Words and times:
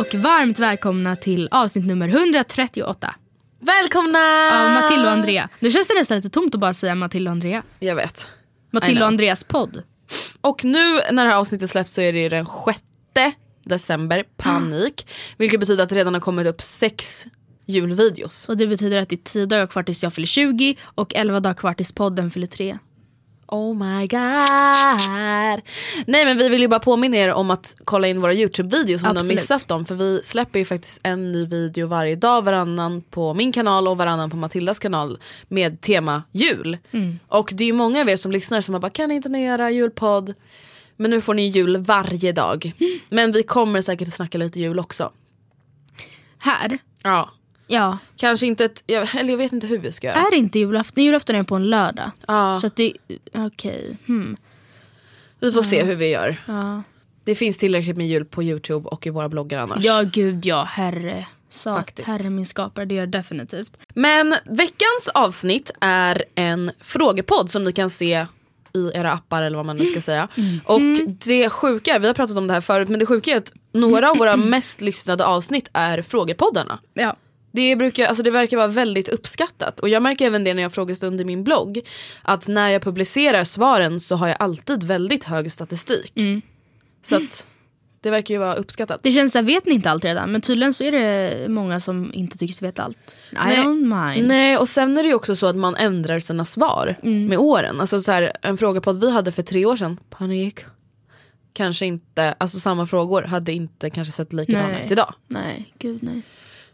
och 0.00 0.14
varmt 0.14 0.58
välkomna 0.58 1.16
till 1.16 1.48
avsnitt 1.50 1.86
nummer 1.86 2.08
138 2.08 3.14
Välkomna! 3.60 4.18
av 4.52 4.70
Matilda 4.70 5.02
och 5.02 5.12
Andrea. 5.12 5.48
Nu 5.58 5.70
känns 5.70 5.88
det 5.88 5.94
nästan 5.94 6.16
lite 6.16 6.30
tomt 6.30 6.54
att 6.54 6.60
bara 6.60 6.74
säga 6.74 6.94
Matilda 6.94 7.30
och 7.30 7.32
Andrea. 7.32 7.62
Jag 7.78 7.94
vet. 7.96 8.28
Matilda 8.70 9.00
och 9.00 9.06
Andreas 9.06 9.44
podd. 9.44 9.82
Och 10.40 10.64
nu 10.64 10.94
när 11.10 11.24
det 11.24 11.30
här 11.30 11.36
avsnittet 11.36 11.70
släpps 11.70 11.94
så 11.94 12.00
är 12.00 12.12
det 12.12 12.18
ju 12.18 12.28
den 12.28 12.46
6 12.66 12.78
december, 13.64 14.24
panik. 14.36 15.06
Vilket 15.36 15.60
betyder 15.60 15.82
att 15.82 15.88
det 15.88 15.96
redan 15.96 16.14
har 16.14 16.20
kommit 16.20 16.46
upp 16.46 16.60
sex 16.60 17.26
julvideos. 17.66 18.48
Och 18.48 18.56
det 18.56 18.66
betyder 18.66 19.02
att 19.02 19.08
det 19.08 19.14
är 19.14 19.24
10 19.24 19.46
dagar 19.46 19.66
kvar 19.66 19.82
tills 19.82 20.02
jag 20.02 20.14
fyller 20.14 20.26
20 20.26 20.76
och 20.82 21.14
11 21.14 21.40
dagar 21.40 21.54
kvar 21.54 21.74
tills 21.74 21.92
podden 21.92 22.30
fyller 22.30 22.46
3. 22.46 22.78
Oh 23.50 23.74
my 23.74 24.06
god. 24.06 25.60
Nej 26.06 26.24
men 26.24 26.38
vi 26.38 26.48
vill 26.48 26.60
ju 26.60 26.68
bara 26.68 26.80
påminna 26.80 27.16
er 27.16 27.32
om 27.32 27.50
att 27.50 27.76
kolla 27.84 28.08
in 28.08 28.20
våra 28.20 28.34
Youtube-videos 28.34 29.06
om 29.08 29.14
ni 29.14 29.20
har 29.20 29.28
missat 29.28 29.68
dem. 29.68 29.84
För 29.84 29.94
vi 29.94 30.20
släpper 30.22 30.58
ju 30.58 30.64
faktiskt 30.64 31.00
en 31.02 31.32
ny 31.32 31.46
video 31.46 31.86
varje 31.86 32.16
dag, 32.16 32.42
varannan 32.42 33.02
på 33.10 33.34
min 33.34 33.52
kanal 33.52 33.88
och 33.88 33.96
varannan 33.96 34.30
på 34.30 34.36
Matildas 34.36 34.78
kanal 34.78 35.18
med 35.48 35.80
tema 35.80 36.22
jul. 36.32 36.78
Och 37.28 37.50
det 37.54 37.64
är 37.64 37.66
ju 37.66 37.72
många 37.72 38.00
av 38.00 38.08
er 38.08 38.16
som 38.16 38.32
lyssnar 38.32 38.60
som 38.60 38.74
har 38.74 38.80
bara 38.80 38.90
kan 38.90 39.10
inte 39.10 39.28
ni 39.28 39.44
göra 39.44 39.70
julpodd? 39.70 40.34
Men 40.96 41.10
nu 41.10 41.20
får 41.20 41.34
ni 41.34 41.48
jul 41.48 41.76
varje 41.76 42.32
dag. 42.32 42.72
Men 43.08 43.32
vi 43.32 43.42
kommer 43.42 43.82
säkert 43.82 44.08
att 44.08 44.14
snacka 44.14 44.38
lite 44.38 44.60
jul 44.60 44.78
också. 44.78 45.12
Här, 46.38 46.78
Ja. 47.02 47.30
Ja, 47.70 47.98
Kanske 48.16 48.46
inte 48.46 48.64
ett, 48.64 48.82
jag, 48.86 49.14
eller 49.14 49.30
jag 49.30 49.38
vet 49.38 49.52
inte 49.52 49.66
hur 49.66 49.78
vi 49.78 49.92
ska 49.92 50.06
göra. 50.06 50.16
är 50.16 50.30
det 50.30 50.36
inte 50.36 50.58
julafton? 50.58 51.04
Julafton 51.04 51.36
är 51.36 51.42
på 51.42 51.56
en 51.56 51.70
lördag. 51.70 52.10
Ja. 52.26 52.58
Så 52.60 52.66
att 52.66 52.76
det, 52.76 52.92
okej. 53.34 53.96
Hmm. 54.06 54.36
Vi 55.40 55.52
får 55.52 55.62
se 55.62 55.82
hur 55.82 55.96
vi 55.96 56.06
gör. 56.08 56.36
Ja. 56.46 56.82
Det 57.24 57.34
finns 57.34 57.58
tillräckligt 57.58 57.96
med 57.96 58.08
jul 58.08 58.24
på 58.24 58.42
Youtube 58.42 58.88
och 58.88 59.06
i 59.06 59.10
våra 59.10 59.28
bloggar 59.28 59.58
annars. 59.58 59.84
ja, 59.84 60.02
gud 60.12 60.46
ja, 60.46 60.64
herre. 60.64 61.26
Så, 61.50 61.74
Faktiskt. 61.74 62.08
herre 62.08 62.30
min 62.30 62.46
skapare, 62.46 62.84
det 62.84 62.94
gör 62.94 63.06
definitivt. 63.06 63.76
Men 63.94 64.34
veckans 64.44 65.08
avsnitt 65.14 65.70
är 65.80 66.24
en 66.34 66.70
frågepodd 66.80 67.50
som 67.50 67.64
ni 67.64 67.72
kan 67.72 67.90
se 67.90 68.26
i 68.74 68.90
era 68.94 69.12
appar 69.12 69.42
eller 69.42 69.56
vad 69.56 69.66
man 69.66 69.76
nu 69.76 69.86
ska 69.86 70.00
säga. 70.00 70.28
Och 70.64 70.80
det 71.24 71.50
sjuka, 71.50 71.98
vi 71.98 72.06
har 72.06 72.14
pratat 72.14 72.36
om 72.36 72.46
det 72.46 72.54
här 72.54 72.60
förut, 72.60 72.88
men 72.88 73.00
det 73.00 73.06
sjuka 73.06 73.30
är 73.30 73.36
att 73.36 73.52
några 73.72 74.10
av 74.10 74.16
våra 74.16 74.36
mest 74.36 74.80
lyssnade 74.80 75.24
avsnitt 75.26 75.68
är 75.72 76.02
frågepoddarna. 76.02 76.78
Ja. 76.94 77.16
Det, 77.52 77.76
brukar, 77.76 78.06
alltså 78.06 78.22
det 78.22 78.30
verkar 78.30 78.56
vara 78.56 78.66
väldigt 78.66 79.08
uppskattat 79.08 79.80
och 79.80 79.88
jag 79.88 80.02
märker 80.02 80.26
även 80.26 80.44
det 80.44 80.54
när 80.54 80.62
jag 80.62 80.68
har 80.68 80.74
frågestund 80.74 81.20
i 81.20 81.24
min 81.24 81.44
blogg. 81.44 81.80
Att 82.22 82.48
när 82.48 82.68
jag 82.68 82.82
publicerar 82.82 83.44
svaren 83.44 84.00
så 84.00 84.16
har 84.16 84.28
jag 84.28 84.36
alltid 84.40 84.82
väldigt 84.82 85.24
hög 85.24 85.52
statistik. 85.52 86.12
Så 87.02 87.16
att 87.16 87.46
det 88.02 88.10
verkar 88.10 88.34
ju 88.34 88.38
vara 88.38 88.54
uppskattat. 88.54 89.02
Det 89.02 89.12
känns 89.12 89.32
såhär, 89.32 89.44
vet 89.44 89.66
ni 89.66 89.74
inte 89.74 89.90
allt 89.90 90.04
redan? 90.04 90.32
Men 90.32 90.40
tydligen 90.40 90.74
så 90.74 90.84
är 90.84 90.92
det 90.92 91.48
många 91.48 91.80
som 91.80 92.10
inte 92.14 92.38
tycker 92.38 92.54
sig 92.54 92.68
veta 92.68 92.82
allt. 92.82 92.98
I 93.30 93.34
Nej. 93.34 93.56
don't 93.56 94.10
mind. 94.10 94.28
Nej 94.28 94.56
och 94.56 94.68
sen 94.68 94.98
är 94.98 95.02
det 95.02 95.08
ju 95.08 95.14
också 95.14 95.36
så 95.36 95.46
att 95.46 95.56
man 95.56 95.76
ändrar 95.76 96.20
sina 96.20 96.44
svar 96.44 96.96
med 97.02 97.38
åren. 97.38 97.80
Alltså 97.80 98.00
så 98.00 98.12
här, 98.12 98.32
en 98.42 98.58
frågepodd 98.58 99.00
vi 99.00 99.10
hade 99.10 99.32
för 99.32 99.42
tre 99.42 99.66
år 99.66 99.76
sedan, 99.76 99.98
panik. 100.10 100.60
Kanske 101.52 101.86
inte, 101.86 102.34
alltså 102.38 102.60
samma 102.60 102.86
frågor 102.86 103.22
hade 103.22 103.52
inte 103.52 103.90
kanske 103.90 104.12
sett 104.12 104.32
likadana 104.32 104.84
ut 104.84 104.90
idag. 104.90 105.14
Nej, 105.28 105.74
gud 105.78 106.02
nej. 106.02 106.22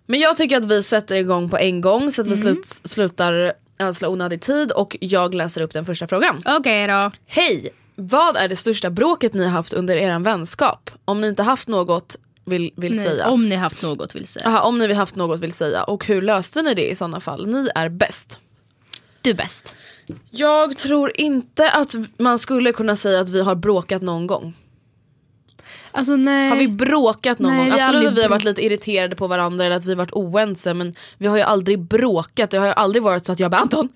Men 0.06 0.20
jag 0.20 0.36
tycker 0.36 0.56
att 0.56 0.64
vi 0.64 0.82
sätter 0.82 1.14
igång 1.14 1.50
på 1.50 1.58
en 1.58 1.80
gång 1.80 2.12
så 2.12 2.22
att 2.22 2.28
vi 2.28 2.36
slut, 2.36 2.80
slutar 2.84 3.52
ödsla 3.78 4.08
onödig 4.08 4.40
tid 4.40 4.72
och 4.72 4.96
jag 5.00 5.34
läser 5.34 5.60
upp 5.60 5.72
den 5.72 5.84
första 5.84 6.08
frågan. 6.08 6.42
Okej 6.46 6.86
då. 6.86 7.10
Hej! 7.26 7.70
Vad 7.94 8.36
är 8.36 8.48
det 8.48 8.56
största 8.56 8.90
bråket 8.90 9.34
ni 9.34 9.44
har 9.44 9.50
haft 9.50 9.72
under 9.72 9.96
er 9.96 10.18
vänskap? 10.18 10.90
Om 11.04 11.20
ni 11.20 11.28
inte 11.28 11.42
haft 11.42 11.68
något 11.68 12.16
vill, 12.44 12.70
vill 12.76 12.96
Nej, 12.96 13.04
säga. 13.04 13.28
Om 13.28 13.48
ni 13.48 13.56
haft 13.56 13.82
något 13.82 14.14
vill 14.14 14.26
säga. 14.26 14.46
Aha, 14.46 14.60
om 14.60 14.78
ni 14.78 14.92
haft 14.92 15.16
något 15.16 15.40
vill 15.40 15.52
säga. 15.52 15.82
Och 15.82 16.06
hur 16.06 16.22
löste 16.22 16.62
ni 16.62 16.74
det 16.74 16.90
i 16.90 16.94
sådana 16.94 17.20
fall? 17.20 17.46
Ni 17.46 17.68
är 17.74 17.88
bäst. 17.88 18.38
Du 19.22 19.30
är 19.30 19.34
bäst. 19.34 19.74
Jag 20.30 20.78
tror 20.78 21.12
inte 21.14 21.70
att 21.70 21.94
man 22.18 22.38
skulle 22.38 22.72
kunna 22.72 22.96
säga 22.96 23.20
att 23.20 23.30
vi 23.30 23.42
har 23.42 23.54
bråkat 23.54 24.02
någon 24.02 24.26
gång. 24.26 24.54
Alltså 25.96 26.16
nej. 26.16 26.48
Har 26.48 26.56
vi 26.56 26.68
bråkat 26.68 27.38
någon 27.38 27.56
Nej, 27.56 27.70
gång? 27.70 27.80
Absolut 27.80 28.08
att 28.08 28.18
vi 28.18 28.22
har 28.22 28.28
varit 28.28 28.44
lite 28.44 28.64
irriterade 28.64 29.16
på 29.16 29.26
varandra 29.26 29.64
eller 29.64 29.76
att 29.76 29.84
vi 29.84 29.90
har 29.90 29.96
varit 29.96 30.12
oense 30.12 30.74
men 30.74 30.94
vi 31.18 31.26
har 31.26 31.36
ju 31.36 31.42
aldrig 31.42 31.78
bråkat. 31.80 32.50
Det 32.50 32.58
har 32.58 32.66
ju 32.66 32.72
aldrig 32.72 33.02
varit 33.02 33.26
så 33.26 33.32
att 33.32 33.40
jag 33.40 33.50
bara 33.50 33.60
Anton, 33.60 33.88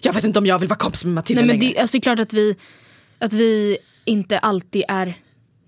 jag 0.00 0.12
vet 0.12 0.24
inte 0.24 0.38
om 0.38 0.46
jag 0.46 0.58
vill 0.58 0.68
vara 0.68 0.78
kompis 0.78 1.04
med 1.04 1.14
Matilda 1.14 1.42
nej, 1.42 1.46
men 1.46 1.60
längre. 1.60 1.74
det, 1.74 1.80
alltså, 1.80 1.96
det 1.96 1.98
är 1.98 2.02
klart 2.02 2.20
att 2.20 2.32
vi, 2.32 2.56
att 3.18 3.32
vi 3.32 3.78
inte 4.04 4.38
alltid 4.38 4.84
är 4.88 5.14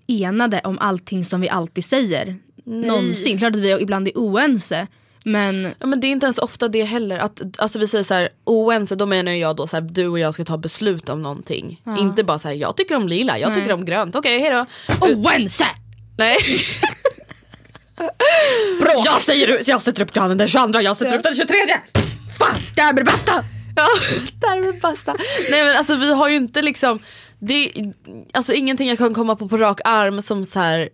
enade 0.07 0.61
om 0.63 0.77
allting 0.79 1.25
som 1.25 1.41
vi 1.41 1.49
alltid 1.49 1.85
säger. 1.85 2.37
Någonsin. 2.65 3.37
Klart 3.37 3.53
att 3.55 3.59
vi 3.59 3.81
ibland 3.81 4.07
är 4.07 4.11
oense. 4.15 4.87
Men 5.25 5.73
Ja, 5.79 5.87
men 5.87 5.99
det 5.99 6.07
är 6.07 6.09
inte 6.09 6.25
ens 6.25 6.37
ofta 6.37 6.67
det 6.67 6.83
heller. 6.83 7.17
Att, 7.17 7.41
alltså 7.57 7.79
vi 7.79 7.87
säger 7.87 8.03
så 8.03 8.13
här, 8.13 8.29
oense, 8.43 8.95
då 8.95 9.05
menar 9.05 9.31
jag 9.31 9.55
då 9.55 9.67
så 9.67 9.75
här, 9.75 9.81
du 9.81 10.07
och 10.07 10.19
jag 10.19 10.33
ska 10.33 10.45
ta 10.45 10.57
beslut 10.57 11.09
om 11.09 11.21
någonting. 11.21 11.81
Inte 11.99 12.23
bara 12.23 12.39
så 12.39 12.47
här, 12.47 12.55
jag 12.55 12.77
tycker 12.77 12.95
om 12.95 13.07
lila, 13.07 13.39
jag 13.39 13.53
tycker 13.55 13.73
om 13.73 13.85
grönt, 13.85 14.15
okej 14.15 14.39
hejdå. 14.39 14.65
oense! 15.01 15.65
Nej. 16.17 16.37
Jag 19.05 19.21
säger 19.21 19.61
jag 19.69 19.81
sätter 19.81 20.03
upp 20.03 20.13
granen 20.13 20.37
den 20.37 20.47
22, 20.47 20.81
jag 20.81 20.97
sätter 20.97 21.17
upp 21.17 21.23
den 21.23 21.35
23. 21.35 21.57
Fan! 22.39 22.61
Det 22.75 22.81
här 22.81 22.93
blir 22.93 23.03
det 23.05 23.11
bästa! 23.11 23.45
Ja, 23.75 23.87
där 24.41 24.67
är 24.67 24.81
basta. 24.81 25.15
Nej 25.51 25.65
men 25.65 25.77
alltså 25.77 25.95
vi 25.95 26.13
har 26.13 26.29
ju 26.29 26.35
inte 26.35 26.61
liksom, 26.61 26.99
det, 27.39 27.71
alltså 28.33 28.53
ingenting 28.53 28.87
jag 28.87 28.97
kan 28.97 29.13
komma 29.13 29.35
på 29.35 29.49
på 29.49 29.57
rak 29.57 29.79
arm 29.85 30.21
som 30.21 30.45
så 30.45 30.59
här. 30.59 30.89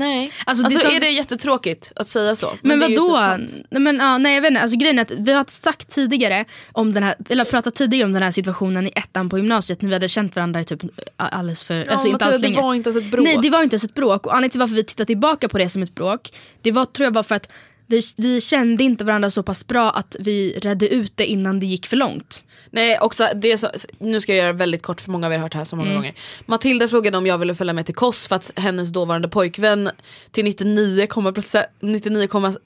Nej. 0.00 0.32
Alltså, 0.44 0.64
Alltså, 0.64 0.78
det 0.80 0.86
är 0.86 0.90
så- 0.90 0.96
är 0.96 1.00
det 1.00 1.10
jättetråkigt 1.10 1.92
att 1.96 2.08
säga 2.08 2.36
så? 2.36 2.52
Men, 2.62 2.80
det 2.80 2.86
ju 2.86 2.96
vadå? 2.96 3.36
typ 3.46 3.66
men, 3.70 3.96
ja, 3.96 4.18
nej 4.18 4.34
jag 4.34 4.42
vet 4.42 4.50
inte, 4.50 4.60
alltså, 4.62 4.76
grejen 4.78 4.98
är 4.98 5.02
att 5.02 5.10
vi 5.10 5.32
har 5.32 5.46
sagt 5.48 5.90
tidigare 5.90 6.44
om 6.72 6.92
den 6.94 7.02
här, 7.02 7.14
eller 7.28 7.44
pratat 7.44 7.74
tidigare 7.74 8.04
om 8.06 8.12
den 8.12 8.22
här 8.22 8.30
situationen 8.30 8.86
i 8.86 8.92
ettan 8.96 9.28
på 9.28 9.38
gymnasiet 9.38 9.82
när 9.82 9.88
vi 9.88 9.94
hade 9.94 10.08
känt 10.08 10.36
varandra 10.36 10.60
i 10.60 10.64
typ 10.64 10.80
alldeles 11.16 11.62
för, 11.62 11.74
Ja, 11.74 11.92
alltså 11.92 12.08
inte 12.08 12.24
alls 12.24 12.42
länge. 12.42 12.56
det 12.56 12.62
var 12.62 12.74
inte 12.74 12.90
ens 12.90 13.04
ett 13.04 13.10
bråk. 13.10 13.24
Nej 13.24 13.38
det 13.42 13.50
var 13.50 13.62
inte 13.62 13.74
ens 13.74 13.84
ett 13.84 13.94
bråk 13.94 14.26
och 14.26 14.32
anledningen 14.34 14.50
till 14.50 14.60
varför 14.60 14.74
vi 14.74 14.84
tittar 14.84 15.04
tillbaka 15.04 15.48
på 15.48 15.58
det 15.58 15.68
som 15.68 15.82
ett 15.82 15.94
bråk 15.94 16.32
det 16.62 16.72
var 16.72 16.84
tror 16.84 17.04
jag 17.04 17.12
var 17.12 17.22
för 17.22 17.34
att 17.34 17.48
vi, 17.90 18.00
vi 18.16 18.40
kände 18.40 18.84
inte 18.84 19.04
varandra 19.04 19.30
så 19.30 19.42
pass 19.42 19.66
bra 19.66 19.90
att 19.90 20.16
vi 20.20 20.58
redde 20.58 20.88
ut 20.88 21.12
det 21.14 21.26
innan 21.26 21.60
det 21.60 21.66
gick 21.66 21.86
för 21.86 21.96
långt. 21.96 22.44
Nej, 22.70 22.98
också, 23.00 23.28
det 23.34 23.58
så, 23.58 23.68
nu 23.98 24.20
ska 24.20 24.34
jag 24.34 24.44
göra 24.44 24.52
väldigt 24.52 24.82
kort 24.82 25.00
för 25.00 25.10
många 25.10 25.26
av 25.26 25.32
er 25.32 25.36
har 25.36 25.42
hört 25.42 25.52
det 25.52 25.58
här 25.58 25.64
så 25.64 25.76
många 25.76 25.90
Mm. 25.90 26.02
gånger. 26.02 26.14
Matilda 26.46 26.88
frågade 26.88 27.18
om 27.18 27.26
jag 27.26 27.38
ville 27.38 27.54
följa 27.54 27.72
med 27.72 27.86
till 27.86 27.94
Kos 27.94 28.28
för 28.28 28.36
att 28.36 28.52
hennes 28.56 28.92
dåvarande 28.92 29.28
pojkvän 29.28 29.90
till 30.30 30.44
99,9 30.46 31.64
99,9% 31.80 32.58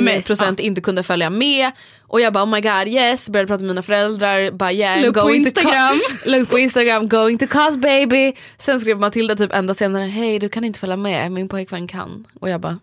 men, 0.00 0.22
procent 0.22 0.60
inte 0.60 0.80
kunde 0.80 1.02
följa 1.02 1.30
med. 1.30 1.70
Och 2.00 2.20
jag 2.20 2.32
bara 2.32 2.44
oh 2.44 2.48
my 2.50 2.60
god 2.60 2.88
yes, 2.88 3.28
började 3.28 3.46
prata 3.46 3.60
med 3.64 3.68
mina 3.68 3.82
föräldrar. 3.82 4.50
Bara, 4.50 4.72
yeah, 4.72 5.02
Look 5.02 5.14
på 5.14 5.30
Instagram. 5.34 6.00
Look 6.26 6.50
på 6.50 6.58
Instagram, 6.58 7.08
going 7.08 7.38
to 7.38 7.46
Kos 7.46 7.76
baby. 7.76 8.32
Sen 8.58 8.80
skrev 8.80 9.00
Matilda 9.00 9.36
typ 9.36 9.52
ända 9.52 9.74
senare, 9.74 10.04
hej 10.04 10.38
du 10.38 10.48
kan 10.48 10.64
inte 10.64 10.78
följa 10.78 10.96
med, 10.96 11.32
min 11.32 11.48
pojkvän 11.48 11.88
kan. 11.88 12.24
Och 12.40 12.48
jag 12.50 12.60
bara 12.60 12.78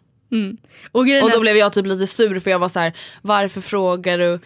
Och, 0.92 1.06
grejen 1.08 1.24
och 1.24 1.30
är 1.30 1.34
då 1.34 1.40
blev 1.42 1.58
jag 1.58 1.74
typ 1.74 1.86
lite 1.86 2.08
sur 2.08 2.40
för 2.40 2.52
jag 2.52 2.60
var 2.60 2.70
så 2.70 2.80
här: 2.80 2.94
varför 3.22 3.62
frågar 3.62 4.18
du 4.18 4.40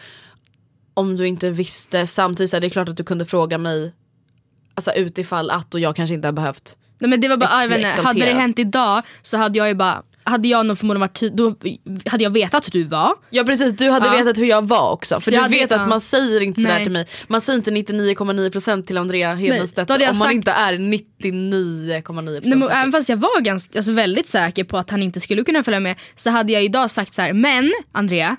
om 0.94 1.18
du 1.18 1.28
inte 1.28 1.50
visste? 1.50 2.08
Samtidigt 2.08 2.50
så 2.50 2.58
är 2.58 2.62
det 2.62 2.70
klart 2.70 2.90
att 2.90 2.98
du 2.98 3.04
kunde 3.04 3.26
fråga 3.26 3.58
mig 3.58 3.94
alltså 4.76 4.92
utifall 4.92 5.50
att 5.50 5.74
och 5.74 5.80
jag 5.80 5.96
kanske 5.96 6.14
inte 6.16 6.28
har 6.28 6.34
behövt. 6.34 6.78
Nej 7.00 7.10
men 7.10 7.22
det 7.22 7.28
var 7.28 7.38
bara, 7.38 7.46
Ex- 7.46 7.62
jag 7.62 7.70
vet 7.70 7.78
inte, 7.78 8.02
hade 8.02 8.20
det 8.20 8.34
hänt 8.34 8.60
idag 8.60 9.04
så 9.22 9.38
hade 9.38 9.58
jag 9.58 9.68
ju 9.68 9.74
bara, 9.74 10.04
hade 10.24 10.48
jag 10.48 10.66
nog 10.66 10.78
förmodligen 10.78 11.02
varit, 11.02 11.34
då 11.38 11.56
hade 12.10 12.24
jag 12.24 12.30
vetat 12.32 12.66
att 12.68 12.72
du 12.74 12.84
var. 12.84 13.14
Ja 13.30 13.44
precis, 13.44 13.74
du 13.74 13.90
hade 13.90 14.06
Ja. 14.06 14.12
vetat 14.12 14.38
hur 14.38 14.46
jag 14.46 14.68
var 14.68 14.92
också. 14.92 15.16
För 15.20 15.22
Så 15.22 15.32
du 15.32 15.38
hade- 15.38 15.50
vet 15.56 15.72
ja. 15.72 15.80
att 15.82 15.90
man 15.90 16.02
säger 16.02 16.42
inte 16.42 16.62
sådär 16.62 16.74
Nej. 16.76 16.84
till 16.84 16.92
mig. 16.94 17.08
Man 17.28 17.42
säger 17.42 17.58
inte 17.58 17.72
99,9% 17.72 18.84
till 18.88 18.98
Andrea 18.98 19.34
Hedenstedt 19.36 19.90
om 19.90 19.94
hade 19.94 20.04
jag 20.04 20.16
man 20.16 20.26
sagt- 20.28 20.34
inte 20.36 20.52
är 20.52 20.74
99,9% 20.78 22.42
Nej, 22.46 22.56
men, 22.56 22.62
säker. 22.70 22.76
även 22.82 22.92
fast 22.92 23.10
jag 23.10 23.18
var 23.18 23.42
ganska, 23.42 23.80
alltså, 23.80 23.92
väldigt 23.92 24.28
säker 24.28 24.64
på 24.64 24.78
att 24.78 24.90
han 24.90 25.02
inte 25.04 25.20
skulle 25.20 25.44
kunna 25.44 25.64
följa 25.64 25.80
med 25.80 25.96
så 26.16 26.30
hade 26.30 26.54
jag 26.54 26.64
idag 26.64 26.92
sagt 26.92 27.14
så 27.14 27.22
här: 27.22 27.34
men 27.34 27.72
Andrea, 27.92 28.36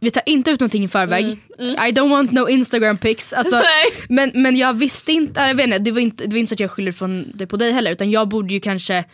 vi 0.00 0.10
tar 0.10 0.22
inte 0.26 0.50
ut 0.50 0.60
någonting 0.60 0.84
i 0.84 0.88
förväg. 0.88 1.24
I 1.58 1.92
don't 1.92 2.10
want 2.10 2.32
no 2.32 2.48
Instagram 2.48 2.98
pics. 2.98 3.32
Alltså, 3.32 3.54
Mm, 4.10 4.30
men, 4.32 4.42
men 4.42 4.56
jag 4.56 4.74
visste 4.78 5.12
inte, 5.12 5.40
jag 5.40 5.54
vet 5.54 5.66
inte, 5.66 5.78
det 5.78 5.90
var 5.92 6.00
inte, 6.00 6.24
det 6.24 6.30
var 6.30 6.38
inte 6.38 6.48
så 6.48 6.54
att 6.54 6.60
jag 6.60 6.70
skyller 6.70 6.92
från 6.92 7.32
det 7.34 7.46
på 7.46 7.56
dig 7.56 7.72
heller 7.72 7.92
utan 7.92 8.10
jag 8.10 8.28
borde 8.28 8.54
ju 8.54 8.60
kanske 8.60 9.04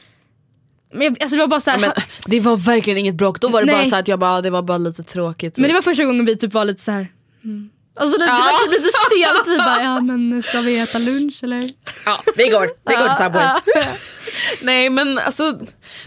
men, 0.94 1.02
jag, 1.02 1.22
alltså, 1.22 1.36
det 1.36 1.40
var 1.42 1.48
bara 1.48 1.60
så 1.60 1.70
här, 1.70 1.78
Men 1.78 1.92
det 2.26 2.40
var 2.40 2.56
verkligen 2.56 2.98
inget 2.98 3.14
bråk, 3.14 3.40
då 3.40 3.48
var 3.48 3.60
det 3.60 3.66
Nej. 3.66 3.74
bara 3.84 3.90
så 3.90 3.96
att 3.96 4.08
jag 4.08 4.18
bara, 4.18 4.42
det 4.42 4.50
var 4.50 4.62
bara 4.62 4.78
lite 4.78 5.02
tråkigt. 5.02 5.58
Men 5.58 5.68
det 5.68 5.74
var 5.74 5.82
första 5.82 6.04
gången 6.04 6.24
vi 6.24 6.36
typ 6.36 6.52
var 6.52 6.64
lite 6.64 6.82
så 6.82 6.90
här. 6.90 7.12
Mm. 7.44 7.70
Alltså 7.96 8.18
lite, 8.18 8.30
Ja. 8.30 8.36
det 8.36 8.42
var 8.42 8.60
typ 8.62 8.70
lite 8.84 8.92
stelt, 9.06 9.48
vi 9.48 9.58
bara 9.58 9.82
ja 9.82 10.00
men 10.00 10.42
ska 10.42 10.60
vi 10.60 10.80
äta 10.80 10.98
lunch 10.98 11.40
eller? 11.42 11.70
Ja, 12.06 12.18
vi 12.36 12.48
går, 12.48 12.70
vi 12.88 12.94
går 12.94 13.08
till 13.08 13.16
Subway. 13.24 13.46
Nej 14.62 14.90
men 14.90 15.18
alltså, 15.18 15.58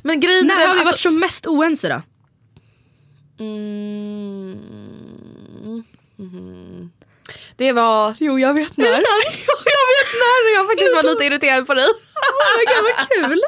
men 0.01 0.19
grejen 0.19 0.45
är 0.45 0.47
När 0.47 0.57
den, 0.57 0.67
har 0.67 0.73
vi 0.75 0.79
alltså, 0.79 0.91
varit 0.91 0.99
så 0.99 1.11
mest 1.11 1.47
oense 1.47 1.89
då? 1.89 2.01
Mm. 3.39 4.57
Mhm. 6.19 6.91
Det 7.57 7.71
var, 7.71 8.15
jo 8.19 8.39
jag 8.39 8.53
vet 8.53 8.77
när. 8.77 8.85
Jag 9.77 9.87
vet 9.93 10.13
när 10.19 10.55
jag 10.55 10.67
faktiskt 10.67 10.95
var 10.95 11.03
lite 11.03 11.23
irriterad 11.23 11.67
på 11.67 11.73
dig. 11.73 11.85
Oh 11.85 12.57
my 12.57 12.63
God, 12.65 12.83
vad 12.83 13.09
kul! 13.09 13.21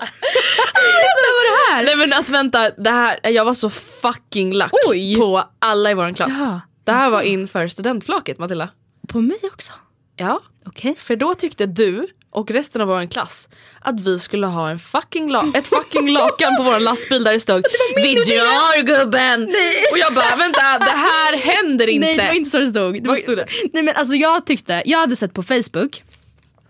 När 1.15 1.33
var 1.37 1.43
det 1.69 1.73
här? 1.75 1.83
Nej 1.83 1.95
men 1.97 2.13
alltså 2.13 2.31
vänta, 2.31 2.69
det 2.69 2.89
här, 2.89 3.19
jag 3.29 3.45
var 3.45 3.53
så 3.53 3.69
fucking 3.69 4.53
lack 4.53 4.71
Oj. 4.87 5.15
på 5.15 5.43
alla 5.59 5.91
i 5.91 5.93
vår 5.93 6.15
klass. 6.15 6.33
Ja. 6.37 6.61
Det 6.83 6.91
här 6.91 7.09
var 7.09 7.21
inför 7.21 7.67
studentflaket 7.67 8.37
Matilda. 8.39 8.69
På 9.07 9.21
mig 9.21 9.39
också? 9.43 9.73
Ja, 10.15 10.39
Okej. 10.65 10.95
för 10.99 11.15
då 11.15 11.35
tyckte 11.35 11.65
du 11.65 12.07
och 12.31 12.51
resten 12.51 12.81
av 12.81 12.87
vår 12.87 13.11
klass 13.11 13.49
att 13.81 13.99
vi 14.01 14.19
skulle 14.19 14.47
ha 14.47 14.69
en 14.69 14.79
fucking 14.79 15.29
la- 15.31 15.51
ett 15.53 15.67
fucking 15.67 16.11
lakan 16.13 16.55
på 16.57 16.63
vår 16.63 16.79
lastbil 16.79 17.23
där 17.23 17.33
det 17.33 17.39
stod 17.39 17.65
Vi 17.95 18.13
drar 18.15 18.81
gubben! 18.83 19.43
Och 19.91 19.97
jag 19.97 20.13
bara 20.13 20.35
vänta 20.35 20.59
det 20.79 20.97
här 20.97 21.37
händer 21.37 21.87
inte. 21.87 22.07
Nej 22.07 22.17
det 22.17 22.27
var 22.27 22.33
inte 22.33 22.49
så 22.49 22.59
det 22.59 22.67
stod. 22.67 22.93
Det 22.93 22.99
Vad 22.99 23.07
var, 23.17 23.23
stod 23.23 23.37
det? 23.37 23.45
Nej 23.73 23.83
men 23.83 23.95
alltså 23.95 24.15
jag 24.15 24.45
tyckte, 24.45 24.83
jag 24.85 24.99
hade 24.99 25.15
sett 25.15 25.33
på 25.33 25.43
Facebook, 25.43 26.03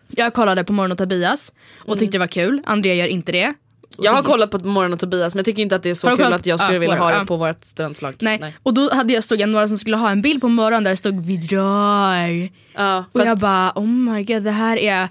jag 0.08 0.34
kollade 0.34 0.64
på 0.64 0.74
Morgon 0.74 0.92
och 0.92 0.98
Tobias 0.98 1.52
och 1.86 2.00
tyckte 2.00 2.16
det 2.18 2.20
var 2.20 2.28
kul, 2.28 2.62
Andrea 2.66 2.94
gör 2.96 3.08
inte 3.08 3.32
det. 3.32 3.54
Jag 4.02 4.12
har 4.12 4.24
kollat 4.24 4.52
på 4.52 4.58
Morgon 4.58 4.94
och 4.94 5.00
Tobias 5.00 5.36
men 5.36 5.40
jag 5.40 5.46
tycker 5.46 5.62
inte 5.62 5.76
att 5.76 5.84
det 5.84 5.90
är 5.90 5.96
så 5.96 6.18
kul 6.18 6.34
att 6.34 6.46
jag 6.46 6.60
skulle 6.60 6.74
Ja, 6.74 6.80
vilja 6.80 6.96
våra, 7.00 7.12
ha 7.14 7.20
det 7.20 7.26
på 7.26 7.38
vårt 7.38 7.64
studentflagg. 7.64 8.16
Nej. 8.20 8.56
och 8.64 8.74
då 8.74 8.94
hade 8.94 9.14
jag 9.14 9.24
stod 9.24 9.40
jag 9.42 9.50
några 9.50 9.68
som 9.68 9.78
skulle 9.78 9.98
ha 9.98 10.10
en 10.10 10.22
bild 10.22 10.42
på 10.42 10.48
morgonen 10.48 10.84
där 10.84 10.92
det 10.92 10.98
stod 10.98 11.26
vi 11.26 11.38
drar. 11.38 12.50
För 12.78 13.06
Och 13.12 13.22
jag 13.22 13.28
att, 13.28 13.40
bara 13.40 13.72
oh 13.76 13.88
my 13.88 14.24
god 14.24 14.44
det 14.44 14.52
här 14.52 14.78
är 14.78 15.08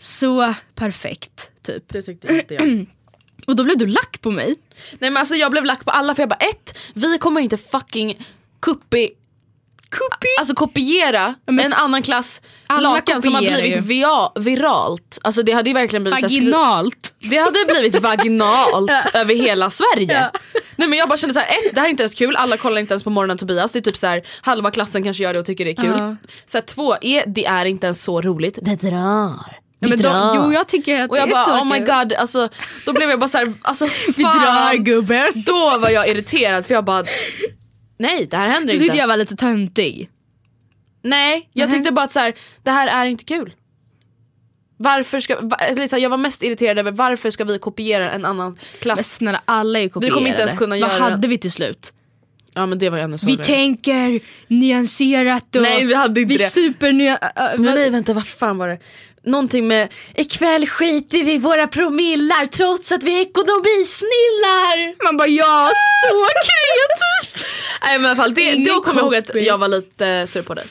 så 0.00 0.54
perfekt. 0.74 1.50
Typ. 1.62 1.92
det 1.92 2.02
tyckte 2.02 2.34
inte 2.34 2.54
jag. 2.54 2.86
Och 3.46 3.56
då 3.56 3.64
blev 3.64 3.78
du 3.78 3.86
lack 3.86 4.20
på 4.20 4.30
mig. 4.30 4.56
Nej 4.98 5.10
men 5.10 5.16
alltså 5.16 5.34
jag 5.34 5.50
blev 5.50 5.64
lack 5.64 5.84
på 5.84 5.90
alla 5.90 6.14
för 6.14 6.22
jag 6.22 6.28
bara 6.28 6.34
ett, 6.50 6.78
vi 6.94 7.18
kommer 7.18 7.40
inte 7.40 7.56
fucking 7.56 8.26
kuppi 8.60 9.10
Kupi. 9.90 10.28
Alltså 10.38 10.54
kopiera 10.54 11.34
men 11.46 11.60
en 11.60 11.72
annan 11.72 12.02
klass 12.02 12.42
Alla 12.66 12.94
lakan 12.94 13.22
som 13.22 13.34
har 13.34 13.40
blivit 13.40 13.76
ju. 13.76 13.80
via, 13.80 14.32
viralt. 14.34 15.18
Alltså 15.22 15.42
det 15.42 15.52
hade 15.52 15.70
ju 15.70 15.74
verkligen 15.74 16.02
blivit 16.02 16.22
Vaginalt. 16.22 17.14
Det 17.30 17.36
hade 17.36 17.58
blivit 17.68 18.02
vaginalt 18.02 18.92
över 19.14 19.34
hela 19.34 19.70
Sverige. 19.70 20.30
Nej 20.76 20.88
men 20.88 20.98
jag 20.98 21.08
bara 21.08 21.16
kände 21.16 21.34
så 21.34 21.40
här, 21.40 21.48
ett, 21.48 21.74
det 21.74 21.80
här 21.80 21.86
är 21.86 21.90
inte 21.90 22.02
ens 22.02 22.14
kul, 22.14 22.36
alla 22.36 22.56
kollar 22.56 22.80
inte 22.80 22.94
ens 22.94 23.02
på 23.02 23.10
morgonen 23.10 23.38
Tobias. 23.38 23.72
Det 23.72 23.78
är 23.78 23.80
typ 23.80 23.96
så 23.96 24.06
här, 24.06 24.22
halva 24.40 24.70
klassen 24.70 25.02
kanske 25.02 25.22
gör 25.22 25.32
det 25.32 25.38
och 25.38 25.46
tycker 25.46 25.64
det 25.64 25.70
är 25.70 25.82
kul. 25.82 25.96
Ja. 25.98 26.16
Så 26.46 26.58
här, 26.58 26.62
två, 26.62 26.96
är, 27.00 27.24
det 27.26 27.44
är 27.44 27.64
inte 27.64 27.86
ens 27.86 28.02
så 28.02 28.20
roligt. 28.20 28.58
Det 28.62 28.76
drar. 28.76 29.59
Vi 29.80 29.88
Ja, 29.88 29.96
men 29.96 30.02
då, 30.02 30.32
jo 30.46 30.52
jag 30.52 30.68
tycker 30.68 31.00
att 31.00 31.10
och 31.10 31.18
jag 31.18 31.28
det 31.28 31.34
är 31.34 31.44
så 31.44 31.50
bara 31.50 31.60
oh 31.62 31.72
my 31.72 31.78
god, 31.78 32.12
alltså, 32.12 32.48
då 32.86 32.92
blev 32.92 33.10
jag 33.10 33.20
bara 33.20 33.28
så 33.28 33.38
här, 33.38 33.52
alltså 33.62 33.84
Vi 34.16 34.22
drar 34.22 34.30
fan. 34.70 34.84
gubben. 34.84 35.26
Då 35.46 35.78
var 35.78 35.90
jag 35.90 36.08
irriterad 36.08 36.66
för 36.66 36.74
jag 36.74 36.84
bara 36.84 37.04
Nej 37.98 38.26
det 38.30 38.36
här 38.36 38.48
händer 38.48 38.66
Du 38.66 38.72
inte. 38.72 38.84
tyckte 38.84 38.98
jag 38.98 39.08
var 39.08 39.16
lite 39.16 39.36
töntig. 39.36 40.10
Nej, 41.02 41.50
jag 41.52 41.68
Nej. 41.68 41.78
tyckte 41.78 41.92
bara 41.92 42.04
att 42.04 42.12
så 42.12 42.20
här, 42.20 42.34
det 42.62 42.70
här 42.70 42.88
är 42.88 43.06
inte 43.06 43.24
kul. 43.24 43.52
Varför 44.76 45.20
ska, 45.20 45.34
så 45.88 45.96
här, 45.96 45.98
jag 45.98 46.10
var 46.10 46.16
mest 46.16 46.42
irriterad 46.42 46.78
över 46.78 46.90
varför 46.92 47.30
ska 47.30 47.44
vi 47.44 47.58
kopiera 47.58 48.10
en 48.10 48.24
annan 48.24 48.50
Men 48.50 48.58
klass? 48.80 49.14
snälla 49.14 49.42
alla 49.44 49.78
är 49.78 49.82
ju 49.82 49.88
kopierade. 49.88 50.14
kommer 50.14 50.28
inte 50.28 50.40
ens 50.40 50.52
kunna 50.58 50.68
Vad 50.68 50.78
göra- 50.78 50.90
hade 51.10 51.28
vi 51.28 51.38
till 51.38 51.52
slut? 51.52 51.92
Ja 52.54 52.66
men 52.66 52.78
det 52.78 52.90
var 52.90 52.98
ju 52.98 53.04
ännu 53.04 53.16
Vi 53.26 53.36
tänker 53.36 54.20
nyanserat 54.48 55.56
och 55.56 55.62
Nej, 55.62 55.86
vi 55.86 55.94
hade 55.94 56.20
inte 56.20 56.32
vi 56.34 56.36
det. 56.38 56.50
supernya... 56.50 57.18
äh, 57.18 57.30
Men 57.56 57.64
vad- 57.64 57.74
nej 57.74 57.90
vänta 57.90 58.12
vad 58.12 58.26
fan 58.26 58.58
var 58.58 58.68
det? 58.68 58.78
Någonting 59.24 59.68
med 59.68 59.88
ikväll 60.14 60.66
skiter 60.66 61.24
vi 61.24 61.38
våra 61.38 61.66
promillar 61.66 62.46
trots 62.46 62.92
att 62.92 63.02
vi 63.02 63.16
är 63.16 63.20
ekonomisnillar. 63.22 65.04
Man 65.04 65.16
bara 65.16 65.28
ja, 65.28 65.70
så 66.10 66.16
kreativt! 66.46 67.46
Nej 67.82 67.98
men 67.98 68.06
i 68.06 68.08
alla 68.08 68.16
fall 68.22 68.34
det, 68.34 68.64
då 68.64 68.80
kommer 68.80 69.00
jag 69.00 69.04
ihåg 69.04 69.14
att 69.14 69.30
jag 69.34 69.58
var 69.58 69.68
lite 69.68 70.26
sur 70.26 70.42
på 70.42 70.54
dig. 70.54 70.64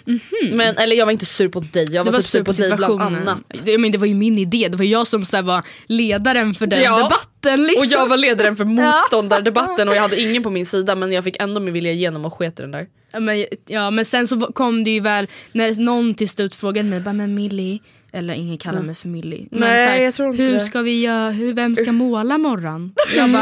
Men, 0.51 0.77
eller 0.77 0.95
jag 0.95 1.05
var 1.05 1.11
inte 1.11 1.25
sur 1.25 1.49
på 1.49 1.59
dig, 1.59 1.87
jag 1.91 2.03
var, 2.03 2.11
var 2.11 2.19
typ 2.19 2.29
sur 2.29 2.43
på 2.43 2.51
dig 2.51 2.73
bland 2.73 3.01
annat. 3.01 3.61
Det, 3.63 3.77
men 3.77 3.91
det 3.91 3.97
var 3.97 4.07
ju 4.07 4.13
min 4.13 4.37
idé, 4.37 4.67
det 4.71 4.77
var 4.77 4.85
jag 4.85 5.07
som 5.07 5.25
så 5.25 5.41
var 5.41 5.63
ledaren 5.87 6.53
för 6.55 6.67
den 6.67 6.81
Ja. 6.83 6.97
debatten. 6.97 7.67
Liksom. 7.67 7.87
Och 7.87 7.93
jag 7.93 8.07
var 8.07 8.17
ledaren 8.17 8.55
för 8.55 8.65
motståndardebatten 9.13 9.89
och 9.89 9.95
jag 9.95 10.01
hade 10.01 10.21
ingen 10.21 10.43
på 10.43 10.49
min 10.49 10.65
sida 10.65 10.95
men 10.95 11.11
jag 11.11 11.23
fick 11.23 11.41
ändå 11.41 11.61
min 11.61 11.73
vilja 11.73 11.91
igenom 11.91 12.25
och 12.25 12.33
sket 12.33 12.57
den 12.57 12.71
där. 12.71 12.87
Ja, 13.11 13.19
men, 13.19 13.45
ja 13.67 13.91
men 13.91 14.05
sen 14.05 14.27
så 14.27 14.39
kom 14.39 14.83
det 14.83 14.89
ju 14.89 14.99
väl 14.99 15.27
när 15.51 15.71
någon 15.75 16.13
till 16.13 16.29
slut 16.29 16.55
frågade 16.55 16.89
mig, 16.89 16.99
bara, 16.99 17.13
men 17.13 17.33
Millie, 17.35 17.79
eller 18.11 18.33
ingen 18.33 18.57
kallar 18.57 18.81
mig 18.81 18.95
för 18.95 19.07
Millie. 19.07 19.47
Men 19.51 19.59
Nej, 19.59 19.87
här, 19.87 19.97
jag 20.03 20.13
tror 20.13 20.31
inte 20.31 20.43
hur 20.43 20.53
det. 20.53 20.59
ska 20.59 20.81
vi 20.81 21.01
göra, 21.01 21.29
hur, 21.31 21.53
vem 21.53 21.75
ska 21.75 21.91
måla 21.91 22.37
morgon? 22.37 22.93
Jag 23.15 23.29
bara, 23.31 23.41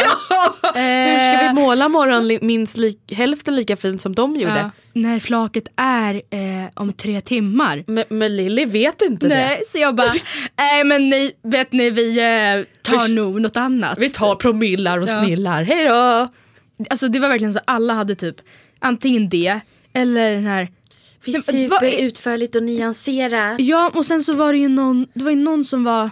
Hur 0.76 1.20
ska 1.20 1.38
vi 1.42 1.46
eh, 1.48 1.54
måla 1.54 1.90
morgon 1.90 2.40
minst 2.42 2.78
li- 2.78 3.00
hälften 3.12 3.56
lika 3.56 3.76
fint 3.76 4.02
som 4.02 4.16
de 4.16 4.36
gjorde? 4.36 4.58
ja, 4.60 4.72
när 4.94 5.20
flaket 5.20 5.68
är 5.76 6.14
eh, 6.16 6.70
om 6.74 6.94
tre 6.94 7.22
timmar. 7.22 7.84
Men, 7.88 8.04
men 8.10 8.38
Lilly 8.38 8.66
vet 8.66 9.02
inte 9.02 9.28
Nej, 9.28 9.64
så 9.72 9.78
jag 9.78 9.96
bara, 9.96 10.14
nej 10.58 10.84
men 10.84 11.10
ni, 11.10 11.32
vet 11.44 11.72
ni 11.72 11.90
vi 11.90 12.18
eh, 12.20 12.66
tar 12.82 13.08
Vi- 13.08 13.14
nog 13.16 13.42
något 13.42 13.58
annat. 13.58 13.96
det. 13.96 14.02
Vi 14.02 14.10
tar 14.10 14.36
promillar 14.36 14.98
och 15.02 15.08
Ja. 15.08 15.24
snillar, 15.24 15.64
hejdå! 15.64 16.28
Alltså 16.90 17.08
det 17.08 17.20
var 17.20 17.30
verkligen 17.30 17.54
så 17.54 17.60
alla 17.66 17.94
hade 17.94 18.16
typ 18.16 18.36
antingen 18.80 19.30
det 19.30 19.60
eller 19.94 20.32
den 20.32 20.46
här 20.46 20.68
Vi 21.26 21.36
är- 21.36 22.00
utförligt 22.06 22.56
och 22.56 22.64
nyanserat. 22.64 23.60
Ja 23.60 23.92
och 23.96 24.06
sen 24.06 24.24
så 24.24 24.34
var 24.34 24.54
det 24.54 24.60
ju 24.60 24.68
någon, 24.68 25.08
det 25.14 25.24
var 25.24 25.32
ju 25.32 25.38
någon 25.38 25.66
som 25.66 25.84
var 25.84 26.10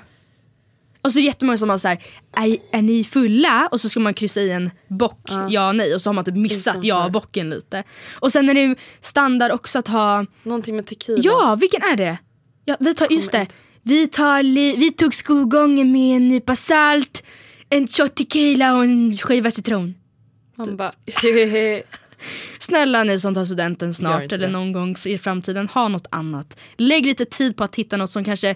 och 1.01 1.11
så 1.11 1.19
jättemånga 1.19 1.57
som 1.57 1.67
var 1.67 1.77
så 1.77 1.87
här, 1.87 2.03
är, 2.37 2.57
är 2.71 2.81
ni 2.81 3.03
fulla? 3.03 3.67
Och 3.71 3.81
så 3.81 3.89
ska 3.89 3.99
man 3.99 4.13
kryssa 4.13 4.41
i 4.41 4.49
en 4.51 4.71
bock, 4.87 5.29
ja, 5.49 5.71
nej 5.71 5.95
och 5.95 6.01
så 6.01 6.09
har 6.09 6.13
man 6.13 6.25
typ 6.25 6.35
missat 6.35 6.71
Utanför. 6.73 6.87
ja 6.87 7.09
bocken 7.09 7.49
lite. 7.49 7.83
Och 8.19 8.31
sen 8.31 8.49
är 8.49 8.53
det 8.53 8.61
ju 8.61 8.75
standard 9.01 9.51
också 9.51 9.79
att 9.79 9.87
ha, 9.87 10.25
Någonting 10.43 10.75
med 10.75 10.85
tequila. 10.85 11.21
ja 11.23 11.57
vilken 11.61 11.81
är 11.81 11.95
det? 11.95 12.17
Ja, 12.65 12.77
vi 12.79 12.93
tar, 12.95 13.07
just 13.11 13.31
det, 13.31 13.39
inte. 13.39 13.55
vi, 13.81 14.07
tar 14.07 14.43
li, 14.43 14.75
vi 14.77 14.91
tog 14.91 15.13
skolgången 15.15 15.91
med 15.91 16.15
en 16.17 16.27
nypa 16.27 16.55
salt, 16.55 17.23
en 17.69 17.87
shot 17.87 18.15
tequila 18.15 18.77
och 18.77 18.83
en 18.83 19.17
skiva 19.17 19.51
citron. 19.51 19.95
Han 20.57 20.77
bara 20.77 20.91
hehehe. 21.23 21.83
Snälla 22.59 23.03
ni 23.03 23.19
som 23.19 23.35
tar 23.35 23.45
studenten 23.45 23.93
snart 23.93 24.31
eller 24.31 24.47
det. 24.47 24.53
någon 24.53 24.71
gång 24.71 24.95
i 25.05 25.17
framtiden, 25.17 25.67
ha 25.67 25.87
något 25.87 26.07
annat. 26.09 26.57
Lägg 26.77 27.05
lite 27.05 27.25
tid 27.25 27.57
på 27.57 27.63
att 27.63 27.75
hitta 27.75 27.97
något 27.97 28.11
som 28.11 28.23
kanske 28.23 28.55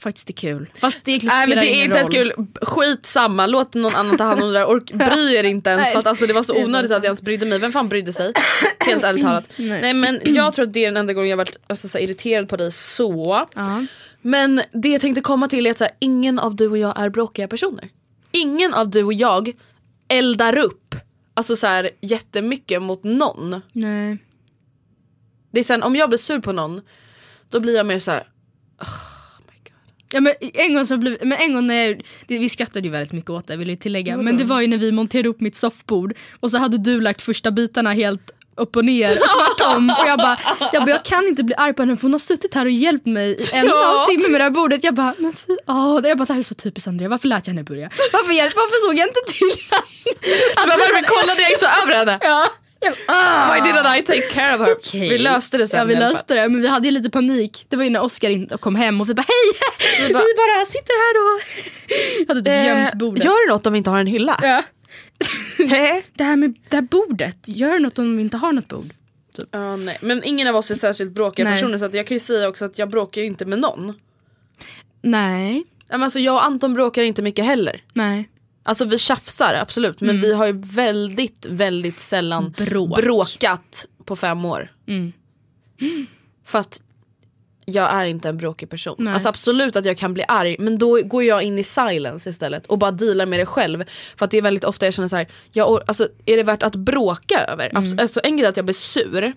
faktiskt 0.00 0.30
är 0.30 0.34
kul. 0.34 0.70
Fast 0.74 1.04
det 1.04 1.10
egentligen 1.10 1.36
Nej 1.36 1.48
men 1.48 1.58
det 1.58 1.76
är 1.76 1.84
inte 1.84 1.96
ens 1.96 2.14
roll. 2.14 2.32
kul, 2.32 2.46
skit 2.62 3.06
samma, 3.06 3.46
låt 3.46 3.74
någon 3.74 3.94
annan 3.94 4.16
ta 4.16 4.24
hand 4.24 4.42
om 4.42 4.52
det 4.52 4.58
där. 4.58 4.66
Ork, 4.66 4.92
bry 4.92 5.34
er 5.36 5.44
inte 5.44 5.70
ens 5.70 5.92
för 5.92 5.98
att 5.98 6.06
alltså, 6.06 6.26
det 6.26 6.32
var 6.32 6.42
så 6.42 6.64
onödigt 6.64 6.90
att 6.90 6.96
jag 6.96 7.04
ens 7.04 7.22
brydde 7.22 7.46
mig. 7.46 7.58
Vem 7.58 7.72
fan 7.72 7.88
brydde 7.88 8.12
sig? 8.12 8.32
Helt 8.78 9.04
ärligt 9.04 9.24
talat. 9.24 9.48
Nej. 9.56 9.94
men 9.94 10.20
jag 10.24 10.54
tror 10.54 10.66
att 10.66 10.72
det 10.72 10.84
är 10.84 10.88
den 10.90 10.96
enda 10.96 11.12
gången 11.12 11.30
jag 11.30 11.36
varit 11.36 11.58
alltså, 11.66 11.88
så 11.88 11.98
irriterad 11.98 12.48
på 12.48 12.56
dig 12.56 12.72
så. 12.72 13.48
Ja. 13.54 13.86
Men 14.22 14.62
det 14.72 14.88
jag 14.88 15.00
tänkte 15.00 15.20
komma 15.20 15.48
till 15.48 15.66
är 15.66 15.70
att 15.70 15.78
så 15.78 15.84
här, 15.84 15.92
ingen 15.98 16.38
av 16.38 16.56
du 16.56 16.68
och 16.68 16.78
jag 16.78 17.00
är 17.00 17.08
bråkiga 17.08 17.48
personer. 17.48 17.88
Ingen 18.32 18.74
av 18.74 18.90
du 18.90 19.02
och 19.02 19.12
jag 19.12 19.52
eldar 20.08 20.58
upp 20.58 20.94
alltså, 21.36 21.56
så 21.56 21.66
här, 21.66 21.90
jättemycket 22.00 22.82
mot 22.82 23.04
någon. 23.04 23.60
Nej. 23.72 24.18
Det 25.50 25.60
är 25.60 25.64
sen 25.64 25.82
om 25.82 25.96
jag 25.96 26.08
blir 26.08 26.18
sur 26.18 26.40
på 26.40 26.52
någon 26.52 26.80
då 27.50 27.60
blir 27.60 27.76
jag 27.76 27.86
mer 27.86 27.98
så 27.98 28.10
här. 28.10 28.22
Ja, 30.12 30.20
men 30.20 30.32
en 30.40 30.74
gång 30.74 30.86
så 30.86 30.96
blev, 30.96 31.18
men 31.22 31.38
en 31.38 31.54
gång 31.54 31.66
när 31.66 31.74
jag, 31.74 32.02
vi 32.26 32.48
skrattade 32.48 32.86
ju 32.86 32.92
väldigt 32.92 33.12
mycket 33.12 33.30
åt 33.30 33.46
det 33.46 33.56
vill 33.56 33.68
jag 33.68 33.80
tillägga. 33.80 34.16
Men 34.16 34.36
det 34.36 34.44
var 34.44 34.60
ju 34.60 34.66
när 34.66 34.78
vi 34.78 34.92
monterade 34.92 35.28
upp 35.28 35.40
mitt 35.40 35.56
soffbord 35.56 36.14
och 36.40 36.50
så 36.50 36.58
hade 36.58 36.78
du 36.78 37.00
lagt 37.00 37.22
första 37.22 37.50
bitarna 37.50 37.92
helt 37.92 38.30
upp 38.56 38.76
och 38.76 38.84
ner 38.84 39.18
och 39.18 39.26
tvärtom. 39.56 39.90
Och 39.90 40.08
jag 40.08 40.18
bara, 40.18 40.38
jag 40.72 40.82
bara, 40.82 40.90
jag 40.90 41.04
kan 41.04 41.28
inte 41.28 41.42
bli 41.42 41.54
arg 41.54 41.72
på 41.74 41.82
henne 41.82 41.96
för 41.96 42.02
hon 42.02 42.12
har 42.12 42.18
suttit 42.18 42.54
här 42.54 42.64
och 42.64 42.70
hjälpt 42.70 43.06
mig 43.06 43.30
i 43.30 43.48
en 43.52 43.68
halv 43.70 44.06
timme 44.06 44.28
med 44.28 44.40
det 44.40 44.44
här 44.44 44.50
bordet. 44.50 44.84
Jag 44.84 44.94
bara, 44.94 45.14
men 45.18 45.32
fy, 45.46 45.56
åh, 45.66 46.00
jag 46.04 46.18
bara, 46.18 46.24
det 46.24 46.32
här 46.32 46.40
är 46.40 46.44
så 46.44 46.54
typiskt 46.54 46.88
Andrea, 46.88 47.08
varför 47.08 47.28
lät 47.28 47.46
jag 47.46 47.54
henne 47.54 47.64
börja? 47.64 47.90
Varför, 48.12 48.32
jag, 48.32 48.44
varför 48.44 48.86
såg 48.88 48.94
jag 48.94 49.08
inte 49.08 49.20
till 49.32 49.50
Men 50.56 50.78
varför 50.78 51.04
kollade 51.04 51.42
jag 51.42 51.50
inte 51.52 51.66
över 51.82 51.94
henne? 51.94 52.18
Ja. 52.22 52.46
Ah. 53.08 53.54
Why 53.54 53.60
didn't 53.60 53.98
I 53.98 54.02
take 54.02 54.20
care 54.22 54.54
of 54.54 54.60
her? 54.60 54.72
Okej. 54.76 55.08
Vi 55.08 55.18
löste 55.18 55.58
det 55.58 55.68
sen 55.68 55.78
Ja 55.78 55.84
vi 55.84 55.94
löste 55.96 56.34
det 56.34 56.48
men 56.48 56.62
vi 56.62 56.68
hade 56.68 56.88
ju 56.88 56.92
lite 56.92 57.10
panik. 57.10 57.66
Det 57.68 57.76
var 57.76 57.84
ju 57.84 57.90
när 57.90 58.02
Oscar 58.02 58.28
in- 58.30 58.48
kom 58.60 58.74
hem 58.76 59.00
och 59.00 59.08
vi 59.08 59.14
bara 59.14 59.24
hej! 59.28 59.60
Vi 60.08 60.12
bara, 60.14 60.22
bara- 60.22 60.66
sitter 60.66 60.94
här 61.02 61.14
och 61.24 61.40
hade 62.28 62.40
typ 62.42 62.66
gömt 62.66 62.94
bordet. 62.94 63.24
Eh, 63.24 63.30
Gör 63.30 63.46
det 63.48 63.52
något 63.52 63.66
om 63.66 63.72
vi 63.72 63.76
inte 63.78 63.90
har 63.90 63.98
en 63.98 64.06
hylla? 64.06 64.38
Ja. 64.42 64.62
Det 66.14 66.24
här 66.24 66.36
med 66.36 66.54
det 66.68 66.76
här 66.76 66.82
bordet, 66.82 67.38
gör 67.44 67.78
något 67.78 67.98
om 67.98 68.16
vi 68.16 68.22
inte 68.22 68.36
har 68.36 68.52
något 68.52 68.68
bord. 68.68 68.86
Ja, 69.50 69.76
nej. 69.76 69.98
Men 70.00 70.24
ingen 70.24 70.48
av 70.48 70.56
oss 70.56 70.70
är 70.70 70.74
särskilt 70.74 71.12
bråkiga 71.14 71.44
Nej. 71.44 71.54
personer 71.54 71.78
så 71.78 71.84
att 71.84 71.94
jag 71.94 72.06
kan 72.06 72.14
ju 72.14 72.20
säga 72.20 72.48
också 72.48 72.64
att 72.64 72.78
jag 72.78 72.90
bråkar 72.90 73.20
ju 73.20 73.26
inte 73.26 73.44
med 73.44 73.58
någon. 73.58 73.94
Nej, 75.02 75.64
Men 75.88 76.02
alltså, 76.02 76.18
jag 76.18 76.34
och 76.34 76.44
Anton 76.44 76.74
bråkar 76.74 77.02
inte 77.02 77.22
mycket 77.22 77.44
heller. 77.44 77.80
nej. 77.92 78.28
Alltså 78.68 78.84
vi 78.84 78.98
tjafsar 78.98 79.54
absolut 79.54 80.00
men 80.00 80.20
vi 80.20 80.34
har 80.34 80.46
ju 80.46 80.52
väldigt 80.64 81.46
väldigt 81.50 82.00
sällan 82.00 82.54
Mm. 82.58 82.68
Bråk. 82.70 82.96
bråkat 82.96 83.86
på 84.04 84.16
fem 84.16 84.44
år. 84.44 84.72
Mm. 84.88 85.12
För 86.44 86.58
att 86.58 86.82
jag 87.68 87.90
är 87.92 88.04
inte 88.04 88.28
en 88.28 88.36
bråkig 88.36 88.70
person. 88.70 88.96
Nej. 88.98 89.14
Alltså 89.14 89.28
absolut 89.28 89.76
att 89.76 89.84
jag 89.84 89.98
kan 89.98 90.14
bli 90.14 90.24
arg 90.28 90.56
men 90.58 90.78
då 90.78 91.02
går 91.02 91.24
jag 91.24 91.42
in 91.42 91.58
i 91.58 91.64
silence 91.64 92.30
istället 92.30 92.66
och 92.66 92.78
bara 92.78 92.90
dealar 92.90 93.26
med 93.26 93.38
det 93.38 93.46
själv. 93.46 93.84
För 94.16 94.24
att 94.24 94.30
det 94.30 94.38
är 94.38 94.42
väldigt 94.42 94.64
ofta 94.64 94.86
jag 94.86 94.94
känner 94.94 95.08
så 95.08 95.16
här, 95.16 95.28
jag, 95.52 95.68
or- 95.68 95.82
alltså, 95.86 96.08
är 96.26 96.36
det 96.36 96.42
värt 96.42 96.62
att 96.62 96.74
bråka 96.74 97.44
över? 97.48 97.70
Mm. 97.76 97.98
Alltså, 97.98 98.20
en 98.24 98.36
grej 98.36 98.46
är 98.46 98.50
att 98.50 98.56
jag 98.56 98.66
blir 98.66 98.74
sur. 98.74 99.32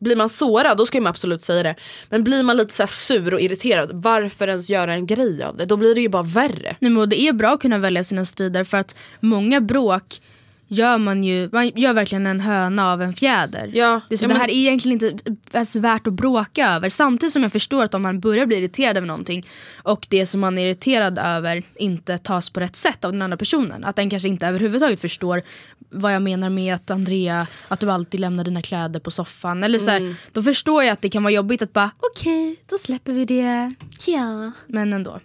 Blir 0.00 0.16
man 0.16 0.28
sårad 0.28 0.78
då 0.78 0.86
ska 0.86 1.00
man 1.00 1.10
absolut 1.10 1.42
säga 1.42 1.62
det. 1.62 1.74
Men 2.08 2.24
blir 2.24 2.42
man 2.42 2.56
lite 2.56 2.74
så 2.74 2.86
sur 2.86 3.34
och 3.34 3.40
irriterad, 3.40 3.90
varför 3.92 4.48
ens 4.48 4.70
göra 4.70 4.94
en 4.94 5.06
grej 5.06 5.42
av 5.42 5.56
det? 5.56 5.64
Då 5.64 5.76
blir 5.76 5.94
det 5.94 6.00
ju 6.00 6.08
bara 6.08 6.22
värre. 6.22 6.76
Nej, 6.78 6.90
men 6.90 7.08
det 7.08 7.20
är 7.20 7.32
bra 7.32 7.50
att 7.50 7.60
kunna 7.60 7.78
välja 7.78 8.04
sina 8.04 8.24
strider 8.24 8.64
för 8.64 8.76
att 8.76 8.94
många 9.20 9.60
bråk 9.60 10.20
gör 10.70 10.98
man 10.98 11.24
ju, 11.24 11.48
man 11.52 11.68
gör 11.68 11.92
verkligen 11.92 12.26
en 12.26 12.40
höna 12.40 12.92
av 12.92 13.02
en 13.02 13.14
fjäder. 13.14 13.70
Ja, 13.74 14.00
Det, 14.08 14.14
är 14.14 14.16
så 14.16 14.24
ja, 14.24 14.28
det 14.28 14.34
här 14.34 14.48
är 14.48 14.54
egentligen 14.54 15.04
inte 15.04 15.32
ens 15.52 15.76
värt 15.76 16.06
att 16.06 16.12
bråka 16.12 16.68
över. 16.68 16.88
Samtidigt 16.88 17.32
som 17.32 17.42
jag 17.42 17.52
förstår 17.52 17.84
att 17.84 17.94
om 17.94 18.02
man 18.02 18.20
börjar 18.20 18.46
bli 18.46 18.56
irriterad 18.56 18.96
över 18.96 19.06
någonting 19.06 19.46
och 19.82 20.06
det 20.10 20.26
som 20.26 20.40
man 20.40 20.58
är 20.58 20.66
irriterad 20.66 21.18
över 21.18 21.62
inte 21.76 22.18
tas 22.18 22.50
på 22.50 22.60
rätt 22.60 22.76
sätt 22.76 23.04
av 23.04 23.12
den 23.12 23.22
andra 23.22 23.36
personen. 23.36 23.84
Att 23.84 23.96
den 23.96 24.10
kanske 24.10 24.28
inte 24.28 24.46
överhuvudtaget 24.46 25.00
förstår 25.00 25.42
vad 25.90 26.14
jag 26.14 26.22
menar 26.22 26.50
med 26.50 26.74
att 26.74 26.90
Andrea, 26.90 27.46
att 27.68 27.80
du 27.80 27.90
alltid 27.90 28.20
lämnar 28.20 28.44
dina 28.44 28.62
kläder 28.62 29.00
på 29.00 29.10
soffan. 29.10 29.64
Eller 29.64 29.78
så 29.78 29.90
här, 29.90 30.00
Mm. 30.00 30.14
Då 30.32 30.42
förstår 30.42 30.82
jag 30.84 30.92
att 30.92 31.02
det 31.02 31.10
kan 31.10 31.22
vara 31.22 31.32
jobbigt 31.32 31.62
att 31.62 31.72
bara 31.72 31.90
okej, 31.98 32.56
då 32.70 32.78
släpper 32.78 33.12
vi 33.12 33.24
det. 33.24 33.74
Ja. 34.06 34.52
Men 34.66 34.92
ändå. 34.92 35.20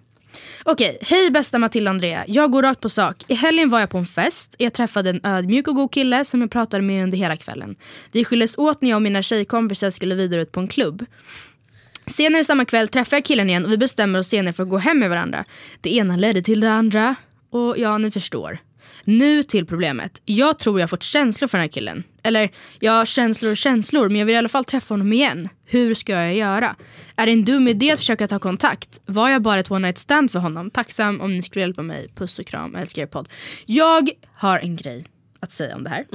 Okej, 0.64 0.98
hej 1.02 1.32
bästa 1.32 1.58
Matilda 1.58 1.90
och 1.90 1.94
Andrea. 1.94 2.26
Jag 2.28 2.52
går 2.52 2.64
rakt 2.64 2.82
på 2.82 2.90
sak. 2.90 3.24
I 3.28 3.34
helgen 3.34 3.70
var 3.70 3.80
jag 3.80 3.90
på 3.90 3.98
en 3.98 4.06
fest. 4.06 4.56
Jag 4.58 4.74
träffade 4.74 5.10
en 5.10 5.22
ödmjuk 5.24 5.68
och 5.68 5.76
god 5.76 5.92
kille 5.92 6.26
som 6.26 6.42
jag 6.42 6.52
pratade 6.52 6.84
med 6.84 7.04
under 7.04 7.18
hela 7.18 7.38
kvällen. 7.38 7.76
Vi 8.12 8.26
skildes 8.26 8.58
åt 8.58 8.82
när 8.82 8.90
jag 8.90 8.96
och 8.96 9.02
mina 9.02 9.22
tjejkompisar 9.22 9.90
skulle 9.90 10.16
vidare 10.16 10.42
ut 10.42 10.52
på 10.52 10.60
en 10.60 10.68
klubb. 10.68 11.06
Senare 12.08 12.44
samma 12.44 12.66
kväll 12.66 12.88
träffar 12.88 13.18
jag 13.18 13.26
killen 13.26 13.50
igen 13.50 13.66
och 13.66 13.72
vi 13.72 13.78
bestämmer 13.78 14.20
oss 14.20 14.28
senare 14.28 14.54
för 14.54 14.64
att 14.64 14.70
gå 14.70 14.78
hem 14.78 15.00
med 15.00 15.10
varandra. 15.10 15.46
Det 15.82 15.96
ena 15.96 16.16
ledde 16.16 16.42
till 16.42 16.60
det 16.60 16.72
andra 16.72 17.16
och 17.50 17.78
ja, 17.78 17.98
ni 17.98 18.12
förstår. 18.12 18.60
Nu 19.04 19.44
till 19.44 19.66
problemet. 19.66 20.22
Jag 20.26 20.60
tror 20.60 20.80
jag 20.80 20.84
har 20.84 20.88
fått 20.88 21.04
känslor 21.04 21.48
för 21.48 21.58
den 21.58 21.64
här 21.64 21.72
killen. 21.72 22.04
Eller, 22.26 22.50
jag 22.80 22.92
har 22.92 23.06
känslor 23.06 23.52
och 23.52 23.58
känslor 23.58 24.10
men 24.10 24.20
jag 24.20 24.26
vill 24.26 24.36
i 24.36 24.38
alla 24.38 24.50
fall 24.50 24.66
träffa 24.66 24.94
honom 24.94 25.14
igen. 25.14 25.50
Hur 25.66 25.94
ska 25.94 26.12
jag 26.12 26.36
göra? 26.36 26.76
Är 27.16 27.26
det 27.26 27.32
en 27.32 27.46
dum 27.46 27.68
idé 27.68 27.92
att 27.92 28.00
försöka 28.00 28.28
ta 28.28 28.40
kontakt? 28.40 29.00
Var 29.06 29.30
jag 29.30 29.42
bara 29.42 29.60
ett 29.60 29.72
one 29.72 29.88
night 29.88 29.98
stand 29.98 30.32
för 30.32 30.40
honom? 30.40 30.72
Tacksam 30.72 31.22
om 31.22 31.36
ni 31.36 31.44
skulle 31.44 31.62
hjälpa 31.62 31.82
mig. 31.82 32.08
Puss 32.16 32.40
och 32.40 32.46
kram, 32.46 32.76
älskar 32.76 33.02
er 33.02 33.06
podd. 33.06 33.30
Jag 33.66 34.10
har 34.34 34.60
en 34.60 34.76
grej 34.76 35.06
att 35.40 35.52
säga 35.52 35.76
om 35.76 35.84
det 35.84 35.90
här. 35.90 36.06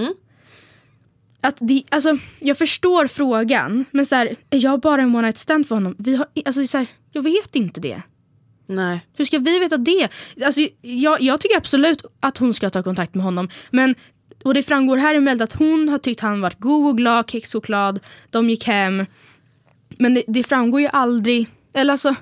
Att 1.41 1.57
det, 1.61 1.83
alltså, 1.89 2.19
jag 2.39 2.59
förstår 2.59 3.07
frågan, 3.07 3.85
men 3.91 4.07
så 4.07 4.15
här, 4.15 4.37
är 4.51 4.65
jag 4.65 4.81
bara 4.81 5.03
en 5.03 5.15
one 5.15 5.27
night 5.27 5.39
stand 5.39 5.69
för 5.69 5.75
honom? 5.75 5.95
Vi 5.99 6.17
har, 6.17 6.27
alltså, 6.45 6.67
så 6.67 6.79
här, 6.79 6.87
jag 7.13 7.23
vet 7.23 7.57
inte 7.57 7.81
det. 7.81 8.03
Nej. 8.67 9.07
Hur 9.17 9.25
ska 9.25 9.39
vi 9.39 9.59
veta 9.59 9.77
det? 9.77 10.09
Alltså, 10.45 10.61
jag, 10.81 11.21
jag 11.21 11.41
tycker 11.41 11.57
absolut 11.57 12.05
att 12.21 12.39
hon 12.39 12.55
ska 12.55 12.71
ta 12.71 12.83
kontakt 12.83 13.15
med 13.15 13.25
honom. 13.25 13.49
Men, 13.71 13.95
och 14.45 14.55
det 14.55 14.63
framgår 14.63 14.97
här 14.97 15.21
mejlet 15.21 15.43
att 15.43 15.53
hon 15.59 15.89
har 15.89 15.99
tyckt 15.99 16.21
han 16.21 16.41
varit 16.41 16.59
god 16.61 16.89
och 16.91 16.97
glad, 16.97 17.31
kexchoklad, 17.31 18.01
de 18.31 18.51
gick 18.51 18.67
hem. 18.67 19.07
Men 19.99 20.15
det, 20.15 20.23
det 20.27 20.45
framgår 20.45 20.81
ju 20.81 20.87
aldrig, 20.93 21.49
eller 21.75 21.93
alltså, 21.93 22.15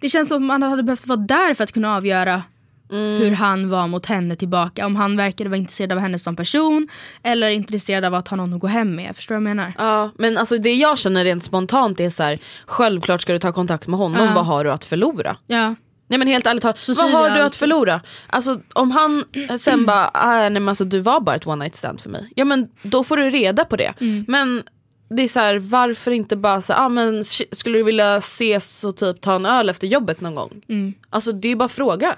det 0.00 0.08
känns 0.08 0.28
som 0.28 0.46
man 0.46 0.62
hade 0.62 0.82
behövt 0.82 1.06
vara 1.06 1.16
där 1.20 1.54
för 1.54 1.64
att 1.64 1.72
kunna 1.72 1.96
avgöra 1.96 2.42
hur 2.90 3.30
han 3.30 3.68
var 3.70 3.88
mot 3.88 4.06
henne 4.06 4.36
tillbaka. 4.36 4.86
Om 4.86 4.96
han 4.96 5.16
verkade 5.16 5.50
vara 5.50 5.58
intresserad 5.58 5.92
av 5.92 5.98
henne 5.98 6.18
som 6.18 6.36
person 6.36 6.88
eller 7.22 7.50
intresserad 7.50 8.04
av 8.04 8.14
att 8.14 8.28
ha 8.28 8.36
någon 8.36 8.54
att 8.54 8.60
gå 8.60 8.66
hem 8.66 8.94
med. 8.94 9.16
Förstår 9.16 9.34
du 9.34 9.40
vad 9.40 9.50
jag 9.50 9.56
menar? 9.56 9.72
Ja, 9.78 10.10
men 10.18 10.38
alltså 10.38 10.58
det 10.58 10.74
jag 10.74 10.98
känner 10.98 11.24
rent 11.24 11.44
spontant 11.44 12.00
är 12.00 12.10
så 12.10 12.22
här, 12.22 12.38
självklart 12.66 13.20
ska 13.20 13.32
du 13.32 13.38
ta 13.38 13.52
kontakt 13.52 13.86
med 13.88 13.98
honom, 13.98 14.26
Ja. 14.26 14.34
vad 14.34 14.46
har 14.46 14.64
du 14.64 14.72
att 14.72 14.84
förlora? 14.84 15.36
Ja. 15.46 15.74
Nej 16.14 16.18
men 16.18 16.28
helt 16.28 16.46
ärligt 16.46 16.62
talat, 16.62 16.88
vad 16.88 17.10
har 17.10 17.30
du 17.30 17.40
att 17.40 17.54
förlora? 17.54 18.00
Alltså 18.26 18.60
om 18.72 18.90
han 18.90 19.24
sen 19.58 19.86
bara, 19.86 20.10
ah, 20.14 20.38
nej 20.38 20.50
men 20.50 20.68
alltså 20.68 20.84
du 20.84 21.00
var 21.00 21.20
bara 21.20 21.36
ett 21.36 21.46
one 21.46 21.64
night 21.64 21.76
stand 21.76 22.00
för 22.00 22.10
mig. 22.10 22.30
Ja 22.34 22.44
men 22.44 22.68
då 22.82 23.04
får 23.04 23.16
du 23.16 23.30
reda 23.30 23.64
på 23.64 23.76
det. 23.76 23.94
Mm. 24.00 24.24
Men 24.28 24.62
det 25.08 25.22
är 25.22 25.28
så 25.28 25.40
här, 25.40 25.58
varför 25.58 26.10
inte 26.10 26.36
bara 26.36 26.60
så 26.60 26.72
ah, 26.72 26.88
men 26.88 27.24
skulle 27.24 27.78
du 27.78 27.82
vilja 27.82 28.16
ses 28.16 28.84
och 28.84 28.96
typ 28.96 29.20
ta 29.20 29.34
en 29.34 29.46
öl 29.46 29.70
efter 29.70 29.86
jobbet 29.86 30.20
någon 30.20 30.34
gång? 30.34 30.62
Alltså 31.10 31.32
det 31.32 31.48
är 31.48 31.50
ju 31.50 31.56
bara 31.56 31.68
fråga. 31.68 32.16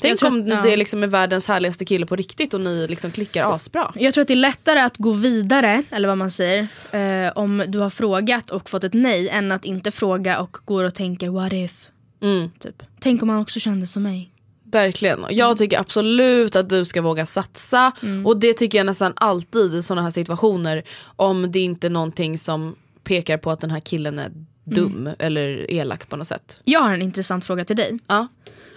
Tänk 0.00 0.18
tror 0.18 0.30
om 0.30 0.48
ja. 0.48 0.62
det 0.62 0.76
liksom 0.76 1.02
är 1.02 1.06
världens 1.06 1.48
härligaste 1.48 1.84
kille 1.84 2.06
på 2.06 2.16
riktigt 2.16 2.54
och 2.54 2.60
ni 2.60 2.86
liksom 2.88 3.10
klickar 3.10 3.54
asbra. 3.54 3.92
Jag 3.94 4.14
tror 4.14 4.22
att 4.22 4.28
det 4.28 4.34
är 4.34 4.36
lättare 4.36 4.80
att 4.80 4.96
gå 4.96 5.12
vidare, 5.12 5.82
eller 5.90 6.08
vad 6.08 6.18
man 6.18 6.30
säger, 6.30 6.68
eh, 6.90 7.32
om 7.34 7.64
du 7.68 7.78
har 7.78 7.90
frågat 7.90 8.50
och 8.50 8.70
fått 8.70 8.84
ett 8.84 8.94
nej 8.94 9.28
än 9.28 9.52
att 9.52 9.64
inte 9.64 9.90
fråga 9.90 10.40
och 10.40 10.56
går 10.64 10.84
och 10.84 10.94
tänker 10.94 11.28
what 11.28 11.52
if. 11.52 11.90
Mm. 12.20 12.50
Typ. 12.58 12.82
Tänk 13.00 13.22
om 13.22 13.28
han 13.28 13.40
också 13.40 13.60
kände 13.60 13.86
som 13.86 14.02
mig. 14.02 14.30
Verkligen. 14.64 15.24
Jag 15.30 15.58
tycker 15.58 15.78
absolut 15.78 16.56
att 16.56 16.68
du 16.68 16.84
ska 16.84 17.02
våga 17.02 17.26
satsa. 17.26 17.92
Och 18.24 18.40
det 18.40 18.52
tycker 18.52 18.78
jag 18.78 18.86
nästan 18.86 19.12
alltid 19.16 19.74
i 19.74 19.82
sådana 19.82 20.02
här 20.02 20.10
situationer. 20.10 20.82
Om 21.16 21.52
det 21.52 21.60
inte 21.60 21.86
är 21.86 21.90
någonting 21.90 22.38
som 22.38 22.76
pekar 23.04 23.38
på 23.38 23.50
att 23.50 23.60
den 23.60 23.70
här 23.70 23.80
killen 23.80 24.18
är 24.18 24.32
dum 24.64 25.10
eller 25.18 25.70
elak 25.70 26.08
på 26.08 26.16
något 26.16 26.26
sätt. 26.26 26.60
Jag 26.64 26.80
har 26.80 26.94
en 26.94 27.02
intressant 27.02 27.44
fråga 27.44 27.64
till 27.64 27.76
dig. 27.76 27.98
Ja. 28.06 28.28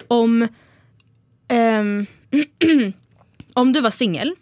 Om, 0.07 0.47
ehm, 1.47 2.05
om 3.53 3.73
du 3.73 3.81
var 3.81 3.89
singel, 3.89 4.35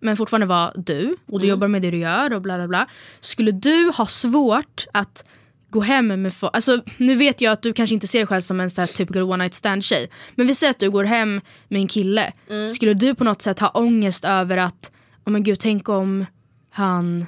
men 0.00 0.16
fortfarande 0.16 0.46
var 0.46 0.72
du 0.76 1.16
och 1.26 1.40
du 1.40 1.46
jobbar 1.46 1.68
med 1.68 1.82
det 1.82 1.90
du 1.90 1.98
gör 1.98 2.32
och 2.32 2.42
bla 2.42 2.56
bla 2.56 2.68
bla. 2.68 2.88
Skulle 3.20 3.50
du 3.50 3.92
ha 3.96 4.06
svårt 4.06 4.86
att 4.92 5.24
gå 5.70 5.80
hem 5.80 6.22
med 6.22 6.34
folk? 6.34 6.54
Alltså, 6.56 6.82
nu 6.96 7.16
vet 7.16 7.40
jag 7.40 7.52
att 7.52 7.62
du 7.62 7.72
kanske 7.72 7.94
inte 7.94 8.06
ser 8.06 8.18
dig 8.18 8.26
själv 8.26 8.40
som 8.40 8.60
en 8.60 8.70
så 8.70 8.80
här 8.80 8.88
typical 8.88 9.22
one 9.22 9.36
night 9.36 9.54
stand 9.54 9.84
tjej. 9.84 10.10
Men 10.34 10.46
vi 10.46 10.54
säger 10.54 10.70
att 10.70 10.78
du 10.80 10.90
går 10.90 11.04
hem 11.04 11.40
med 11.68 11.80
en 11.80 11.88
kille. 11.88 12.32
Skulle 12.74 12.94
du 12.94 13.14
på 13.14 13.24
något 13.24 13.42
sätt 13.42 13.58
ha 13.58 13.68
ångest 13.68 14.24
över 14.24 14.56
att, 14.56 14.90
oh 15.26 15.32
men 15.32 15.42
gud 15.42 15.58
tänk 15.60 15.88
om 15.88 16.26
han 16.70 17.26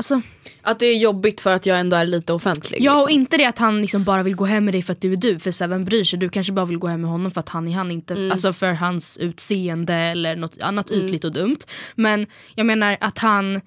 Alltså, 0.00 0.20
Att 0.62 0.78
det 0.78 0.86
är 0.86 0.98
jobbigt 0.98 1.40
för 1.40 1.54
att 1.54 1.66
jag 1.66 1.80
ändå 1.80 1.96
är 1.96 2.06
lite 2.06 2.32
offentlig. 2.32 2.78
ja 2.82 2.92
och 2.94 2.98
liksom. 2.98 3.20
inte 3.20 3.36
det 3.36 3.44
att 3.44 3.58
han 3.58 3.80
liksom 3.80 4.04
bara 4.04 4.22
vill 4.22 4.36
gå 4.36 4.44
hem 4.44 4.64
med 4.64 4.74
dig 4.74 4.82
för 4.82 4.92
att 4.92 5.00
du 5.00 5.12
är 5.12 5.16
du. 5.16 5.38
För 5.38 5.50
så 5.50 5.64
här, 5.64 5.68
vem 5.68 5.84
bryr 5.84 6.04
sig? 6.04 6.18
Du 6.18 6.28
kanske 6.28 6.52
bara 6.52 6.66
vill 6.66 6.78
gå 6.78 6.86
hem 6.86 7.00
med 7.00 7.10
honom 7.10 7.30
för 7.30 7.40
att 7.40 7.48
han 7.48 7.68
är 7.68 7.72
han. 7.72 7.90
Inte, 7.90 8.14
Mm. 8.14 8.32
Alltså 8.32 8.52
för 8.52 8.72
hans 8.72 9.18
utseende 9.18 9.94
eller 9.94 10.36
något 10.36 10.60
annat 10.60 10.90
ytligt 10.90 11.24
och 11.24 11.32
dumt. 11.32 11.56
Men 11.94 12.26
jag 12.54 12.66
menar 12.66 12.96
att 13.00 13.18
han... 13.18 13.60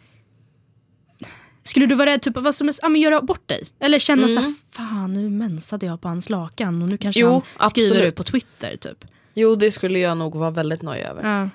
Skulle 1.63 1.85
du 1.85 1.95
vara 1.95 2.09
rädd 2.09 2.21
typ, 2.21 2.37
vad 2.37 2.55
som 2.55 2.69
är, 2.69 2.75
ja, 2.81 2.89
men 2.89 3.01
göra 3.01 3.21
bort 3.21 3.47
dig? 3.49 3.63
Eller 3.79 3.99
känna 3.99 4.27
så 4.27 4.39
här, 4.39 4.53
fan 4.71 5.13
nu 5.13 5.29
mensade 5.29 5.85
jag 5.85 6.01
på 6.01 6.07
hans 6.07 6.29
lakan 6.29 6.81
och 6.81 6.89
nu 6.89 6.97
kanske 6.97 7.21
Mm. 7.21 7.33
Jo, 7.33 7.41
han 7.57 7.69
skriver 7.69 7.89
absolut. 7.89 8.07
ut 8.07 8.15
på 8.15 8.23
Twitter. 8.23 8.77
Typ. 8.77 9.05
Jo 9.33 9.55
det 9.55 9.71
skulle 9.71 9.99
jag 9.99 10.17
nog 10.17 10.35
vara 10.35 10.51
väldigt 10.51 10.81
nöjd 10.81 11.05
över. 11.05 11.39
Ja. 11.41 11.49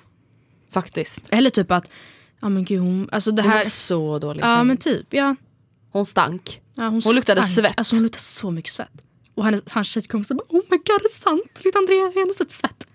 Faktiskt. 0.71 1.21
Eller 1.29 1.49
typ 1.49 1.71
att, 1.71 1.89
ja 2.39 2.49
men 2.49 2.65
gud 2.65 2.79
hon, 2.81 3.09
alltså 3.11 3.31
det 3.31 3.41
Hon 3.41 3.51
här... 3.51 3.57
var 3.57 3.65
så 3.65 4.19
dålig. 4.19 4.41
Ja 4.43 4.63
men 4.63 4.77
typ, 4.77 5.13
ja. 5.13 5.35
Hon 5.91 6.05
stank. 6.05 6.61
ja 6.75 6.83
hon, 6.83 7.01
Hon 7.05 7.15
luktade 7.15 7.41
stank. 7.41 7.55
svett. 7.55 7.73
Alltså 7.77 7.95
hon 7.95 8.03
luktade 8.03 8.23
så 8.23 8.51
mycket 8.51 8.71
svett. 8.73 8.91
Och 9.35 9.45
hans 9.71 9.87
tjejkompisar 9.87 10.35
bara, 10.35 10.45
oh 10.49 10.61
my 10.69 10.77
god 10.77 10.85
det 11.01 11.05
är 11.05 11.13
sant. 11.13 11.75
Andrea 11.75 12.01
har 12.15 12.21
ändå 12.21 12.33
sett 12.33 12.51
svett. 12.51 12.87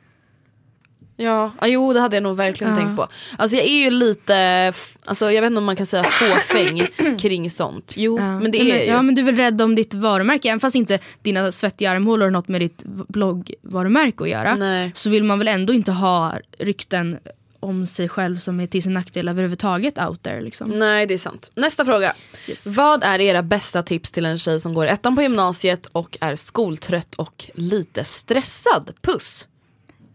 Ja, 1.17 1.53
ah, 1.59 1.67
jo 1.67 1.93
det 1.93 2.01
hade 2.01 2.17
jag 2.17 2.23
nog 2.23 2.37
verkligen 2.37 2.73
Ja. 2.73 2.79
tänkt 2.81 2.97
på. 2.97 3.09
Alltså 3.39 3.57
jag 3.57 3.67
är 3.67 3.85
ju 3.85 3.91
lite, 3.91 4.73
alltså, 5.05 5.33
jag 5.33 5.41
vet 5.43 5.47
inte 5.51 5.59
om 5.59 5.65
man 5.65 5.77
kan 5.77 5.87
säga 5.87 6.05
fåfäng 6.05 6.87
kring 7.19 7.51
sånt. 7.51 7.93
Jo 7.97 8.19
Ja. 8.19 8.41
men 8.41 8.51
det 8.51 8.59
är 8.61 8.69
jag 8.69 8.79
ju. 8.79 8.85
Ja 8.85 9.03
men 9.03 9.15
du 9.15 9.21
är 9.23 9.27
väl 9.27 9.37
rädd 9.37 9.63
om 9.63 9.75
ditt 9.75 9.95
varumärke, 9.95 10.49
även 10.49 10.61
fast 10.61 10.77
inte 10.77 10.99
dina 11.23 11.53
svettiga 11.53 11.91
armhålor 11.91 12.25
har 12.27 12.31
något 12.31 12.49
med 12.49 12.61
ditt 12.61 12.83
bloggvarumärke 12.87 14.23
att 14.25 14.29
göra. 14.31 14.55
Nej. 14.55 14.93
Så 14.95 15.11
vill 15.11 15.25
man 15.25 15.39
väl 15.39 15.49
ändå 15.49 15.73
inte 15.73 15.93
ha 15.93 16.35
rykten 16.59 17.19
om 17.61 17.87
sig 17.87 18.09
själv 18.09 18.37
som 18.39 18.61
är 18.61 18.67
till 18.67 18.83
sin 18.83 18.93
nackdel 18.93 19.29
överhuvudtaget 19.29 19.99
out 19.99 20.23
there. 20.23 20.41
Liksom. 20.41 20.71
Nej 20.71 21.07
det 21.07 21.15
är 21.15 21.19
sant. 21.19 21.51
Nästa 21.55 21.85
fråga. 21.85 22.15
Yes. 22.49 22.67
Vad 22.77 23.05
är 23.05 23.21
era 23.21 23.43
bästa 23.43 23.83
tips 23.83 24.13
till 24.13 24.25
en 24.25 24.39
tjej 24.39 24.61
som 24.61 24.75
går 24.75 24.87
ettan 24.87 25.17
på 25.17 25.23
gymnasiet 25.23 25.87
och 25.93 26.19
är 26.21 26.37
skoltrött 26.37 27.15
och 27.15 27.45
lite 27.55 28.05
stressad? 28.05 28.91
Puss! 29.03 29.49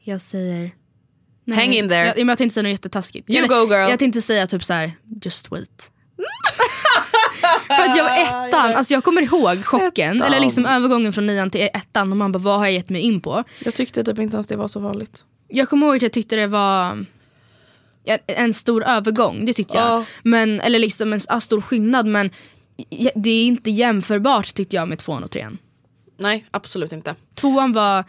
Jag 0.03 0.21
säger... 0.21 0.71
Hang 1.55 1.73
in 1.73 1.89
there. 1.89 2.05
Jag, 2.05 2.29
jag 2.29 2.37
tänkte 2.37 2.53
säga 2.53 2.63
något 2.63 2.71
jättetaskigt. 2.71 3.29
You 3.29 3.47
go, 3.47 3.73
girl. 3.73 3.89
Jag 3.89 3.99
tänkte 3.99 4.21
säga 4.21 4.47
typ 4.47 4.63
så 4.63 4.73
här: 4.73 4.91
just 5.21 5.51
wait. 5.51 5.91
För 7.67 7.89
att 7.89 7.97
jag 7.97 8.03
var 8.03 8.47
ettan, 8.47 8.75
alltså 8.75 8.93
jag 8.93 9.03
kommer 9.03 9.21
ihåg 9.21 9.65
chocken, 9.65 10.17
Ettan. 10.17 10.27
eller 10.27 10.39
liksom 10.39 10.65
övergången 10.65 11.13
från 11.13 11.27
nian 11.27 11.51
till 11.51 11.61
ettan 11.61 12.11
och 12.11 12.17
man 12.17 12.31
bara 12.31 12.39
vad 12.39 12.59
har 12.59 12.65
jag 12.65 12.73
gett 12.73 12.89
mig 12.89 13.01
in 13.01 13.21
på? 13.21 13.43
Jag 13.59 13.75
tyckte 13.75 14.03
typ 14.03 14.19
inte 14.19 14.35
ens 14.35 14.47
det 14.47 14.55
var 14.55 14.67
så 14.67 14.81
farligt. 14.81 15.23
Jag 15.47 15.69
kommer 15.69 15.87
ihåg 15.87 15.95
att 15.95 16.01
jag 16.01 16.11
tyckte 16.11 16.35
det 16.35 16.47
var 16.47 17.05
en 18.27 18.53
stor 18.53 18.83
övergång, 18.83 19.45
det 19.45 19.53
tyckte 19.53 19.77
jag. 19.77 19.87
Ja. 19.87 20.05
Men, 20.23 20.61
eller 20.61 20.79
liksom 20.79 21.13
en 21.13 21.41
stor 21.41 21.61
skillnad 21.61 22.05
men 22.05 22.29
det 23.15 23.29
är 23.29 23.45
inte 23.45 23.71
jämförbart 23.71 24.53
tyckte 24.53 24.75
jag 24.75 24.87
med 24.87 24.99
tvåan 24.99 25.23
och 25.23 25.31
trean. 25.31 25.57
Nej 26.17 26.45
absolut 26.51 26.91
inte. 26.91 27.15
Tvåan 27.35 27.73
var 27.73 28.03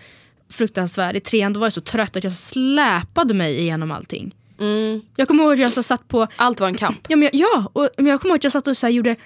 fruktansvärd, 0.50 1.16
i 1.16 1.20
trean 1.20 1.52
då 1.52 1.60
var 1.60 1.66
jag 1.66 1.72
så 1.72 1.80
trött 1.80 2.16
att 2.16 2.24
jag 2.24 2.32
släpade 2.32 3.34
mig 3.34 3.60
igenom 3.60 3.90
allting. 3.90 4.34
Mm. 4.60 5.00
Jag 5.16 5.28
kommer 5.28 5.42
ihåg 5.42 5.52
att 5.52 5.58
jag 5.58 5.72
så 5.72 5.82
satt 5.82 6.08
på 6.08 6.26
Allt 6.36 6.60
var 6.60 6.68
en 6.68 6.76
kamp. 6.76 6.98
Ja, 7.08 7.16
men 7.16 7.28
jag, 7.32 7.34
ja 7.34 7.70
och, 7.72 7.88
men 7.96 8.06
jag 8.06 8.20
kommer 8.20 8.32
ihåg 8.32 8.38
att 8.38 8.44
jag 8.44 8.52
satt 8.52 8.68
och 8.68 8.76
så 8.76 8.88
gjorde 8.88 9.16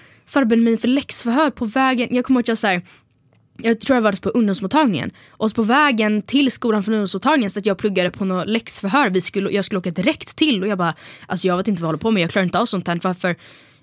mig 0.56 0.76
för 0.76 0.88
läxförhör 0.88 1.50
på 1.50 1.64
vägen. 1.64 2.08
Jag 2.10 2.24
kommer 2.24 2.38
ihåg 2.38 2.42
att 2.42 2.48
jag 2.48 2.58
så 2.58 2.66
här, 2.66 2.82
jag 3.56 3.80
tror 3.80 3.96
jag 3.96 4.02
var 4.02 4.12
på 4.12 4.28
ungdomsmottagningen. 4.28 5.10
Och 5.30 5.50
så 5.50 5.54
på 5.54 5.62
vägen 5.62 6.22
till 6.22 6.50
skolan 6.50 6.82
från 6.82 6.94
ungdomsmottagningen 6.94 7.50
så 7.50 7.58
att 7.58 7.66
jag 7.66 7.78
pluggade 7.78 8.10
på 8.10 8.24
något 8.24 8.48
läxförhör. 8.48 9.10
Vi 9.10 9.20
skulle, 9.20 9.50
jag 9.50 9.64
skulle 9.64 9.78
åka 9.78 9.90
direkt 9.90 10.36
till 10.36 10.62
och 10.62 10.68
jag 10.68 10.78
bara, 10.78 10.94
alltså 11.26 11.46
jag 11.46 11.56
vet 11.56 11.68
inte 11.68 11.82
vad 11.82 11.86
jag 11.86 11.88
håller 11.88 11.98
på 11.98 12.10
med, 12.10 12.22
jag 12.22 12.30
klarar 12.30 12.44
inte 12.44 12.58
av 12.58 12.66
sånt 12.66 12.88
här. 12.88 13.00
Varför? 13.02 13.36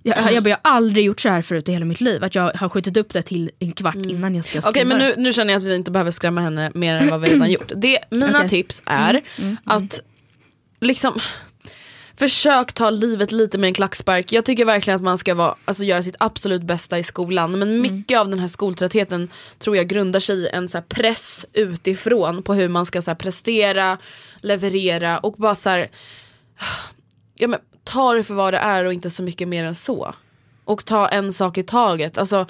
Jag, 0.03 0.33
jag, 0.33 0.43
bara, 0.43 0.49
jag 0.49 0.59
har 0.63 0.75
aldrig 0.75 1.05
gjort 1.05 1.21
så 1.21 1.29
här 1.29 1.41
förut 1.41 1.69
i 1.69 1.71
hela 1.71 1.85
mitt 1.85 2.01
liv. 2.01 2.23
Att 2.23 2.35
jag 2.35 2.51
har 2.55 2.69
skjutit 2.69 2.97
upp 2.97 3.13
det 3.13 3.21
till 3.21 3.51
en 3.59 3.71
kvart 3.71 3.95
innan 3.95 4.35
jag 4.35 4.45
ska 4.45 4.61
skriva. 4.61 4.81
Mm. 4.81 4.97
Okej 4.97 5.07
men 5.07 5.17
nu, 5.17 5.23
nu 5.23 5.33
känner 5.33 5.53
jag 5.53 5.59
att 5.59 5.67
vi 5.67 5.75
inte 5.75 5.91
behöver 5.91 6.11
skrämma 6.11 6.41
henne 6.41 6.71
mer 6.73 6.95
än 6.95 7.09
vad 7.09 7.21
vi 7.21 7.29
redan 7.29 7.51
gjort. 7.51 7.71
Det, 7.75 7.99
mina. 8.09 8.37
Mm, 8.37 8.49
tips 8.49 8.81
är 8.85 9.21
att 9.65 10.01
liksom 10.81 11.19
Försök 12.15 12.73
ta 12.73 12.89
livet 12.89 13.31
lite 13.31 13.57
med 13.57 13.67
en 13.67 13.73
klackspark. 13.73 14.31
Jag 14.31 14.45
tycker 14.45 14.65
verkligen 14.65 14.95
att 14.95 15.03
man 15.03 15.17
ska 15.17 15.35
vara, 15.35 15.55
alltså, 15.65 15.83
göra 15.83 16.03
sitt 16.03 16.15
absolut 16.19 16.61
bästa 16.61 16.99
i 16.99 17.03
skolan. 17.03 17.51
Men 17.51 17.61
Mm. 17.61 17.81
mycket 17.81 18.19
av 18.19 18.29
den 18.29 18.39
här 18.39 18.47
skoltröttheten 18.47 19.29
tror 19.59 19.77
jag 19.77 19.87
grundar 19.87 20.19
sig 20.19 20.35
i 20.35 20.47
en 20.47 20.69
så 20.69 20.77
här, 20.77 20.85
press 20.85 21.45
utifrån 21.53 22.43
på 22.43 22.53
hur 22.53 22.69
man 22.69 22.85
ska 22.85 23.01
så 23.01 23.11
här, 23.11 23.15
prestera, 23.15 23.97
leverera 24.41 25.17
och 25.17 25.33
bara 25.33 25.55
så 25.55 25.69
här, 25.69 25.87
ja, 27.35 27.47
men, 27.47 27.59
ta 27.91 28.13
det 28.13 28.23
för 28.23 28.33
vad 28.33 28.53
det 28.53 28.57
är 28.57 28.85
och 28.85 28.93
inte 28.93 29.09
så 29.09 29.23
mycket 29.23 29.47
mer 29.47 29.63
än 29.63 29.75
så. 29.75 30.13
Och 30.65 30.85
ta 30.85 31.07
en 31.07 31.33
sak 31.33 31.57
i 31.57 31.63
taget. 31.63 32.17
Alltså, 32.17 32.45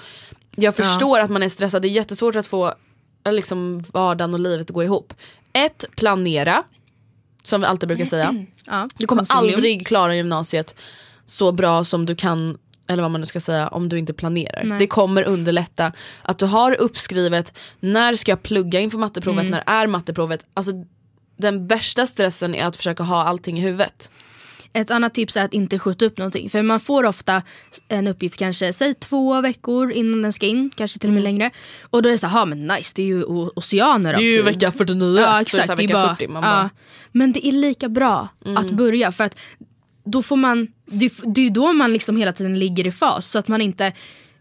jag 0.56 0.76
förstår 0.76 1.20
att 1.20 1.30
man 1.30 1.42
är 1.42 1.48
stressad, 1.48 1.82
det 1.82 1.88
är 1.88 1.90
jättesvårt 1.90 2.36
att 2.36 2.46
få 2.46 2.74
liksom, 3.30 3.80
vardagen 3.92 4.34
och 4.34 4.40
livet 4.40 4.66
att 4.70 4.74
gå 4.74 4.82
ihop. 4.82 5.14
Ett, 5.52 5.84
planera. 5.96 6.62
Som 7.42 7.60
vi 7.60 7.66
alltid 7.66 7.88
brukar 7.88 8.04
säga. 8.04 8.44
ja, 8.66 8.88
Du 8.96 9.06
kommer 9.06 9.24
konsilium. 9.24 9.54
aldrig 9.54 9.86
klara 9.86 10.14
gymnasiet 10.16 10.74
så 11.26 11.52
bra 11.52 11.84
som 11.84 12.06
du 12.06 12.14
kan, 12.14 12.58
eller 12.86 13.02
vad 13.02 13.10
man 13.10 13.20
nu 13.20 13.26
ska 13.26 13.40
säga, 13.40 13.68
om 13.68 13.88
du 13.88 13.98
inte 13.98 14.12
planerar. 14.12 14.64
Nej. 14.64 14.78
Det 14.78 14.86
kommer 14.86 15.22
underlätta 15.22 15.92
att 16.22 16.38
du 16.38 16.46
har 16.46 16.80
uppskrivet, 16.80 17.52
när 17.80 18.14
ska 18.14 18.32
jag 18.32 18.42
plugga 18.42 18.80
inför 18.80 18.98
matteprovet, 18.98 19.40
Mm. 19.40 19.50
när 19.50 19.62
är 19.82 19.86
matteprovet? 19.86 20.46
Alltså, 20.54 20.72
den 21.36 21.66
värsta 21.66 22.06
stressen 22.06 22.54
är 22.54 22.66
att 22.66 22.76
försöka 22.76 23.02
ha 23.02 23.24
allting 23.24 23.58
i 23.58 23.60
huvudet. 23.60 24.10
Ett 24.72 24.90
annat 24.90 25.14
tips 25.14 25.36
är 25.36 25.44
att 25.44 25.54
inte 25.54 25.78
skjuta 25.78 26.04
upp 26.04 26.18
någonting. 26.18 26.50
För 26.50 26.62
man 26.62 26.80
får 26.80 27.04
ofta 27.04 27.42
en 27.88 28.06
uppgift 28.06 28.38
kanske, 28.38 28.72
säg 28.72 28.94
två 28.94 29.40
veckor 29.40 29.92
innan 29.92 30.22
den 30.22 30.32
ska 30.32 30.46
in, 30.46 30.70
kanske 30.76 30.98
till 30.98 31.08
och 31.08 31.14
med 31.14 31.22
längre. 31.22 31.50
Och 31.82 32.02
då 32.02 32.08
är 32.08 32.12
det 32.12 32.18
så 32.18 32.26
här, 32.26 32.38
"Ha, 32.38 32.46
men 32.46 32.66
nice 32.66 32.92
det 32.96 33.02
är 33.02 33.06
ju 33.06 33.24
oceaner 33.24 34.12
Det 34.14 34.18
är 34.22 34.36
ju 34.36 34.42
vecka 34.42 34.70
49, 34.72 35.18
Ja 35.20 35.40
exakt, 35.40 35.66
så 35.66 35.74
det 35.74 35.82
är 35.82 35.86
vecka 35.86 35.94
bara, 35.94 36.16
40. 36.16 36.28
Man 36.28 36.42
bara, 36.42 36.58
Mm. 36.60 36.70
Men 37.12 37.32
det 37.32 37.46
är 37.46 37.52
lika 37.52 37.88
bra 37.88 38.28
att 38.56 38.70
börja 38.70 39.12
för 39.12 39.24
att 39.24 39.36
då 40.04 40.22
får 40.22 40.36
man, 40.36 40.68
det, 40.86 41.12
det 41.34 41.46
är 41.46 41.50
då 41.50 41.72
man 41.72 41.92
liksom 41.92 42.16
hela 42.16 42.32
tiden 42.32 42.58
ligger 42.58 42.86
i 42.86 42.92
fas. 42.92 43.26
Så 43.30 43.38
att 43.38 43.48
man 43.48 43.60
inte 43.60 43.92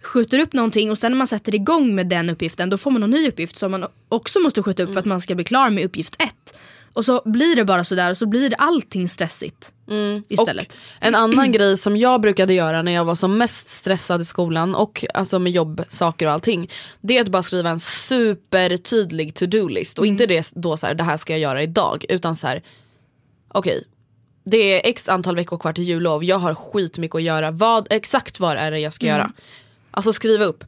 skjuter 0.04 0.40
upp 0.40 0.54
någonting 0.54 0.92
och 0.92 0.98
sen 0.98 1.12
när 1.12 1.18
man 1.18 1.28
sätter 1.28 1.56
igång 1.56 1.96
med 1.96 2.08
den 2.10 2.30
uppgiften 2.30 2.70
då 2.70 2.78
får 2.78 2.92
man 2.92 3.04
en 3.04 3.10
ny 3.12 3.28
uppgift 3.28 3.56
som 3.56 3.72
man 3.72 3.86
också 4.10 4.40
måste 4.40 4.64
skjuta 4.64 4.84
upp 4.84 4.94
för 4.94 5.00
att 5.00 5.06
man 5.06 5.22
ska 5.22 5.36
bli 5.36 5.44
klar 5.44 5.70
med 5.70 5.86
uppgift 5.86 6.16
ett. 6.20 6.54
Och 6.94 7.06
så 7.06 7.22
blir 7.26 7.56
det 7.56 7.66
bara 7.66 7.84
sådär 7.84 8.10
och 8.12 8.18
så 8.18 8.26
blir 8.26 8.50
det 8.50 8.56
allting 8.56 9.08
stressigt 9.10 9.72
istället. 10.28 10.74
Och 10.74 10.78
en 11.00 11.16
annan 11.16 11.52
grej 11.52 11.78
som 11.78 11.98
jag 11.98 12.22
brukade 12.22 12.54
göra 12.54 12.82
när 12.82 12.92
jag 12.92 13.06
var 13.06 13.16
som 13.16 13.38
mest 13.38 13.70
stressad 13.70 14.22
i 14.22 14.26
skolan 14.26 14.76
och 14.76 15.06
alltså 15.14 15.40
med 15.40 15.52
jobbsaker 15.52 16.26
och 16.26 16.32
allting. 16.32 16.70
Det 17.02 17.18
är 17.18 17.22
att 17.22 17.30
bara 17.30 17.44
skriva 17.44 17.70
en 17.70 17.80
supertydlig 17.80 19.34
to-do-list 19.36 20.00
och 20.00 20.06
inte 20.06 20.26
det 20.26 20.52
då 20.56 20.78
så 20.78 20.88
här, 20.88 20.94
det 20.94 21.04
här 21.04 21.18
ska 21.18 21.34
jag 21.34 21.40
göra 21.40 21.64
idag 21.64 22.06
utan 22.10 22.36
så 22.36 22.48
här 22.48 22.64
okej 23.48 23.84
det 24.44 24.58
är 24.58 24.90
x 24.90 25.10
antal 25.10 25.36
veckor 25.36 25.58
kvar 25.58 25.74
till 25.74 25.84
jullov, 25.84 26.24
jag 26.24 26.38
har 26.38 26.56
skitmycket 26.56 27.16
att 27.16 27.24
göra, 27.24 27.52
vad, 27.52 27.88
exakt 27.90 28.40
vad 28.40 28.58
är 28.58 28.72
det 28.72 28.80
jag 28.80 28.94
ska 28.94 29.06
göra? 29.06 29.32
Alltså 29.92 30.14
skriva 30.14 30.46
upp 30.46 30.64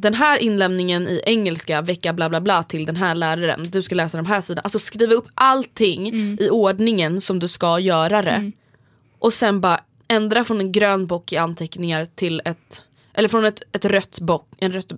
den 0.00 0.14
här 0.14 0.38
inlämningen 0.38 1.08
i 1.08 1.22
engelska 1.26 1.82
vecka 1.82 2.12
bla 2.12 2.28
bla 2.28 2.40
bla 2.40 2.62
till 2.62 2.84
den 2.86 2.96
här 2.96 3.14
läraren, 3.14 3.70
du 3.70 3.82
ska 3.82 3.94
läsa 3.94 4.16
de 4.16 4.26
här 4.26 4.40
sidorna. 4.40 4.62
Alltså 4.62 4.78
skriva 4.78 5.14
upp 5.14 5.28
allting 5.34 6.08
i 6.40 6.48
ordningen 6.50 7.20
som 7.20 7.38
du 7.38 7.48
ska 7.48 7.78
göra 7.78 8.22
det. 8.22 8.52
Och 9.18 9.32
sen 9.32 9.60
bara 9.60 9.80
ändra 10.08 10.44
från 10.44 10.60
en 10.60 10.72
grön 10.72 11.06
bock 11.06 11.32
i 11.32 11.36
anteckningar 11.36 12.04
till 12.04 12.42
ett, 12.44 12.84
eller 13.14 13.28
från 13.28 13.44
ett, 13.44 13.62
ett 13.72 13.84
rött 13.84 14.20
bock, 14.20 14.48
en, 14.58 14.72
rött, 14.72 14.92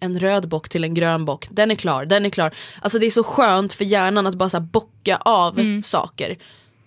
en 0.00 0.20
röd 0.20 0.48
bock 0.48 0.68
till 0.68 0.84
en 0.84 0.94
grön 0.94 1.24
bock. 1.24 1.46
Den 1.50 1.70
är 1.70 1.74
klar, 1.74 2.04
den 2.04 2.26
är 2.26 2.30
klar. 2.30 2.54
Alltså 2.82 2.98
det 2.98 3.06
är 3.06 3.10
så 3.10 3.24
skönt 3.24 3.72
för 3.72 3.84
hjärnan 3.84 4.26
att 4.26 4.34
bara 4.34 4.48
så 4.48 4.60
bocka 4.60 5.16
av 5.16 5.82
saker. 5.84 6.38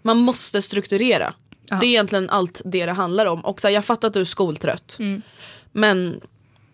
Man 0.02 0.18
måste 0.18 0.62
strukturera. 0.62 1.34
Det 1.80 1.86
är 1.86 1.90
egentligen 1.90 2.30
allt 2.30 2.62
det 2.66 2.86
det 2.86 2.92
handlar 2.92 3.26
om. 3.26 3.46
Och 3.46 3.62
så 3.62 3.68
här, 3.68 3.74
jag 3.74 3.86
fattar 3.86 4.08
att 4.08 4.14
du 4.14 4.22
är 4.22 4.26
skoltrött. 4.26 4.98
Men 5.72 6.22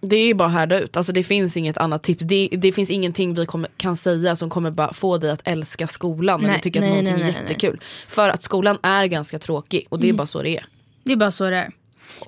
det 0.02 0.16
är 0.16 0.26
ju 0.26 0.34
bara 0.34 0.50
härda 0.50 0.80
ut, 0.80 0.98
alltså 0.98 1.14
det 1.14 1.24
finns 1.24 1.58
inget 1.58 1.78
annat 1.78 2.04
tips. 2.04 2.26
Det, 2.26 2.50
det 2.52 2.72
finns 2.72 2.90
ingenting 2.90 3.34
vi 3.34 3.46
kommer, 3.46 3.70
kan 3.78 3.96
säga 3.96 4.36
som 4.36 4.50
kommer 4.50 4.72
bara 4.72 4.94
få 4.94 5.18
dig 5.18 5.32
att 5.32 5.42
älska 5.44 5.88
skolan 5.88 6.42
Nej, 6.42 6.50
eller 6.50 6.60
tycka 6.60 6.80
nej, 6.80 6.90
att 6.90 6.96
någonting 6.96 7.26
nej, 7.26 7.36
är 7.36 7.42
jättekul. 7.42 7.82
För 8.08 8.30
att 8.30 8.44
skolan 8.44 8.78
är 8.82 9.06
ganska 9.06 9.40
tråkig 9.40 9.88
och 9.90 10.00
det 10.00 10.10
är 10.10 10.14
bara 10.14 10.28
så 10.28 10.42
det 10.42 10.58
är. 10.58 10.66
Det 11.04 11.12
är 11.12 11.16
bara 11.18 11.32
så 11.32 11.50
det 11.50 11.58
är. 11.58 11.72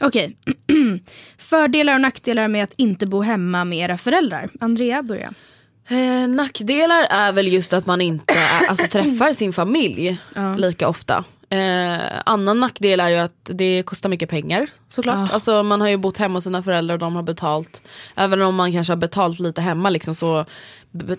Okej. 0.01 0.35
Fördelar 1.37 1.93
och 1.93 2.01
nackdelar 2.01 2.47
med 2.47 2.63
att 2.63 2.73
inte 2.75 3.07
bo 3.07 3.21
hemma 3.21 3.65
med 3.65 3.79
era 3.79 3.97
föräldrar. 3.97 4.49
Andrea, 4.59 5.03
börja. 5.03 5.33
Eh, 5.89 6.27
nackdelar 6.27 7.07
är 7.09 7.33
väl 7.33 7.47
just 7.47 7.73
att 7.73 7.85
man 7.85 8.01
inte 8.01 8.33
alltså, 8.69 8.87
träffar 8.87 9.33
sin 9.33 9.53
familj 9.53 10.17
lika 10.57 10.87
ofta. 10.87 11.23
Eh, 11.51 12.01
annan 12.25 12.59
nackdel 12.59 12.99
är 12.99 13.09
ju 13.09 13.15
att 13.15 13.51
det 13.53 13.83
kostar 13.83 14.09
mycket 14.09 14.29
pengar 14.29 14.67
såklart. 14.89 15.29
Ah. 15.29 15.33
Alltså, 15.33 15.63
man 15.63 15.81
har 15.81 15.87
ju 15.87 15.97
bott 15.97 16.17
hemma 16.17 16.37
hos 16.37 16.43
sina 16.43 16.63
föräldrar 16.63 16.95
och 16.95 16.99
de 16.99 17.15
har 17.15 17.23
betalt. 17.23 17.81
Även 18.15 18.41
om 18.41 18.55
man 18.55 18.71
kanske 18.71 18.93
har 18.93 18.97
betalt 18.97 19.39
lite 19.39 19.61
hemma 19.61 19.89
liksom, 19.89 20.15
så 20.15 20.45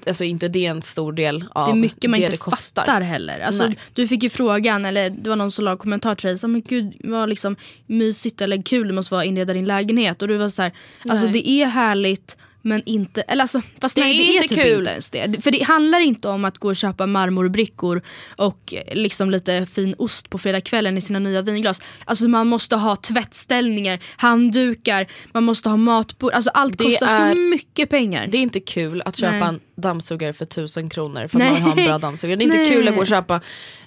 alltså, 0.07 0.25
inte 0.25 0.49
det 0.49 0.67
är 0.67 0.71
en 0.71 0.83
stor 0.83 1.13
del 1.13 1.45
av 1.53 1.67
Det 1.67 1.73
är 1.73 1.77
mycket 1.77 2.11
man 2.11 2.21
det 2.21 2.27
inte 2.27 2.35
det 2.35 2.37
kostar. 2.37 2.83
fattar 2.83 3.01
heller. 3.01 3.41
Alltså, 3.41 3.67
Nej. 3.67 3.79
du 3.95 4.09
fick 4.09 4.23
ju 4.23 4.31
frågan, 4.31 4.85
eller 4.85 5.11
det 5.11 5.29
var 5.29 5.37
någon 5.37 5.51
som 5.51 5.65
la 5.65 5.71
en 5.71 5.79
kommentar 5.79 6.15
till 6.15 6.29
dig. 6.29 6.39
Så, 6.39 6.49
men 6.49 6.63
gud 6.63 6.95
vad 7.01 7.29
liksom 7.29 7.57
mysigt 7.87 8.41
eller 8.41 8.63
kul 8.63 8.89
det 8.89 8.95
måste 8.95 9.15
vara 9.15 9.23
att 9.23 9.29
inreda 9.29 9.53
din 9.53 9.67
lägenhet. 9.67 10.23
Och 10.23 10.29
du 10.29 10.37
var 10.37 10.49
så 10.49 10.63
här, 10.63 10.73
alltså 11.09 11.27
det 11.27 11.49
är 11.49 11.67
härligt 11.67 12.37
men 12.63 12.83
inte, 12.87 13.23
eller 13.23 13.43
alltså, 13.43 13.63
fast 13.81 13.95
Det 13.97 14.01
nej, 14.03 14.15
är 14.15 14.19
det 14.19 14.39
är 14.39 14.43
inte 14.43 14.55
typ 14.55 14.65
kul. 14.65 14.79
inte 14.79 14.91
ens 14.91 15.11
det. 15.11 15.43
För 15.45 15.51
det 15.51 15.63
handlar 15.63 16.01
inte 16.01 16.29
om 16.29 16.45
att 16.45 16.59
gå 16.59 16.69
och 16.69 16.77
köpa 16.77 17.07
marmorbrickor 17.07 18.03
och 18.37 18.75
eh, 18.75 18.95
liksom 18.95 19.31
lite 19.31 19.67
fin 19.67 19.95
ost 19.99 20.31
på 20.31 20.39
fredagskvällen 20.39 20.99
i 20.99 21.01
sina 21.01 21.19
nya 21.19 21.43
vinglas. 21.43 21.83
Alltså 22.05 22.29
man 22.29 22.47
måste 22.47 22.77
ha 22.77 22.97
tvättställningar, 22.97 24.01
handdukar, 24.17 25.07
man 25.33 25.45
måste 25.45 25.69
ha 25.69 25.77
matbord. 25.77 26.33
Alltså 26.33 26.51
allt 26.55 26.79
Det 26.79 26.85
kostar 26.85 27.07
är- 27.07 27.29
så 27.35 27.39
mycket 27.39 27.91
pengar. 27.91 28.27
Det 28.27 28.39
är 28.39 28.43
inte 28.43 28.61
kul 28.61 29.03
att 29.05 29.17
köpa 29.17 29.33
Nej. 29.39 29.49
en 29.49 29.61
dammsugare 29.77 30.33
för 30.33 30.45
tusen 30.45 30.91
kronor 30.91 31.29
för 31.29 31.39
att 31.39 31.53
Nej. 31.53 31.53
man 31.53 31.55
vill 31.55 31.65
ha 31.65 31.79
en 31.81 31.87
bra 31.87 31.99
dammsugare. 31.99 32.37
Det 32.37 32.43
är 32.43 32.47
inte 32.47 32.57
Nej. 32.57 32.71
kul 32.71 32.89
att 32.89 32.95
gå 32.95 33.01
och 33.01 33.07
köpa 33.07 33.41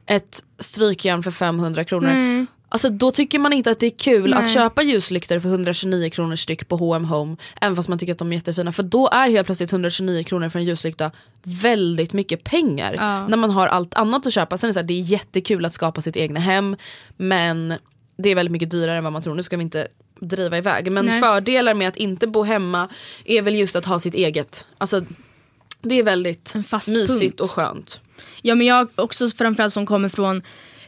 ett 0.08 0.44
strykjärn 0.60 1.24
för 1.24 1.32
500 1.32 1.84
kronor. 1.84 2.08
Nej. 2.14 2.46
Alltså 2.76 2.90
då 2.90 3.12
tycker 3.12 3.40
man 3.40 3.54
inte 3.54 3.72
att 3.72 3.80
det 3.80 3.86
är 3.86 3.98
kul 3.98 4.34
att 4.34 4.44
Nej. 4.44 4.54
köpa 4.54 4.82
ljuslyktor 4.82 5.40
för 5.40 5.50
129 5.50 6.10
kronor 6.10 6.36
styck 6.36 6.68
på 6.68 6.76
H&M 6.78 7.06
Home 7.06 7.36
även 7.62 7.76
fast 7.76 7.90
man 7.90 8.00
tycker 8.00 8.14
att 8.14 8.20
de 8.20 8.32
är 8.32 8.36
jättefina. 8.36 8.72
För 8.72 8.84
då 8.84 9.10
är 9.10 9.30
helt 9.30 9.46
plötsligt 9.46 9.72
129 9.72 10.24
kronor 10.24 10.50
för 10.50 10.60
en 10.60 10.66
ljuslykta 10.66 11.12
väldigt 11.44 12.14
mycket 12.14 12.44
pengar. 12.44 12.94
Ja. 12.98 13.28
När 13.28 13.38
man 13.38 13.52
har 13.52 13.68
allt 13.68 13.94
annat 13.94 14.26
att 14.28 14.34
köpa. 14.34 14.58
Sen 14.58 14.68
är 14.68 14.70
det, 14.70 14.74
så 14.74 14.80
här, 14.80 14.88
det 14.88 14.94
är 14.94 15.02
jättekul 15.02 15.66
att 15.66 15.74
skapa 15.74 16.02
sitt 16.02 16.16
egna 16.16 16.40
hem 16.40 16.76
men 17.18 17.74
det 18.18 18.30
är 18.30 18.36
väldigt 18.36 18.52
mycket 18.52 18.72
dyrare 18.72 18.98
än 18.98 19.04
vad 19.04 19.14
man 19.14 19.22
tror. 19.22 19.36
Nu 19.36 19.44
ska 19.44 19.58
vi 19.58 19.64
inte 19.64 19.88
driva 20.20 20.58
iväg. 20.58 20.92
Men 20.92 21.06
Nej. 21.06 21.22
fördelar 21.22 21.74
med 21.74 21.88
att 21.88 21.98
inte 21.98 22.28
bo 22.28 22.44
hemma 22.44 22.88
är 23.26 23.42
väl 23.42 23.56
just 23.56 23.76
att 23.76 23.86
ha 23.86 24.00
sitt 24.00 24.14
eget. 24.14 24.68
Alltså, 24.78 25.02
det 25.82 26.00
är 26.00 26.04
väldigt 26.04 26.54
mysigt 26.88 27.20
punkt. 27.20 27.40
och 27.40 27.52
skönt. 27.52 28.02
Ja 28.42 28.56
men 28.56 28.68
jag 28.68 28.88
också 28.96 29.30
framförallt 29.30 29.74
som 29.74 29.86
kommer 29.86 30.10
från 30.10 30.42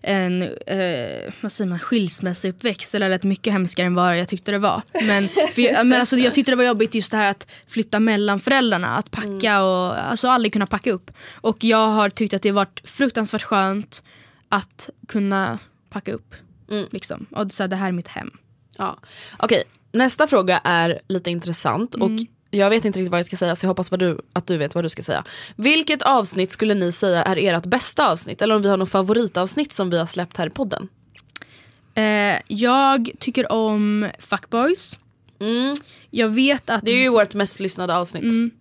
en 0.07 0.41
eh, 0.41 1.33
vad 1.41 1.51
säger 1.51 1.69
man, 1.69 1.79
skilsmässouppväxt. 1.79 2.91
Det 2.91 2.99
lät 2.99 3.23
mycket 3.23 3.53
hemskare 3.53 3.87
än 3.87 3.95
vad 3.95 4.19
jag 4.19 4.27
tyckte 4.27 4.51
det 4.51 4.59
var. 4.59 4.81
Men, 5.07 5.23
jag, 5.55 5.85
men 5.85 5.99
alltså, 5.99 6.17
jag 6.17 6.33
tyckte 6.33 6.51
det 6.51 6.55
var 6.55 6.63
jobbigt 6.63 6.95
just 6.95 7.11
det 7.11 7.17
här 7.17 7.31
att 7.31 7.47
flytta 7.67 7.99
mellan 7.99 8.39
föräldrarna. 8.39 8.97
Att 8.97 9.11
packa 9.11 9.63
och 9.63 10.09
alltså 10.09 10.27
aldrig 10.27 10.53
kunna 10.53 10.67
packa 10.67 10.91
upp. 10.91 11.11
Och 11.33 11.63
jag 11.63 11.87
har 11.87 12.09
tyckt 12.09 12.33
att 12.33 12.41
det 12.41 12.51
varit 12.51 12.81
fruktansvärt 12.83 13.43
skönt 13.43 14.03
att 14.49 14.89
kunna 15.07 15.59
packa 15.89 16.13
upp. 16.13 16.35
Liksom. 16.89 17.25
Och 17.31 17.51
så 17.51 17.63
här, 17.63 17.67
det 17.67 17.75
här 17.75 17.87
är 17.87 17.91
mitt 17.91 18.07
hem. 18.07 18.31
Ja. 18.77 18.97
Okej, 19.37 19.63
nästa 19.91 20.27
fråga 20.27 20.61
är 20.63 20.99
lite 21.07 21.31
intressant 21.31 21.95
och 21.95 22.11
jag 22.51 22.69
vet 22.69 22.85
inte 22.85 22.99
riktigt 22.99 23.11
vad 23.11 23.19
jag 23.19 23.25
ska 23.25 23.37
säga 23.37 23.55
så 23.55 23.65
jag 23.65 23.69
hoppas 23.69 23.91
vad 23.91 23.99
du, 23.99 24.21
att 24.33 24.47
du 24.47 24.57
vet 24.57 24.75
vad 24.75 24.83
du 24.83 24.89
ska 24.89 25.03
säga. 25.03 25.23
Vilket 25.55 26.01
avsnitt 26.01 26.51
skulle 26.51 26.73
ni 26.73 26.91
säga 26.91 27.23
är 27.23 27.37
ert 27.37 27.65
bästa 27.65 28.11
avsnitt? 28.11 28.41
Eller 28.41 28.55
om 28.55 28.61
vi 28.61 28.69
har 28.69 28.77
något 28.77 28.91
favoritavsnitt 28.91 29.71
som 29.71 29.89
vi 29.89 29.97
har 29.99 30.05
släppt 30.05 30.37
här 30.37 30.47
i 30.47 30.49
podden? 30.49 30.87
Eh, 31.93 32.39
jag 32.47 33.11
tycker 33.19 33.51
om 33.51 34.09
Fuckboys. 34.19 34.97
Jag 36.09 36.29
vet 36.29 36.69
att 36.69 36.85
Det 36.85 36.91
är 36.91 37.01
ju 37.01 37.09
vårt 37.09 37.33
mest 37.33 37.59
lyssnade 37.59 37.95
avsnitt. 37.95 38.51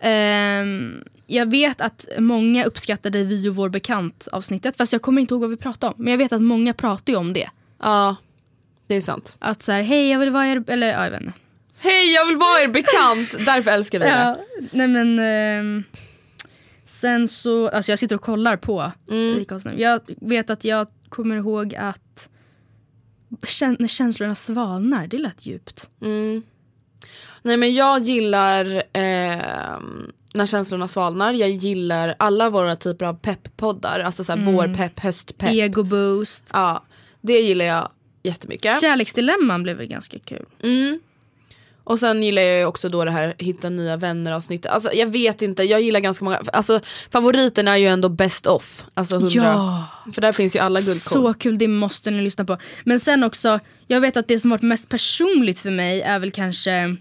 Ehm, 0.00 1.04
jag 1.26 1.50
vet 1.50 1.80
att 1.80 2.08
många 2.18 2.64
uppskattade 2.64 3.24
Vi 3.24 3.48
och 3.48 3.54
vår 3.56 3.68
bekant 3.68 4.28
avsnittet 4.32 4.76
fast 4.76 4.92
jag 4.92 5.02
kommer 5.02 5.20
inte 5.20 5.34
ihåg 5.34 5.40
vad 5.40 5.50
vi 5.50 5.56
pratade 5.56 5.92
om. 5.92 6.04
Men 6.04 6.10
jag 6.10 6.18
vet 6.18 6.32
att 6.32 6.42
många 6.42 6.74
pratar 6.74 7.12
ju 7.12 7.18
om 7.18 7.32
det. 7.32 7.50
Ja, 7.82 8.16
det 8.86 8.94
är 8.94 9.00
sant. 9.00 9.36
Att 9.38 9.62
så 9.62 9.72
här, 9.72 9.82
hej 9.82 10.10
jag 10.10 10.18
vill 10.18 10.30
vara 10.30 10.46
er, 10.46 10.64
eller 10.66 10.86
ja, 10.86 11.04
jag 11.04 11.10
vet 11.10 11.20
inte. 11.20 11.32
Hej 11.82 12.12
jag 12.14 12.26
vill 12.26 12.36
vara 12.36 12.60
er 12.62 12.68
bekant, 12.68 13.46
därför 13.46 13.70
älskar 13.70 13.98
vi 13.98 14.04
det. 14.04 14.10
Ja, 14.10 14.38
nej 14.72 14.88
men 14.88 15.18
ehm, 15.18 15.84
sen 16.84 17.28
så, 17.28 17.68
alltså 17.68 17.92
jag 17.92 17.98
sitter 17.98 18.16
och 18.16 18.22
kollar 18.22 18.56
på 18.56 18.92
Erika 19.10 19.60
nu. 19.64 19.74
Jag 19.80 20.00
vet 20.20 20.50
att 20.50 20.64
jag 20.64 20.86
kommer 21.08 21.36
ihåg 21.36 21.74
att 21.74 22.28
kän- 23.42 23.76
när 23.78 23.88
känslorna 23.88 24.34
svalnar, 24.34 25.06
det 25.06 25.18
lät 25.18 25.46
djupt. 25.46 25.88
Nej 27.42 27.56
men 27.56 27.74
jag 27.74 28.02
gillar 28.02 28.82
ehm, 28.92 30.12
när 30.34 30.46
känslorna 30.46 30.88
svalnar, 30.88 31.32
jag 31.32 31.50
gillar 31.50 32.14
alla 32.18 32.50
våra 32.50 32.76
typer 32.76 33.06
av 33.06 33.14
pepppoddar. 33.14 34.00
Alltså 34.00 34.24
såhär 34.24 34.44
vår 34.52 34.74
pepp, 34.74 35.00
höstpepp. 35.00 35.50
Ego 35.50 35.82
boost. 35.84 36.44
Ja, 36.52 36.84
det 37.20 37.40
gillar 37.40 37.64
jag 37.64 37.90
jättemycket. 38.22 38.80
Kärleksdilemman 38.80 39.62
blev 39.62 39.76
väl 39.76 39.86
ganska 39.86 40.18
kul. 40.18 40.46
Mm. 40.62 41.00
Och 41.90 41.98
sen 41.98 42.22
gillar 42.22 42.42
jag 42.42 42.68
också 42.68 42.88
då 42.88 43.04
det 43.04 43.10
här 43.10 43.34
hitta 43.38 43.68
nya 43.68 43.96
vänner 43.96 44.32
avsnittet. 44.32 44.72
Alltså 44.72 44.92
jag 44.92 45.06
vet 45.06 45.42
inte, 45.42 45.62
jag 45.62 45.80
gillar 45.80 46.00
ganska 46.00 46.24
många. 46.24 46.42
Alltså 46.52 46.80
favoriten 47.12 47.68
är 47.68 47.76
ju 47.76 47.86
ändå 47.86 48.08
best 48.08 48.46
of. 48.46 48.84
Alltså 48.94 49.16
100. 49.16 49.30
Ja. 49.34 49.86
För 50.12 50.20
där 50.20 50.32
finns 50.32 50.56
ju 50.56 50.60
alla 50.60 50.80
guldkorn. 50.80 51.22
Så 51.22 51.34
kul, 51.34 51.58
det 51.58 51.68
måste 51.68 52.10
ni 52.10 52.22
lyssna 52.22 52.44
på. 52.44 52.58
Men 52.84 53.00
sen 53.00 53.24
också, 53.24 53.60
jag 53.86 54.00
vet 54.00 54.16
att 54.16 54.28
det 54.28 54.40
som 54.40 54.50
varit 54.50 54.62
mest 54.62 54.88
personligt 54.88 55.58
för 55.58 55.70
mig 55.70 56.02
är 56.02 56.18
väl 56.18 56.30
kanske 56.30 56.96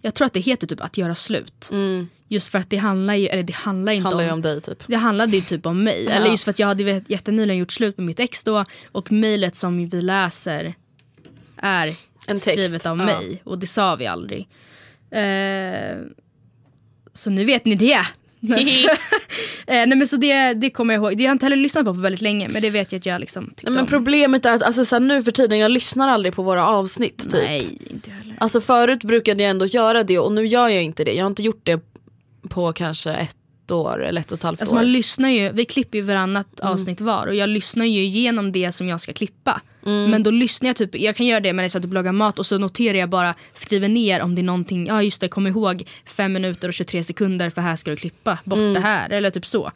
Jag 0.00 0.14
tror 0.14 0.26
att 0.26 0.32
det 0.32 0.40
heter 0.40 0.66
typ 0.66 0.80
att 0.80 0.96
göra 0.96 1.14
slut. 1.14 1.70
Just 2.28 2.48
för 2.48 2.58
att 2.58 2.70
det 2.70 2.76
handlar 2.76 3.14
ju, 3.14 3.26
eller 3.26 3.42
det 3.42 3.54
handlar 3.54 3.92
inte 3.92 4.08
handlar 4.08 4.24
om, 4.24 4.32
om 4.32 4.42
dig 4.42 4.60
typ. 4.60 4.82
Det 4.86 4.96
handlade 4.96 5.36
ju 5.36 5.42
typ 5.42 5.66
om 5.66 5.84
mig. 5.84 6.06
Eller 6.06 6.26
just 6.26 6.44
för 6.44 6.50
att 6.50 6.58
jag 6.58 6.66
hade 6.66 7.04
jättenyligen 7.06 7.58
gjort 7.58 7.72
slut 7.72 7.98
med 7.98 8.06
mitt 8.06 8.20
ex 8.20 8.44
då. 8.44 8.64
Och 8.92 9.12
mejlet 9.12 9.56
som 9.56 9.88
vi 9.88 10.02
läser 10.02 10.74
är 11.56 11.94
En 12.30 12.40
text. 12.40 12.64
skrivet 12.64 12.86
av 12.86 12.98
Ja. 12.98 13.04
mig. 13.04 13.42
Och 13.44 13.58
det 13.58 13.66
sa 13.66 13.96
vi 13.96 14.06
aldrig. 14.06 14.48
Eh, 15.10 15.98
så 17.12 17.30
nu 17.30 17.44
vet 17.44 17.64
ni 17.64 17.74
det. 17.74 17.94
eh, 19.66 19.86
nej 19.86 19.94
men 19.96 20.08
så 20.08 20.16
det, 20.16 20.54
det 20.54 20.70
kommer 20.70 20.94
jag 20.94 21.00
ihåg. 21.02 21.16
Det 21.18 21.24
har 21.24 21.28
jag 21.28 21.34
inte 21.34 21.44
heller 21.46 21.56
lyssnat 21.56 21.84
på 21.84 21.94
på 21.94 22.00
väldigt 22.00 22.20
länge. 22.22 22.48
Men 22.48 22.62
det 22.62 22.70
vet 22.70 22.92
jag 22.92 22.98
att 22.98 23.06
jag 23.06 23.20
liksom 23.20 23.46
tyckte 23.46 23.64
Nej, 23.64 23.72
men 23.72 23.80
om. 23.80 23.86
problemet 23.86 24.46
är 24.46 24.52
att 24.52 24.62
alltså, 24.62 24.84
så 24.84 24.94
här, 24.94 25.00
nu 25.00 25.22
för 25.22 25.30
tiden 25.32 25.58
jag 25.58 25.70
lyssnar 25.70 26.08
aldrig 26.08 26.34
på 26.34 26.42
våra 26.42 26.66
avsnitt. 26.66 27.18
Typ. 27.18 27.32
Nej, 27.32 27.78
inte 27.90 28.10
heller. 28.10 28.36
Alltså 28.40 28.60
förut 28.60 29.04
brukade 29.04 29.42
jag 29.42 29.50
ändå 29.50 29.66
göra 29.66 30.02
det 30.04 30.18
och 30.18 30.32
nu 30.32 30.46
gör 30.46 30.68
jag 30.68 30.82
inte 30.82 31.04
det. 31.04 31.12
Jag 31.12 31.24
har 31.24 31.30
inte 31.30 31.42
gjort 31.42 31.60
det 31.66 31.80
på 32.48 32.72
kanske 32.72 33.12
ett 33.12 33.70
år 33.70 34.04
eller 34.04 34.20
ett 34.20 34.32
och 34.32 34.38
ett 34.38 34.42
halvt 34.42 34.60
Alltså 34.60 34.74
år. 34.74 34.78
man 34.78 34.92
lyssnar 34.92 35.28
ju, 35.30 35.52
vi 35.52 35.64
klipper 35.64 35.98
ju 35.98 36.04
varannat 36.04 36.60
avsnitt 36.60 37.00
var 37.00 37.26
och 37.26 37.34
jag 37.34 37.48
lyssnar 37.48 37.84
ju 37.84 38.02
igenom 38.04 38.52
det 38.52 38.72
som 38.72 38.88
jag 38.88 39.00
ska 39.00 39.12
klippa. 39.12 39.62
Men 39.88 40.22
då 40.22 40.30
lyssnar 40.30 40.68
jag 40.68 40.76
typ, 40.76 40.94
jag 40.94 41.16
kan 41.16 41.26
göra 41.26 41.40
det 41.40 41.52
när 41.52 41.62
jag 41.62 41.82
typ 41.82 41.92
lagar 41.92 42.12
mat 42.12 42.38
och 42.38 42.46
så 42.46 42.58
noterar 42.58 42.98
jag 42.98 43.08
bara, 43.08 43.34
skriver 43.54 43.88
ner 43.88 44.22
om 44.22 44.34
det 44.34 44.40
är 44.40 44.42
någonting, 44.42 44.86
ja 44.86 45.02
just 45.02 45.20
det, 45.20 45.28
kom 45.28 45.46
ihåg 45.46 45.88
5 46.06 46.32
minuter 46.32 46.68
och 46.68 46.74
23 46.74 47.04
sekunder 47.04 47.50
för 47.50 47.60
här 47.60 47.76
ska 47.76 47.90
du 47.90 47.96
klippa 47.96 48.38
bort 48.44 48.74
det 48.74 48.80
här. 48.80 49.10
Eller 49.10 49.30
typ 49.30 49.46
så. 49.46 49.72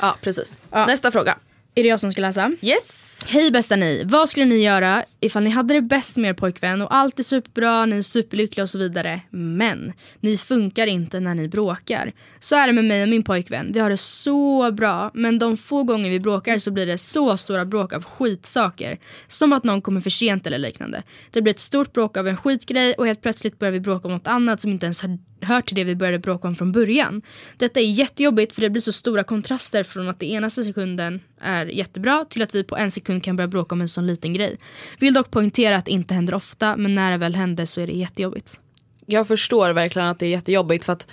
Ja 0.00 0.16
precis. 0.22 0.58
Ja. 0.70 0.86
Nästa 0.86 1.10
fråga. 1.10 1.38
Är 1.74 1.82
det 1.82 1.88
jag 1.88 2.00
som 2.00 2.12
ska 2.12 2.20
läsa? 2.20 2.52
Yes. 2.60 3.18
Hej 3.28 3.50
bästa 3.50 3.76
ni, 3.76 4.04
vad 4.04 4.28
skulle 4.28 4.46
ni 4.46 4.64
göra 4.64 5.04
ifall 5.20 5.42
ni 5.42 5.50
hade 5.50 5.74
det 5.74 5.82
bäst 5.82 6.16
med 6.16 6.28
er 6.28 6.34
pojkvän 6.34 6.82
och 6.82 6.94
allt 6.94 7.18
är 7.18 7.22
superbra, 7.22 7.86
ni 7.86 7.98
är 7.98 8.02
superlyckliga 8.02 8.62
och 8.62 8.70
så 8.70 8.78
vidare. 8.78 9.20
Men 9.30 9.92
ni 10.20 10.36
funkar 10.36 10.86
inte 10.86 11.20
när 11.20 11.34
ni 11.34 11.48
bråkar. 11.48 12.12
Så 12.40 12.56
är 12.56 12.66
det 12.66 12.72
med 12.72 12.84
mig 12.84 13.02
och 13.02 13.08
min 13.08 13.22
pojkvän. 13.22 13.72
Vi 13.72 13.80
har 13.80 13.90
det 13.90 13.96
så 13.96 14.72
bra, 14.72 15.10
men 15.14 15.38
de 15.38 15.56
få 15.56 15.82
gånger 15.82 16.10
vi 16.10 16.20
bråkar 16.20 16.58
så 16.58 16.70
blir 16.70 16.86
det 16.86 16.98
så 16.98 17.36
stora 17.36 17.64
bråk 17.64 17.92
av 17.92 18.04
skitsaker. 18.04 18.98
Som 19.28 19.52
att 19.52 19.64
någon 19.64 19.82
kommer 19.82 20.00
för 20.00 20.10
sent 20.10 20.46
eller 20.46 20.58
liknande. 20.58 21.02
Det 21.30 21.42
blir 21.42 21.54
ett 21.54 21.60
stort 21.60 21.92
bråk 21.92 22.16
av 22.16 22.28
en 22.28 22.36
skitgrej 22.36 22.94
och 22.94 23.06
helt 23.06 23.22
plötsligt 23.22 23.58
börjar 23.58 23.72
vi 23.72 23.80
bråka 23.80 24.08
om 24.08 24.14
något 24.14 24.26
annat 24.26 24.60
som 24.60 24.70
inte 24.70 24.86
ens 24.86 25.00
hör, 25.00 25.18
hör 25.44 25.60
till 25.60 25.76
det 25.76 25.84
vi 25.84 25.96
började 25.96 26.18
bråka 26.18 26.48
om 26.48 26.54
från 26.54 26.72
början. 26.72 27.22
Detta 27.56 27.80
är 27.80 27.84
jättejobbigt 27.84 28.54
för 28.54 28.62
det 28.62 28.70
blir 28.70 28.80
så 28.80 28.92
stora 28.92 29.24
kontraster 29.24 29.82
från 29.82 30.08
att 30.08 30.20
det 30.20 30.26
ena 30.26 30.50
sekunden 30.50 31.20
är 31.40 31.66
jättebra 31.66 32.24
till 32.30 32.42
att 32.42 32.54
vi 32.54 32.64
på 32.64 32.76
en 32.76 32.90
sekund 32.90 33.24
kan 33.24 33.36
börja 33.36 33.48
bråka 33.48 33.74
om 33.74 33.80
en 33.80 33.88
sån 33.88 34.06
liten 34.06 34.34
grej. 34.34 34.58
Vill 34.98 35.14
dock 35.14 35.30
poängtera 35.30 35.76
att 35.76 35.84
det 35.84 35.90
inte 35.90 36.14
händer 36.14 36.34
ofta 36.34 36.76
men 36.76 36.94
när 36.94 37.10
det 37.10 37.16
väl 37.16 37.34
händer 37.34 37.66
så 37.66 37.80
är 37.80 37.86
det 37.86 37.92
jättejobbigt. 37.92 38.58
Jag 39.06 39.28
förstår 39.28 39.70
verkligen 39.70 40.08
att 40.08 40.18
det 40.18 40.26
är 40.26 40.30
jättejobbigt 40.30 40.84
för 40.84 40.92
att 40.92 41.06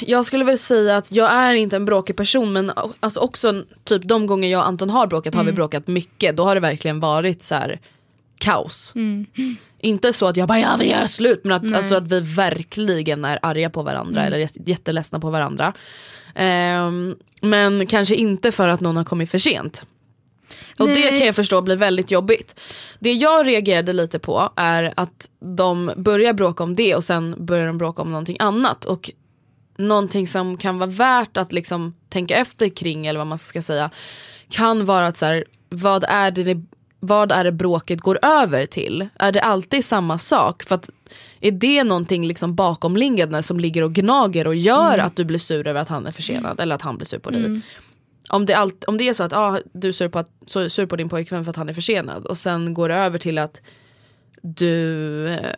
jag 0.00 0.24
skulle 0.24 0.44
väl 0.44 0.58
säga 0.58 0.96
att 0.96 1.12
jag 1.12 1.32
är 1.32 1.54
inte 1.54 1.76
en 1.76 1.84
bråkig 1.84 2.16
person 2.16 2.52
men 2.52 2.72
alltså 3.00 3.20
också 3.20 3.64
typ 3.84 4.02
de 4.02 4.26
gånger 4.26 4.48
jag 4.48 4.60
och 4.60 4.66
Anton 4.66 4.90
har 4.90 5.06
bråkat 5.06 5.34
har 5.34 5.44
vi 5.44 5.52
bråkat 5.52 5.86
mycket. 5.86 6.36
Då 6.36 6.44
har 6.44 6.54
det 6.54 6.60
verkligen 6.60 7.00
varit 7.00 7.42
så 7.42 7.54
här 7.54 7.80
kaos. 8.38 8.92
Inte 9.84 10.12
så 10.12 10.26
att 10.26 10.36
jag 10.36 10.48
bara 10.48 10.60
jag 10.60 10.78
vill 10.78 10.90
göra 10.90 11.08
slut 11.08 11.44
men 11.44 11.52
att, 11.52 11.76
alltså 11.76 11.94
att 11.94 12.08
vi 12.08 12.20
verkligen 12.20 13.24
är 13.24 13.38
arga 13.42 13.70
på 13.70 13.82
varandra 13.82 14.24
eller 14.26 14.38
jätte- 14.38 14.70
jätteledsna 14.70 15.20
på 15.20 15.30
varandra. 15.30 15.72
Ehm, 16.34 17.16
men 17.40 17.86
kanske 17.86 18.14
inte 18.14 18.52
för 18.52 18.68
att 18.68 18.80
någon 18.80 18.96
har 18.96 19.04
kommit 19.04 19.30
för 19.30 19.38
sent. 19.38 19.82
Och 20.78 20.86
det 20.88 20.94
Nej. 20.94 21.18
kan 21.18 21.26
jag 21.26 21.36
förstå 21.36 21.60
blir 21.60 21.76
väldigt 21.76 22.10
jobbigt. 22.10 22.60
Det 22.98 23.12
jag 23.12 23.46
reagerade 23.46 23.92
lite 23.92 24.18
på 24.18 24.52
är 24.56 24.92
att 24.96 25.30
de 25.56 25.92
börjar 25.96 26.32
bråka 26.32 26.64
om 26.64 26.74
det 26.74 26.94
och 26.94 27.04
sen 27.04 27.34
börjar 27.46 27.66
de 27.66 27.78
bråka 27.78 28.02
om 28.02 28.10
någonting 28.10 28.36
annat. 28.40 28.84
Och 28.84 29.10
någonting 29.78 30.26
som 30.26 30.56
kan 30.56 30.78
vara 30.78 30.90
värt 30.90 31.36
att 31.36 31.52
liksom 31.52 31.94
tänka 32.08 32.36
efter 32.36 32.68
kring 32.68 33.06
eller 33.06 33.18
vad 33.18 33.26
man 33.26 33.38
ska 33.38 33.62
säga 33.62 33.90
kan 34.50 34.84
vara 34.84 35.06
att 35.06 35.16
så 35.16 35.26
här, 35.26 35.44
vad 35.68 36.04
är 36.08 36.30
det 36.30 36.62
vad 37.04 37.32
är 37.32 37.44
det 37.44 37.52
bråket 37.52 38.00
går 38.00 38.18
över 38.22 38.66
till? 38.66 39.08
Är 39.18 39.32
det 39.32 39.40
alltid 39.40 39.84
samma 39.84 40.18
sak? 40.18 40.62
För 40.62 40.74
att 40.74 40.90
är 41.40 41.50
det 41.50 41.84
någonting 41.84 42.26
liksom 42.26 42.54
bakomliggande 42.54 43.42
som 43.42 43.60
ligger 43.60 43.82
och 43.82 43.92
gnager 43.92 44.46
och 44.46 44.54
gör 44.54 44.94
mm. 44.94 45.06
att 45.06 45.16
du 45.16 45.24
blir 45.24 45.38
sur 45.38 45.66
över 45.66 45.80
att 45.80 45.88
han 45.88 46.06
är 46.06 46.12
försenad 46.12 46.60
eller 46.60 46.74
att 46.74 46.82
han 46.82 46.96
blir 46.96 47.06
sur 47.06 47.18
på 47.18 47.30
dig? 47.30 47.44
Mm. 47.44 47.62
Om, 48.28 48.46
det 48.46 48.54
allt, 48.54 48.84
om 48.84 48.98
det 48.98 49.08
är 49.08 49.14
så 49.14 49.22
att 49.22 49.32
ah, 49.32 49.58
du 49.72 49.88
är 49.88 49.92
sur 49.92 50.08
på, 50.08 50.18
att, 50.18 50.30
sur 50.46 50.86
på 50.86 50.96
din 50.96 51.08
pojkvän 51.08 51.44
för 51.44 51.50
att 51.50 51.56
han 51.56 51.68
är 51.68 51.72
försenad 51.72 52.26
och 52.26 52.38
sen 52.38 52.74
går 52.74 52.88
det 52.88 52.94
över 52.94 53.18
till 53.18 53.38
att 53.38 53.62
du 54.42 55.28
eh, 55.28 55.54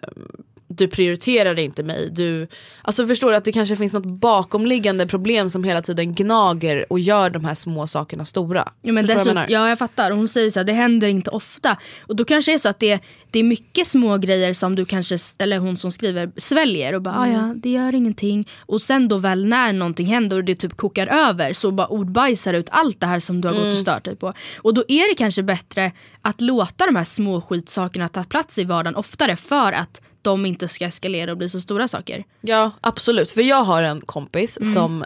du 0.77 0.89
prioriterar 0.89 1.59
inte 1.59 1.83
mig. 1.83 2.11
Du, 2.13 2.47
alltså 2.83 3.07
förstår 3.07 3.31
du 3.31 3.37
att 3.37 3.45
det 3.45 3.53
kanske 3.53 3.77
finns 3.77 3.93
något 3.93 4.21
bakomliggande 4.21 5.07
problem 5.07 5.51
som 5.51 5.65
hela 5.65 5.83
tiden 5.83 6.15
gnager 6.15 6.93
och 6.93 7.01
gör 7.01 7.31
de 7.31 7.45
här 7.45 7.55
små 7.55 7.87
sakerna 7.87 8.25
stora. 8.25 8.73
Ja, 8.83 8.93
men 8.93 9.07
dessutom, 9.07 9.37
jag 9.37 9.51
ja 9.51 9.69
jag 9.69 9.79
fattar. 9.79 10.11
Hon 10.11 10.29
säger 10.29 10.51
så 10.51 10.61
här, 10.61 10.65
det 10.65 10.73
händer 10.73 11.09
inte 11.09 11.31
ofta. 11.31 11.77
Och 12.01 12.17
då 12.17 12.25
kanske 12.25 12.51
det 12.51 12.55
är 12.57 12.59
så 12.59 12.69
att 12.69 12.81
det, 12.81 13.01
det 13.31 13.39
är 13.39 13.45
mycket 13.45 13.87
små 13.87 14.17
grejer 14.17 14.53
som 14.53 14.75
du 14.75 14.85
kanske, 14.85 15.19
eller 15.39 15.59
hon 15.59 15.77
som 15.77 15.93
skriver, 15.93 16.33
sväljer 16.37 16.95
och 16.95 17.03
bara 17.03 17.19
ah, 17.19 17.27
mm. 17.27 17.37
ja 17.37 17.55
det 17.57 17.71
gör 17.71 17.95
ingenting. 17.95 18.49
Och 18.67 18.83
sen 18.83 19.09
då 19.09 19.19
väl 19.19 19.45
när 19.45 19.73
någonting 19.73 20.07
händer 20.07 20.37
och 20.37 20.45
det 20.45 20.55
typ 20.55 20.77
kokar 20.77 21.07
över 21.07 21.53
så 21.53 21.71
bara 21.71 21.87
ordbajsar 21.87 22.55
ut 22.55 22.69
allt 22.71 23.01
det 23.01 23.07
här 23.07 23.21
som 23.21 23.41
du 23.41 23.49
har 23.49 23.55
mm. 23.55 23.65
gått 23.65 23.73
och 23.73 23.79
mm. 23.79 23.83
stört 23.83 24.05
dig 24.05 24.17
på. 24.17 24.33
Och 24.57 24.75
då 24.75 24.85
är 24.89 25.09
det 25.09 25.15
kanske 25.15 25.43
bättre 25.43 25.93
att 26.23 26.41
låta 26.41 26.87
de 26.87 26.97
här 26.97 27.05
små 27.05 27.41
skitsakerna 27.41 28.09
ta 28.09 28.25
plats 28.25 28.59
i 28.59 28.65
vardagen 28.65 28.97
oftare 28.97 29.37
för 29.37 29.73
att 29.73 30.01
de 30.25 30.47
inte 30.47 30.69
ska 30.69 30.85
eskalera 30.85 31.31
och 31.31 31.39
bli 31.39 31.49
så 31.49 31.61
stora 31.61 31.89
saker. 31.89 32.25
Ja 32.41 32.71
absolut, 32.81 33.31
för 33.31 33.43
jag 33.43 33.63
har 33.63 33.83
en 33.83 34.01
kompis 34.01 34.59
mm. 34.59 34.73
som 34.73 35.05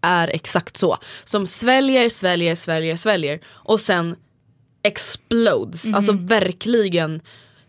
är 0.00 0.28
exakt 0.28 0.76
så. 0.76 0.98
Som 1.24 1.46
sväljer, 1.46 2.08
sväljer, 2.08 2.54
sväljer, 2.54 2.96
sväljer 2.96 3.40
och 3.46 3.80
sen 3.80 4.16
explodes. 4.82 5.84
Mm. 5.84 5.94
Alltså 5.94 6.12
verkligen. 6.12 7.20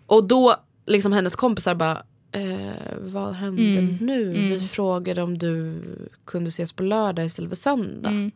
Och 0.05 0.27
då 0.27 0.55
liksom 0.85 1.11
hennes 1.11 1.35
kompisar 1.35 1.75
bara 1.75 2.03
eh, 2.31 2.73
vad 2.99 3.33
händer 3.33 3.79
mm. 3.79 3.97
nu? 4.01 4.29
Vi 4.29 4.55
mm. 4.55 4.67
frågade 4.67 5.21
om 5.21 5.37
du 5.37 5.81
kunde 6.25 6.49
ses 6.49 6.73
på 6.73 6.83
lördag 6.83 7.25
istället 7.25 7.51
för 7.51 7.55
söndag. 7.55 8.09
Mm. 8.09 8.31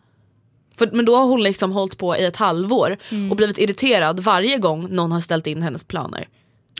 För, 0.75 0.89
men 0.93 1.05
då 1.05 1.15
har 1.15 1.25
hon 1.25 1.43
liksom 1.43 1.71
hållit 1.71 1.97
på 1.97 2.17
i 2.17 2.25
ett 2.25 2.37
halvår 2.37 2.97
mm. 3.09 3.31
och 3.31 3.37
blivit 3.37 3.57
irriterad 3.57 4.19
varje 4.19 4.57
gång 4.57 4.87
någon 4.89 5.11
har 5.11 5.21
ställt 5.21 5.47
in 5.47 5.61
hennes 5.61 5.83
planer. 5.83 6.27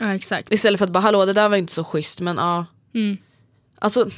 Ja 0.00 0.14
exakt. 0.14 0.52
Istället 0.52 0.78
för 0.78 0.86
att 0.86 0.92
bara 0.92 1.00
hallå 1.00 1.24
det 1.24 1.32
där 1.32 1.48
var 1.48 1.56
inte 1.56 1.72
så 1.72 1.84
schysst 1.84 2.20
men 2.20 2.36
ja. 2.36 2.66
Mm. 2.94 3.16
Alltså 3.78 4.10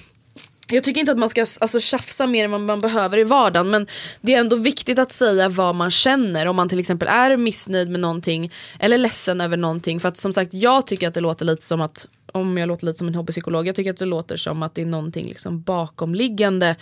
jag 0.72 0.84
tycker 0.84 1.00
inte 1.00 1.12
att 1.12 1.18
man 1.18 1.28
ska 1.28 1.40
alltså, 1.40 1.80
tjafsa 1.80 2.26
mer 2.26 2.44
än 2.44 2.50
vad 2.50 2.60
man 2.60 2.80
behöver 2.80 3.18
i 3.18 3.24
vardagen 3.24 3.70
men 3.70 3.86
det 4.20 4.34
är 4.34 4.40
ändå 4.40 4.56
viktigt 4.56 4.98
att 4.98 5.12
säga 5.12 5.48
vad 5.48 5.74
man 5.74 5.90
känner 5.90 6.46
om 6.46 6.56
man 6.56 6.68
till 6.68 6.78
exempel 6.78 7.08
är 7.08 7.36
missnöjd 7.36 7.90
med 7.90 8.00
någonting 8.00 8.52
eller 8.78 8.98
ledsen 8.98 9.40
över 9.40 9.56
någonting. 9.56 10.00
För 10.00 10.08
att 10.08 10.16
som 10.16 10.32
sagt 10.32 10.54
jag 10.54 10.86
tycker 10.86 11.08
att 11.08 11.14
det 11.14 11.20
låter 11.20 11.44
lite 11.44 11.64
som 11.64 11.80
att, 11.80 12.06
om 12.32 12.58
jag 12.58 12.66
låter 12.66 12.86
lite 12.86 12.98
som 12.98 13.08
en 13.08 13.14
hobbypsykolog, 13.14 13.68
jag 13.68 13.76
tycker 13.76 13.90
att 13.90 13.96
det 13.96 14.04
låter 14.04 14.36
som 14.36 14.62
att 14.62 14.74
det 14.74 14.82
är 14.82 14.86
någonting 14.86 15.26
liksom 15.26 15.62
bakomliggande 15.62 16.76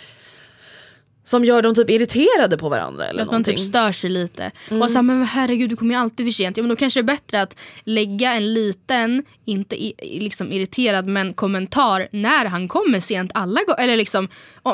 som 1.25 1.45
gör 1.45 1.61
dem 1.61 1.75
typ 1.75 1.89
irriterade 1.89 2.57
på 2.57 2.69
varandra 2.69 3.07
eller 3.07 3.23
Att 3.23 3.31
man 3.31 3.43
typ 3.43 3.59
stör 3.59 3.91
sig 3.91 4.09
lite. 4.09 4.51
Mm. 4.69 4.81
Och 4.81 4.91
så 4.91 4.95
här, 4.95 5.01
men 5.01 5.23
herregud 5.23 5.69
du 5.69 5.75
kommer 5.75 5.95
ju 5.95 6.01
alltid 6.01 6.25
för 6.25 6.31
sent. 6.31 6.57
Ja 6.57 6.63
men 6.63 6.69
då 6.69 6.75
kanske 6.75 7.01
det 7.01 7.01
är 7.01 7.15
bättre 7.15 7.41
att 7.41 7.55
lägga 7.83 8.33
en 8.33 8.53
liten, 8.53 9.23
inte 9.45 9.83
i, 9.83 9.93
liksom 10.19 10.51
irriterad 10.51 11.07
men 11.07 11.33
kommentar 11.33 12.07
när 12.11 12.45
han 12.45 12.67
kommer 12.67 12.99
sent 12.99 13.31
alla 13.33 13.63
gånger. 13.63 13.83
Eller 13.83 13.97
liksom 13.97 14.27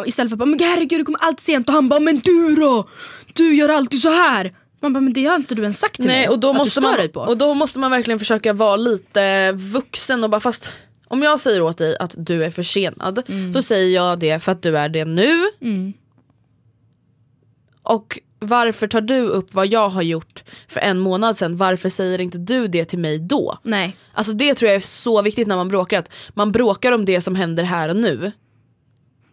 istället 0.06 0.30
för 0.30 0.44
att 0.44 0.50
men 0.50 0.60
herregud 0.60 1.00
du 1.00 1.06
kommer 1.06 1.20
alltid 1.20 1.46
sent 1.46 1.68
och 1.68 1.74
han 1.74 1.90
bara 1.90 2.00
men 2.00 2.20
du 2.20 2.56
då? 2.56 2.90
Du 3.34 3.56
gör 3.56 3.70
alltid 3.70 4.02
så 4.02 4.10
här. 4.10 4.54
Man 4.80 4.94
bara, 4.94 5.02
men 5.02 5.14
det 5.14 5.26
har 5.26 5.36
inte 5.36 5.56
du 5.56 5.62
ens 5.62 5.80
sagt 5.80 5.96
till 5.96 6.06
Nej, 6.06 6.20
mig 6.20 6.30
och 6.30 6.40
då 6.40 6.50
att 6.50 6.58
måste 6.58 6.80
du 6.80 6.88
man, 6.88 6.96
dig 6.96 7.10
på. 7.10 7.20
Och 7.20 7.38
då 7.38 7.54
måste 7.54 7.80
man 7.80 7.92
verkligen 7.92 8.20
försöka 8.20 8.54
vara 8.54 8.76
lite 8.76 9.52
vuxen 9.52 10.24
och 10.24 10.30
bara 10.30 10.42
fast 10.42 10.72
om 11.08 11.24
jag 11.24 11.40
säger 11.40 11.62
åt 11.62 11.78
dig 11.78 11.98
att 12.00 12.16
du 12.18 12.44
är 12.44 12.50
försenad, 12.50 13.24
mm. 13.30 13.52
då 13.52 13.62
säger 13.62 13.96
jag 13.96 14.20
det 14.20 14.40
för 14.44 14.52
att 14.52 14.62
du 14.62 14.78
är 14.78 14.90
det 14.90 15.06
nu. 15.06 15.50
Mm. 15.62 15.94
Och 17.86 18.20
varför 18.40 18.88
tar 18.88 19.02
du 19.02 19.22
upp 19.22 19.54
vad 19.54 19.68
jag 19.68 19.90
har 19.90 20.02
gjort 20.02 20.44
för 20.68 20.80
en 20.80 21.00
månad 21.00 21.38
sedan? 21.38 21.58
Varför 21.58 21.90
säger 21.90 22.22
inte 22.22 22.38
du 22.38 22.68
det 22.68 22.86
till 22.86 23.00
mig 23.00 23.20
då? 23.20 23.58
Nej. 23.64 23.98
Alltså 24.14 24.34
det 24.34 24.56
tror 24.56 24.70
jag 24.70 24.76
är 24.76 24.82
så 24.82 25.22
viktigt 25.22 25.48
när 25.48 25.56
man 25.56 25.68
bråkar. 25.68 26.00
Att 26.00 26.12
man 26.34 26.52
bråkar 26.52 26.92
om 26.92 27.06
det 27.06 27.22
som 27.22 27.36
händer 27.36 27.64
här 27.64 27.90
och 27.90 27.96
nu. 27.96 28.32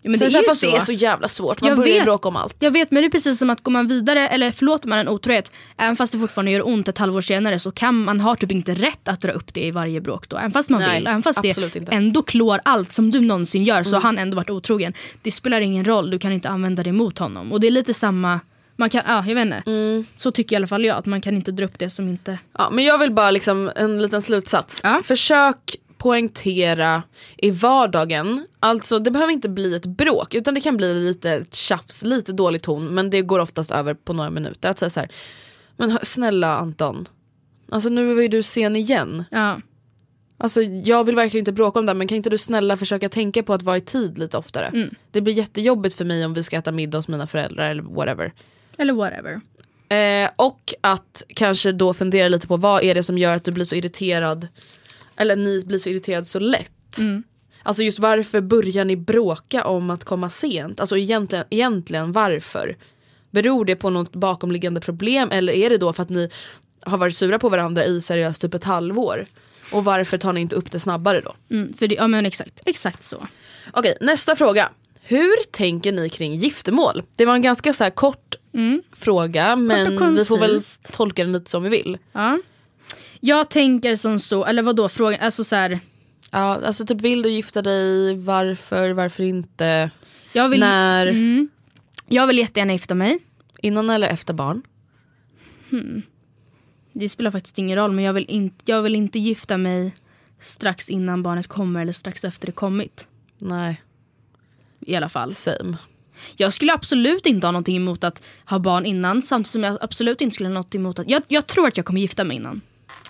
Ja, 0.05 0.11
men 0.11 0.19
det 0.19 0.25
är 0.27 0.49
fast 0.49 0.61
så. 0.61 0.67
det 0.67 0.77
är 0.77 0.81
så 0.81 0.93
jävla 0.93 1.29
svårt, 1.29 1.61
man 1.61 1.69
jag 1.69 1.79
börjar 1.79 1.95
vet, 1.95 2.05
bråka 2.05 2.29
om 2.29 2.37
allt. 2.37 2.57
Jag 2.59 2.71
vet 2.71 2.91
men 2.91 3.03
det 3.03 3.07
är 3.07 3.11
precis 3.11 3.38
som 3.38 3.51
att 3.51 3.62
går 3.62 3.73
man 3.73 3.88
vidare 3.88 4.29
eller 4.29 4.51
förlåter 4.51 4.88
man 4.88 4.99
en 4.99 5.09
otrohet 5.09 5.51
även 5.79 5.97
fast 5.97 6.12
det 6.12 6.19
fortfarande 6.19 6.51
gör 6.51 6.67
ont 6.67 6.88
ett 6.88 6.99
halvår 6.99 7.21
senare 7.21 7.59
så 7.59 7.73
kan 7.73 8.05
man 8.05 8.21
har 8.21 8.37
typ 8.37 8.53
inte 8.53 8.75
rätt 8.75 9.09
att 9.09 9.21
dra 9.21 9.33
upp 9.33 9.55
det 9.55 9.67
i 9.67 9.71
varje 9.71 10.01
bråk 10.01 10.29
då. 10.29 10.37
Även 10.37 10.51
fast 10.51 10.71
man 10.71 10.81
Nej, 10.81 10.99
vill, 10.99 11.07
även 11.07 11.23
fast 11.23 11.43
det 11.43 11.77
inte. 11.77 11.93
ändå 11.93 12.23
klår 12.23 12.61
allt 12.65 12.93
som 12.93 13.11
du 13.11 13.21
någonsin 13.21 13.65
gör 13.65 13.75
mm. 13.75 13.85
så 13.85 13.97
har 13.97 14.03
han 14.03 14.19
ändå 14.19 14.37
varit 14.37 14.51
otrogen. 14.51 14.93
Det 15.23 15.31
spelar 15.31 15.61
ingen 15.61 15.85
roll, 15.85 16.11
du 16.11 16.19
kan 16.19 16.33
inte 16.33 16.49
använda 16.49 16.83
det 16.83 16.93
mot 16.93 17.19
honom. 17.19 17.53
Och 17.53 17.61
det 17.61 17.67
är 17.67 17.71
lite 17.71 17.95
samma 17.95 18.41
man 18.77 18.91
kan, 18.91 19.03
ja, 19.07 19.25
jag 19.27 19.35
vet 19.35 19.45
inte. 19.45 19.62
Mm. 19.67 20.07
Så 20.17 20.31
tycker 20.31 20.53
i 20.53 20.57
alla 20.57 20.67
fall 20.67 20.85
jag, 20.85 20.97
att 20.97 21.07
man 21.07 21.21
kan 21.21 21.35
inte 21.35 21.53
dra 21.53 21.65
upp 21.65 21.79
det 21.79 21.91
som 21.91 22.09
inte... 22.09 22.38
Ja, 22.59 22.71
men 22.73 22.85
jag 22.85 22.99
vill 22.99 23.12
bara 23.12 23.31
liksom 23.31 23.71
en 23.77 24.03
liten 24.03 24.23
slutsats. 24.23 24.81
Ja. 24.85 25.01
Försök 25.05 25.77
poängtera 26.03 27.03
i 27.37 27.51
vardagen, 27.51 28.47
alltså 28.61 28.99
det 28.99 29.11
behöver 29.11 29.33
inte 29.33 29.49
bli 29.49 29.75
ett 29.75 29.87
bråk 29.87 30.35
utan 30.35 30.55
det 30.55 30.61
kan 30.61 30.77
bli 30.77 30.95
lite 30.95 31.45
tjafs, 31.51 32.03
lite 32.03 32.33
dålig 32.33 32.62
ton 32.62 32.95
men 32.95 33.11
det 33.11 33.23
går 33.23 33.38
oftast 33.38 33.71
över 33.71 33.95
på 33.95 34.12
några 34.12 34.31
minuter. 34.31 34.71
Att 34.71 34.79
säga 34.79 34.91
så 34.91 35.01
här, 35.01 35.09
men 35.77 35.99
snälla 36.03 36.57
Anton, 36.57 37.09
alltså 37.69 37.88
nu 37.88 38.15
var 38.15 38.23
ju 38.23 38.29
du 38.29 38.43
sen 38.43 38.77
igen. 38.77 39.25
Ja. 39.31 39.61
Alltså 40.38 40.62
jag 40.62 41.05
vill 41.05 41.17
verkligen 41.17 41.43
inte 41.43 41.53
bråka 41.53 41.79
om 41.79 41.87
det 41.87 41.95
men 41.95 42.09
kan 42.09 42.17
inte 42.17 42.31
du 42.31 42.38
snälla 42.38 42.77
försöka 42.77 43.09
tänka 43.09 43.43
på 43.43 43.55
att 43.55 43.62
vara 43.62 43.77
i 43.77 43.81
tid 43.81 44.19
lite 44.19 44.38
oftare? 44.38 44.67
Mm. 44.67 44.95
Det 45.11 45.21
blir 45.21 45.35
jättejobbigt 45.35 45.95
för 45.95 46.05
mig 46.05 46.25
om 46.25 46.35
vi 46.35 46.43
ska 46.43 46.57
äta 46.57 46.73
middag 46.73 46.99
hos 46.99 47.09
mina 47.09 47.27
föräldrar 47.27 47.71
eller 47.71 47.83
whatever. 47.83 48.33
Eller 48.77 48.93
whatever. 48.93 49.41
Eh, 49.88 50.31
och 50.37 50.75
att 50.81 51.23
kanske 51.29 51.73
då 51.73 51.95
fundera 51.95 52.29
lite 52.29 52.47
på 52.47 52.57
vad 52.57 52.83
är 52.83 52.95
det 52.95 53.03
som 53.03 53.19
gör 53.19 53.37
att 53.37 53.45
du 53.45 53.53
blir 53.53 53.65
så 53.65 53.75
irriterad 53.75 54.49
eller 55.16 55.37
ni 55.37 55.64
blir 55.66 55.79
så 55.79 55.88
irriterad 55.88 56.27
så 56.27 56.38
lätt. 56.38 56.98
Mm. 56.98 57.22
Alltså 57.62 57.83
just 57.83 57.98
varför 57.98 58.40
börjar 58.40 58.85
ni 58.85 58.96
bråka 58.96 59.64
om 59.64 59.90
att 59.90 60.05
komma 60.05 60.31
sent? 60.31 60.81
Alltså 60.81 60.96
egentligen, 60.96 61.44
egentligen 61.51 62.12
varför? 62.12 62.77
Beror 63.31 63.64
det 63.64 63.77
på 63.77 63.90
något 63.90 64.12
bakomliggande 64.12 64.81
problem 64.81 65.31
eller 65.33 65.53
är 65.53 65.70
det 65.70 65.79
då 65.79 65.92
för 65.92 66.03
att 66.03 66.09
ni 66.09 66.31
har 66.81 66.98
varit 66.98 67.16
sura 67.16 67.38
på 67.38 67.48
varandra 67.48 67.85
i 67.85 68.01
seriöst 68.01 68.40
typ 68.40 68.55
ett 68.55 68.64
halvår? 68.64 69.27
Och 69.72 69.85
varför 69.85 70.18
tar 70.18 70.33
ni 70.33 70.40
inte 70.40 70.57
upp 70.57 70.70
det 70.70 70.81
snabbare 70.81 71.20
då? 71.20 71.35
Mm, 71.51 71.75
för 71.75 71.88
det, 71.88 71.94
ja 71.94 72.07
men 72.07 72.27
exakt, 72.27 72.61
exakt 72.66 73.03
så. 73.03 73.27
Okej 73.72 73.96
nästa 74.01 74.37
fråga. 74.37 74.70
Hur 75.03 75.51
tänker 75.51 75.92
ni 75.92 76.09
kring 76.09 76.35
giftermål? 76.35 77.03
Det 77.16 77.27
var 77.27 77.35
en 77.35 77.42
ganska 77.42 77.72
så 77.72 77.90
kort 77.90 78.35
mm. 78.55 78.83
fråga 78.92 79.57
men 79.57 80.14
vi 80.14 80.25
får 80.25 80.38
väl 80.38 80.61
tolka 80.92 81.25
den 81.25 81.33
lite 81.33 81.51
som 81.51 81.62
vi 81.62 81.68
vill. 81.68 81.98
Ja. 82.12 82.38
Jag 83.24 83.48
tänker 83.48 83.96
som 83.96 84.18
så, 84.18 84.44
eller 84.44 84.62
vad 84.62 84.76
då 84.76 84.88
frågan, 84.88 85.20
alltså 85.20 85.44
så 85.44 85.56
här. 85.56 85.80
Ja, 86.30 86.66
alltså 86.66 86.87
typ 86.87 87.00
vill 87.00 87.22
du 87.22 87.30
gifta 87.30 87.62
dig, 87.62 88.16
varför, 88.16 88.90
varför 88.90 89.22
inte, 89.22 89.90
jag 90.32 90.48
vill, 90.48 90.61
när? 90.61 91.06
Mm, 91.06 91.48
jag 92.08 92.26
vill 92.26 92.38
jättegärna 92.38 92.72
gifta 92.72 92.94
mig. 92.94 93.18
Innan 93.58 93.90
eller 93.90 94.08
efter 94.08 94.35
barn? 94.35 94.62
Hmm. 95.70 96.02
Det 96.92 97.08
spelar 97.08 97.30
faktiskt 97.30 97.58
ingen 97.58 97.78
roll 97.78 97.92
men 97.92 98.04
jag 98.04 98.12
vill, 98.12 98.26
in, 98.28 98.54
jag 98.64 98.82
vill 98.82 98.94
inte 98.94 99.18
gifta 99.18 99.56
mig 99.56 99.96
strax 100.40 100.90
innan 100.90 101.22
barnet 101.22 101.46
kommer 101.46 101.82
eller 101.82 101.92
strax 101.92 102.24
efter 102.24 102.46
det 102.46 102.52
kommit. 102.52 103.06
Nej. 103.38 103.82
I 104.80 104.96
alla 104.96 105.08
fall. 105.08 105.35
Same. 105.35 105.76
Jag 106.37 106.52
skulle 106.52 106.72
absolut 106.72 107.26
inte 107.26 107.46
ha 107.46 107.52
någonting 107.52 107.76
emot 107.76 108.04
att 108.04 108.22
ha 108.44 108.58
barn 108.58 108.87
innan 108.87 109.22
samtidigt 109.22 109.52
som 109.52 109.62
jag 109.62 109.78
absolut 109.80 110.20
inte 110.20 110.35
skulle 110.35 110.48
ha 110.48 110.54
något 110.54 110.74
emot 110.74 110.98
att... 110.98 111.11
Jag, 111.11 111.22
jag 111.28 111.46
tror 111.46 111.68
att 111.68 111.76
jag 111.76 111.87
kommer 111.87 112.00
gifta 112.00 112.24
mig 112.24 112.37
innan. 112.37 112.61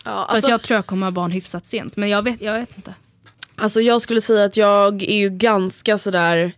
Ja, 0.05 0.11
alltså, 0.11 0.27
För 0.27 0.29
att 0.29 0.35
alltså- 0.35 0.51
jag 0.51 0.62
tror 0.62 0.77
jag 0.77 0.87
kommer 0.87 1.07
ha 1.07 1.11
barn 1.11 1.31
hyfsat 1.31 1.67
sent 1.67 1.97
men 1.97 2.09
jag 2.09 2.23
vet, 2.23 2.41
jag 2.41 2.59
vet 2.61 2.77
inte. 2.77 2.95
Alltså 3.57 3.81
jag 3.81 4.03
skulle 4.03 4.21
säga 4.21 4.45
att 4.45 4.57
jag 4.57 5.03
är 5.03 5.17
ju 5.17 5.31
ganska 5.31 5.99
sådär 5.99 6.53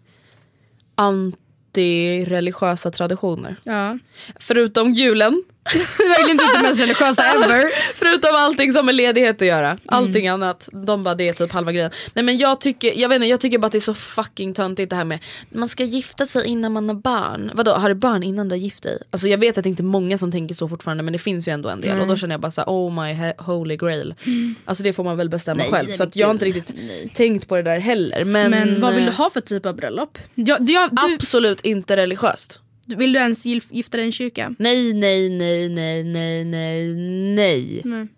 anti-religiösa 0.94 2.90
traditioner. 2.90 3.56
Ja. 3.64 3.98
Förutom 4.36 4.94
julen 4.94 5.44
Verkligen 5.72 6.30
inte 6.30 6.44
det 6.56 6.62
mest 6.62 6.80
religiösa 6.80 7.22
ever. 7.44 7.70
Förutom 7.94 8.30
allting 8.34 8.72
som 8.72 8.86
med 8.86 8.94
ledighet 8.94 9.42
att 9.42 9.48
göra. 9.48 9.78
Allting 9.86 10.26
mm. 10.26 10.42
annat. 10.42 10.68
De 10.72 11.02
bara 11.02 11.14
det 11.14 11.28
är 11.28 11.32
typ 11.32 11.52
halva 11.52 11.72
grejen. 11.72 11.90
Nej 12.14 12.24
men 12.24 12.38
jag 12.38 12.60
tycker, 12.60 13.00
jag 13.00 13.08
vet 13.08 13.16
inte, 13.16 13.26
jag 13.26 13.40
tycker 13.40 13.58
bara 13.58 13.66
att 13.66 13.72
det 13.72 13.78
är 13.78 13.80
så 13.80 13.94
fucking 13.94 14.54
töntigt 14.54 14.90
det 14.90 14.96
här 14.96 15.04
med 15.04 15.18
man 15.48 15.68
ska 15.68 15.84
gifta 15.84 16.26
sig 16.26 16.46
innan 16.46 16.72
man 16.72 16.88
har 16.88 16.96
barn. 16.96 17.50
Vadå 17.54 17.72
har 17.72 17.88
du 17.88 17.94
barn 17.94 18.22
innan 18.22 18.48
du 18.48 18.52
har 18.52 18.60
gift 18.60 18.82
dig? 18.82 18.98
Alltså 19.10 19.28
jag 19.28 19.38
vet 19.38 19.58
att 19.58 19.64
det 19.64 19.70
inte 19.70 19.82
är 19.82 19.84
många 19.84 20.18
som 20.18 20.32
tänker 20.32 20.54
så 20.54 20.68
fortfarande 20.68 21.02
men 21.02 21.12
det 21.12 21.18
finns 21.18 21.48
ju 21.48 21.52
ändå 21.52 21.68
en 21.68 21.80
del. 21.80 21.90
Mm. 21.90 22.02
Och 22.02 22.08
då 22.08 22.16
känner 22.16 22.34
jag 22.34 22.40
bara 22.40 22.50
så 22.50 22.62
oh 22.62 23.04
my 23.04 23.32
holy 23.38 23.76
grail. 23.76 24.14
Mm. 24.26 24.54
Alltså 24.64 24.82
det 24.82 24.92
får 24.92 25.04
man 25.04 25.16
väl 25.16 25.28
bestämma 25.28 25.62
nej, 25.62 25.70
själv. 25.70 25.92
Så 25.92 26.02
att 26.02 26.16
jag 26.16 26.26
har 26.26 26.32
inte 26.32 26.44
riktigt 26.44 26.74
nej. 26.76 27.12
tänkt 27.14 27.48
på 27.48 27.56
det 27.56 27.62
där 27.62 27.78
heller. 27.78 28.24
Men, 28.24 28.50
men 28.50 28.80
vad 28.80 28.94
vill 28.94 29.04
du 29.04 29.10
ha 29.10 29.30
för 29.30 29.40
typ 29.40 29.66
av 29.66 29.76
bröllop? 29.76 30.18
Jag, 30.34 30.70
jag, 30.70 30.90
du... 30.90 31.14
Absolut 31.14 31.60
inte 31.60 31.96
religiöst. 31.96 32.60
Vill 32.86 33.12
du 33.12 33.18
ens 33.18 33.44
gif- 33.46 33.68
gifta 33.70 33.96
dig 33.96 34.04
i 34.04 34.06
en 34.08 34.12
kyrka? 34.12 34.54
Nej, 34.58 34.94
nej, 34.94 35.30
nej, 35.30 35.68
nej, 35.68 36.04
nej, 36.04 36.44
nej, 36.44 36.94
nej. 37.34 37.82
Nej. 37.84 38.08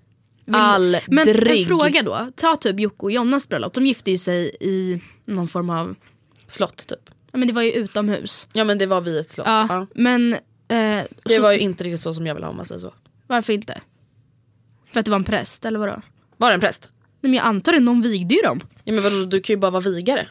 Aldrig. 0.53 1.03
Men 1.09 1.29
en 1.29 1.65
fråga 1.65 2.03
då. 2.03 2.29
Ta 2.37 2.57
typ 2.57 2.81
Jocke 2.81 2.97
och 3.03 3.13
Jonas 3.13 3.49
bröllop. 3.49 3.75
De 3.75 3.87
gifte 3.87 4.11
ju 4.11 4.19
sig 4.19 4.57
i 4.61 5.01
någon 5.25 5.49
form 5.49 5.71
av... 5.71 5.95
Slott 6.49 6.87
typ. 6.87 7.11
Ja, 7.33 7.39
men 7.39 7.49
det 7.49 7.55
var 7.55 7.63
ju 7.63 7.73
utomhus. 7.73 8.47
Ja 8.53 8.65
men 8.65 8.79
det 8.79 8.87
var 8.87 9.01
vid 9.01 9.17
ett 9.19 9.31
slott. 9.31 9.47
Ja, 9.47 9.67
Ja. 9.71 9.87
Men 9.95 10.33
eh, 10.33 10.39
Det 10.69 11.35
så, 11.37 11.43
var 11.43 11.53
ju 11.53 11.59
inte 11.59 11.85
riktigt 11.85 12.01
så 12.01 12.15
som 12.15 12.27
jag 12.27 12.35
vill 12.35 12.45
ha 12.45 12.51
om 12.51 12.57
man 12.57 12.65
säger 12.67 12.81
så. 12.81 12.95
varför 13.27 13.53
inte? 13.53 13.81
För 14.93 15.01
att 15.01 15.05
det 15.07 15.11
var 15.11 15.19
en 15.19 15.25
präst 15.25 15.65
eller 15.65 15.79
vadå? 15.79 16.03
Var 16.37 16.49
det 16.51 16.55
en 16.55 16.61
präst? 16.61 16.89
Nej, 17.21 17.31
men 17.31 17.35
jag 17.35 17.45
antar 17.47 17.73
det, 17.73 17.81
någon 17.81 18.03
vigde 18.03 18.35
ju 18.35 18.41
dem. 18.43 18.61
Ja 18.85 18.93
men 18.95 19.03
vadå, 19.03 19.25
du 19.25 19.41
kan 19.41 19.55
ju 19.55 19.59
bara 19.59 19.71
vara 19.71 19.83
vigare. 19.91 20.29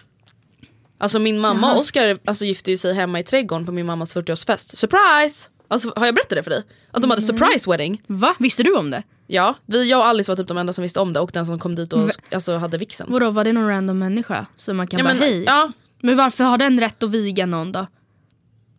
Alltså 0.98 1.20
min 1.20 1.40
mamma 1.40 1.74
och 1.74 1.80
Oskar 1.80 2.20
alltså, 2.26 2.46
gifte 2.46 2.78
sig 2.78 2.94
hemma 2.94 3.20
i 3.20 3.24
trädgården 3.24 3.66
på 3.66 3.72
min 3.72 3.86
mammas 3.86 4.16
40-årsfest. 4.16 4.76
Surprise! 4.76 5.50
Alltså, 5.68 5.94
har 5.96 6.06
jag 6.06 6.16
berättat 6.16 6.30
det 6.38 6.44
för 6.44 6.50
dig? 6.52 6.64
Att 6.92 7.02
de 7.02 7.10
hade 7.10 7.22
surprise 7.22 7.70
wedding. 7.72 8.02
Va? 8.08 8.36
Visste 8.40 8.64
du 8.64 8.76
om 8.76 8.90
det? 8.92 9.04
Ja, 9.28 9.56
vi, 9.66 9.90
jag 9.90 10.00
och 10.00 10.06
Alice 10.06 10.32
var 10.32 10.36
typ 10.36 10.48
de 10.48 10.58
enda 10.58 10.74
som 10.74 10.82
visste 10.82 11.00
om 11.00 11.14
det 11.14 11.20
och 11.20 11.32
den 11.34 11.46
som 11.46 11.60
kom 11.60 11.76
dit 11.76 11.94
och 11.94 12.10
alltså, 12.32 12.58
hade 12.58 12.78
vixen. 12.78 13.08
Vadå, 13.10 13.32
var 13.32 13.44
det 13.44 13.52
någon 13.54 13.68
random 13.68 14.00
människa? 14.00 14.46
Så 14.58 14.74
man 14.74 14.88
kan 14.88 14.98
Ja 15.00 15.04
bara 15.06 15.14
men, 15.14 15.24
hej? 15.24 15.44
ja, 15.44 15.72
Men 16.02 16.18
varför 16.18 16.44
har 16.44 16.58
den 16.58 16.80
rätt 16.80 17.04
att 17.04 17.12
viga 17.12 17.46
någon 17.46 17.72
då? 17.72 17.88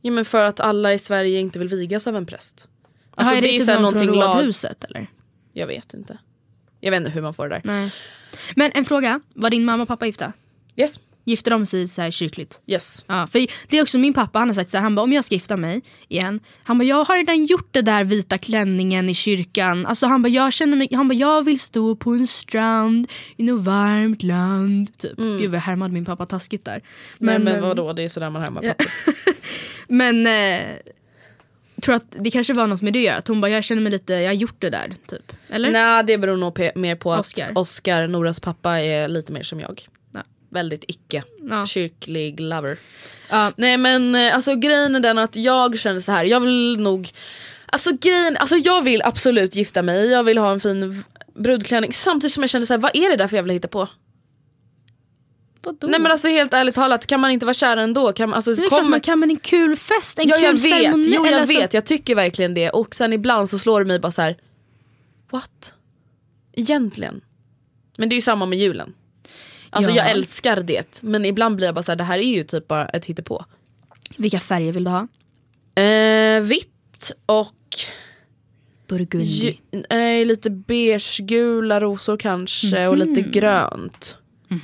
ja 0.03 0.13
men 0.13 0.25
för 0.25 0.43
att 0.49 0.61
alla 0.61 0.93
i 0.95 0.99
Sverige 0.99 1.41
inte 1.41 1.59
vill 1.59 1.69
vigas 1.69 2.07
av 2.07 2.17
en 2.17 2.27
präst. 2.27 2.69
Alltså, 3.11 3.33
Jaha, 3.35 3.39
är 3.39 3.43
det, 3.43 3.49
typ 3.49 3.65
så 3.65 3.71
här 3.73 3.81
någon 3.81 3.93
från 3.93 4.07
lag- 4.07 4.37
rådhuset 4.39 4.85
eller? 4.85 5.11
Jag 5.53 5.67
vet 5.67 5.95
inte. 5.95 6.19
Jag 6.81 6.91
vet 6.91 6.99
inte 7.01 7.11
hur 7.11 7.23
man 7.23 7.35
får 7.35 7.49
det 7.49 7.55
där. 7.55 7.61
Nej. 7.65 7.93
Men 8.57 8.71
en 8.75 8.85
fråga, 8.85 9.21
var 9.35 9.51
din 9.51 9.65
mamma 9.65 9.83
och 9.83 9.89
pappa 9.89 10.07
gifta? 10.07 10.33
Yes, 10.77 11.01
Gifte 11.27 11.51
de 11.51 11.67
sig 11.67 11.89
så 11.89 12.03
här 12.03 12.11
kyrkligt? 12.11 12.61
yes. 12.67 13.05
Ja, 13.09 13.27
för 13.27 13.47
det 13.69 13.79
är 13.79 13.83
också 13.83 13.99
min 13.99 14.15
pappa, 14.15 14.39
han 14.39 14.49
har 14.49 14.55
sagt 14.55 14.71
så 14.71 14.77
här, 14.77 14.83
han 14.83 14.95
bara 14.95 15.03
om 15.03 15.13
jag 15.13 15.25
ska 15.25 15.35
gifta 15.35 15.57
mig 15.57 15.83
igen, 16.09 16.41
han 16.65 16.79
bara 16.79 16.85
jag 16.85 17.05
har 17.05 17.17
redan 17.17 17.45
gjort 17.45 17.69
det 17.71 17.83
där 17.83 18.05
vita 18.05 18.39
klänningen 18.39 19.09
i 19.09 19.15
kyrkan. 19.15 19.87
Alltså 19.87 20.07
han 20.07 20.23
bara 20.23 20.29
jag 20.29 20.53
känner 20.53 20.77
mig, 20.77 20.89
han 20.93 21.09
bara 21.09 21.15
jag 21.15 21.45
vill 21.45 21.61
stå 21.61 21.97
på 21.97 22.11
en 22.11 22.27
strand 22.27 23.11
i 23.37 23.43
något 23.43 23.65
varmt 23.65 24.23
land. 24.23 24.99
Typ. 24.99 25.17
Gud 25.17 25.51
vad 25.51 25.57
jag 25.57 25.61
härmade 25.61 25.95
min 25.95 26.05
pappa 26.05 26.27
taskigt 26.27 26.65
där. 26.65 26.83
Men, 27.19 27.43
men 27.43 27.57
eh, 27.57 27.63
vadå, 27.63 27.93
det 27.93 28.03
är 28.03 28.09
sådär 28.09 28.31
man 28.31 28.43
härmar 28.43 28.63
pappa. 28.63 28.85
Men 29.89 30.27
eh, 30.27 30.61
tror 31.83 31.95
att 31.95 32.05
det 32.09 32.31
kanske 32.31 32.53
var 32.53 32.67
något 32.67 32.83
med 32.83 32.93
det 32.93 33.09
att 33.09 33.29
hon 33.29 33.41
bara 33.41 33.51
jag 33.51 33.65
känner 33.65 33.83
mig 33.83 33.93
lite, 33.93 34.13
jag 34.13 34.29
har 34.29 34.35
gjort 34.35 34.57
det 34.59 34.71
där 34.71 34.95
typ. 35.07 35.33
Eller? 35.49 35.71
Nej 35.71 36.05
det 36.05 36.19
beror 36.19 36.37
nog 36.37 36.71
mer 36.75 36.97
på 36.97 37.13
att 37.13 37.21
Oscar. 37.21 37.53
Oscar, 37.55 38.07
Noras 38.07 38.41
pappa, 38.41 38.81
är 38.81 39.09
lite 39.09 39.33
mer 39.33 39.43
som 39.43 39.61
jag. 39.61 39.87
Väldigt 40.57 40.85
icke 40.89 41.23
Ja. 41.51 41.67
kyrklig 41.67 42.41
lover. 42.41 42.79
Ja. 43.31 43.53
Nej 43.57 43.77
men 43.77 44.15
eh, 44.15 44.35
alltså 44.35 44.55
grejen 44.55 44.95
är 44.95 45.01
den 45.01 45.19
att 45.19 45.37
jag 45.37 45.79
känner 45.79 46.01
så 46.01 46.13
här. 46.13 46.25
jag 46.25 46.41
vill 46.41 46.77
nog 46.81 47.09
Alltså 47.67 47.91
grejen, 48.01 48.37
alltså 48.37 48.57
jag 48.57 48.83
vill 48.83 49.03
absolut 49.03 49.57
gifta 49.57 49.83
mig, 49.83 50.11
jag 50.11 50.25
vill 50.25 50.39
ha 50.39 50.51
en 50.53 50.61
fin 50.61 51.03
brudklänning 51.35 51.93
samtidigt 51.93 52.33
som 52.35 52.43
jag 52.43 52.51
känner 52.51 52.67
så 52.67 52.73
här, 52.73 52.79
vad 52.79 52.97
är 52.97 53.11
det 53.11 53.17
där 53.17 53.29
för 53.29 53.37
jävla 53.37 53.53
hitta 53.53 53.69
på? 53.69 53.89
Vadå? 55.63 55.87
Nej 55.87 56.01
men 56.01 56.11
alltså 56.13 56.29
helt 56.29 56.55
ärligt 56.55 56.75
talat, 56.75 57.07
kan 57.07 57.21
man 57.21 57.31
inte 57.31 57.47
vara 57.47 57.55
kär 57.55 57.77
ändå? 57.77 58.13
Kan 58.13 58.29
man, 58.31 58.37
alltså, 58.37 58.53
det 58.55 58.63
är 58.63 58.69
klart 58.69 58.81
kommer- 58.81 58.91
man 58.91 59.01
kan 59.01 59.19
men 59.19 59.31
en 59.31 59.37
kul 59.39 59.77
fest, 59.77 60.19
en 60.19 60.29
Ja 60.29 60.37
kul 60.37 60.45
jag 60.45 60.53
vet, 60.53 60.63
ceremoni. 60.63 61.07
jo 61.15 61.27
jag 61.27 61.35
alltså- 61.41 61.59
vet, 61.59 61.75
jag 61.75 61.85
tycker 61.87 62.15
verkligen 62.15 62.55
det 62.55 62.71
och 62.71 62.95
sen 62.95 63.13
ibland 63.13 63.49
så 63.51 63.59
slår 63.59 63.81
det 63.81 63.87
mig 63.87 63.99
bara 63.99 64.13
så 64.13 64.23
här. 64.23 64.37
What? 65.31 65.75
Egentligen? 66.53 67.21
Men 67.99 68.09
det 68.09 68.13
är 68.15 68.17
ju 68.17 68.23
samma 68.23 68.47
med 68.47 68.59
julen. 68.59 68.95
Alltså 69.77 69.91
Ja. 69.91 69.97
jag 69.97 70.11
älskar 70.11 70.61
det 70.61 71.03
men 71.03 71.25
ibland 71.25 71.57
blir 71.57 71.67
jag 71.67 71.75
bara 71.75 71.83
så 71.83 71.93
här, 71.93 71.97
det 71.97 72.05
här 72.05 72.19
är 72.19 72.23
ju 72.37 72.45
typ 72.45 72.69
bara 72.69 72.89
ett 72.89 73.05
hittepå. 73.05 73.45
Vilka 74.17 74.41
färger 74.41 74.73
vill 74.73 74.85
du 74.85 74.91
ha? 74.91 75.09
Eh, 75.83 76.41
vitt 76.41 77.13
och 77.27 77.53
Burgundy. 78.89 79.25
ju, 79.25 79.83
eh, 80.21 80.27
lite 80.27 80.51
beigegula 80.51 81.81
rosor 81.81 82.17
kanske 82.17 82.87
och 82.87 82.97
lite 82.97 83.21
grönt. 83.21 84.17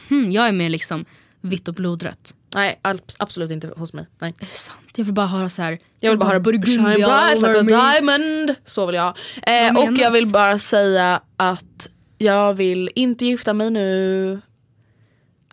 Hmm, 0.08 0.32
jag 0.32 0.48
är 0.48 0.52
mer 0.52 0.68
liksom 0.68 1.04
vitt 1.40 1.68
och 1.68 1.74
blodrött. 1.74 2.34
Nej 2.54 2.80
absolut 3.18 3.50
inte 3.50 3.72
hos 3.76 3.92
mig. 3.92 4.06
Nej. 4.18 4.34
Är 4.38 4.46
det 4.46 4.56
sant? 4.58 4.78
Jag 4.96 5.04
vill 5.04 5.14
bara 5.14 5.26
ha 5.26 5.48
så 5.48 5.62
här. 5.62 5.78
Jag 6.00 6.10
vill 6.10 6.18
bara 6.18 6.30
ha 6.32 6.40
burgundy 6.40 6.66
shine 6.66 6.84
bright 6.84 7.38
like 7.38 7.58
a 7.58 7.92
diamond. 7.92 8.54
Så 8.64 8.86
vill 8.86 8.94
jag 8.94 9.18
eh, 9.42 9.76
Och 9.76 9.98
jag 9.98 10.10
vill 10.10 10.26
bara 10.26 10.58
säga 10.58 11.20
att 11.36 11.88
jag 12.18 12.54
vill 12.54 12.90
inte 12.94 13.26
gifta 13.26 13.54
mig 13.54 13.70
nu. 13.70 14.40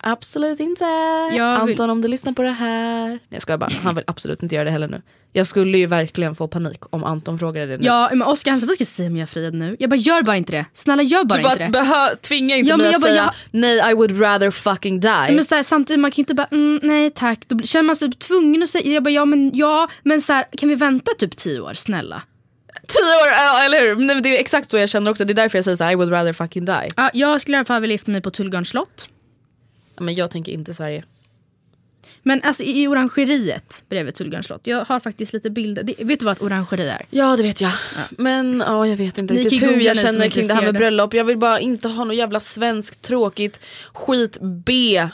Absolut 0.02 0.60
inte. 0.60 0.84
Jag 1.32 1.66
vill- 1.66 1.72
Anton 1.72 1.90
om 1.90 2.02
du 2.02 2.08
lyssnar 2.08 2.32
på 2.32 2.42
det 2.42 2.50
här. 2.50 3.08
Nej 3.08 3.18
jag 3.28 3.42
skojar 3.42 3.58
bara, 3.58 3.70
han 3.82 3.94
vill 3.94 4.04
absolut 4.06 4.42
inte 4.42 4.54
göra 4.54 4.64
det 4.64 4.70
heller 4.70 4.88
nu. 4.88 5.02
Jag 5.32 5.46
skulle 5.46 5.78
ju 5.78 5.86
verkligen 5.86 6.34
få 6.34 6.48
panik 6.48 6.78
om 6.90 7.04
Anton 7.04 7.38
frågade 7.38 7.66
det 7.66 7.78
nu. 7.78 7.84
Ja 7.86 8.08
men 8.12 8.22
Oskar 8.22 8.50
han 8.50 8.60
sa 8.60 8.66
vad 8.66 8.74
ska 8.74 8.82
jag 8.82 8.88
säga 8.88 9.08
om 9.08 9.16
jag 9.16 9.22
är 9.22 9.26
friad 9.26 9.54
nu? 9.54 9.76
Jag 9.78 9.90
bara 9.90 9.96
gör 9.96 10.22
bara 10.22 10.36
inte 10.36 10.52
det. 10.52 10.64
Snälla 10.74 11.02
gör 11.02 11.24
bara 11.24 11.36
du 11.36 11.42
bara 11.42 11.64
inte 11.66 11.80
det. 12.10 12.16
tvinga 12.16 12.56
inte 12.56 12.70
Ja, 12.70 12.76
mig 12.76 12.86
att 12.86 12.92
bara, 12.94 13.00
säga 13.00 13.14
jag- 13.14 13.34
nej 13.50 13.90
I 13.90 13.94
would 13.94 14.20
rather 14.20 14.50
fucking 14.50 15.00
die. 15.00 15.08
Men 15.30 15.44
så 15.44 15.54
här, 15.54 15.62
samtidigt 15.62 16.00
man 16.00 16.10
kan 16.10 16.22
inte 16.22 16.34
bara 16.34 16.46
mm, 16.50 16.80
nej 16.82 17.10
tack. 17.10 17.40
Då 17.48 17.58
känner 17.58 17.82
man 17.82 17.96
sig 17.96 18.12
tvungen 18.12 18.62
att 18.62 18.68
säga 18.70 18.92
jag 18.92 19.02
bara 19.02 19.10
ja 19.10 19.24
men 19.24 19.50
ja 19.54 19.88
men 20.02 20.22
så 20.22 20.32
här, 20.32 20.46
kan 20.58 20.68
vi 20.68 20.74
vänta 20.74 21.10
typ 21.18 21.36
tio 21.36 21.60
år 21.60 21.74
snälla? 21.74 22.22
Tio 22.88 23.02
år, 23.02 23.32
ja, 23.36 23.64
eller 23.64 23.80
hur? 23.80 23.96
Nej, 23.96 24.20
det 24.20 24.36
är 24.36 24.40
exakt 24.40 24.70
så 24.70 24.76
jag 24.78 24.88
känner 24.88 25.10
också, 25.10 25.24
det 25.24 25.32
är 25.32 25.34
därför 25.34 25.58
jag 25.58 25.64
säger 25.64 25.76
så 25.76 25.84
här, 25.84 25.92
I 25.92 25.94
would 25.94 26.10
rather 26.12 26.32
fucking 26.32 26.64
die. 26.64 26.88
Ja, 26.96 27.10
jag 27.14 27.40
skulle 27.40 27.56
i 27.56 27.58
alla 27.58 27.64
fall 27.64 27.80
vilja 27.80 27.94
gifta 27.94 28.10
mig 28.10 28.20
på 28.22 28.30
Tullgarns 28.30 28.68
slott. 28.68 29.08
Men 30.00 30.14
jag 30.14 30.30
tänker 30.30 30.52
inte 30.52 30.74
Sverige. 30.74 31.04
Men 32.22 32.42
alltså 32.42 32.62
i 32.62 32.86
orangeriet 32.88 33.82
bredvid 33.88 34.14
Tullgarns 34.14 34.46
slott. 34.46 34.60
Jag 34.64 34.84
har 34.84 35.00
faktiskt 35.00 35.32
lite 35.32 35.50
bilder. 35.50 35.82
Det, 35.82 35.94
vet 35.98 36.18
du 36.18 36.24
vad 36.24 36.36
ett 36.36 36.42
orangeri 36.42 36.88
är? 36.88 37.02
Ja 37.10 37.36
det 37.36 37.42
vet 37.42 37.60
jag. 37.60 37.72
Men 38.10 38.62
ja, 38.66 38.86
jag 38.86 38.96
vet 38.96 39.18
inte 39.18 39.34
Ni 39.34 39.44
riktigt 39.44 39.62
hur 39.62 39.80
jag 39.80 39.96
känner 39.96 40.28
kring 40.28 40.48
det 40.48 40.54
här 40.54 40.62
med 40.62 40.74
bröllop. 40.74 41.14
Jag 41.14 41.24
vill 41.24 41.38
bara 41.38 41.60
inte 41.60 41.88
ha 41.88 42.04
något 42.04 42.16
jävla 42.16 42.40
svenskt 42.40 43.02
tråkigt 43.02 43.60
skit 43.92 44.38
B. 44.40 45.08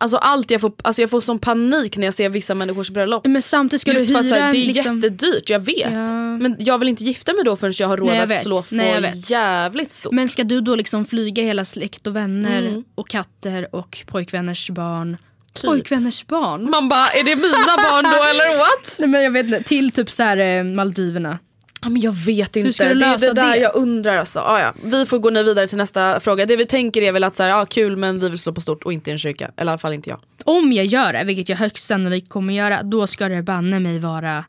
Alltså 0.00 0.16
allt 0.16 0.50
jag 0.50 0.60
får, 0.60 0.72
alltså 0.84 1.02
jag 1.02 1.10
får 1.10 1.20
sån 1.20 1.38
panik 1.38 1.96
när 1.96 2.04
jag 2.04 2.14
ser 2.14 2.28
vissa 2.28 2.54
människors 2.54 2.90
bröllop. 2.90 3.26
Men 3.26 3.42
samtidigt 3.42 3.80
ska 3.80 3.92
Just 3.92 4.08
du 4.08 4.14
hyra 4.18 4.36
här, 4.36 4.52
det 4.52 4.58
är 4.58 4.66
liksom... 4.66 4.96
jättedyrt, 5.00 5.50
jag 5.50 5.60
vet. 5.60 5.92
Ja. 5.94 6.06
Men 6.36 6.56
jag 6.58 6.78
vill 6.78 6.88
inte 6.88 7.04
gifta 7.04 7.32
mig 7.32 7.44
då 7.44 7.56
förrän 7.56 7.72
jag 7.78 7.88
har 7.88 7.96
råd 7.96 8.08
Nej, 8.08 8.16
jag 8.18 8.32
att 8.32 8.42
slå 8.42 8.64
Nej, 8.68 8.94
få 8.94 9.00
vet. 9.00 9.30
jävligt 9.30 9.92
stort. 9.92 10.12
Men 10.12 10.28
ska 10.28 10.44
du 10.44 10.60
då 10.60 10.74
liksom 10.74 11.04
flyga 11.04 11.42
hela 11.42 11.64
släkt 11.64 12.06
och 12.06 12.16
vänner 12.16 12.62
Mm. 12.62 12.84
och 12.94 13.08
katter 13.08 13.74
och 13.74 13.98
pojkvänners 14.06 14.70
barn? 14.70 15.16
Typ. 15.54 15.64
Pojkvänners 15.64 16.26
barn? 16.26 16.70
Man 16.70 16.88
bara, 16.88 17.08
är 17.08 17.24
det 17.24 17.36
mina 17.36 17.76
barn 17.76 18.04
då 18.04 18.24
eller 18.30 18.58
what? 18.58 18.96
Nej 19.00 19.08
men 19.08 19.22
jag 19.22 19.30
vet 19.30 19.46
inte, 19.46 19.62
till 19.62 19.90
typ 19.90 20.10
så 20.10 20.22
här, 20.22 20.36
eh, 20.36 20.64
Maldiverna. 20.64 21.38
Ja, 21.86 21.90
men 21.90 22.02
jag 22.02 22.12
vet 22.12 22.56
inte, 22.56 22.94
det 22.94 23.04
är 23.04 23.18
det 23.18 23.32
där 23.32 23.50
det? 23.50 23.56
jag 23.56 23.74
undrar 23.74 24.18
alltså. 24.18 24.40
Ah, 24.40 24.60
ja. 24.60 24.74
Vi 24.82 25.06
får 25.06 25.18
gå 25.18 25.30
vidare 25.30 25.66
till 25.66 25.78
nästa 25.78 26.20
fråga. 26.20 26.46
Det 26.46 26.56
vi 26.56 26.66
tänker 26.66 27.02
är 27.02 27.12
väl 27.12 27.24
att 27.24 27.36
så 27.36 27.42
här, 27.42 27.60
ah, 27.60 27.66
kul 27.66 27.96
men 27.96 28.20
vi 28.20 28.28
vill 28.28 28.38
slå 28.38 28.52
på 28.52 28.60
stort 28.60 28.84
och 28.84 28.92
inte 28.92 29.10
i 29.10 29.12
en 29.12 29.18
kyrka. 29.18 29.50
Eller 29.56 29.70
i 29.70 29.72
alla 29.72 29.78
fall 29.78 29.92
inte 29.92 30.10
jag. 30.10 30.20
Om 30.44 30.72
jag 30.72 30.86
gör 30.86 31.12
det, 31.12 31.24
vilket 31.24 31.48
jag 31.48 31.56
högst 31.56 31.86
sannolikt 31.86 32.28
kommer 32.28 32.54
göra, 32.54 32.82
då 32.82 33.06
ska 33.06 33.28
det 33.28 33.42
banne 33.42 33.80
mig 33.80 33.98
vara... 33.98 34.44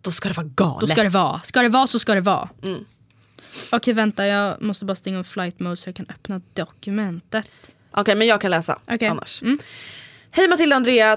Då 0.00 0.10
ska 0.10 0.28
det 0.28 0.34
vara 0.34 0.46
galet. 0.54 0.80
Då 0.80 0.86
ska 0.86 1.02
det 1.02 1.08
vara. 1.08 1.40
Ska 1.44 1.62
det 1.62 1.68
vara 1.68 1.86
så 1.86 1.98
ska 1.98 2.14
det 2.14 2.20
vara. 2.20 2.48
Mm. 2.64 2.84
Okej 3.70 3.94
vänta, 3.94 4.26
jag 4.26 4.62
måste 4.62 4.84
bara 4.84 4.94
stänga 4.94 5.18
av 5.18 5.24
flight 5.24 5.60
mode 5.60 5.76
så 5.76 5.88
jag 5.88 5.96
kan 5.96 6.06
öppna 6.08 6.40
dokumentet. 6.54 7.50
Okej 7.90 8.14
men 8.14 8.26
jag 8.26 8.40
kan 8.40 8.50
läsa 8.50 8.78
Okej. 8.86 9.08
annars. 9.08 9.42
Mm. 9.42 9.58
Hej 10.30 10.48
Matilda 10.48 10.76
och 10.76 10.76
Andrea, 10.76 11.16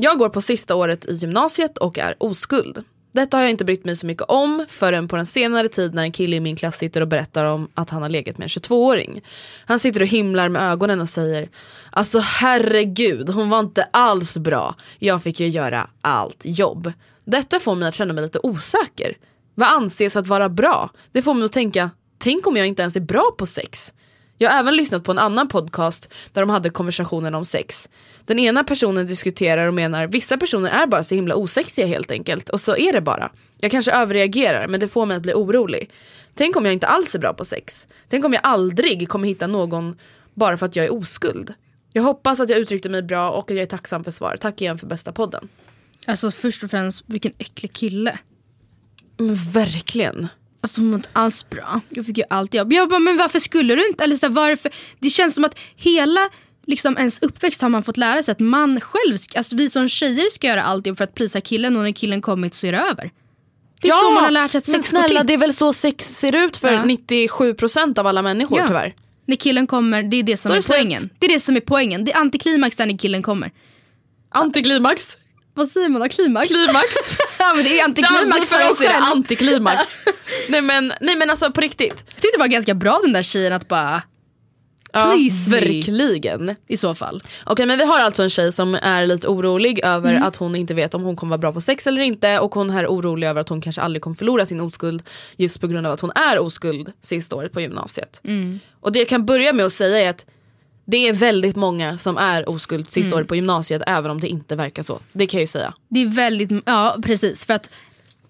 Jag 0.00 0.18
går 0.18 0.28
på 0.28 0.40
sista 0.40 0.74
året 0.74 1.06
i 1.06 1.12
gymnasiet 1.12 1.78
och 1.78 1.98
är 1.98 2.16
oskuld. 2.18 2.84
Detta 3.12 3.36
har 3.36 3.42
jag 3.42 3.50
inte 3.50 3.64
brytt 3.64 3.84
mig 3.84 3.96
så 3.96 4.06
mycket 4.06 4.22
om 4.28 4.66
förrän 4.68 5.08
på 5.08 5.16
den 5.16 5.26
senare 5.26 5.68
tid 5.68 5.94
när 5.94 6.02
en 6.02 6.12
kille 6.12 6.36
i 6.36 6.40
min 6.40 6.56
klass 6.56 6.78
sitter 6.78 7.00
och 7.00 7.08
berättar 7.08 7.44
om 7.44 7.68
att 7.74 7.90
han 7.90 8.02
har 8.02 8.08
legat 8.08 8.38
med 8.38 8.44
en 8.44 8.48
22-åring. 8.48 9.22
Han 9.66 9.78
sitter 9.78 10.00
och 10.00 10.06
himlar 10.06 10.48
med 10.48 10.62
ögonen 10.62 11.00
och 11.00 11.08
säger 11.08 11.48
Alltså 11.90 12.18
herregud, 12.18 13.30
hon 13.30 13.50
var 13.50 13.60
inte 13.60 13.88
alls 13.90 14.38
bra. 14.38 14.74
Jag 14.98 15.22
fick 15.22 15.40
ju 15.40 15.48
göra 15.48 15.90
allt 16.00 16.42
jobb. 16.44 16.92
Detta 17.24 17.60
får 17.60 17.74
mig 17.74 17.88
att 17.88 17.94
känna 17.94 18.12
mig 18.12 18.22
lite 18.22 18.40
osäker. 18.42 19.16
Vad 19.54 19.68
anses 19.68 20.16
att 20.16 20.26
vara 20.26 20.48
bra? 20.48 20.90
Det 21.12 21.22
får 21.22 21.34
mig 21.34 21.44
att 21.44 21.52
tänka, 21.52 21.90
tänk 22.18 22.46
om 22.46 22.56
jag 22.56 22.66
inte 22.66 22.82
ens 22.82 22.96
är 22.96 23.00
bra 23.00 23.30
på 23.38 23.46
sex? 23.46 23.92
Jag 24.38 24.50
har 24.50 24.58
även 24.58 24.76
lyssnat 24.76 25.04
på 25.04 25.10
en 25.10 25.18
annan 25.18 25.48
podcast 25.48 26.08
där 26.32 26.42
de 26.42 26.50
hade 26.50 26.70
konversationen 26.70 27.34
om 27.34 27.44
sex. 27.44 27.88
Den 28.28 28.38
ena 28.38 28.64
personen 28.64 29.06
diskuterar 29.06 29.66
och 29.66 29.74
menar 29.74 30.06
vissa 30.06 30.36
personer 30.36 30.70
är 30.70 30.86
bara 30.86 31.02
så 31.02 31.14
himla 31.14 31.34
osexiga 31.34 31.86
helt 31.86 32.10
enkelt 32.10 32.48
och 32.48 32.60
så 32.60 32.76
är 32.76 32.92
det 32.92 33.00
bara. 33.00 33.30
Jag 33.60 33.70
kanske 33.70 33.92
överreagerar 33.92 34.68
men 34.68 34.80
det 34.80 34.88
får 34.88 35.06
mig 35.06 35.16
att 35.16 35.22
bli 35.22 35.32
orolig. 35.34 35.90
Tänk 36.34 36.56
om 36.56 36.64
jag 36.64 36.74
inte 36.74 36.86
alls 36.86 37.14
är 37.14 37.18
bra 37.18 37.34
på 37.34 37.44
sex? 37.44 37.86
Tänk 38.08 38.24
om 38.24 38.32
jag 38.32 38.40
aldrig 38.44 39.08
kommer 39.08 39.28
hitta 39.28 39.46
någon 39.46 39.96
bara 40.34 40.58
för 40.58 40.66
att 40.66 40.76
jag 40.76 40.86
är 40.86 40.92
oskuld? 40.92 41.54
Jag 41.92 42.02
hoppas 42.02 42.40
att 42.40 42.48
jag 42.48 42.58
uttryckte 42.58 42.88
mig 42.88 43.02
bra 43.02 43.30
och 43.30 43.50
att 43.50 43.56
jag 43.56 43.62
är 43.62 43.66
tacksam 43.66 44.04
för 44.04 44.10
svar. 44.10 44.36
Tack 44.40 44.60
igen 44.60 44.78
för 44.78 44.86
bästa 44.86 45.12
podden. 45.12 45.48
Alltså 46.06 46.30
först 46.30 46.62
och 46.62 46.70
främst, 46.70 47.04
vilken 47.06 47.32
äcklig 47.38 47.72
kille. 47.72 48.18
Men 49.16 49.34
verkligen. 49.34 50.28
Alltså 50.60 50.80
hon 50.80 50.90
var 50.90 50.96
inte 50.96 51.08
alls 51.12 51.50
bra. 51.50 51.80
Jag 51.88 52.06
fick 52.06 52.18
ju 52.18 52.24
allt 52.30 52.54
jobb. 52.54 52.72
Jag 52.72 52.88
bara, 52.88 52.98
men 52.98 53.16
varför 53.16 53.38
skulle 53.38 53.74
du 53.74 53.86
inte? 53.86 54.04
Eller 54.04 54.16
så 54.16 54.26
här, 54.26 54.32
varför? 54.32 54.74
Det 54.98 55.10
känns 55.10 55.34
som 55.34 55.44
att 55.44 55.58
hela 55.76 56.30
liksom, 56.68 56.98
ens 56.98 57.22
uppväxt 57.22 57.62
har 57.62 57.68
man 57.68 57.82
fått 57.82 57.96
lära 57.96 58.22
sig 58.22 58.32
att 58.32 58.40
man 58.40 58.80
själv, 58.80 59.18
alltså 59.36 59.56
vi 59.56 59.70
som 59.70 59.88
tjejer 59.88 60.30
ska 60.30 60.46
göra 60.46 60.62
allt 60.62 60.86
jobb 60.86 60.96
för 60.96 61.04
att 61.04 61.14
plisa 61.14 61.40
killen 61.40 61.76
och 61.76 61.82
när 61.82 61.92
killen 61.92 62.22
kommit 62.22 62.54
så 62.54 62.66
är 62.66 62.72
det 62.72 62.78
över. 62.78 63.10
Det 63.80 63.88
är 63.88 63.92
så 63.92 64.10
man 64.10 64.24
har 64.24 64.30
lärt 64.30 64.50
sig 64.50 64.58
att 64.58 64.68
men 64.68 64.82
sex 64.82 64.92
går 64.92 64.98
snälla 65.00 65.22
det 65.24 65.32
är 65.32 65.38
väl 65.38 65.54
så 65.54 65.72
sex 65.72 66.04
ser 66.04 66.36
ut 66.36 66.56
för 66.56 66.72
Ja. 66.72 66.82
97% 66.82 67.98
av 67.98 68.06
alla 68.06 68.22
människor 68.22 68.58
Ja. 68.58 68.66
tyvärr. 68.66 68.94
När 69.26 69.36
killen 69.36 69.66
kommer, 69.66 70.02
det 70.02 70.16
är 70.16 70.22
det 70.22 70.36
som 70.36 70.48
Då 70.48 70.54
är 70.54 70.58
är, 70.58 70.68
poängen. 70.68 71.10
Det 71.18 71.26
är 71.26 71.30
det 71.30 71.40
som 71.40 71.56
är 71.56 71.60
poängen. 71.60 72.04
Det 72.04 72.12
är 72.12 72.16
antiklimax 72.16 72.78
när 72.78 72.98
killen 72.98 73.22
kommer. 73.22 73.50
Antiklimax. 74.34 75.16
Vad 75.54 75.68
säger 75.68 75.88
man 75.88 76.00
då? 76.02 76.08
Klimax? 76.08 76.48
Klimax. 76.48 76.86
ja 77.38 77.52
men 77.54 77.64
det 77.64 77.80
är 77.80 77.84
antiklimax 77.84 78.50
för 78.50 78.70
oss 78.70 78.80
är 78.80 78.88
det 78.88 78.98
antiklimax. 78.98 79.98
nej, 80.48 80.62
men, 80.62 80.92
nej 81.00 81.16
men 81.16 81.30
alltså 81.30 81.50
på 81.52 81.60
riktigt. 81.60 82.04
Jag 82.06 82.22
tyckte 82.22 82.36
det 82.36 82.38
var 82.40 82.46
ganska 82.46 82.74
bra 82.74 83.00
den 83.02 83.12
där 83.12 83.22
tjejen 83.22 83.52
att 83.52 83.68
bara, 83.68 84.02
Please 85.04 85.50
me. 85.50 85.56
verkligen. 85.60 86.54
i 86.68 86.76
så 86.76 86.94
fall. 86.94 87.20
Okej 87.46 87.66
men 87.66 87.78
vi 87.78 87.84
har 87.84 88.00
alltså 88.00 88.22
en 88.22 88.30
tjej 88.30 88.52
som 88.52 88.74
är 88.74 89.06
lite 89.06 89.28
orolig 89.28 89.80
över 89.84 90.10
Mm. 90.10 90.22
att 90.22 90.36
hon 90.36 90.56
inte 90.56 90.74
vet 90.74 90.94
om 90.94 91.02
hon 91.02 91.16
kommer 91.16 91.30
vara 91.30 91.38
bra 91.38 91.52
på 91.52 91.60
sex 91.60 91.86
eller 91.86 92.02
inte 92.02 92.38
och 92.38 92.54
hon 92.54 92.70
är 92.70 92.86
orolig 92.86 93.26
över 93.26 93.40
att 93.40 93.48
hon 93.48 93.60
kanske 93.60 93.82
aldrig 93.82 94.02
kommer 94.02 94.16
förlora 94.16 94.46
sin 94.46 94.60
oskuld 94.60 95.02
just 95.36 95.60
på 95.60 95.66
grund 95.66 95.86
av 95.86 95.92
att 95.92 96.00
hon 96.00 96.10
är 96.14 96.38
oskuld 96.38 96.92
sista 97.02 97.36
året 97.36 97.52
på 97.52 97.60
gymnasiet. 97.60 98.20
Mm. 98.24 98.60
Och 98.80 98.92
det 98.92 98.98
jag 98.98 99.08
kan 99.08 99.26
börja 99.26 99.52
med 99.52 99.66
att 99.66 99.72
säga 99.72 99.98
är 100.06 100.10
att 100.10 100.26
det 100.84 101.08
är 101.08 101.12
väldigt 101.12 101.56
många 101.56 101.98
som 101.98 102.16
är 102.16 102.48
oskuld 102.48 102.88
sista 102.88 103.08
Mm. 103.08 103.16
året 103.18 103.28
på 103.28 103.36
gymnasiet 103.36 103.82
även 103.86 104.10
om 104.10 104.20
det 104.20 104.28
inte 104.28 104.56
verkar 104.56 104.82
så. 104.82 105.00
Det 105.12 105.26
kan 105.26 105.38
jag 105.38 105.42
ju 105.42 105.46
säga. 105.46 105.74
Det 105.88 106.02
är 106.02 106.06
väldigt, 106.06 106.50
ja 106.66 106.96
precis. 107.02 107.44
För 107.46 107.54
att 107.54 107.70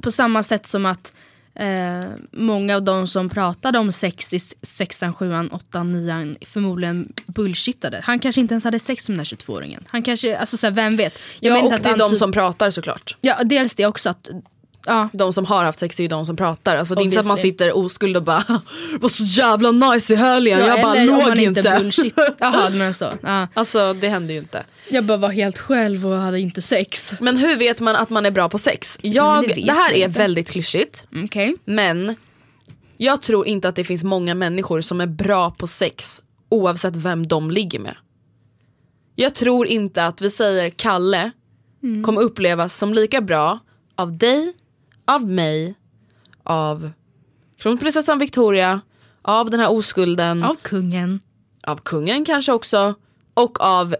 på 0.03 0.11
samma 0.11 0.43
sätt 0.43 0.67
som 0.67 0.87
att 0.87 1.13
eh, 1.59 2.01
många 2.33 2.77
av 2.77 2.83
de 2.83 3.07
som 3.07 3.29
pratade 3.29 3.79
om 3.79 3.93
sex 3.93 4.35
i 4.35 4.39
sexan, 4.63 5.15
sjuan, 5.15 5.49
åttan, 5.49 5.93
nian 5.93 6.37
förmodligen 6.47 7.13
bullshittade. 7.27 8.01
Han 8.05 8.19
kanske 8.19 8.41
inte 8.41 8.55
ens 8.55 8.65
hade 8.65 8.79
sex 8.79 9.09
med 9.09 9.19
den 9.19 9.27
här 9.27 9.37
22-åringen. 9.37 9.85
Han 9.89 10.03
kanske, 10.03 10.39
alltså 10.39 10.57
så 10.57 10.67
här, 10.67 10.73
vem 10.75 10.97
vet. 10.97 11.19
Jag 11.41 11.59
Ja, 11.59 11.63
och 11.63 11.71
det 11.71 11.89
är 11.89 11.97
de 11.99 12.09
typ- 12.09 12.19
som 12.19 12.33
pratar 12.33 12.71
såklart. 12.71 13.17
Ja 13.21 13.45
dels 13.45 13.75
det 13.75 13.87
också 13.87 14.11
att, 14.11 14.29
ja. 14.89 15.09
De 15.13 15.33
som 15.33 15.45
har 15.45 15.65
haft 15.65 15.79
sex 15.79 16.01
är 16.01 16.05
ju 16.05 16.09
de 16.09 16.27
som 16.27 16.37
pratar. 16.37 16.77
Alltså, 16.77 16.95
det 16.95 17.03
är 17.03 17.05
inte 17.05 17.15
så 17.15 17.21
att 17.21 17.27
man 17.27 17.37
sitter 17.37 17.77
oskuld 17.77 18.17
och 18.17 18.23
bara 18.23 18.45
var 19.01 19.09
så 19.09 19.25
jävla 19.25 19.71
nice 19.71 20.13
i 20.13 20.17
helgen, 20.17 20.59
ja, 20.59 20.67
jag 20.67 20.83
bara 20.83 21.05
låg 21.05 21.39
inte. 21.39 21.79
bullshit. 21.79 22.15
Jaha 22.39 22.71
menar 22.71 22.93
så. 22.93 23.13
Ja. 23.23 23.49
Alltså 23.55 23.93
det 23.93 24.09
händer 24.09 24.35
ju 24.35 24.41
inte. 24.41 24.65
Jag 24.89 25.05
bara 25.05 25.19
var 25.19 25.31
helt 25.31 25.59
själv 25.59 26.07
och 26.07 26.19
hade 26.19 26.41
inte 26.41 26.63
sex. 26.63 27.15
Men 27.21 27.37
hur 27.37 27.57
vet 27.57 27.81
man 27.81 27.97
att 27.97 28.11
man 28.11 28.27
är 28.27 28.31
bra 28.31 28.49
på 28.49 28.59
sex? 28.59 28.99
Jag, 29.03 29.49
det 29.49 29.55
det, 29.55 29.73
här 29.73 29.93
är 29.93 30.07
inte. 30.07 30.19
väldigt 30.19 30.49
klyschigt 30.51 31.07
Okej. 31.25 31.57
men 31.65 32.17
jag 32.97 33.23
tror 33.23 33.47
inte 33.47 33.69
att 33.69 33.77
det 33.77 33.85
finns 33.85 34.05
många 34.05 34.35
människor 34.35 34.81
som 34.81 35.01
är 35.01 35.07
bra 35.07 35.51
på 35.51 35.67
sex 35.67 36.23
oavsett 36.49 36.97
vem 36.97 37.27
de 37.27 37.51
ligger 37.51 37.79
med. 37.79 37.97
Jag 39.15 39.35
tror 39.35 39.67
inte 39.67 40.07
att 40.07 40.23
vi 40.23 40.31
säger 40.31 40.71
Kalle 40.71 41.31
kommer 42.05 42.21
upplevas 42.21 42.77
som 42.77 42.95
lika 42.95 43.21
bra 43.21 43.59
av 43.97 44.19
dig, 44.19 44.53
av 45.09 45.29
mig, 45.29 45.75
av 46.43 46.91
kronprinsessan 47.59 48.19
Victoria, 48.19 48.81
av 49.23 49.51
den 49.51 49.61
här 49.61 49.71
oskulden, 49.71 50.43
Av 50.45 50.57
kungen. 50.63 51.21
av 51.67 51.77
kungen 51.77 52.25
kanske 52.25 52.53
också 52.53 52.95
och 53.35 53.61
av. 53.61 53.97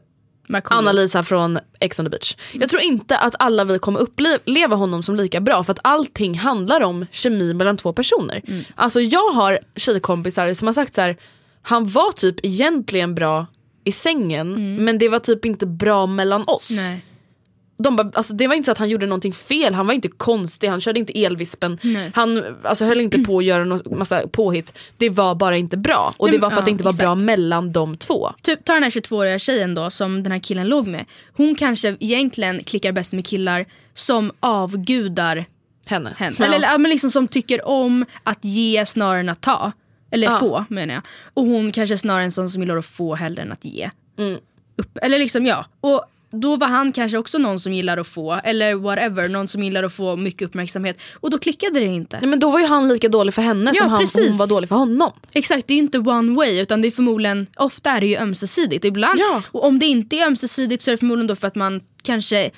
Anna-Lisa 0.65 1.23
från 1.23 1.59
Ex 1.81 1.99
on 2.01 2.07
the 2.07 2.11
beach. 2.11 2.37
Jag 2.53 2.69
tror 2.71 2.83
inte 2.83 3.19
att 3.19 3.35
alla 3.39 3.65
vi 3.65 3.79
kommer 3.79 4.01
uppleva 4.01 4.77
honom 4.77 5.03
som 5.03 5.17
lika 5.17 5.41
bra 5.41 5.65
för 5.65 5.73
att 5.73 5.79
allting 5.83 6.39
handlar 6.39 6.81
om 6.81 7.07
kemi 7.11 7.55
mellan 7.55 7.77
två 7.77 7.93
personer. 7.93 8.43
Mm. 8.47 8.65
Alltså 8.75 9.01
jag 9.01 9.31
har 9.33 9.59
tjejkompisar 9.77 10.55
som 10.55 10.69
har 10.69 10.73
sagt 10.73 10.95
så 10.95 11.01
här: 11.01 11.17
han 11.63 11.89
var 11.89 12.13
typ 12.13 12.45
egentligen 12.45 13.15
bra 13.15 13.47
i 13.85 13.93
sängen 13.93 14.77
men 14.85 14.99
det 14.99 15.09
var 15.09 15.19
typ 15.19 15.45
inte 15.45 15.67
bra 15.67 16.07
mellan 16.07 16.45
oss. 16.47 16.71
Mm. 16.71 16.85
Nej. 16.87 17.05
De 17.79 17.97
bara, 17.97 18.11
alltså 18.15 18.33
det 18.33 18.47
var 18.47 18.55
inte 18.55 18.67
så 18.67 18.73
att 18.73 18.79
han 18.79 18.89
gjorde 18.89 19.07
någonting 19.07 19.33
fel, 19.33 19.75
han 19.75 19.87
var 19.87 19.95
inte 19.95 20.09
konstig, 20.09 20.69
han 20.69 20.81
körde 20.81 20.99
inte 20.99 21.25
elvispen, 21.25 21.79
Nej. 21.83 22.11
han 22.15 22.45
alltså, 22.65 22.85
höll 22.85 23.01
inte 23.01 23.19
på 23.19 23.39
att 23.39 23.45
göra 23.45 23.65
någon 23.65 23.99
massa 23.99 24.29
påhitt. 24.29 24.79
Det 24.97 25.11
var 25.11 25.35
bara 25.35 25.57
inte 25.57 25.77
bra 25.77 26.15
och 26.17 26.31
det 26.31 26.39
var 26.39 26.51
för 26.51 26.57
att 26.57 26.61
ja, 26.61 26.65
det 26.65 26.71
inte 26.71 26.85
var 26.85 26.93
bra 26.93 27.13
exakt. 27.13 27.25
mellan 27.27 27.73
de 27.73 27.97
två. 27.97 28.33
Typ 28.43 28.65
ta 28.65 28.75
den 28.75 28.83
här 28.83 28.91
22-åriga 28.91 29.39
tjejen 29.39 29.75
då 29.75 29.91
som 29.91 30.23
den 30.23 30.33
här 30.33 30.39
killen 30.39 30.69
låg 30.69 30.87
med. 30.87 31.05
Hon 31.37 31.55
kanske 31.55 31.97
egentligen 32.01 32.65
klickar 32.65 32.93
bäst 32.93 33.13
med 33.13 33.27
killar 33.27 33.67
som 33.95 34.33
avgudar 34.41 35.45
Henne. 35.87 36.15
henne. 36.19 36.37
Ja. 36.39 36.45
Eller, 36.45 36.57
eller 36.57 36.79
men 36.79 36.91
liksom 36.91 37.11
som 37.11 37.29
tycker 37.29 37.69
om 37.69 38.05
att 38.25 38.45
ge 38.45 38.87
snarare 38.87 39.21
än 39.21 39.29
att 39.29 39.41
ta. 39.41 39.73
Eller 40.11 40.27
Ja. 40.27 40.39
få 40.39 40.65
menar 40.69 40.95
jag. 40.95 41.03
Och 41.35 41.47
hon 41.47 41.73
kanske 41.73 41.95
är 41.95 41.97
snarare 41.97 42.25
en 42.25 42.33
sån 42.33 42.51
som 42.51 42.63
gillar 42.63 42.77
att 42.77 42.87
få 42.87 43.15
hellre 43.15 43.43
än 43.43 43.53
att 43.53 43.65
ge. 43.65 43.91
Mm. 44.19 44.39
Upp. 44.77 44.99
Eller 45.03 45.19
liksom 45.19 45.47
ja. 45.47 45.67
Och 45.81 46.05
då 46.31 46.57
var 46.57 46.67
han 46.67 46.93
kanske 46.93 47.19
också 47.19 47.39
någon 47.39 47.61
som 47.61 47.73
gillar 47.73 47.99
att 47.99 48.07
få, 48.09 48.33
eller 48.45 48.75
whatever, 48.75 49.29
någon 49.29 49.49
som 49.49 49.63
gillar 49.63 49.83
att 49.83 49.93
få 49.93 50.17
mycket 50.17 50.43
uppmärksamhet. 50.43 51.01
Och 51.15 51.31
då 51.31 51.39
klickade 51.39 51.81
det 51.81 51.87
inte. 51.87 52.19
Nej, 52.21 52.31
men 52.31 52.41
då 52.41 52.51
var 52.51 52.59
ju 52.61 52.67
han 52.67 52.89
lika 52.89 53.09
dålig 53.09 53.35
för 53.35 53.43
henne 53.43 53.71
Ja, 53.75 53.81
som 53.83 53.91
han, 53.91 54.01
precis. 54.01 54.29
hon 54.29 54.37
var 54.37 54.47
dålig 54.47 54.69
för 54.69 54.77
honom. 54.77 55.13
Exakt, 55.33 55.67
det 55.67 55.73
är 55.73 55.77
ju 55.77 55.83
inte 55.83 55.99
one 55.99 56.37
way 56.37 56.61
utan 56.61 56.83
det 56.83 56.89
är 56.89 56.91
förmodligen, 56.91 57.47
ofta 57.57 57.91
är 57.91 58.01
det 58.01 58.07
ju 58.07 58.17
ömsesidigt. 58.17 58.85
Ibland, 58.85 59.19
Ja. 59.21 59.43
och 59.53 59.65
om 59.67 59.79
det 59.79 59.87
inte 59.87 60.17
är 60.17 60.27
ömsesidigt 60.27 60.83
så 60.83 60.91
är 60.91 60.93
det 60.93 60.99
förmodligen 60.99 61.27
då 61.27 61.35
för 61.37 61.47
att 61.47 61.55
man 61.55 61.81
kanske 62.03 62.51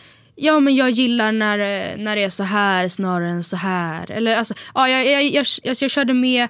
Ja 0.42 0.60
men 0.60 0.76
jag 0.76 0.90
gillar 0.90 1.32
när, 1.32 1.58
eh, 1.58 1.96
när 1.96 2.16
det 2.16 2.22
är 2.24 2.30
så 2.30 2.42
här 2.42 2.88
snarare 2.88 3.28
än 3.30 3.44
så 3.44 3.56
här. 3.56 4.10
Eller 4.10 4.36
alltså, 4.36 4.54
ja, 4.74 4.88
jag, 4.88 5.06
jag, 5.06 5.22
jag, 5.24 5.46
jag, 5.62 5.76
jag 5.80 5.90
körde 5.90 6.14
med 6.14 6.48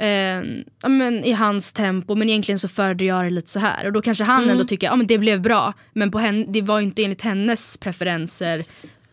eh, 0.00 0.42
ja, 0.82 0.88
men 0.88 1.24
i 1.24 1.32
hans 1.32 1.72
tempo 1.72 2.14
men 2.14 2.28
egentligen 2.28 2.58
så 2.58 2.68
föredrar 2.68 3.06
jag 3.06 3.24
det 3.24 3.30
lite 3.30 3.50
så 3.50 3.58
här. 3.58 3.86
Och 3.86 3.92
då 3.92 4.02
kanske 4.02 4.24
han 4.24 4.38
Mm. 4.42 4.50
ändå 4.50 4.64
tycker 4.64 4.86
ja 4.86 4.96
men 4.96 5.06
det 5.06 5.18
blev 5.18 5.40
bra. 5.40 5.72
Men 5.92 6.10
på 6.10 6.18
henne, 6.18 6.44
det 6.48 6.62
var 6.62 6.80
inte 6.80 7.02
enligt 7.04 7.22
hennes 7.22 7.76
preferenser. 7.76 8.64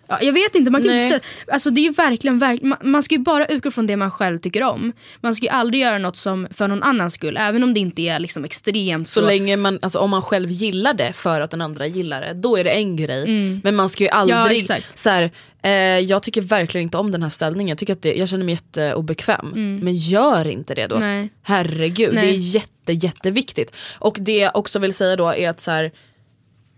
Ja, 0.10 0.22
jag 0.22 0.34
vet 0.34 0.56
inte, 0.56 0.72
man 0.72 0.82
kan 0.82 0.92
Nej. 0.92 1.06
inte 1.06 1.20
säga, 1.20 1.54
alltså 1.54 1.70
det 1.70 1.82
är 1.82 1.84
ju 1.84 1.92
verkligen, 1.92 2.40
verk, 2.40 2.62
man, 2.62 2.78
man 2.82 3.04
ska 3.04 3.16
ju 3.16 3.22
bara 3.22 3.46
utgå 3.46 3.72
från 3.72 3.88
det 3.88 3.98
man 3.98 4.12
själv 4.12 4.40
tycker 4.40 4.64
om. 4.64 4.94
Man 5.22 5.36
ska 5.36 5.46
ju 5.46 5.50
aldrig 5.50 5.82
göra 5.82 5.98
något 5.98 6.18
som 6.18 6.48
för 6.52 6.68
någon 6.68 6.84
annans 6.84 7.14
skull, 7.14 7.38
även 7.38 7.64
om 7.64 7.74
det 7.74 7.80
inte 7.80 8.02
är 8.02 8.20
liksom 8.20 8.46
extremt 8.46 9.08
Så 9.08 9.22
länge 9.22 9.58
man, 9.58 9.80
alltså 9.82 10.00
om 10.00 10.10
man 10.10 10.22
själv 10.22 10.52
gillar 10.52 10.94
det 10.94 11.14
för 11.14 11.42
att 11.42 11.52
den 11.52 11.62
andra 11.62 11.88
gillar 11.88 12.22
det, 12.22 12.34
då 12.34 12.58
är 12.58 12.64
det 12.64 12.70
en 12.70 12.96
grej. 12.96 13.24
Mm. 13.24 13.62
Men 13.64 13.76
man 13.76 13.90
ska 13.90 14.04
ju 14.04 14.10
aldrig, 14.10 14.60
exakt. 14.62 15.00
så 15.00 15.10
här, 15.10 15.32
eh, 15.62 15.72
jag 16.00 16.24
tycker 16.24 16.42
verkligen 16.42 16.84
inte 16.84 16.98
om 16.98 17.12
den 17.12 17.24
här 17.24 17.30
ställningen, 17.30 17.70
jag, 17.70 17.78
tycker 17.78 17.94
att 17.94 18.02
det, 18.02 18.14
jag 18.14 18.30
känner 18.30 18.46
mig 18.46 18.54
jätteobekväm. 18.54 19.80
Men 19.84 19.96
gör 19.96 20.48
inte 20.48 20.76
det 20.76 20.88
då. 20.88 20.96
Mm. 20.96 21.08
Nej. 21.08 21.30
Herregud, 21.42 22.14
Nej. 22.14 22.26
det 22.26 22.34
är 22.34 22.38
jätte, 22.38 22.94
jätteviktigt. 22.94 23.76
Och 24.00 24.18
det 24.20 24.38
jag 24.38 24.56
också 24.56 24.80
vill 24.80 24.94
säga 24.94 25.16
då 25.16 25.28
är 25.28 25.50
att 25.50 25.62
så 25.62 25.72
här, 25.72 25.92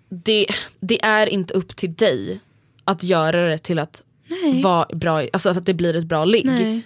det, 0.10 0.48
det 0.80 1.04
är 1.04 1.28
inte 1.28 1.54
upp 1.54 1.76
till 1.76 1.94
dig 1.94 2.40
att 2.90 3.04
göra 3.04 3.48
det 3.50 3.58
till 3.58 3.80
att 3.80 4.04
vara 4.64 4.86
bra, 4.96 5.26
alltså 5.34 5.50
att 5.50 5.66
det 5.66 5.74
blir 5.74 5.96
ett 5.96 6.06
bra 6.06 6.26
ligg. 6.26 6.46
Nej. 6.46 6.82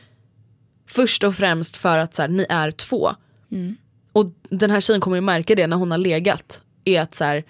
Först 0.87 1.23
och 1.23 1.35
främst 1.35 1.77
för 1.77 1.97
att 1.97 2.13
så 2.15 2.21
här, 2.21 2.29
ni 2.29 2.45
är 2.49 2.71
två. 2.71 3.11
Mm. 3.51 3.75
Och 4.11 4.25
den 4.49 4.71
här 4.71 4.81
tjejen 4.81 5.01
kommer 5.01 5.17
ju 5.17 5.21
märka 5.21 5.55
det 5.55 5.67
när 5.67 5.77
hon 5.77 5.91
har 5.91 5.97
legat. 5.97 6.61
Är 6.85 7.01
att 7.01 7.15
så 7.15 7.23
här, 7.23 7.43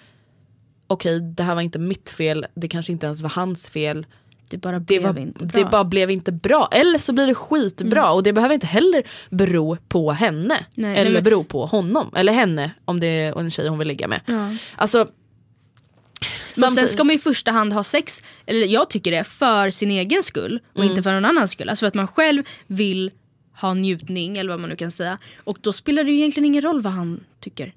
okej 0.86 1.20
det 1.20 1.42
här 1.42 1.54
var 1.54 1.62
inte 1.62 1.78
mitt 1.78 2.10
fel, 2.10 2.46
det 2.54 2.68
kanske 2.68 2.92
inte 2.92 3.06
ens 3.06 3.22
var 3.22 3.30
hans 3.30 3.70
fel. 3.70 4.06
Det 4.48 4.56
bara 4.56 4.78
Det, 4.78 4.84
blev 4.84 5.02
var, 5.02 5.18
inte 5.20 5.46
bra. 5.46 5.62
det 5.64 5.70
bara 5.70 5.84
blev 5.84 6.10
inte 6.10 6.32
bra. 6.32 6.68
Eller 6.72 6.98
så 6.98 7.12
blir 7.12 7.26
det 7.26 7.34
skitbra 7.34 8.10
och 8.12 8.22
det 8.22 8.32
behöver 8.32 8.54
inte 8.54 8.66
heller 8.66 9.02
bero 9.30 9.76
på 9.88 10.12
henne. 10.12 10.64
Nej, 10.74 10.92
eller 10.92 11.04
nej, 11.04 11.12
men- 11.12 11.24
bero 11.24 11.44
på 11.44 11.66
honom. 11.66 12.10
Eller 12.16 12.32
henne 12.32 12.70
om 12.84 13.00
det 13.00 13.06
är 13.06 13.38
en 13.40 13.50
tjej 13.50 13.68
hon 13.68 13.78
vill 13.78 13.88
ligga 13.88 14.08
med. 14.08 14.20
Ja. 14.26 14.56
Alltså, 14.76 15.06
Men 16.56 16.70
sen 16.70 16.88
ska 16.88 17.04
man 17.04 17.14
i 17.14 17.18
första 17.18 17.50
hand 17.50 17.72
ha 17.72 17.84
sex, 17.84 18.22
eller 18.46 18.66
jag 18.66 18.90
tycker 18.90 19.10
det, 19.10 19.24
för 19.24 19.70
sin 19.70 19.90
egen 19.90 20.22
skull 20.22 20.60
och 20.72 20.78
Mm. 20.80 20.90
inte 20.90 21.02
för 21.02 21.12
någon 21.12 21.24
annans 21.24 21.50
skull. 21.50 21.68
Alltså 21.68 21.82
för 21.82 21.88
att 21.88 21.94
man 21.94 22.08
själv 22.08 22.42
vill 22.66 23.10
ha 23.60 23.74
njutning 23.74 24.36
eller 24.38 24.50
vad 24.50 24.60
man 24.60 24.70
nu 24.70 24.76
kan 24.76 24.90
säga. 24.90 25.18
Och 25.44 25.58
då 25.60 25.72
spelar 25.72 26.04
det 26.04 26.10
ju 26.10 26.16
egentligen 26.18 26.44
ingen 26.44 26.62
roll 26.62 26.80
vad 26.82 26.92
han 26.92 27.24
tycker. 27.40 27.74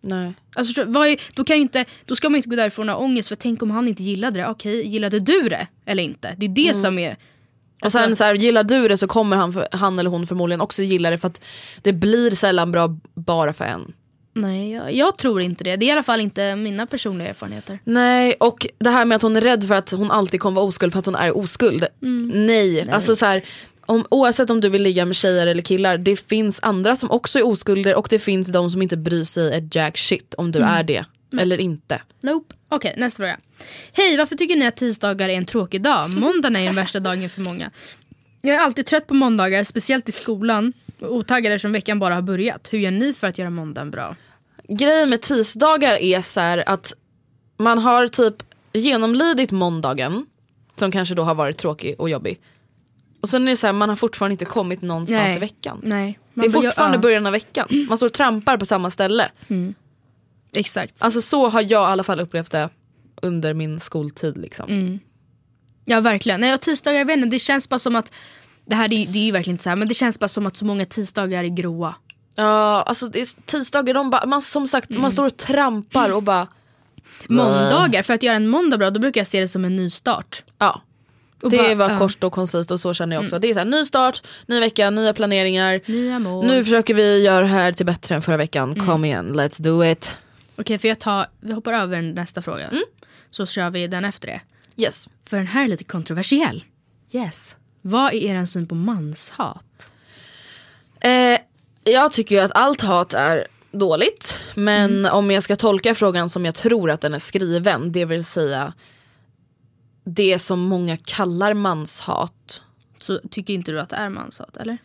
nej. 0.00 0.32
Alltså, 0.54 0.80
är, 0.80 1.34
då, 1.36 1.44
kan 1.44 1.56
ju 1.56 1.62
inte, 1.62 1.84
då 2.04 2.16
ska 2.16 2.28
man 2.30 2.36
inte 2.36 2.48
gå 2.48 2.56
därifrån 2.56 2.88
och 2.88 2.94
ha 2.94 3.02
ångest 3.02 3.28
för 3.28 3.36
tänk 3.36 3.62
om 3.62 3.70
han 3.70 3.88
inte 3.88 4.02
gillade 4.02 4.40
det. 4.40 4.46
Okej, 4.48 4.86
gillade 4.88 5.20
du 5.20 5.48
det 5.48 5.66
eller 5.86 6.02
inte? 6.02 6.34
Det 6.38 6.46
är 6.46 6.50
det 6.50 6.68
Mm. 6.68 6.82
som 6.82 6.98
är... 6.98 7.16
Och 7.84 7.92
sen 7.92 8.16
så 8.16 8.24
här, 8.24 8.34
gillar 8.34 8.64
du 8.64 8.88
det 8.88 8.96
så 8.98 9.06
kommer 9.06 9.36
han, 9.36 9.52
för, 9.52 9.68
han 9.72 9.98
eller 9.98 10.10
hon 10.10 10.26
förmodligen 10.26 10.60
också 10.60 10.82
gilla 10.82 11.10
det 11.10 11.18
för 11.18 11.28
att 11.28 11.40
det 11.82 11.92
blir 11.92 12.30
sällan 12.30 12.72
bra 12.72 12.98
bara 13.14 13.52
för 13.52 13.64
en. 13.64 13.92
Nej, 14.36 14.70
jag, 14.70 14.92
jag 14.92 15.18
tror 15.18 15.40
inte 15.40 15.64
det. 15.64 15.76
Det 15.76 15.84
är 15.84 15.88
i 15.88 15.90
alla 15.90 16.02
fall 16.02 16.20
inte 16.20 16.56
mina 16.56 16.86
personliga 16.86 17.28
erfarenheter. 17.28 17.78
Nej, 17.84 18.34
och 18.40 18.66
det 18.78 18.90
här 18.90 19.04
med 19.04 19.16
att 19.16 19.22
hon 19.22 19.36
är 19.36 19.40
rädd 19.40 19.64
för 19.64 19.74
att 19.74 19.90
hon 19.90 20.10
alltid 20.10 20.40
kommer 20.40 20.54
vara 20.54 20.66
oskuld 20.66 20.92
för 20.92 20.98
att 20.98 21.06
hon 21.06 21.14
är 21.14 21.36
oskuld. 21.36 21.86
Nej, 22.34 22.90
alltså 22.90 23.16
så 23.16 23.26
här, 23.26 23.42
om, 23.86 24.06
oavsett 24.10 24.50
om 24.50 24.60
du 24.60 24.68
vill 24.68 24.82
ligga 24.82 25.04
med 25.04 25.16
tjejer 25.16 25.46
eller 25.46 25.62
killar, 25.62 25.98
det 25.98 26.28
finns 26.28 26.60
andra 26.62 26.96
som 26.96 27.10
också 27.10 27.38
är 27.38 27.46
oskulder 27.46 27.94
och 27.94 28.06
det 28.10 28.18
finns 28.18 28.48
de 28.48 28.70
som 28.70 28.82
inte 28.82 28.96
bryr 28.96 29.24
sig 29.24 29.54
ett 29.54 29.74
jack 29.74 29.98
shit 29.98 30.34
om 30.34 30.52
du 30.52 30.58
är 30.58 30.82
det. 30.82 31.04
Eller 31.40 31.60
inte. 31.60 32.00
Nope. 32.20 32.54
Okej, 32.68 32.94
nästa 32.96 33.16
fråga. 33.16 33.38
Hej, 33.92 34.16
varför 34.16 34.36
tycker 34.36 34.56
ni 34.56 34.66
att 34.66 34.76
tisdagar 34.76 35.28
är 35.28 35.34
en 35.34 35.46
tråkig 35.46 35.82
dag? 35.82 36.10
Måndagen 36.20 36.56
är 36.56 36.64
den 36.64 36.74
värsta 36.74 37.00
dagen 37.00 37.30
för 37.30 37.40
många. 37.40 37.70
Jag 38.40 38.54
är 38.54 38.60
alltid 38.60 38.86
trött 38.86 39.06
på 39.06 39.14
måndagar, 39.14 39.64
speciellt 39.64 40.08
i 40.08 40.12
skolan. 40.12 40.72
Otaggad 41.00 41.52
eftersom 41.52 41.72
veckan 41.72 41.98
bara 41.98 42.14
har 42.14 42.22
börjat. 42.22 42.68
Hur 42.70 42.78
gör 42.78 42.90
ni 42.90 43.12
för 43.12 43.26
att 43.26 43.38
göra 43.38 43.50
måndagen 43.50 43.90
bra? 43.90 44.16
Grejen 44.68 45.10
med 45.10 45.22
tisdagar 45.22 45.94
är 45.94 46.22
så 46.22 46.62
att 46.66 46.92
man 47.58 47.78
har 47.78 48.08
typ 48.08 48.34
genomlidit 48.72 49.52
måndagen, 49.52 50.26
som 50.76 50.90
kanske 50.90 51.14
då 51.14 51.22
har 51.22 51.34
varit 51.34 51.56
tråkig 51.58 51.94
och 51.98 52.10
jobbig. 52.10 52.40
Och 53.20 53.28
sen 53.28 53.42
är 53.48 53.50
det 53.50 53.56
så 53.56 53.66
här, 53.66 53.74
man 53.74 53.88
har 53.88 53.96
fortfarande 53.96 54.32
inte 54.32 54.44
kommit 54.44 54.82
någonstans 54.82 55.26
Nej. 55.26 55.36
i 55.36 55.38
veckan. 55.38 55.80
Nej. 55.82 56.18
Det 56.34 56.40
är 56.40 56.50
man 56.50 56.62
fortfarande 56.62 56.96
ja, 56.96 57.00
början 57.00 57.26
av 57.26 57.32
veckan. 57.32 57.86
Man 57.88 57.96
står 57.96 58.06
och 58.06 58.12
trampar 58.12 58.56
på 58.56 58.66
samma 58.66 58.90
ställe. 58.90 59.30
Exakt. 60.52 61.02
Alltså 61.02 61.22
så 61.22 61.48
har 61.48 61.62
jag 61.62 61.70
i 61.70 61.74
alla 61.74 62.02
fall 62.02 62.20
upplevt 62.20 62.50
det 62.50 62.68
under 63.22 63.54
min 63.54 63.80
skoltid. 63.80 64.36
Liksom. 64.36 64.68
Mm. 64.70 64.98
Ja, 65.84 66.00
verkligen. 66.00 66.40
Nej, 66.40 66.54
och 66.54 66.60
tisdagar, 66.60 66.98
jag 66.98 67.06
vet 67.06 67.16
inte, 67.16 67.28
det 67.28 67.38
känns 67.38 67.68
bara 67.68 67.78
som 67.78 67.96
att 67.96 68.12
det 68.66 68.74
här 68.74 68.88
det, 68.88 69.04
det 69.04 69.18
är 69.18 69.24
ju 69.24 69.32
verkligen 69.32 69.54
inte 69.54 69.64
så 69.64 69.68
här, 69.68 69.76
men 69.76 69.88
det 69.88 69.94
känns 69.94 70.18
bara 70.18 70.28
som 70.28 70.46
att 70.46 70.56
så 70.56 70.64
många 70.64 70.84
tisdagar 70.84 71.44
är 71.44 71.48
gråa. 71.48 71.94
Ja, 72.36 72.82
alltså 72.82 73.06
det 73.06 73.20
är 73.20 73.42
tisdagar, 73.46 73.94
de 73.94 74.10
bara, 74.10 74.26
man, 74.26 74.42
som 74.42 74.66
sagt 74.66 74.90
man 74.90 75.12
står 75.12 75.26
och 75.26 75.36
trampar 75.36 76.10
och 76.12 76.22
bara 76.22 76.46
Måndagar, 77.28 78.02
för 78.02 78.14
att 78.14 78.22
göra 78.22 78.36
en 78.36 78.48
måndag 78.48 78.78
bra, 78.78 78.90
då 78.90 79.00
brukar 79.00 79.20
jag 79.20 79.26
se 79.26 79.40
det 79.40 79.48
som 79.48 79.64
en 79.64 79.76
ny 79.76 79.90
start. 79.90 80.44
ja. 80.58 80.82
Och 81.42 81.50
Det 81.50 81.56
bara- 81.56 81.74
var 81.74 81.90
ja. 81.90 81.98
kort 81.98 82.24
och 82.24 82.32
koncist 82.32 82.70
och 82.70 82.80
så 82.80 82.94
känner 82.94 83.16
jag 83.16 83.24
också. 83.24 83.38
Det 83.38 83.48
är 83.50 83.52
så 83.54 83.58
här, 83.60 83.66
ny 83.66 83.84
start, 83.84 84.22
ny 84.46 84.60
vecka, 84.60 84.90
nya 84.90 85.12
planeringar. 85.12 85.80
Nya 85.86 86.18
mål. 86.18 86.46
Nu 86.46 86.64
försöker 86.64 86.94
vi 86.94 87.22
göra 87.24 87.40
det 87.40 87.46
här 87.46 87.72
till 87.72 87.86
bättre 87.86 88.14
än 88.14 88.22
förra 88.22 88.36
veckan. 88.36 88.86
Kom 88.86 89.04
igen, 89.04 89.32
let's 89.34 89.62
do 89.62 89.84
it. 89.84 90.16
Okej, 90.56 90.78
för 90.78 90.88
jag 90.88 90.98
tar, 90.98 91.26
vi 91.40 91.52
hoppar 91.52 91.72
över 91.72 92.02
nästa 92.02 92.42
fråga. 92.42 92.68
Mm. 92.68 92.82
Så 93.30 93.46
kör 93.46 93.70
vi 93.70 93.86
den 93.88 94.04
efter 94.04 94.26
det. 94.28 94.40
Yes. 94.82 95.08
För 95.26 95.36
den 95.36 95.46
här 95.46 95.64
är 95.64 95.68
lite 95.68 95.84
kontroversiell. 95.84 96.64
Yes. 97.12 97.56
Vad 97.82 98.12
är 98.14 98.16
er 98.16 98.44
syn 98.44 98.66
på 98.66 98.74
manshat? 98.74 99.90
Eh, 101.00 101.38
jag 101.86 102.12
tycker 102.12 102.34
ju 102.34 102.40
att 102.40 102.52
allt 102.54 102.82
hat 102.82 103.14
är 103.14 103.46
dåligt. 103.70 104.38
Men 104.54 105.06
om 105.06 105.30
jag 105.30 105.42
ska 105.42 105.56
tolka 105.56 105.94
frågan 105.94 106.30
som 106.30 106.44
jag 106.44 106.54
tror 106.54 106.90
att 106.90 107.00
den 107.00 107.14
är 107.14 107.18
skriven, 107.18 107.92
det 107.92 108.04
vill 108.04 108.24
säga 108.24 108.72
det 110.04 110.38
som 110.38 110.60
många 110.60 110.96
kallar 110.96 111.54
manshat. 111.54 112.62
Så 112.98 113.20
tycker 113.30 113.54
inte 113.54 113.72
du 113.72 113.80
att 113.80 113.88
det 113.88 113.96
är 113.96 114.08
manshat, 114.08 114.56
eller? 114.56 114.78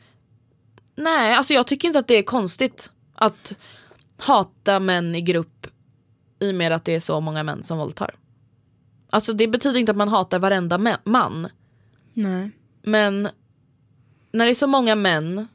Nej, 0.96 1.34
alltså 1.34 1.54
jag 1.54 1.68
tycker 1.68 1.88
inte 1.88 2.00
att 2.00 2.08
det 2.08 2.18
är 2.18 2.24
konstigt 2.24 2.92
att 3.16 3.54
hata 4.18 4.80
män 4.80 5.16
i 5.16 5.22
grupp 5.22 5.68
i 6.40 6.52
och 6.52 6.56
med 6.56 6.72
att 6.72 6.86
det 6.86 6.96
är 6.96 7.00
så 7.00 7.20
många 7.20 7.44
män 7.44 7.64
som 7.64 7.78
våldtar. 7.78 8.16
Alltså 9.10 9.34
det 9.34 9.48
betyder 9.48 9.80
inte 9.80 9.92
att 9.92 9.98
man 9.98 10.10
hatar 10.10 10.40
varenda 10.40 11.00
man. 11.04 11.48
Nej. 12.14 12.52
Men 12.82 13.30
när 14.32 14.46
det 14.46 14.52
är 14.52 14.56
så 14.56 14.68
många 14.68 14.96
män 14.96 15.48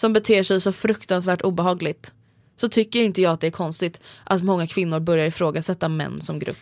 som 0.00 0.12
beter 0.12 0.42
sig 0.42 0.60
så 0.60 0.72
fruktansvärt 0.72 1.42
obehagligt 1.42 2.12
så 2.56 2.68
tycker 2.68 3.02
inte 3.02 3.22
jag 3.22 3.32
att 3.32 3.40
det 3.40 3.46
är 3.46 3.50
konstigt 3.50 4.00
att 4.24 4.42
många 4.42 4.66
kvinnor 4.66 5.00
börjar 5.00 5.26
ifrågasätta 5.26 5.88
män 5.88 6.20
som 6.20 6.38
grupp. 6.38 6.56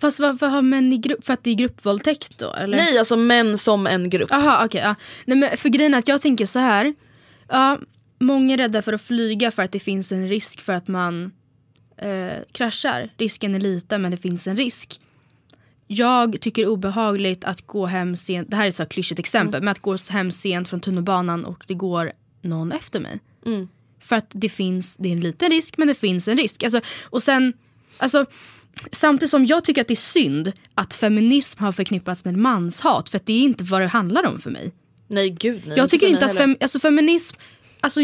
Fast 0.00 0.20
varför 0.20 0.46
har 0.46 0.62
män 0.62 0.92
i 0.92 0.98
grupp? 0.98 1.24
För 1.24 1.32
att 1.32 1.44
det 1.44 1.50
är 1.50 1.54
gruppvåldtäkt 1.54 2.38
då? 2.38 2.52
Eller? 2.52 2.76
Nej, 2.76 2.98
alltså 2.98 3.16
män 3.16 3.58
som 3.58 3.86
en 3.86 4.10
grupp. 4.10 4.30
Jaha 4.30 4.64
okej. 4.64 4.80
ja. 4.80 4.94
Nej 5.24 5.36
men 5.36 5.56
för 5.56 5.68
grejen 5.68 5.94
är 5.94 5.98
att 5.98 6.08
jag 6.08 6.20
tänker 6.20 6.46
så 6.46 6.58
här. 6.58 6.94
Ja, 7.48 7.78
många 8.18 8.54
är 8.54 8.58
rädda 8.58 8.82
för 8.82 8.92
att 8.92 9.02
flyga 9.02 9.50
för 9.50 9.62
att 9.62 9.72
det 9.72 9.80
finns 9.80 10.12
en 10.12 10.28
risk 10.28 10.60
för 10.60 10.72
att 10.72 10.88
man 10.88 11.32
eh, 11.96 12.42
kraschar. 12.52 13.10
Risken 13.18 13.54
är 13.54 13.60
liten 13.60 14.02
men 14.02 14.10
det 14.10 14.16
finns 14.16 14.46
en 14.46 14.56
risk. 14.56 15.00
Jag 15.86 16.40
tycker 16.40 16.62
det 16.62 16.66
är 16.66 16.70
obehagligt 16.70 17.44
att 17.44 17.66
gå 17.66 17.86
hem 17.86 18.16
sent, 18.16 18.50
det 18.50 18.56
här 18.56 18.66
är 18.66 18.82
ett 18.82 18.88
klyschigt 18.88 19.18
exempel, 19.18 19.62
men 19.62 19.72
att 19.72 19.78
gå 19.78 19.96
hem 20.10 20.30
sent 20.30 20.68
från 20.68 20.80
tunnelbanan 20.80 21.44
och 21.44 21.64
det 21.66 21.74
går 21.74 22.12
någon 22.42 22.72
efter 22.72 23.00
mig. 23.00 23.20
För 24.00 24.16
att 24.16 24.30
det 24.30 24.48
finns, 24.48 24.96
det 24.96 25.08
är 25.08 25.12
en 25.12 25.20
liten 25.20 25.50
risk 25.50 25.78
men 25.78 25.88
det 25.88 25.94
finns 25.94 26.28
en 26.28 26.36
risk. 26.36 26.62
Alltså, 26.62 26.80
och 27.02 27.22
sen, 27.22 27.52
alltså 27.98 28.26
Samtidigt 28.92 29.30
som 29.30 29.46
jag 29.46 29.64
tycker 29.64 29.80
att 29.80 29.88
det 29.88 29.94
är 29.94 29.96
synd 29.96 30.52
att 30.74 30.94
feminism 30.94 31.64
har 31.64 31.72
förknippats 31.72 32.24
med 32.24 32.36
manshat 32.36 33.08
för 33.08 33.16
att 33.16 33.26
det 33.26 33.32
är 33.32 33.42
inte 33.42 33.64
vad 33.64 33.80
det 33.80 33.86
handlar 33.86 34.26
om 34.26 34.38
för 34.38 34.50
mig. 34.50 34.72
Nej 35.08 35.30
gud 35.30 35.62
nej. 35.66 35.78
Jag 35.78 35.90
tycker 35.90 36.06
inte 36.06 36.24
att 36.24 36.36
fem, 36.36 36.56
alltså 36.60 36.78
feminism, 36.78 37.36
alltså 37.80 38.00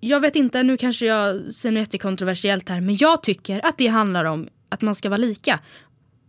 jag 0.00 0.20
vet 0.20 0.36
inte, 0.36 0.62
nu 0.62 0.76
kanske 0.76 1.06
jag 1.06 1.54
säger 1.54 1.72
något 1.72 1.80
jättekontroversiellt 1.80 2.68
här 2.68 2.80
men 2.80 2.96
jag 2.96 3.22
tycker 3.22 3.66
att 3.66 3.78
det 3.78 3.86
handlar 3.86 4.24
om 4.24 4.48
att 4.68 4.82
man 4.82 4.94
ska 4.94 5.08
vara 5.08 5.18
lika. 5.18 5.60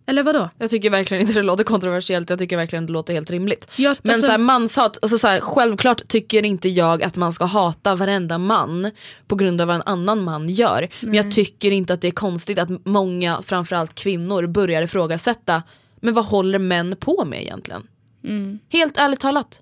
Eller 0.09 0.23
vad 0.23 0.35
då? 0.35 0.49
Jag 0.57 0.69
tycker 0.69 0.89
verkligen 0.89 1.21
inte 1.21 1.33
det 1.33 1.41
låter 1.43 1.63
kontroversiellt, 1.63 2.29
jag 2.29 2.39
tycker 2.39 2.57
verkligen 2.57 2.85
det 2.85 2.91
låter 2.91 3.13
helt 3.13 3.31
rimligt. 3.31 3.67
Jag- 3.75 3.97
Men 4.01 4.13
alltså- 4.13 4.25
så 4.25 4.31
här, 4.31 4.37
manshat, 4.37 4.99
alltså 5.01 5.17
så 5.17 5.27
här, 5.27 5.39
självklart 5.39 6.07
tycker 6.07 6.45
inte 6.45 6.69
jag 6.69 7.03
att 7.03 7.17
man 7.17 7.33
ska 7.33 7.45
hata 7.45 7.95
varenda 7.95 8.37
man 8.37 8.91
på 9.27 9.35
grund 9.35 9.61
av 9.61 9.67
vad 9.67 9.75
en 9.75 9.81
annan 9.85 10.23
man 10.23 10.49
gör. 10.49 10.87
Men 11.01 11.13
jag 11.13 11.31
tycker 11.31 11.71
inte 11.71 11.93
att 11.93 12.01
det 12.01 12.07
är 12.07 12.11
konstigt 12.11 12.59
att 12.59 12.85
många, 12.85 13.41
framförallt 13.41 13.95
kvinnor, 13.95 14.47
börjar 14.47 14.81
ifrågasätta 14.81 15.63
men 16.01 16.13
vad 16.13 16.25
håller 16.25 16.59
män 16.59 16.95
på 16.99 17.25
med 17.25 17.41
egentligen? 17.41 17.81
Mm. 18.23 18.59
Helt 18.69 18.97
ärligt 18.97 19.19
talat. 19.19 19.61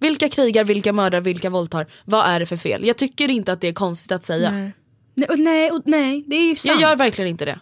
Vilka 0.00 0.28
krigar, 0.28 0.64
vilka 0.64 0.92
mördar, 0.92 1.20
vilka 1.20 1.50
våldtar? 1.50 1.86
Vad 2.04 2.26
är 2.26 2.40
det 2.40 2.46
för 2.46 2.56
fel? 2.56 2.84
Jag 2.86 2.96
tycker 2.96 3.30
inte 3.30 3.52
att 3.52 3.60
det 3.60 3.68
är 3.68 3.72
konstigt 3.72 4.12
att 4.12 4.22
säga. 4.22 4.50
Nej. 4.50 4.72
Nej, 5.14 5.28
nej, 5.38 5.70
och 5.70 5.82
nej, 5.84 6.24
det 6.26 6.36
är 6.36 6.48
ju 6.48 6.56
sant. 6.56 6.80
Jag 6.80 6.90
gör 6.90 6.96
verkligen 6.96 7.30
inte 7.30 7.44
det. 7.44 7.60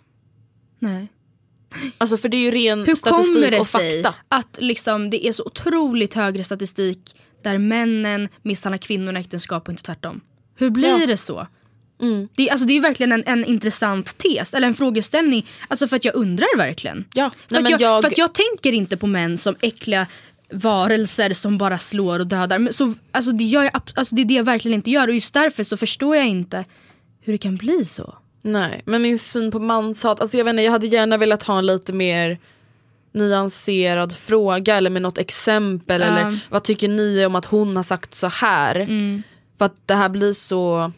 nej. 0.79 1.09
Alltså 1.99 2.17
för 2.17 2.29
det 2.29 2.37
är 2.37 2.41
ju 2.41 2.51
ren 2.51 2.79
Hur 2.79 2.85
kommer 2.85 2.95
statistik 2.97 3.51
det 3.51 3.59
och 3.61 3.67
sig 3.67 4.03
fakta. 4.03 4.15
att 4.29 4.59
liksom, 4.61 5.11
det 5.11 5.27
är 5.27 5.33
så 5.33 5.43
otroligt 5.45 6.15
högre 6.15 6.45
statistik 6.45 6.99
där 7.45 7.59
männen 7.59 8.29
misshandlar 8.43 8.79
kvinnor 8.79 9.17
i 9.17 9.21
äktenskap 9.21 9.69
och 9.69 9.73
inte 9.73 9.83
tvärtom? 9.83 10.21
Hur 10.57 10.71
blir 10.71 11.01
Ja. 11.01 11.07
det 11.07 11.17
så? 11.17 11.47
Mm. 12.03 12.29
Det, 12.37 12.49
är, 12.49 12.53
alltså, 12.53 12.67
det 12.67 12.77
är 12.77 12.81
verkligen 12.81 13.13
en, 13.13 13.23
en 13.27 13.45
intressant 13.45 14.19
tes, 14.19 14.55
eller 14.55 14.67
en 14.67 14.75
frågeställning. 14.75 15.47
Alltså 15.69 15.89
för 15.89 15.97
att 15.97 16.05
jag 16.05 16.15
undrar 16.15 16.57
verkligen. 16.57 17.05
Ja. 17.15 17.31
För, 17.49 17.61
Nej, 17.63 17.73
jag, 17.73 17.81
jag... 17.81 18.03
för 18.03 18.11
att 18.11 18.19
jag 18.19 18.35
tänker 18.35 18.73
inte 18.73 18.97
på 18.97 19.07
män 19.07 19.39
som 19.39 19.55
äckliga 19.61 20.07
varelser 20.53 21.33
som 21.33 21.59
bara 21.59 21.79
slår 21.79 22.19
och 22.21 22.27
dödar. 22.27 22.59
Men 22.59 22.73
så, 22.73 22.95
alltså, 23.11 23.33
det, 23.33 23.45
gör 23.45 23.63
jag, 23.63 23.73
alltså, 23.95 24.15
det 24.15 24.23
är 24.23 24.25
det 24.27 24.35
jag 24.35 24.45
verkligen 24.45 24.75
inte 24.75 24.91
gör 24.91 25.09
och 25.09 25.15
just 25.15 25.35
därför 25.35 25.65
så 25.65 25.77
förstår 25.77 26.17
jag 26.17 26.27
inte 26.27 26.65
hur 27.21 27.33
det 27.33 27.39
kan 27.39 27.57
bli 27.57 27.85
så. 27.85 28.15
Nej, 28.43 28.83
men 28.85 29.03
min 29.03 29.19
syn 29.19 29.51
på 29.51 29.59
manshat, 29.59 30.21
alltså 30.21 30.37
jag 30.39 30.45
vet 30.45 30.51
inte, 30.53 30.63
jag 30.63 30.73
hade 30.73 30.87
gärna 30.87 31.17
velat 31.17 31.43
ha 31.43 31.59
en 31.59 31.67
lite 31.67 31.93
mer 31.93 32.39
nyanserad 33.13 34.17
fråga 34.17 34.77
eller 34.77 34.91
med 34.91 35.03
något 35.03 35.19
exempel. 35.19 36.01
Ja. 36.01 36.07
Eller 36.07 36.39
vad 36.51 36.65
tycker 36.65 36.89
ni 36.89 37.27
om 37.27 37.35
att 37.35 37.45
hon 37.45 37.77
har 37.77 37.83
sagt 37.83 38.15
så 38.15 38.27
här? 38.27 38.77
Mm. 38.77 39.23
För 39.59 39.65
att 39.65 39.77
det 39.87 39.95
här 39.95 40.09
blir 40.09 40.33
så... 40.33 40.93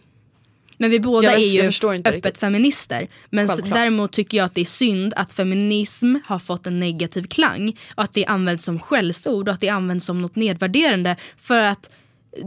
Men 0.76 0.90
vi 0.90 1.00
båda 1.00 1.28
vet- 1.28 1.38
är 1.38 1.40
ju 1.40 1.68
öppet 1.98 2.12
riktigt. 2.12 2.38
feminister. 2.38 3.08
Men 3.30 3.48
Självklart. 3.48 3.74
däremot 3.74 4.12
tycker 4.12 4.38
jag 4.38 4.44
att 4.44 4.54
det 4.54 4.60
är 4.60 4.64
synd 4.64 5.14
att 5.16 5.32
feminism 5.32 6.16
har 6.26 6.38
fått 6.38 6.66
en 6.66 6.80
negativ 6.80 7.22
klang. 7.22 7.78
Och 7.94 8.02
att 8.02 8.12
det 8.14 8.26
används 8.26 8.64
som 8.64 8.78
skällsord 8.80 9.48
och 9.48 9.54
att 9.54 9.60
det 9.60 9.68
används 9.68 10.06
som 10.06 10.22
något 10.22 10.36
nedvärderande. 10.36 11.16
För 11.36 11.58
att 11.58 11.90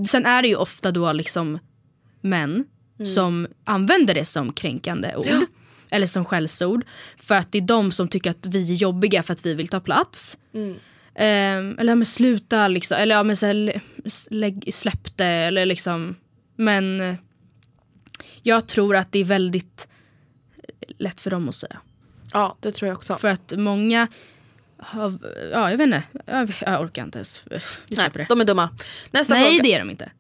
sen 0.10 0.26
är 0.26 0.42
det 0.42 0.48
ju 0.48 0.56
ofta 0.56 0.92
då 0.92 1.12
liksom 1.12 1.60
män 2.22 2.66
Mm. 3.00 3.12
som 3.14 3.48
använder 3.64 4.14
det 4.14 4.26
som 4.26 4.54
kränkande 4.54 5.16
ord. 5.16 5.46
Eller 5.90 6.08
som 6.08 6.26
skällsord. 6.26 6.86
För 7.18 7.36
att 7.36 7.52
det 7.52 7.58
är 7.58 7.62
de 7.62 7.92
som 7.92 8.08
tycker 8.08 8.30
att 8.30 8.46
vi 8.46 8.72
är 8.72 8.76
jobbiga 8.76 9.24
för 9.24 9.34
att 9.34 9.46
vi 9.46 9.54
vill 9.54 9.68
ta 9.68 9.80
plats. 9.80 10.38
Mm. 10.54 10.76
Ehm, 11.16 11.80
eller 11.80 11.92
ja, 11.92 11.96
men 11.96 12.06
sluta 12.06 12.68
liksom. 12.68 12.98
Eller 12.98 13.16
ja, 13.16 13.24
men 13.24 13.38
så 13.38 13.46
här, 13.46 13.82
lägg, 14.30 14.74
släpp 14.74 15.18
det. 15.18 15.26
Eller 15.26 15.66
liksom. 15.66 16.16
Men 16.56 17.02
eh, 17.02 17.16
jag 18.42 18.68
tror 18.68 18.96
att 18.96 19.12
det 19.12 19.20
är 19.20 19.26
väldigt 19.26 19.88
lätt 20.98 21.22
för 21.22 21.32
dem 21.32 21.50
att 21.50 21.56
säga. 21.56 21.78
Ja, 22.34 22.58
det 22.60 22.72
tror 22.72 22.88
jag 22.88 22.98
också. 22.98 23.16
För 23.16 23.28
att 23.28 23.54
många 23.58 24.08
har, 24.78 25.20
ja 25.52 25.72
jag 25.72 25.78
vet 25.78 25.86
inte, 25.86 26.04
jag, 26.26 26.56
jag 26.62 26.82
orkar 26.82 27.04
inte 27.04 27.18
ens. 27.18 27.42
Nej, 27.90 28.10
det. 28.14 28.26
de 28.30 28.42
är 28.42 28.46
dumma. 28.46 28.70
Nästa 29.12 29.34
Nej 29.34 29.44
fråga. 29.44 29.64
det 29.64 29.74
är 29.74 29.80
de 29.80 29.90
inte. 29.90 30.12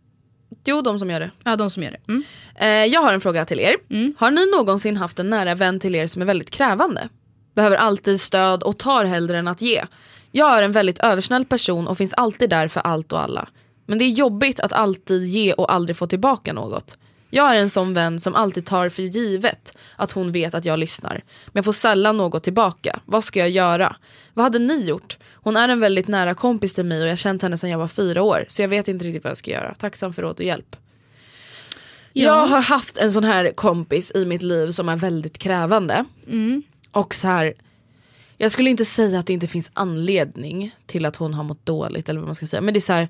Jo, 0.65 0.81
de 0.81 0.99
som 0.99 1.09
gör 1.09 1.19
det. 1.19 1.31
Ja 1.43 1.55
de 1.55 1.69
som 1.69 1.83
gör 1.83 1.91
det. 1.91 2.11
Mm. 2.11 2.23
Eh, 2.55 2.93
jag 2.93 3.01
har 3.01 3.13
en 3.13 3.21
fråga 3.21 3.45
till 3.45 3.59
er. 3.59 3.75
Har 4.17 4.31
ni 4.31 4.51
någonsin 4.57 4.97
haft 4.97 5.19
en 5.19 5.29
nära 5.29 5.55
vän 5.55 5.79
till 5.79 5.95
er 5.95 6.07
som 6.07 6.21
är 6.21 6.25
väldigt 6.25 6.51
krävande? 6.51 7.09
Behöver 7.55 7.75
alltid 7.75 8.21
stöd 8.21 8.63
och 8.63 8.77
tar 8.77 9.05
hellre 9.05 9.37
än 9.37 9.47
att 9.47 9.61
ge. 9.61 9.83
Jag 10.31 10.57
är 10.57 10.61
en 10.61 10.71
väldigt 10.71 10.99
översnäll 10.99 11.45
person 11.45 11.87
och 11.87 11.97
finns 11.97 12.13
alltid 12.13 12.49
där 12.49 12.67
för 12.67 12.81
allt 12.81 13.11
och 13.11 13.19
alla. 13.19 13.47
Men 13.85 13.97
det 13.97 14.05
är 14.05 14.09
jobbigt 14.09 14.59
att 14.59 14.73
alltid 14.73 15.25
ge 15.25 15.53
och 15.53 15.73
aldrig 15.73 15.97
få 15.97 16.07
tillbaka 16.07 16.53
något. 16.53 16.97
Jag 17.29 17.55
är 17.55 17.59
en 17.59 17.69
sån 17.69 17.93
vän 17.93 18.19
som 18.19 18.35
alltid 18.35 18.65
tar 18.65 18.89
för 18.89 19.03
givet 19.03 19.77
att 19.95 20.11
hon 20.11 20.31
vet 20.31 20.53
att 20.53 20.65
jag 20.65 20.79
lyssnar. 20.79 21.11
Men 21.45 21.53
jag 21.53 21.65
får 21.65 21.71
sällan 21.71 22.17
något 22.17 22.43
tillbaka. 22.43 22.99
Vad 23.05 23.23
ska 23.23 23.39
jag 23.39 23.49
göra? 23.49 23.95
Vad 24.33 24.43
hade 24.43 24.59
ni 24.59 24.85
gjort? 24.85 25.17
Hon 25.45 25.57
är 25.57 25.69
en 25.69 25.79
väldigt 25.79 26.07
nära 26.07 26.33
kompis 26.33 26.73
till 26.73 26.85
mig 26.85 27.01
och 27.01 27.07
jag 27.07 27.11
har 27.11 27.17
känt 27.17 27.41
henne 27.41 27.57
sedan 27.57 27.69
jag 27.69 27.77
var 27.77 27.87
fyra 27.87 28.21
år. 28.21 28.45
Så 28.47 28.61
jag 28.61 28.69
vet 28.69 28.87
inte 28.87 29.05
riktigt 29.05 29.23
vad 29.23 29.31
jag 29.31 29.37
ska 29.37 29.51
göra. 29.51 29.73
Tacksam 29.75 30.13
för 30.13 30.21
råd 30.21 30.39
och 30.39 30.45
hjälp. 30.45 30.75
Jag 32.13 32.45
har 32.47 32.61
haft 32.61 32.97
en 32.97 33.11
sån 33.11 33.23
här 33.23 33.51
kompis 33.51 34.11
i 34.15 34.25
mitt 34.25 34.41
liv 34.41 34.71
som 34.71 34.89
är 34.89 34.97
väldigt 34.97 35.37
krävande. 35.37 36.05
Och 36.91 37.15
så 37.15 37.27
här, 37.27 37.53
jag 38.37 38.51
skulle 38.51 38.69
inte 38.69 38.85
säga 38.85 39.19
att 39.19 39.25
det 39.27 39.33
inte 39.33 39.47
finns 39.47 39.71
anledning 39.73 40.75
till 40.85 41.05
att 41.05 41.15
hon 41.15 41.33
har 41.33 41.43
mått 41.43 41.65
dåligt 41.65 42.09
eller 42.09 42.19
vad 42.19 42.27
man 42.27 42.35
ska 42.35 42.47
säga. 42.47 42.61
Men 42.61 42.73
det 42.73 42.77
är 42.77 42.81
så 42.81 42.93
här, 42.93 43.09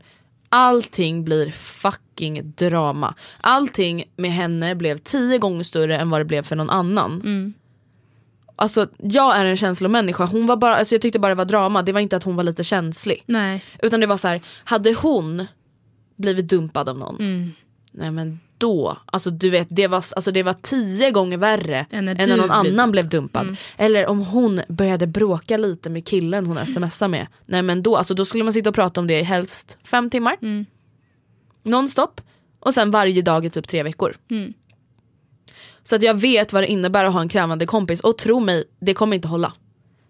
allting 0.50 1.24
blir 1.26 1.52
fucking 1.52 2.54
drama. 2.58 3.16
Allting 3.42 4.04
med 4.16 4.32
henne 4.32 4.76
blev 4.76 4.98
tio 4.98 5.38
gånger 5.38 5.64
större 5.64 5.98
än 5.98 6.10
vad 6.10 6.22
det 6.22 6.26
blev 6.26 6.44
för 6.44 6.56
någon 6.56 6.70
annan. 6.70 7.22
Alltså 8.56 8.88
jag 8.98 9.38
är 9.38 9.46
en 9.46 9.58
känslomänniska, 9.58 10.26
hon 10.26 10.48
var 10.48 10.56
bara, 10.58 10.76
alltså 10.76 10.96
jag 10.96 11.02
tyckte 11.02 11.20
bara 11.20 11.30
det 11.30 11.36
var 11.36 11.46
drama, 11.46 11.82
det 11.82 11.92
var 11.92 12.00
inte 12.00 12.16
att 12.18 12.24
hon 12.24 12.36
var 12.36 12.44
lite 12.44 12.64
känslig. 12.64 13.24
Nej. 13.26 13.64
Utan 13.82 14.00
det 14.00 14.08
var 14.08 14.18
så 14.18 14.28
här, 14.28 14.42
hade 14.64 14.94
hon 14.94 15.46
blivit 16.16 16.48
dumpad 16.50 16.90
av 16.90 16.98
någon, 16.98 17.16
Mm. 17.20 17.52
nej 17.92 18.12
men 18.12 18.40
då, 18.58 18.98
alltså 19.06 19.30
du 19.30 19.50
vet 19.50 19.68
det 19.72 19.88
var, 19.88 19.98
alltså 20.16 20.32
det 20.32 20.44
var 20.44 20.54
tio 20.54 21.12
gånger 21.12 21.38
värre 21.38 21.86
Än 21.92 22.06
när 22.06 22.12
än 22.22 22.30
när 22.30 22.38
någon 22.38 22.52
annan 22.52 22.92
blev 22.92 23.10
dumpad. 23.10 23.58
Eller 23.78 24.08
om 24.08 24.20
hon 24.20 24.62
började 24.68 25.08
bråka 25.08 25.58
lite 25.58 25.90
med 25.90 26.08
killen 26.08 26.46
hon 26.46 26.68
smsar 26.68 27.08
med. 27.08 27.28
Nej 27.46 27.62
men 27.62 27.84
då, 27.84 27.98
alltså 27.98 28.14
då 28.14 28.26
skulle 28.26 28.44
man 28.44 28.54
sitta 28.54 28.70
och 28.70 28.76
prata 28.76 29.02
om 29.02 29.08
det 29.08 29.20
i 29.20 29.24
helst 29.24 29.78
fem 29.84 30.10
timmar. 30.10 30.38
Nonstop. 31.64 32.22
Och 32.60 32.74
sen 32.74 32.92
varje 32.92 33.22
dag 33.22 33.46
i 33.46 33.50
typ 33.50 33.68
tre 33.68 33.84
veckor. 33.84 34.16
Så 35.84 35.96
att 35.96 36.02
jag 36.02 36.14
vet 36.14 36.54
vad 36.54 36.64
det 36.64 36.68
innebär 36.68 37.06
att 37.06 37.14
ha 37.14 37.22
en 37.22 37.30
krävande 37.30 37.66
kompis 37.66 38.02
och 38.02 38.18
tro 38.18 38.40
mig, 38.40 38.64
det 38.80 38.94
kommer 38.94 39.16
inte 39.16 39.28
hålla. 39.28 39.54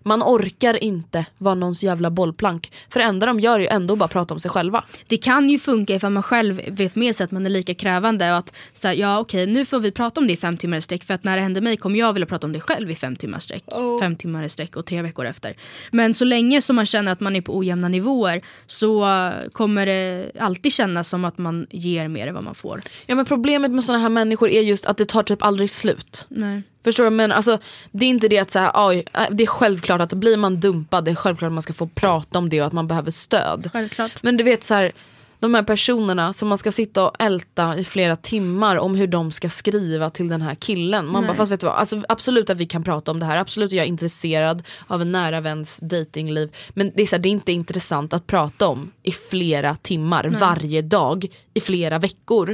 Man 0.08 0.24
orkar 0.24 0.84
inte 0.84 1.26
vara 1.38 1.56
någons 1.56 1.84
jävla 1.84 2.10
bollplank. 2.12 2.72
För 2.89 2.99
det 2.99 3.06
enda 3.06 3.26
de 3.26 3.39
gör 3.39 3.56
är 3.56 3.60
ju 3.60 3.68
ändå 3.68 3.95
bara 3.95 4.08
prata 4.08 4.34
om 4.34 4.39
sig 4.39 4.51
själva. 4.51 4.84
Det 5.08 5.18
kan 5.18 5.49
ju 5.49 5.60
funka 5.60 5.95
ifall 5.95 6.12
man 6.12 6.24
själv 6.24 6.62
vet 6.68 6.95
med 6.95 7.16
sig 7.16 7.24
att 7.24 7.32
man 7.32 7.45
är 7.45 7.49
lika 7.49 7.76
krävande 7.76 8.32
och 8.32 8.38
att 8.38 8.53
så 8.74 8.88
här, 8.88 8.95
ja 8.95 9.20
okej 9.20 9.47
nu 9.47 9.66
får 9.66 9.80
vi 9.80 9.91
prata 9.91 10.20
om 10.20 10.28
det 10.28 10.34
i 10.34 10.38
fem 10.38 10.58
timmar 10.58 10.78
i 10.78 10.82
sträck 10.82 11.03
för 11.03 11.14
att 11.14 11.24
när 11.24 11.38
det 11.38 11.43
händer 11.43 11.62
mig 11.62 11.78
kommer 11.78 11.99
jag 11.99 12.14
vilja 12.14 12.26
prata 12.26 12.47
om 12.47 12.53
det 12.53 12.60
själv 12.62 12.91
i 12.91 12.95
fem 12.95 13.16
timmar 13.16 13.38
i 13.38 13.41
sträck. 13.41 13.64
Fem 14.01 14.16
timmar 14.16 14.43
i 14.43 14.49
sträck 14.49 14.76
och 14.76 14.86
tre 14.86 15.01
veckor 15.01 15.26
efter. 15.26 15.53
Men 15.91 16.14
så 16.14 16.26
länge 16.26 16.62
som 16.62 16.76
man 16.76 16.86
känner 16.86 17.12
att 17.12 17.20
man 17.20 17.36
är 17.36 17.41
på 17.41 17.58
ojämna 17.58 17.88
nivåer 17.88 18.41
så 18.66 19.06
kommer 19.51 19.86
det 19.86 20.32
alltid 20.39 20.74
kännas 20.74 21.10
som 21.10 21.26
att 21.26 21.38
man 21.38 21.68
ger 21.70 22.08
mer 22.08 22.28
än 22.28 22.34
vad 22.34 22.43
man 22.43 22.56
får. 22.56 22.82
Ja 23.06 23.16
men 23.16 23.26
problemet 23.26 23.72
med 23.72 23.84
såna 23.84 23.97
här 23.97 24.10
människor 24.10 24.49
är 24.49 24.62
just 24.62 24.86
att 24.86 24.97
det 24.97 25.06
tar 25.06 25.24
typ 25.24 25.43
aldrig 25.43 25.70
slut. 25.70 26.26
Nej. 26.30 26.64
Förstår 26.86 27.04
du? 27.04 27.10
Men 27.10 27.32
alltså, 27.32 27.60
det 27.92 28.06
är 28.06 28.10
inte 28.10 28.28
det 28.28 28.40
att 28.40 28.52
så 28.52 28.60
här, 28.60 28.72
oj, 28.76 29.04
äh, 29.14 29.24
det 29.32 29.44
är 29.44 29.48
självklart 29.48 30.02
att 30.02 30.14
blir 30.14 30.38
man 30.38 30.60
dumpad, 30.60 31.06
det 31.06 31.12
är 31.12 31.16
självklart 31.16 31.48
att 31.48 31.54
man 31.54 31.62
ska 31.62 31.74
få 31.74 31.88
prata 31.88 32.40
om 32.40 32.50
det 32.50 32.62
och 32.62 32.68
att 32.68 32.74
man 32.74 32.88
behöver 32.88 33.12
stöd. 33.12 33.70
Självklart. 33.74 34.24
Men 34.24 34.38
du 34.38 34.44
vet 34.44 34.64
så 34.64 34.74
här, 34.74 34.92
de 35.40 35.54
här 35.54 35.64
personerna 35.64 36.34
som 36.34 36.48
man 36.48 36.58
ska 36.58 36.72
sitta 36.72 37.08
och 37.08 37.16
älta 37.20 37.78
i 37.78 37.84
flera 37.84 38.16
timmar 38.16 38.76
om 38.76 38.96
hur 38.96 39.08
de 39.08 39.32
ska 39.32 39.50
skriva 39.50 40.10
till 40.10 40.28
den 40.28 40.42
här 40.42 40.56
killen. 40.56 41.08
Man 41.08 41.26
bara, 41.26 41.36
fast 41.36 41.52
vet 41.52 41.60
du 41.60 41.66
vad, 41.66 41.76
alltså, 41.76 42.02
absolut 42.10 42.50
att 42.50 42.58
vi 42.58 42.66
kan 42.66 42.84
prata 42.84 43.12
om 43.12 43.20
det 43.20 43.26
här, 43.26 43.38
absolut 43.38 43.72
jag 43.72 43.84
är 43.84 43.90
intresserad 43.90 44.64
av 44.88 45.02
en 45.02 45.12
nära 45.12 45.42
väns 45.42 45.80
datingliv. 45.80 46.56
Men 46.70 46.92
det 46.96 47.02
är, 47.02 47.06
så 47.06 47.16
här, 47.16 47.24
det 47.24 47.30
är 47.30 47.32
inte 47.32 47.52
intressant 47.52 48.14
att 48.14 48.28
prata 48.28 48.68
om 48.68 48.92
i 49.04 49.12
flera 49.12 49.76
timmar 49.76 50.24
varje 50.40 50.82
dag 50.82 51.26
i 51.54 51.60
flera 51.60 52.00
veckor. 52.00 52.48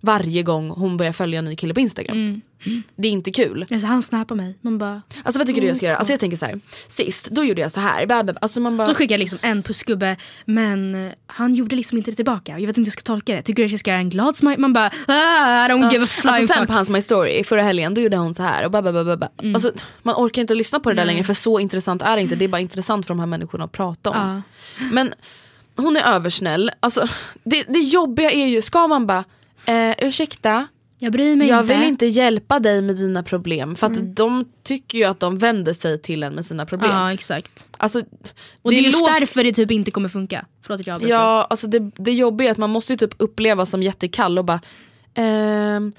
Varje 0.00 0.42
gång 0.42 0.70
hon 0.70 0.96
börjar 0.96 1.12
följa 1.12 1.38
en 1.38 1.44
ny 1.44 1.56
kille 1.56 1.74
på 1.74 1.80
Instagram. 1.80 2.40
Det 2.96 3.08
är 3.08 3.12
inte 3.12 3.30
kul. 3.30 3.66
Alltså, 3.70 3.86
han 3.86 4.02
snappar 4.02 4.34
mig. 4.34 4.58
Man 4.60 4.78
bara, 4.78 5.02
Alltså 5.22 5.38
vad 5.38 5.46
tycker 5.46 5.60
du 5.60 5.66
jag 5.66 5.76
ska 5.76 5.86
göra? 5.86 5.96
Alltså 5.96 6.12
jag 6.12 6.20
tänker 6.20 6.36
så 6.36 6.46
här. 6.46 6.60
sist 6.88 7.28
då 7.30 7.44
gjorde 7.44 7.60
jag 7.60 7.72
så 7.72 7.80
här. 7.80 8.06
Bä, 8.06 8.22
bä, 8.22 8.32
bä. 8.32 8.38
Alltså 8.40 8.60
man 8.60 8.76
bara... 8.76 8.88
de 8.88 8.94
skickar 8.94 9.18
liksom 9.18 9.38
en 9.42 9.62
pussgubbe 9.62 10.16
men 10.44 11.06
eh, 11.06 11.12
han 11.26 11.54
gjorde 11.54 11.76
liksom 11.76 11.98
inte 11.98 12.10
det 12.10 12.14
tillbaka. 12.14 12.52
Jag 12.52 12.66
vet 12.66 12.68
inte 12.68 12.80
hur 12.80 12.86
jag 12.86 12.92
ska 12.92 13.02
tolka 13.02 13.34
det. 13.34 13.42
Tycker 13.42 13.62
du 13.62 13.66
att 13.66 13.70
jag 13.70 13.80
ska 13.80 13.90
göra 13.90 14.00
en 14.00 14.08
glad 14.10 14.36
smile? 14.36 14.58
Man 14.58 14.72
bara 14.72 14.90
ah, 15.06 15.66
I 15.66 15.68
don't 15.68 15.92
give 15.92 16.04
a 16.04 16.06
flying 16.06 16.34
Alltså 16.34 16.54
sen 16.54 16.62
fuck. 16.62 16.68
på 16.68 16.72
hans 16.74 16.88
My 16.90 17.02
Story 17.02 17.44
förra 17.44 17.62
helgen 17.62 17.94
då 17.94 18.00
gjorde 18.00 18.16
hon 18.16 18.34
så 18.34 18.42
här 18.42 18.64
och 18.64 18.70
ba, 18.70 18.82
ba, 18.82 18.92
ba, 18.92 19.16
ba. 19.16 19.28
Mm. 19.42 19.54
Alltså, 19.54 19.72
man 20.02 20.14
orkar 20.14 20.42
inte 20.42 20.54
lyssna 20.54 20.80
på 20.80 20.90
det 20.90 20.96
där 20.96 21.04
längre 21.04 21.24
för 21.24 21.34
så 21.34 21.60
intressant 21.60 22.02
är 22.02 22.16
det 22.16 22.22
inte. 22.22 22.36
Det 22.36 22.44
är 22.44 22.48
bara 22.48 22.60
intressant 22.60 23.06
för 23.06 23.14
de 23.14 23.20
här 23.20 23.26
människorna 23.26 23.64
att 23.64 23.72
prata 23.72 24.10
om. 24.10 24.42
Men 24.92 25.14
hon 25.76 25.96
är 25.96 26.02
översnäll. 26.14 26.70
Alltså, 26.80 27.08
det, 27.44 27.64
det 27.68 27.78
jobbiga 27.78 28.30
är 28.30 28.46
ju, 28.46 28.62
ska 28.62 28.86
man 28.86 29.06
bara 29.06 29.24
eh, 29.64 29.94
ursäkta 29.98 30.66
Jag 31.02 31.12
bryr 31.12 31.36
mig 31.36 31.48
jag 31.48 31.60
inte. 31.60 31.74
vill 31.74 31.88
inte 31.88 32.06
hjälpa 32.06 32.58
dig 32.58 32.82
med 32.82 32.96
dina 32.96 33.22
problem 33.22 33.74
för 33.74 33.86
att 33.86 34.16
de 34.16 34.44
tycker 34.62 34.98
ju 34.98 35.04
att 35.04 35.20
de 35.20 35.38
vänder 35.38 35.72
sig 35.72 35.98
till 36.02 36.22
en 36.22 36.34
med 36.34 36.46
sina 36.46 36.66
problem. 36.66 36.90
Ja 36.90 37.12
exakt. 37.12 37.66
Alltså, 37.76 38.02
Och 38.62 38.70
det, 38.70 38.78
är 38.78 38.82
just 38.82 39.06
därför 39.06 39.44
det 39.44 39.52
typ 39.52 39.70
inte 39.70 39.90
kommer 39.90 40.08
funka. 40.08 40.46
Förlåt 40.62 40.80
att 40.80 40.86
jag 40.86 40.94
avbryter. 40.94 41.14
Ja, 41.14 41.46
alltså 41.50 41.66
det, 41.66 41.90
det 41.96 42.12
jobbiga 42.12 42.48
är 42.48 42.52
att 42.52 42.58
man 42.58 42.70
måste 42.70 42.92
ju 42.92 42.96
typ 42.96 43.14
uppleva 43.16 43.66
som 43.66 43.82
jättekall 43.82 44.38
och 44.38 44.44
bara 44.44 44.60
ehm, 45.14 45.92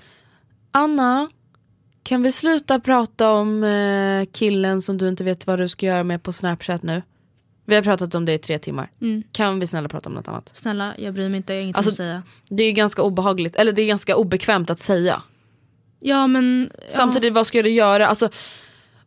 Anna, 0.72 1.30
kan 2.04 2.24
vi 2.24 2.32
sluta 2.32 2.80
prata 2.80 3.32
om 3.32 3.64
eh, 3.64 4.26
killen 4.32 4.82
som 4.82 4.97
du 4.97 5.08
inte 5.08 5.24
vet 5.24 5.47
vad 5.47 5.60
du 5.60 5.68
ska 5.68 5.86
göra 5.86 6.04
med 6.04 6.24
på 6.24 6.34
snapchat 6.34 6.84
nu? 6.84 7.02
Vi 7.72 7.76
har 7.76 7.84
pratat 7.84 8.16
om 8.16 8.26
det 8.26 8.34
i 8.34 8.38
tre 8.38 8.58
timmar. 8.60 8.90
Kan 9.32 9.60
vi 9.60 9.68
snälla 9.68 9.90
prata 9.90 10.10
om 10.10 10.16
något 10.16 10.28
annat? 10.28 10.52
Snälla 10.54 10.94
jag 10.98 11.14
bryr 11.14 11.30
mig 11.30 11.38
inte, 11.38 11.54
jag 11.54 11.60
har 11.60 11.64
inget 11.64 11.78
Alltså- 11.78 11.92
att 11.92 11.98
säga. 11.98 12.24
Det 12.50 12.64
är 12.64 12.72
ganska 12.72 13.02
obehagligt, 13.02 13.56
eller 13.56 13.72
det 13.72 13.82
är 13.82 13.88
ganska 13.88 14.16
obekvämt 14.16 14.70
att 14.70 14.80
säga. 14.80 15.22
Ja 16.00 16.28
men 16.28 16.72
ja. 16.78 16.84
Samtidigt, 16.88 17.34
vad 17.34 17.48
ska 17.48 17.64
du 17.64 17.70
göra? 17.70 18.08
Alltså, 18.08 18.30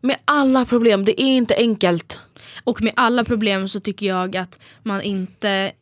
med 0.00 0.16
alla 0.24 0.64
problem, 0.64 1.04
det 1.04 1.22
är 1.22 1.26
inte 1.36 1.54
enkelt. 1.56 2.20
Och 2.64 2.82
med 2.82 2.92
alla 2.96 3.24
problem 3.24 3.68
så 3.68 3.80
tycker 3.80 4.06
jag 4.06 4.36
att 4.36 4.60
man 4.82 5.02
inte 5.02 5.72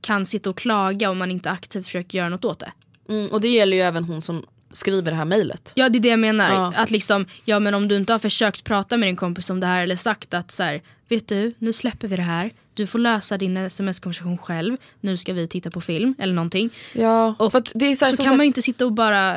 kan 0.00 0.26
sitta 0.26 0.50
och 0.50 0.58
klaga 0.58 1.10
om 1.10 1.18
man 1.18 1.30
inte 1.30 1.50
aktivt 1.50 1.84
försöker 1.84 2.18
göra 2.18 2.28
något 2.28 2.44
åt 2.44 2.58
det. 2.58 2.72
Mm, 3.08 3.26
och 3.26 3.40
det 3.40 3.48
gäller 3.48 3.76
ju 3.76 3.82
även 3.82 4.04
hon 4.04 4.22
som 4.22 4.46
skriver 4.74 5.10
det 5.10 5.16
här 5.16 5.24
mejlet. 5.24 5.72
Ja 5.74 5.88
det 5.88 5.98
är 5.98 6.00
det 6.00 6.08
jag 6.08 6.18
menar. 6.18 6.52
Ja. 6.52 6.72
Att 6.76 6.90
liksom, 6.90 7.26
ja 7.44 7.58
men 7.58 7.74
om 7.74 7.88
du 7.88 7.96
inte 7.96 8.12
har 8.12 8.18
försökt 8.18 8.64
prata 8.64 8.96
med 8.96 9.08
din 9.08 9.16
kompis 9.16 9.50
om 9.50 9.60
det 9.60 9.66
här 9.66 9.82
eller 9.82 9.96
sagt 9.96 10.34
att 10.34 10.50
så 10.50 10.62
här, 10.62 10.82
vet 11.08 11.28
du, 11.28 11.54
nu 11.58 11.72
släpper 11.72 12.08
vi 12.08 12.16
det 12.16 12.22
här. 12.22 12.50
du 12.74 12.86
får 12.86 12.98
lösa 12.98 13.38
din 13.38 13.56
sms-konversation 13.56 14.38
själv. 14.38 14.76
Nu 15.00 15.16
ska 15.16 15.32
vi 15.32 15.48
titta 15.48 15.70
på 15.70 15.80
film 15.80 16.14
eller 16.18 16.34
någonting. 16.34 16.70
Ja, 16.92 17.34
Och 17.38 17.52
det 17.74 17.86
är 17.86 17.94
så, 17.94 18.04
här, 18.04 18.12
så 18.12 18.16
kan 18.16 18.26
sagt, 18.26 18.36
man 18.36 18.44
ju 18.44 18.46
inte 18.46 18.62
sitta 18.62 18.86
och 18.86 18.92
bara 18.92 19.36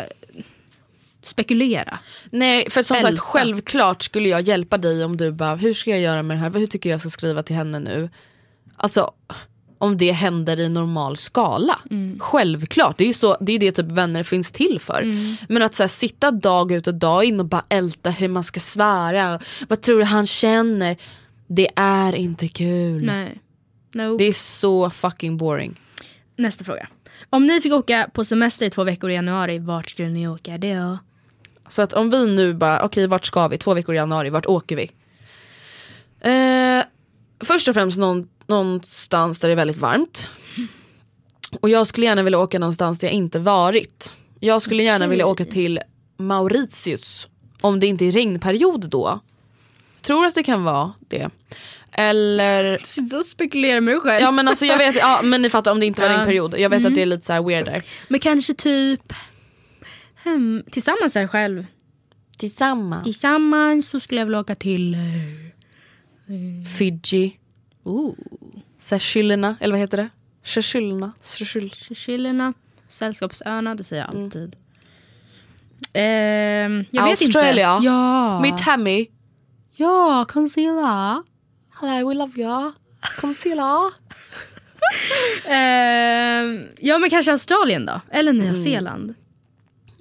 spekulera. 1.23 1.99
Nej 2.31 2.69
för 2.69 2.83
som 2.83 2.95
sagt 2.95 3.07
Älta. 3.07 3.21
självklart 3.21 4.03
skulle 4.03 4.29
jag 4.29 4.41
hjälpa 4.41 4.77
dig 4.77 5.03
om 5.03 5.17
du 5.17 5.31
bara 5.31 5.55
hur 5.55 5.73
ska 5.73 5.89
jag 5.89 5.99
göra 5.99 6.23
med 6.23 6.37
det 6.37 6.41
här, 6.41 6.51
hur 6.51 6.67
tycker 6.67 6.89
jag 6.89 6.99
ska 6.99 7.09
skriva 7.09 7.43
till 7.43 7.55
henne 7.55 7.79
nu. 7.79 8.09
Alltså 8.77 9.11
om 9.77 9.97
det 9.97 10.11
händer 10.11 10.59
i 10.59 10.69
normal 10.69 11.17
skala. 11.17 11.79
Självklart, 12.19 12.97
det 12.97 13.03
är 13.03 13.07
ju 13.07 13.13
så, 13.13 13.37
det, 13.39 13.53
är 13.53 13.59
det 13.59 13.71
typ 13.71 13.91
vänner 13.91 14.23
finns 14.23 14.51
till 14.51 14.79
för. 14.79 15.03
Men 15.49 15.61
att 15.61 15.75
så 15.75 15.83
här, 15.83 15.87
sitta 15.87 16.31
dag 16.31 16.71
ut 16.71 16.87
och 16.87 16.93
dag 16.93 17.23
in 17.23 17.39
och 17.39 17.45
bara 17.45 17.65
älta 17.69 18.09
hur 18.09 18.27
man 18.27 18.43
ska 18.43 18.59
svara, 18.59 19.39
vad 19.67 19.81
tror 19.81 19.99
du 19.99 20.05
han 20.05 20.25
känner? 20.25 20.97
Det 21.47 21.69
är 21.75 22.15
inte 22.15 22.47
kul. 22.47 23.05
Nej. 23.05 23.41
No. 23.93 24.17
Det 24.17 24.23
är 24.23 24.33
så 24.33 24.89
fucking 24.89 25.37
boring. 25.37 25.79
Nästa 26.35 26.63
fråga. 26.63 26.87
Om 27.29 27.47
ni 27.47 27.61
fick 27.61 27.73
åka 27.73 28.09
på 28.13 28.25
semester 28.25 28.65
i 28.65 28.69
två 28.69 28.83
veckor 28.83 29.09
i 29.09 29.13
januari, 29.13 29.59
vart 29.59 29.89
skulle 29.89 30.09
ni 30.09 30.27
åka 30.27 30.57
då? 30.57 30.97
Så 31.67 31.81
att 31.81 31.93
om 31.93 32.09
vi 32.09 32.35
nu 32.35 32.53
bara, 32.53 32.85
okej 32.85 33.07
vart 33.07 33.25
ska 33.25 33.47
vi? 33.47 33.57
Två 33.57 33.73
veckor 33.73 33.95
i 33.95 33.97
januari, 33.97 34.29
vart 34.29 34.45
åker 34.45 34.75
vi? 34.75 34.91
Eh, 36.21 36.85
först 37.39 37.67
och 37.67 37.73
främst 37.73 37.97
någon, 37.97 38.27
någonstans 38.47 39.39
där 39.39 39.47
det 39.47 39.53
är 39.53 39.55
väldigt 39.55 39.77
varmt. 39.77 40.27
Och 41.61 41.69
jag 41.69 41.87
skulle 41.87 42.05
gärna 42.05 42.23
vilja 42.23 42.39
åka 42.39 42.59
någonstans 42.59 42.99
där 42.99 43.07
jag 43.07 43.13
inte 43.15 43.39
varit. 43.39 44.13
Jag 44.39 44.61
skulle 44.61 44.83
gärna 44.83 45.07
vilja 45.07 45.25
åka 45.25 45.45
till 45.45 45.79
Mauritius. 46.17 47.27
Om 47.61 47.79
det 47.79 47.87
inte 47.87 48.05
är 48.05 48.11
regnperiod 48.11 48.89
då. 48.89 49.19
Tror 50.01 50.25
att 50.25 50.35
det 50.35 50.43
kan 50.43 50.63
vara 50.63 50.93
det. 51.07 51.29
Eller, 51.91 52.77
Så 53.09 53.23
spekulerar 53.23 53.81
med 53.81 53.93
dig 53.93 54.01
själv. 54.01 54.21
ja 54.23 54.31
men 54.31 54.47
alltså 54.47 54.65
jag 54.65 54.77
vet, 54.77 54.95
ja 54.95 55.19
men 55.23 55.41
ni 55.41 55.49
fattar 55.49 55.71
om 55.71 55.79
det 55.79 55.85
inte 55.85 56.01
var 56.01 56.09
Ja. 56.09 56.15
regnperiod. 56.17 56.55
Jag 56.59 56.69
vet 56.69 56.85
att 56.85 56.95
det 56.95 57.01
är 57.01 57.05
lite 57.05 57.25
så 57.25 57.33
här 57.33 57.41
weird 57.43 57.65
där. 57.65 57.83
Men 58.07 58.19
kanske 58.19 58.53
typ 58.53 59.13
hmm, 60.23 60.63
tillsammans 60.71 61.15
här 61.15 61.27
själv. 61.27 61.65
Tillsammans. 62.37 63.03
Tillsammans 63.03 63.89
så 63.89 63.99
skulle 63.99 64.21
jag 64.21 64.25
vilja 64.25 64.39
åka 64.39 64.55
till... 64.55 64.97
eh, 66.27 66.67
Fiji. 66.77 67.39
Oh, 67.83 68.13
Seychellerna, 68.79 69.55
eller 69.59 69.73
vad 69.73 69.79
heter 69.79 69.97
det? 69.97 70.09
Seychellerna. 70.43 72.53
Sällskapsöarna, 72.87 73.75
det 73.75 73.83
säger 73.83 74.05
jag 74.05 74.15
alltid. 74.23 74.55
Ehm, 75.93 76.85
jag 76.91 77.03
vet 77.03 77.21
inte. 77.21 77.39
Australia. 77.39 77.79
Ja. 77.83 78.57
Tammy. 78.65 79.05
ja, 79.75 80.25
concealer. 80.29 81.23
Hello 81.81 82.09
we 82.09 82.15
love 82.15 82.41
you. 82.41 82.71
Concealer. 83.21 83.91
Ehm, 85.47 86.67
ja 86.79 86.97
men 86.97 87.09
kanske 87.09 87.31
Australien 87.31 87.85
då? 87.85 88.01
Eller 88.11 88.33
Nya 88.33 88.49
Mm. 88.49 88.63
Zeeland. 88.63 89.13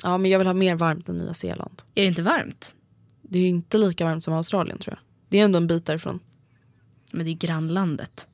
Ja 0.02 0.18
men 0.18 0.30
jag 0.30 0.38
vill 0.38 0.46
ha 0.46 0.54
mer 0.54 0.74
varmt 0.74 1.08
än 1.08 1.18
Nya 1.18 1.34
Zeeland. 1.34 1.82
Är 1.94 2.02
det 2.02 2.08
inte 2.08 2.22
varmt? 2.22 2.74
Det 3.22 3.38
är 3.38 3.42
ju 3.42 3.48
inte 3.48 3.78
lika 3.78 4.04
varmt 4.04 4.24
som 4.24 4.34
Australien 4.34 4.78
tror 4.78 4.96
jag. 4.96 5.02
Det 5.36 5.40
är 5.40 5.44
ändå 5.44 5.56
en 5.56 5.66
bit 5.66 5.86
därifrån. 5.86 6.20
Men 7.12 7.26
det 7.26 7.32
är 7.32 7.34
grannlandet. 7.34 8.26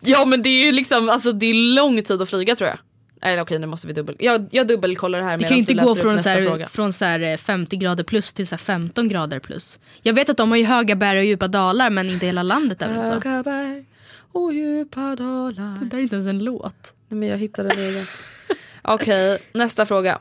Ja 0.00 0.24
men 0.24 0.42
det 0.42 0.48
är 0.48 0.66
ju 0.66 0.72
liksom, 0.72 1.08
alltså 1.08 1.32
det 1.32 1.46
är 1.46 1.74
lång 1.74 2.02
tid 2.02 2.22
att 2.22 2.28
flyga 2.28 2.56
tror 2.56 2.68
jag. 2.70 2.78
Nej 3.22 3.40
okej 3.40 3.58
nu 3.58 3.66
måste 3.66 3.86
vi 3.86 3.92
dubbel, 3.92 4.16
jag, 4.18 4.48
jag 4.50 4.68
dubbelkollar 4.68 5.18
det 5.18 5.24
här 5.24 5.38
Det 5.38 5.44
kan 5.44 5.56
ju 5.56 5.60
inte 5.60 5.74
gå 5.74 5.94
från, 5.94 6.22
så 6.22 6.28
här, 6.28 6.66
från 6.66 6.92
så 6.92 7.04
här 7.04 7.20
eh, 7.20 7.36
50 7.36 7.76
grader 7.76 8.04
plus 8.04 8.32
till 8.32 8.46
så 8.46 8.52
här 8.52 8.58
15 8.58 9.08
grader 9.08 9.38
plus. 9.38 9.78
Jag 10.02 10.14
vet 10.14 10.28
att 10.28 10.36
de 10.36 10.50
har 10.50 10.58
ju 10.58 10.64
höga 10.64 10.96
berg 10.96 11.18
och 11.18 11.24
djupa 11.24 11.48
dalar 11.48 11.90
men 11.90 12.10
inte 12.10 12.26
hela 12.26 12.42
landet 12.42 12.82
är 12.82 12.94
väl 12.94 13.04
så. 13.04 13.12
Höga 13.12 13.42
berg 13.42 13.84
och 14.32 14.54
djupa 14.54 15.16
dalar. 15.16 15.78
Det 15.80 15.86
där 15.86 15.98
är 15.98 16.02
inte 16.02 16.14
ens 16.14 16.28
en 16.28 16.44
låt. 16.44 16.94
Nej, 17.08 17.18
men 17.18 17.28
jag 17.28 17.38
hittade 17.38 17.68
det. 17.68 18.06
Okej, 18.82 19.38
nästa 19.52 19.86
fråga. 19.86 20.18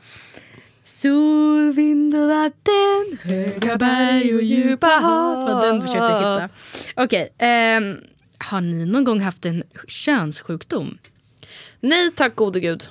Sol, 0.87 1.71
vind 1.73 2.15
och 2.15 2.27
vatten, 2.27 3.17
höga 3.23 3.77
berg 3.77 4.35
och 4.35 4.41
djupa 4.43 4.87
hav. 4.87 5.35
Var 5.53 5.65
den 5.65 5.81
försökte 5.81 6.05
hitta. 6.05 6.49
Okej, 6.95 7.29
ehm, 7.37 7.97
har 8.37 8.61
ni 8.61 8.85
någon 8.85 9.03
gång 9.03 9.21
haft 9.21 9.45
en 9.45 9.63
könssjukdom? 9.87 10.97
Nej 11.79 12.11
tack 12.11 12.35
gode 12.35 12.59
gud. 12.59 12.83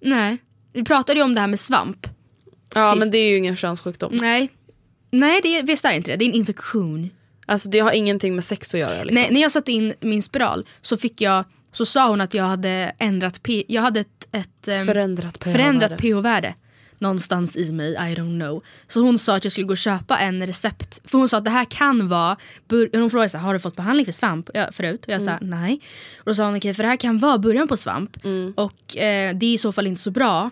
Nej. 0.00 0.38
Vi 0.72 0.84
pratade 0.84 1.18
ju 1.18 1.24
om 1.24 1.34
det 1.34 1.40
här 1.40 1.48
med 1.48 1.60
svamp. 1.60 2.06
Ja 2.74 2.92
Sist. 2.92 2.98
men 2.98 3.10
det 3.10 3.18
är 3.18 3.30
ju 3.30 3.36
ingen 3.36 3.56
könssjukdom. 3.56 4.16
Nej. 4.20 4.48
Nej, 5.10 5.40
det 5.42 5.56
är, 5.58 5.62
visst 5.62 5.84
är 5.84 5.92
inte 5.92 6.10
det. 6.10 6.16
Det 6.16 6.24
är 6.24 6.28
en 6.28 6.34
infektion. 6.34 7.10
Alltså 7.46 7.68
det 7.70 7.78
har 7.78 7.92
ingenting 7.92 8.34
med 8.34 8.44
sex 8.44 8.74
att 8.74 8.80
göra 8.80 9.04
liksom. 9.04 9.14
Nej, 9.22 9.28
när 9.32 9.40
jag 9.40 9.52
satte 9.52 9.72
in 9.72 9.94
min 10.00 10.22
spiral 10.22 10.66
så 10.82 10.96
fick 10.96 11.20
jag 11.20 11.44
så 11.72 11.86
sa 11.86 12.08
hon 12.08 12.20
att 12.20 12.34
jag 12.34 12.44
hade 12.44 12.92
ändrat 12.98 13.42
P- 13.42 13.64
jag 13.68 13.82
hade 13.82 14.00
ett, 14.00 14.28
ett 14.32 14.68
ehm, 14.68 14.86
Förändrat 14.86 15.98
pH-värde. 15.98 16.54
Någonstans 16.98 17.56
i 17.56 17.72
mig, 17.72 17.92
I 17.92 18.14
don't 18.14 18.40
know. 18.40 18.62
Så 18.88 19.00
hon 19.00 19.18
sa 19.18 19.36
att 19.36 19.44
jag 19.44 19.52
skulle 19.52 19.66
gå 19.66 19.72
och 19.72 19.78
köpa 19.78 20.18
en 20.18 20.46
recept. 20.46 21.00
För 21.04 21.18
hon 21.18 21.28
sa 21.28 21.38
att 21.38 21.44
det 21.44 21.50
här 21.50 21.64
kan 21.64 22.08
vara, 22.08 22.36
hon 22.92 23.10
frågade 23.10 23.28
så 23.28 23.38
här, 23.38 23.44
har 23.44 23.52
du 23.52 23.60
fått 23.60 23.76
behandling 23.76 24.06
för 24.06 24.12
svamp 24.12 24.50
ja, 24.54 24.68
förut? 24.72 25.04
Och 25.04 25.12
jag 25.12 25.22
sa 25.22 25.38
nej. 25.40 25.80
Och 26.18 26.24
då 26.24 26.34
sa 26.34 26.44
hon 26.44 26.56
okej 26.56 26.74
för 26.74 26.82
det 26.82 26.88
här 26.88 26.96
kan 26.96 27.18
vara 27.18 27.38
början 27.38 27.68
på 27.68 27.76
svamp. 27.76 28.16
Och 28.54 28.96
eh, 28.96 29.36
det 29.36 29.46
är 29.46 29.54
i 29.54 29.58
så 29.58 29.72
fall 29.72 29.86
inte 29.86 30.00
så 30.00 30.10
bra 30.10 30.50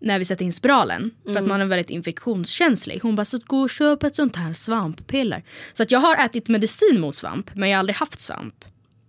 när 0.00 0.18
vi 0.18 0.24
sätter 0.24 0.44
in 0.44 0.52
spiralen. 0.52 1.10
För 1.24 1.36
att 1.36 1.46
man 1.46 1.60
är 1.60 1.66
väldigt 1.66 1.90
infektionskänslig. 1.90 3.00
Hon 3.02 3.16
bara, 3.16 3.24
så 3.24 3.38
gå 3.46 3.60
och 3.60 3.70
köp 3.70 4.02
ett 4.02 4.16
sånt 4.16 4.36
här 4.36 4.52
svamppiller. 4.52 5.44
Så 5.72 5.82
att 5.82 5.90
jag 5.90 5.98
har 5.98 6.16
ätit 6.16 6.48
medicin 6.48 7.00
mot 7.00 7.16
svamp 7.16 7.50
men 7.54 7.68
jag 7.68 7.76
har 7.76 7.78
aldrig 7.78 7.96
haft 7.96 8.20
svamp. 8.20 8.64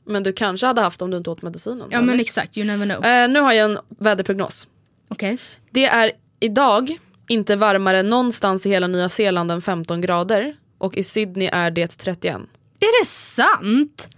Men 0.05 0.23
du 0.23 0.33
kanske 0.33 0.67
hade 0.67 0.81
haft 0.81 1.01
om 1.01 1.11
du 1.11 1.17
inte 1.17 1.29
åt 1.29 1.41
medicinen. 1.41 1.87
Ja 1.91 2.01
men 2.01 2.19
exakt, 2.19 2.57
you 2.57 2.67
never 2.67 2.85
know. 2.85 3.05
Eh, 3.05 3.29
nu 3.29 3.39
har 3.39 3.53
jag 3.53 3.71
en 3.71 3.79
väderprognos. 3.87 4.67
Okej. 5.07 5.37
Det 5.71 5.85
är 5.85 6.11
idag 6.39 6.97
inte 7.27 7.55
varmare 7.55 8.03
någonstans 8.03 8.65
i 8.65 8.69
hela 8.69 8.87
Nya 8.87 9.09
Zeeland 9.09 9.51
än 9.51 9.61
15 9.61 10.01
grader. 10.01 10.55
Och 10.77 10.97
i 10.97 11.03
Sydney 11.03 11.49
är 11.53 11.71
det 11.71 11.87
31. 11.87 12.35
Är 12.79 13.01
det 13.03 13.07
sant? 13.07 14.09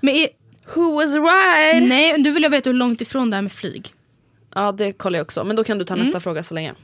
Men 0.00 0.14
är, 0.14 0.28
Who 0.74 0.94
was 0.94 1.14
right? 1.14 1.88
nej, 1.88 2.22
du 2.22 2.30
vill 2.30 2.42
jag 2.42 2.50
veta 2.50 2.70
hur 2.70 2.74
långt 2.74 3.00
ifrån 3.00 3.30
det 3.30 3.36
är 3.36 3.42
med 3.42 3.52
flyg. 3.52 3.94
Ja 4.54 4.72
det 4.72 4.92
kollar 4.92 5.18
jag 5.18 5.24
också. 5.24 5.44
Men 5.44 5.56
då 5.56 5.64
kan 5.64 5.78
du 5.78 5.84
ta 5.84 5.96
nästa 5.96 6.20
fråga 6.20 6.42
så 6.42 6.54
länge. 6.54 6.74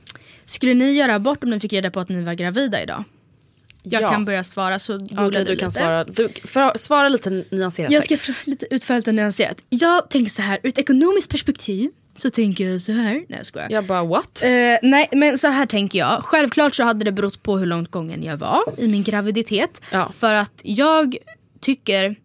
Skulle 0.44 0.74
ni 0.74 0.92
göra 0.92 1.14
abort 1.14 1.44
om 1.44 1.50
ni 1.50 1.60
fick 1.60 1.72
reda 1.72 1.90
på 1.90 2.00
att 2.00 2.08
ni 2.08 2.22
var 2.24 2.34
gravida 2.34 2.82
idag? 2.82 3.04
Jag 3.82 4.02
Ja. 4.02 4.10
kan 4.10 4.24
börja 4.24 4.44
svara 4.44 4.78
så 4.78 4.98
googlar 4.98 5.26
Okej 5.28 5.44
du 5.44 5.52
du 5.52 5.56
kan 5.56 5.68
lite. 5.68 5.80
svara. 5.80 6.04
Du, 6.04 6.28
för, 6.44 6.78
svara 6.78 7.08
lite 7.08 7.44
nyanserat 7.50 7.92
Jag 7.92 8.04
ska 8.04 8.32
lite 8.44 8.74
utförligt 8.74 9.08
och 9.08 9.14
nyanserat. 9.14 9.64
Jag 9.68 10.10
tänker 10.10 10.30
så 10.30 10.42
här, 10.42 10.58
ur 10.62 10.68
ett 10.68 10.78
ekonomiskt 10.78 11.30
perspektiv 11.30 11.90
så 12.16 12.30
tänker 12.30 12.68
jag 12.70 12.82
så 12.82 12.92
här. 12.92 13.12
Nej 13.12 13.26
jag 13.28 13.46
skojar. 13.46 13.70
Jag 13.70 13.86
bara 13.86 14.04
what? 14.04 14.42
Eh, 14.44 14.50
nej 14.82 15.08
men 15.12 15.38
så 15.38 15.48
här 15.48 15.66
tänker 15.66 15.98
jag. 15.98 16.24
Självklart 16.24 16.74
så 16.74 16.82
hade 16.82 17.04
det 17.04 17.12
berott 17.12 17.42
på 17.42 17.58
hur 17.58 17.66
långt 17.66 17.90
gången 17.90 18.22
jag 18.22 18.36
var 18.36 18.62
i 18.76 18.88
min 18.88 19.02
graviditet. 19.02 19.82
Ja. 19.92 20.08
För 20.12 20.34
att 20.34 20.60
jag 20.62 21.16
tycker 21.60 22.16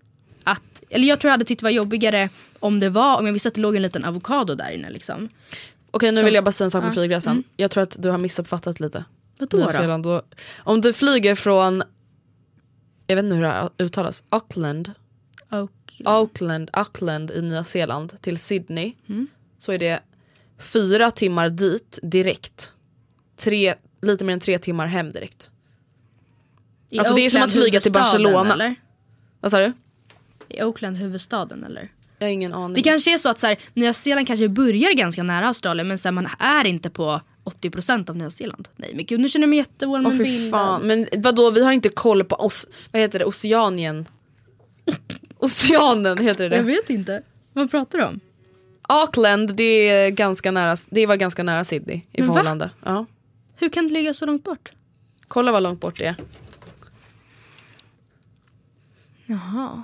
att, 0.44 0.84
eller 0.90 1.08
jag 1.08 1.20
tror 1.20 1.30
jag 1.30 1.34
hade 1.34 1.46
tyckt 1.46 1.60
det 1.60 1.66
var 1.66 1.72
jobbigare 1.72 2.30
om 2.60 2.80
det 2.80 2.90
var, 2.90 3.20
om 3.20 3.26
jag 3.26 3.34
visste 3.34 3.48
att 3.50 3.56
det 3.56 3.62
låg 3.62 3.76
en 3.76 3.82
liten 3.82 4.06
avokado 4.06 4.56
där 4.56 4.72
inne 4.72 4.90
liksom. 4.90 5.30
Okej 5.92 6.12
nu 6.12 6.18
som- 6.18 6.26
vill 6.26 6.34
jag 6.34 6.44
bara 6.44 6.52
säga 6.52 6.66
en 6.66 6.72
sak 6.72 6.84
med 6.84 6.90
Ja. 6.90 6.94
flygresan. 6.94 7.44
Jag 7.58 7.72
tror 7.72 7.84
att 7.84 7.96
du 8.00 8.10
har 8.10 8.18
missuppfattat 8.18 8.80
lite. 8.80 9.04
Vadå 9.40 9.58
Nya 9.58 9.98
då? 9.98 10.22
Om 10.58 10.82
du 10.82 10.94
flyger 10.94 11.36
från, 11.36 11.84
jag 13.08 13.16
vet 13.16 13.24
inte 13.24 13.36
hur 13.36 13.44
det 13.44 13.50
här 13.50 13.70
uttalas, 13.78 14.24
Auckland, 14.30 14.92
Och, 15.52 15.72
Auckland, 16.06 16.70
Auckland 16.74 17.32
i 17.32 17.42
Nya 17.42 17.64
Zeeland 17.64 18.22
till 18.22 18.38
Sydney. 18.38 18.94
Mm. 19.10 19.28
Så 19.60 19.72
är 19.72 19.78
det 19.78 19.99
fyra 20.60 21.12
timmar 21.12 21.49
dit 21.49 21.99
direkt. 22.01 22.72
Tre, 23.38 23.76
lite 24.01 24.24
mer 24.26 24.34
än 24.34 24.39
tre 24.39 24.60
timmar 24.60 24.88
hem 24.88 25.12
direkt. 25.12 25.51
i 26.89 26.99
Alltså, 26.99 27.14
det 27.14 27.22
är 27.22 27.30
som 27.30 27.41
att 27.41 27.51
flyga 27.51 27.80
till 27.80 27.91
Barcelona. 27.91 28.53
Eller? 28.53 28.76
Vad 29.39 29.51
sa 29.51 29.60
du? 29.60 29.74
I 30.47 30.64
Oakland 30.64 30.97
huvudstaden 30.97 31.64
eller? 31.64 31.91
Jag 32.20 32.28
har 32.28 32.32
ingen 32.32 32.53
aning. 32.53 32.76
Det 32.76 32.82
kanske 32.82 33.14
är 33.14 33.18
så 33.18 33.30
att 33.30 33.39
så 33.39 33.47
här, 33.47 33.57
Nya 33.74 33.93
Zeeland 33.93 34.28
kanske 34.28 34.49
börjar 34.49 34.93
ganska 34.93 35.24
nära 35.24 35.47
Australien 35.47 35.88
men 35.88 35.97
så 35.97 36.07
här, 36.07 36.14
man 36.14 36.28
är 36.39 36.66
inte 36.66 36.89
på 36.89 37.22
80% 37.45 38.10
av 38.10 38.18
Nya 38.18 38.30
Zeeland. 38.32 38.68
Nej 38.76 38.91
men 38.95 39.05
gud 39.05 39.20
nu 39.20 39.30
känner 39.30 39.43
jag 39.43 39.49
mig 39.49 39.60
jättevarm 39.60 40.05
Åh 40.05 40.12
med 40.12 40.18
bilden. 40.18 40.51
fan. 40.51 40.82
Men 40.82 41.07
vadå 41.18 41.51
vi 41.51 41.64
har 41.64 41.72
inte 41.72 41.89
koll 41.89 42.24
på 42.24 42.36
oss, 42.36 42.68
vad 42.91 43.01
heter 43.01 43.20
det, 43.20 43.26
Oceanien? 43.26 44.05
Oceanen 45.38 46.18
heter 46.18 46.49
det. 46.49 46.55
Jag 46.55 46.64
vet 46.64 46.89
inte. 46.89 47.22
Vad 47.53 47.72
pratar 47.72 47.99
du 47.99 48.05
om? 48.05 48.20
Auckland 48.92 49.56
det, 49.56 49.64
är 49.64 50.10
ganska 50.10 50.52
nära, 50.52 50.76
det 50.90 51.06
var 51.06 51.16
ganska 51.16 51.44
nära 51.44 51.64
Sydney 51.64 51.96
i 51.98 52.22
Men 52.22 52.26
förhållande. 52.26 52.70
Ja. 52.86 53.06
Hur 53.56 53.70
kan 53.70 53.88
det 53.88 53.94
ligga 53.94 54.14
så 54.14 54.26
långt 54.26 54.44
bort? 54.44 54.72
Kolla 55.28 55.52
vad 55.52 55.64
långt 55.64 55.80
bort 55.80 56.00
det 56.00 56.06
är. 56.06 56.16
Jaha. 59.26 59.84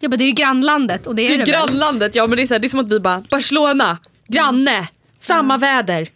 Jag 0.00 0.10
bara 0.10 0.16
det 0.16 0.24
är 0.24 0.26
ju 0.26 0.32
grannlandet 0.32 1.06
och 1.06 1.14
det 1.14 1.22
är 1.22 1.28
Det 1.28 1.34
är 1.34 1.46
det 1.46 1.52
väl? 1.52 1.66
grannlandet, 1.66 2.14
ja 2.14 2.26
men 2.26 2.36
det 2.36 2.42
är, 2.42 2.46
så 2.46 2.54
här, 2.54 2.58
det 2.58 2.66
är 2.66 2.68
som 2.68 2.80
att 2.80 2.92
vi 2.92 3.00
bara 3.00 3.24
Barcelona, 3.30 3.98
granne, 4.28 4.88
samma 5.18 5.56
väder. 5.56 6.08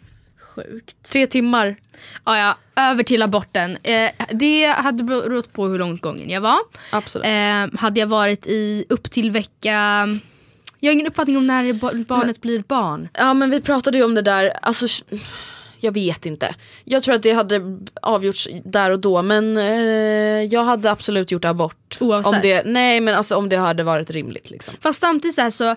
Sjukt. 0.55 0.97
Tre 1.03 1.27
timmar. 1.27 1.77
Ja, 2.25 2.39
ja, 2.39 2.83
över 2.83 3.03
till 3.03 3.23
aborten. 3.23 3.77
Eh, 3.83 4.11
det 4.31 4.67
hade 4.67 5.03
berott 5.03 5.53
på 5.53 5.67
hur 5.67 5.79
långt 5.79 6.01
gången 6.03 6.31
jag 6.31 6.41
var. 6.41 6.59
Absolut. 6.93 7.27
Eh, 7.27 7.81
hade 7.81 8.01
jag 8.01 8.07
varit 8.07 8.47
i 8.47 8.85
upp 8.89 9.11
till 9.11 9.31
vecka... 9.31 10.09
Jag 10.81 10.89
har 10.89 10.93
ingen 10.93 11.07
uppfattning 11.07 11.37
om 11.37 11.47
när 11.47 12.05
barnet 12.05 12.41
blir 12.41 12.59
ett 12.59 12.69
barn. 12.69 13.09
Ja 13.13 13.35
men 13.35 13.51
vi 13.51 13.61
pratade 13.61 13.99
ju 13.99 14.05
om 14.05 14.15
det 14.15 14.23
där, 14.23 14.53
alltså 14.63 14.87
jag 15.81 15.93
vet 15.93 16.27
inte. 16.27 16.55
Jag 16.85 17.03
tror 17.03 17.15
att 17.15 17.23
det 17.23 17.33
hade 17.33 17.79
avgjorts 18.03 18.49
där 18.65 18.91
och 18.91 19.01
då 19.01 19.23
men 19.23 19.57
eh, 19.57 20.43
jag 20.43 20.65
hade 20.65 20.91
absolut 20.91 21.31
gjort 21.31 21.45
abort. 21.45 21.99
Oavsett? 22.01 22.35
Om 22.35 22.41
det, 22.43 22.63
nej 22.67 23.01
men 23.01 23.15
alltså 23.15 23.37
om 23.37 23.49
det 23.49 23.57
hade 23.57 23.83
varit 23.83 24.11
rimligt 24.11 24.51
liksom. 24.51 24.75
Fast 24.81 25.01
samtidigt 25.01 25.35
så, 25.35 25.41
här, 25.41 25.51
så 25.51 25.77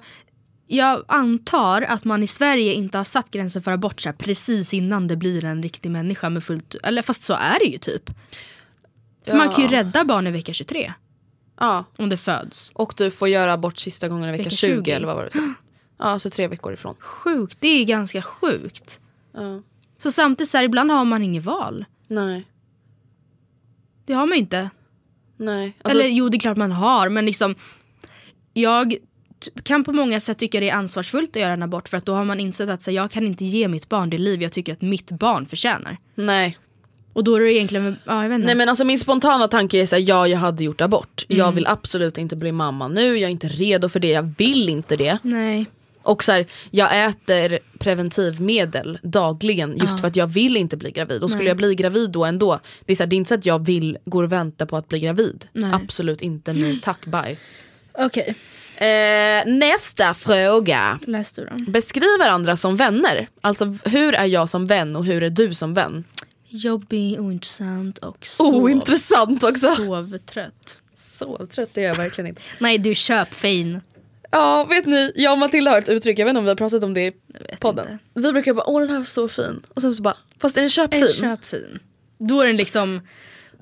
jag 0.67 1.03
antar 1.07 1.81
att 1.81 2.03
man 2.03 2.23
i 2.23 2.27
Sverige 2.27 2.73
inte 2.73 2.97
har 2.97 3.05
satt 3.05 3.31
gränsen 3.31 3.61
för 3.61 3.71
abort 3.71 4.01
så 4.01 4.09
här, 4.09 4.13
precis 4.13 4.73
innan 4.73 5.07
det 5.07 5.15
blir 5.15 5.45
en 5.45 5.63
riktig 5.63 5.91
människa 5.91 6.29
med 6.29 6.43
fullt... 6.43 6.75
Eller 6.83 7.01
fast 7.01 7.23
så 7.23 7.33
är 7.33 7.59
det 7.59 7.65
ju 7.65 7.77
typ. 7.77 8.09
För 9.27 9.37
Man 9.37 9.49
kan 9.49 9.61
ju 9.63 9.67
rädda 9.67 10.03
barn 10.03 10.27
i 10.27 10.31
vecka 10.31 10.53
23 10.53 10.93
Ja. 11.59 11.85
om 11.97 12.09
det 12.09 12.17
föds. 12.17 12.71
Och 12.73 12.93
du 12.97 13.11
får 13.11 13.27
göra 13.29 13.53
abort 13.53 13.77
sista 13.77 14.07
gången 14.07 14.29
i 14.29 14.31
vecka, 14.31 14.43
Vecka 14.43 14.55
20. 14.55 14.75
20. 14.83 14.91
eller 14.91 15.07
vad 15.07 15.15
var 15.15 15.23
det? 15.23 15.31
Så? 15.31 15.53
Ja 15.97 16.19
så 16.19 16.29
tre 16.29 16.47
veckor 16.47 16.73
ifrån. 16.73 16.95
Sjukt, 16.99 17.57
det 17.59 17.67
är 17.67 17.85
ganska 17.85 18.21
sjukt. 18.21 18.99
Ja. 19.33 19.61
Så 20.03 20.11
samtidigt 20.11 20.49
så 20.49 20.57
här, 20.57 20.63
ibland 20.63 20.91
har 20.91 21.05
man 21.05 21.23
inget 21.23 21.43
val. 21.43 21.85
Nej. 22.07 22.47
Det 24.05 24.13
har 24.13 24.25
man 24.25 24.37
inte. 24.37 24.69
Nej. 25.37 25.73
Alltså, 25.81 25.99
Eller 25.99 26.09
jo, 26.09 26.29
det 26.29 26.37
är 26.37 26.39
klart 26.39 26.57
man 26.57 26.71
har, 26.71 27.09
men 27.09 27.25
liksom 27.25 27.55
jag 28.53 28.95
kan 29.63 29.83
på 29.83 29.93
många 29.93 30.19
sätt 30.19 30.37
tycka 30.39 30.59
det 30.59 30.69
är 30.69 30.75
ansvarsfullt 30.75 31.35
att 31.35 31.41
göra 31.41 31.53
en 31.53 31.63
abort 31.63 31.89
för 31.89 31.97
att 31.97 32.05
då 32.05 32.13
har 32.13 32.25
man 32.25 32.39
insett 32.39 32.69
att 32.69 32.83
så, 32.83 32.91
här, 32.91 32.95
jag 32.95 33.11
kan 33.11 33.23
inte 33.27 33.45
ge 33.45 33.67
mitt 33.67 33.89
barn 33.89 34.09
det 34.09 34.17
liv 34.17 34.41
jag 34.41 34.51
tycker 34.51 34.73
att 34.73 34.81
mitt 34.81 35.11
barn 35.11 35.45
förtjänar. 35.45 35.97
nej. 36.15 36.57
Och 37.19 37.23
då 37.25 37.35
är 37.35 37.39
det 37.39 37.53
egentligen, 37.53 37.95
ja 38.05 38.21
jag 38.21 38.29
vet 38.29 38.35
inte. 38.35 38.45
Nej 38.45 38.55
men 38.55 38.69
alltså 38.69 38.85
min 38.85 38.99
spontana 38.99 39.47
tanke 39.47 39.77
är 39.77 39.85
såhär, 39.85 40.03
ja 40.07 40.27
jag 40.27 40.37
hade 40.37 40.63
gjort 40.63 40.81
abort. 40.81 41.25
Mm. 41.29 41.39
Jag 41.39 41.51
vill 41.51 41.67
absolut 41.67 42.17
inte 42.17 42.35
bli 42.35 42.51
mamma 42.51 42.87
nu, 42.87 43.17
jag 43.17 43.27
är 43.27 43.31
inte 43.31 43.47
redo 43.47 43.89
för 43.89 43.99
det, 43.99 44.07
jag 44.07 44.33
vill 44.37 44.69
inte 44.69 44.95
det. 44.95 45.17
Nej. 45.21 45.65
Och 46.01 46.23
så 46.23 46.31
här, 46.31 46.45
jag 46.71 47.05
äter 47.05 47.59
preventivmedel 47.79 48.99
dagligen 49.03 49.77
just 49.77 49.99
för 49.99 50.07
att 50.07 50.15
jag 50.15 50.27
vill 50.27 50.57
inte 50.57 50.77
bli 50.77 50.91
gravid. 50.91 51.23
Och 51.23 51.31
skulle 51.31 51.47
jag 51.47 51.57
bli 51.57 51.75
gravid 51.75 52.11
då 52.11 52.25
ändå, 52.25 52.59
det 52.85 52.91
är, 52.91 52.95
så 52.95 53.03
här, 53.03 53.07
det 53.07 53.15
är 53.15 53.17
inte 53.17 53.27
så 53.27 53.35
att 53.35 53.45
jag 53.45 53.65
vill 53.65 53.97
gå 54.05 54.23
och 54.23 54.31
vänta 54.31 54.65
på 54.65 54.77
att 54.77 54.87
bli 54.87 54.99
gravid. 54.99 55.45
Nej. 55.53 55.71
Absolut 55.73 56.21
inte, 56.21 56.53
nej 56.53 56.79
tack 56.81 57.05
bye. 57.05 57.37
Okej, 57.93 58.35
Eh, 58.79 59.43
nästa 59.45 60.13
fråga. 60.13 60.99
läs 61.07 61.31
du 61.31 61.45
då. 61.45 61.71
Beskriv 61.71 62.19
varandra 62.19 62.57
som 62.57 62.75
vänner. 62.75 63.27
Alltså 63.41 63.77
hur 63.85 64.15
är 64.15 64.25
jag 64.25 64.49
som 64.49 64.65
vän 64.65 64.95
och 64.95 65.05
hur 65.05 65.23
är 65.23 65.29
du 65.29 65.53
som 65.53 65.73
vän? 65.73 66.03
Jobbig, 66.49 67.19
ointressant 67.19 67.97
och 67.97 68.25
sov, 68.25 68.55
Ointressant 68.55 69.43
också. 69.43 69.75
sovtrött. 69.75 70.81
Så 70.95 71.45
trött 71.49 71.77
är 71.77 71.81
jag 71.81 71.95
verkligen 71.95 72.27
inte. 72.27 72.41
Nej 72.59 72.77
du 72.77 72.95
köpfin. 72.95 73.81
Ja 74.31 74.63
vet 74.69 74.85
ni, 74.85 75.11
jag 75.15 75.31
och 75.33 75.39
Matilda 75.39 75.71
har 75.71 75.77
ett 75.79 75.89
uttryck, 75.89 76.19
jag 76.19 76.25
vet 76.25 76.29
inte 76.31 76.39
om 76.39 76.45
vi 76.45 76.49
har 76.49 76.55
pratat 76.55 76.83
om 76.83 76.93
det 76.93 77.01
i 77.07 77.11
vet 77.49 77.59
podden. 77.59 77.91
inte. 77.91 78.03
Vi 78.13 78.33
brukar 78.33 78.53
bara 78.53 78.69
åh 78.69 78.79
den 78.81 78.89
här 78.89 78.97
var 78.97 79.03
så 79.05 79.27
fin. 79.27 79.61
Och 79.73 79.81
sen 79.81 79.95
så 79.95 80.01
bara, 80.01 80.17
fast 80.39 80.57
är 80.57 80.61
den 80.61 80.69
köpfin? 80.69 81.03
Är 81.03 81.07
köpfin? 81.13 81.79
Då 82.17 82.41
är 82.41 82.47
den 82.47 82.57
liksom, 82.57 83.01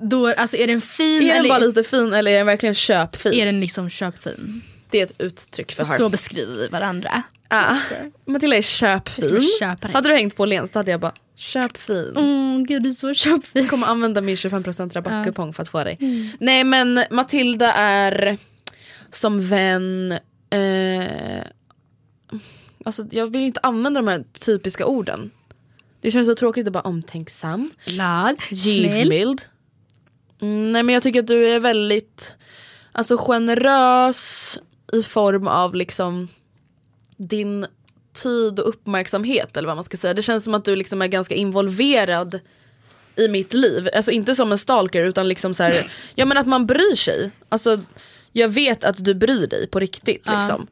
då, 0.00 0.26
alltså 0.34 0.56
är 0.56 0.66
den 0.66 0.80
fin 0.80 1.22
Är 1.22 1.26
den 1.28 1.36
eller 1.36 1.48
bara 1.48 1.58
lite 1.58 1.82
fin 1.84 2.12
eller 2.12 2.30
är 2.30 2.36
den 2.36 2.46
verkligen 2.46 2.74
köpfin? 2.74 3.32
är 3.32 3.46
den 3.46 3.60
liksom 3.60 3.90
köpfin? 3.90 4.62
Det 4.90 5.00
är 5.00 5.04
ett 5.04 5.14
uttryck 5.18 5.72
för 5.72 5.82
Och 5.82 5.88
så 5.88 6.08
beskriver 6.08 6.54
vi 6.56 6.68
varandra. 6.68 7.22
Ah, 7.48 7.76
Matilda 8.24 8.56
är 8.56 8.62
köpfin. 8.62 9.48
Hade 9.92 10.08
du 10.08 10.14
hängt 10.14 10.36
på 10.36 10.42
Åhléns 10.42 10.74
hade 10.74 10.90
jag 10.90 11.00
bara 11.00 11.12
köpfin. 11.36 12.12
Åh 12.16 12.66
gud 12.66 12.82
du 12.82 12.88
är 12.88 12.92
så 12.92 13.14
köpfin. 13.14 13.62
Jag 13.62 13.70
kommer 13.70 13.86
använda 13.86 14.20
min 14.20 14.34
25% 14.34 14.92
rabattkupong 14.94 15.52
för 15.52 15.62
att 15.62 15.68
få 15.68 15.84
dig. 15.84 15.98
Nej 16.40 16.64
men 16.64 17.04
Matilda 17.10 17.72
är 17.72 18.38
som 19.10 19.46
vän, 19.48 20.12
eh, 20.50 21.42
alltså 22.84 23.04
jag 23.10 23.32
vill 23.32 23.42
inte 23.42 23.60
använda 23.62 24.00
de 24.00 24.08
här 24.08 24.24
typiska 24.40 24.86
orden. 24.86 25.30
Det 26.00 26.10
känns 26.10 26.26
så 26.28 26.34
tråkigt 26.34 26.66
att 26.66 26.72
bara 26.72 26.80
omtänksam, 26.82 27.70
Glad, 27.84 28.36
givmild. 28.50 29.42
Mm, 30.40 30.72
nej 30.72 30.82
men 30.82 30.92
jag 30.92 31.02
tycker 31.02 31.20
att 31.20 31.26
du 31.26 31.48
är 31.48 31.60
väldigt 31.60 32.34
alltså 32.92 33.16
generös 33.18 34.58
i 34.92 35.02
form 35.02 35.46
av 35.46 35.74
liksom 35.74 36.28
din 37.18 37.66
tid 38.22 38.60
och 38.60 38.68
uppmärksamhet 38.68 39.56
eller 39.56 39.68
vad 39.68 39.76
man 39.76 39.84
ska 39.84 39.96
säga. 39.96 40.14
Det 40.14 40.22
känns 40.22 40.44
som 40.44 40.54
att 40.54 40.64
du 40.64 40.76
liksom 40.76 41.02
är 41.02 41.06
ganska 41.06 41.34
involverad 41.34 42.40
i 43.16 43.28
mitt 43.28 43.54
liv. 43.54 43.88
Alltså 43.94 44.10
inte 44.10 44.34
som 44.34 44.52
en 44.52 44.58
stalker 44.58 45.04
utan 45.04 45.28
liksom 45.28 45.54
så 45.54 45.62
här, 45.62 45.90
ja 46.14 46.24
men 46.24 46.36
att 46.36 46.46
man 46.46 46.66
bryr 46.66 46.96
sig. 46.96 47.30
Alltså 47.48 47.80
jag 48.32 48.48
vet 48.48 48.84
att 48.84 49.04
du 49.04 49.14
bryr 49.14 49.46
dig 49.46 49.66
på 49.66 49.80
riktigt 49.80 50.28
liksom. 50.28 50.66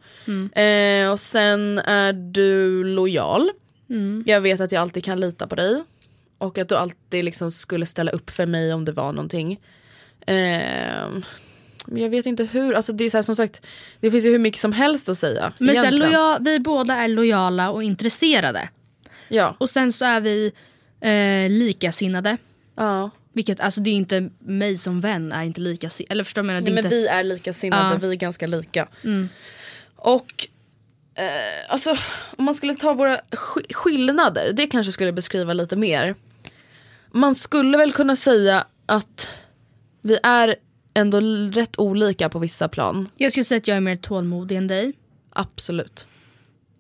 Eh, 0.52 1.12
och 1.12 1.20
sen 1.20 1.78
är 1.78 2.12
du 2.12 2.84
lojal. 2.84 3.50
Jag 4.26 4.40
vet 4.40 4.60
att 4.60 4.72
jag 4.72 4.82
alltid 4.82 5.04
kan 5.04 5.20
lita 5.20 5.46
på 5.46 5.54
dig. 5.54 5.84
Och 6.38 6.58
att 6.58 6.68
du 6.68 6.74
alltid 6.76 7.24
liksom 7.24 7.52
skulle 7.52 7.86
ställa 7.86 8.10
upp 8.10 8.30
för 8.30 8.46
mig 8.46 8.72
om 8.72 8.84
det 8.84 8.92
var 8.92 9.12
någonting. 9.12 9.60
Eh, 10.26 11.06
men 11.86 12.02
jag 12.02 12.10
vet 12.10 12.26
inte 12.26 12.44
hur, 12.44 12.74
alltså 12.74 12.92
det 12.92 13.04
är 13.04 13.10
så 13.10 13.16
här, 13.16 13.22
som 13.22 13.36
sagt 13.36 13.66
det 14.00 14.10
finns 14.10 14.24
ju 14.24 14.30
hur 14.30 14.38
mycket 14.38 14.60
som 14.60 14.72
helst 14.72 15.08
att 15.08 15.18
säga. 15.18 15.52
Men 15.58 15.74
sen 15.84 15.96
loja, 15.96 16.38
vi 16.40 16.60
båda 16.60 16.94
är 16.94 17.08
lojala 17.08 17.70
och 17.70 17.82
intresserade. 17.82 18.68
Ja. 19.28 19.56
Och 19.60 19.70
sen 19.70 19.92
så 19.92 20.04
är 20.04 20.20
vi 20.20 20.52
eh, 21.00 21.50
likasinnade. 21.58 22.36
ja. 22.76 23.10
Vilket, 23.32 23.60
alltså 23.60 23.80
det 23.80 23.90
är 23.90 23.94
inte 23.94 24.30
mig 24.38 24.78
som 24.78 25.00
vän 25.00 25.32
är 25.32 25.44
inte 25.44 25.60
likasinnad. 25.60 26.12
Eller 26.12 26.24
förstår 26.24 26.42
du 26.42 26.46
menar? 26.46 26.60
Nej, 26.60 26.72
men 26.72 26.84
inte, 26.84 26.88
vi 26.96 27.06
är 27.06 27.22
likasinnade, 27.22 27.94
Ja. 27.94 27.98
vi 27.98 28.10
är 28.10 28.14
ganska 28.14 28.46
lika. 28.46 28.88
Och 29.96 30.46
eh, 31.14 31.24
alltså 31.72 31.96
om 32.36 32.44
man 32.44 32.54
skulle 32.54 32.74
ta 32.74 32.92
våra 32.92 33.16
sk- 33.16 33.72
skillnader, 33.74 34.52
det 34.52 34.66
kanske 34.66 34.92
skulle 34.92 35.12
beskriva 35.12 35.52
lite 35.52 35.76
mer. 35.76 36.14
Man 37.12 37.34
skulle 37.34 37.78
väl 37.78 37.92
kunna 37.92 38.16
säga 38.16 38.66
att 38.86 39.28
vi 40.02 40.18
är 40.22 40.56
ändå 40.96 41.20
rätt 41.52 41.78
olika 41.78 42.28
på 42.28 42.38
vissa 42.38 42.68
plan. 42.68 43.08
Jag 43.16 43.32
skulle 43.32 43.44
säga 43.44 43.58
att 43.58 43.68
jag 43.68 43.76
är 43.76 43.80
mer 43.80 43.96
tålmodig 43.96 44.56
än 44.56 44.66
dig. 44.66 44.92
Absolut. 45.32 46.06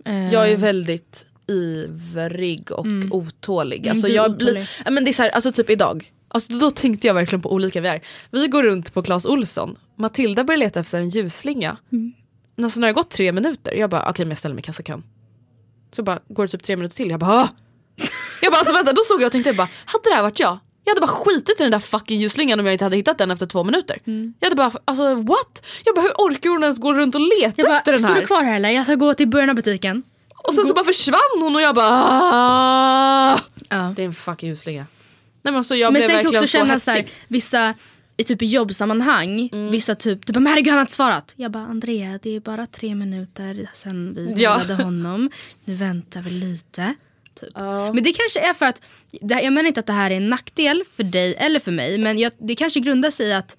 Eh, 0.04 0.32
Jag 0.32 0.50
är 0.50 0.56
väldigt 0.56 1.26
ivrig 1.48 2.70
och 2.72 2.86
otålig. 3.10 3.88
Alltså 3.88 4.08
är 4.08 4.12
jag 4.14 4.36
blir, 4.36 4.50
otålig. 4.50 4.66
ja, 4.84 4.90
men 4.90 5.04
det 5.04 5.10
är 5.10 5.12
så 5.12 5.22
här, 5.22 5.30
alltså 5.30 5.52
typ 5.52 5.70
idag. 5.70 6.12
Alltså 6.28 6.52
då 6.58 6.70
tänkte 6.70 7.06
jag 7.06 7.14
verkligen 7.14 7.42
på 7.42 7.52
olika 7.52 7.80
vi 7.80 7.88
är. 7.88 8.00
Vi 8.30 8.46
går 8.48 8.62
runt 8.62 8.94
på 8.94 9.02
Clas 9.02 9.26
Olsson, 9.26 9.76
Matilda 9.96 10.44
börjar 10.44 10.58
leta 10.58 10.80
efter 10.80 10.98
en 10.98 11.08
ljusslinga. 11.10 11.76
Mm. 11.92 12.12
Alltså 12.62 12.80
när 12.80 12.86
det 12.86 12.92
har 12.92 12.94
gått 13.02 13.10
tre 13.10 13.32
minuter, 13.32 13.74
jag 13.74 13.90
bara 13.90 14.10
okej 14.10 14.24
men 14.24 14.30
jag 14.30 14.38
ställer 14.38 14.54
mig 14.54 14.60
i 14.60 14.62
kassakön. 14.62 15.02
Så 15.90 16.02
bara 16.02 16.18
går 16.28 16.42
det 16.44 16.48
typ 16.48 16.62
tre 16.62 16.76
minuter 16.76 16.96
till, 16.96 17.10
jag 17.10 17.20
bara 17.20 17.30
"Ah!" 17.42 17.48
Jag 18.42 18.52
bara 18.52 18.58
alltså 18.58 18.72
vänta, 18.72 18.92
då 18.92 19.02
såg 19.04 19.20
jag 19.22 19.26
och 19.26 19.32
tänkte 19.32 19.48
jag 19.48 19.56
bara, 19.56 19.68
hade 19.84 20.08
det 20.10 20.14
här 20.14 20.22
varit 20.22 20.40
jag? 20.40 20.58
Jag 20.86 20.90
hade 20.90 21.00
bara 21.00 21.12
skitit 21.12 21.60
i 21.60 21.62
den 21.62 21.70
där 21.72 21.78
fucking 21.78 22.20
ljusslingan 22.20 22.60
om 22.60 22.66
jag 22.66 22.74
inte 22.74 22.84
hade 22.84 22.96
hittat 22.96 23.18
den 23.18 23.30
efter 23.30 23.46
två 23.46 23.64
minuter. 23.64 23.98
Mm. 24.06 24.34
Jag 24.40 24.46
hade 24.46 24.56
bara, 24.56 24.72
alltså 24.84 25.14
what? 25.14 25.66
Jag 25.84 25.94
bara 25.94 26.02
hur 26.02 26.10
orkar 26.10 26.50
hon 26.50 26.62
ens 26.62 26.78
gå 26.78 26.94
runt 26.94 27.14
och 27.14 27.20
leta 27.20 27.52
jag 27.56 27.66
bara, 27.66 27.76
efter 27.76 27.92
den 27.92 27.98
står 27.98 28.08
här? 28.08 28.20
du 28.20 28.26
kvar 28.26 28.42
här 28.44 28.56
eller? 28.56 28.70
Jag 28.70 28.84
ska 28.84 28.94
gå 28.94 29.14
till 29.14 29.28
början 29.28 29.50
av 29.50 29.56
butiken. 29.56 30.02
Och 30.36 30.54
sen 30.54 30.64
så 30.66 30.74
bara 30.74 30.84
försvann 30.84 31.40
hon 31.40 31.54
och 31.56 31.60
jag 31.62 31.74
bara 31.74 31.88
"Ah!" 31.90 33.38
Ja. 33.68 33.92
Det 33.96 34.02
är 34.02 34.06
en 34.06 34.14
fucking 34.14 34.50
huslinga. 34.50 34.86
Nej 35.42 35.54
men 35.54 35.64
så 35.64 35.74
jag 35.74 35.92
Men 35.92 36.00
blev 36.00 36.08
sen 36.08 36.24
kan 36.24 36.32
jag 36.32 36.42
också 36.42 36.46
så 36.46 36.58
känna 36.58 36.78
så 36.78 36.90
här, 36.90 36.98
hetsig. 36.98 37.14
vissa 37.28 37.74
i 38.16 38.24
typ 38.24 38.42
jobbsammanhang, 38.42 39.48
Mm. 39.52 39.70
vissa 39.70 39.94
typ, 39.94 40.26
du 40.26 40.32
bara 40.32 40.40
Mary 40.40 40.68
har 40.70 40.80
inte 40.80 40.92
svarat. 40.92 41.32
Jag 41.36 41.50
bara 41.52 41.62
Andrea 41.66 42.18
det 42.22 42.36
är 42.36 42.40
bara 42.40 42.66
tre 42.66 42.94
minuter 42.94 43.70
sen 43.74 44.14
vi 44.14 44.34
Ja. 44.36 44.60
honom. 44.82 45.30
Nu 45.64 45.74
väntar 45.74 46.20
vi 46.20 46.30
lite. 46.30 46.94
Typ. 47.40 47.56
Men 47.94 48.02
det 48.02 48.12
kanske 48.12 48.40
är 48.40 48.54
för 48.54 48.66
att, 48.66 48.80
här- 49.30 49.42
jag 49.42 49.52
menar 49.52 49.68
inte 49.68 49.80
att 49.80 49.86
det 49.86 49.92
här 49.92 50.10
är 50.10 50.14
en 50.16 50.28
nackdel 50.30 50.84
för 50.96 51.02
dig 51.04 51.34
eller 51.38 51.60
för 51.60 51.72
mig 51.72 51.98
men 51.98 52.18
jag, 52.18 52.32
det 52.38 52.54
kanske 52.54 52.80
grundar 52.80 53.10
sig 53.10 53.26
i 53.26 53.32
att 53.32 53.56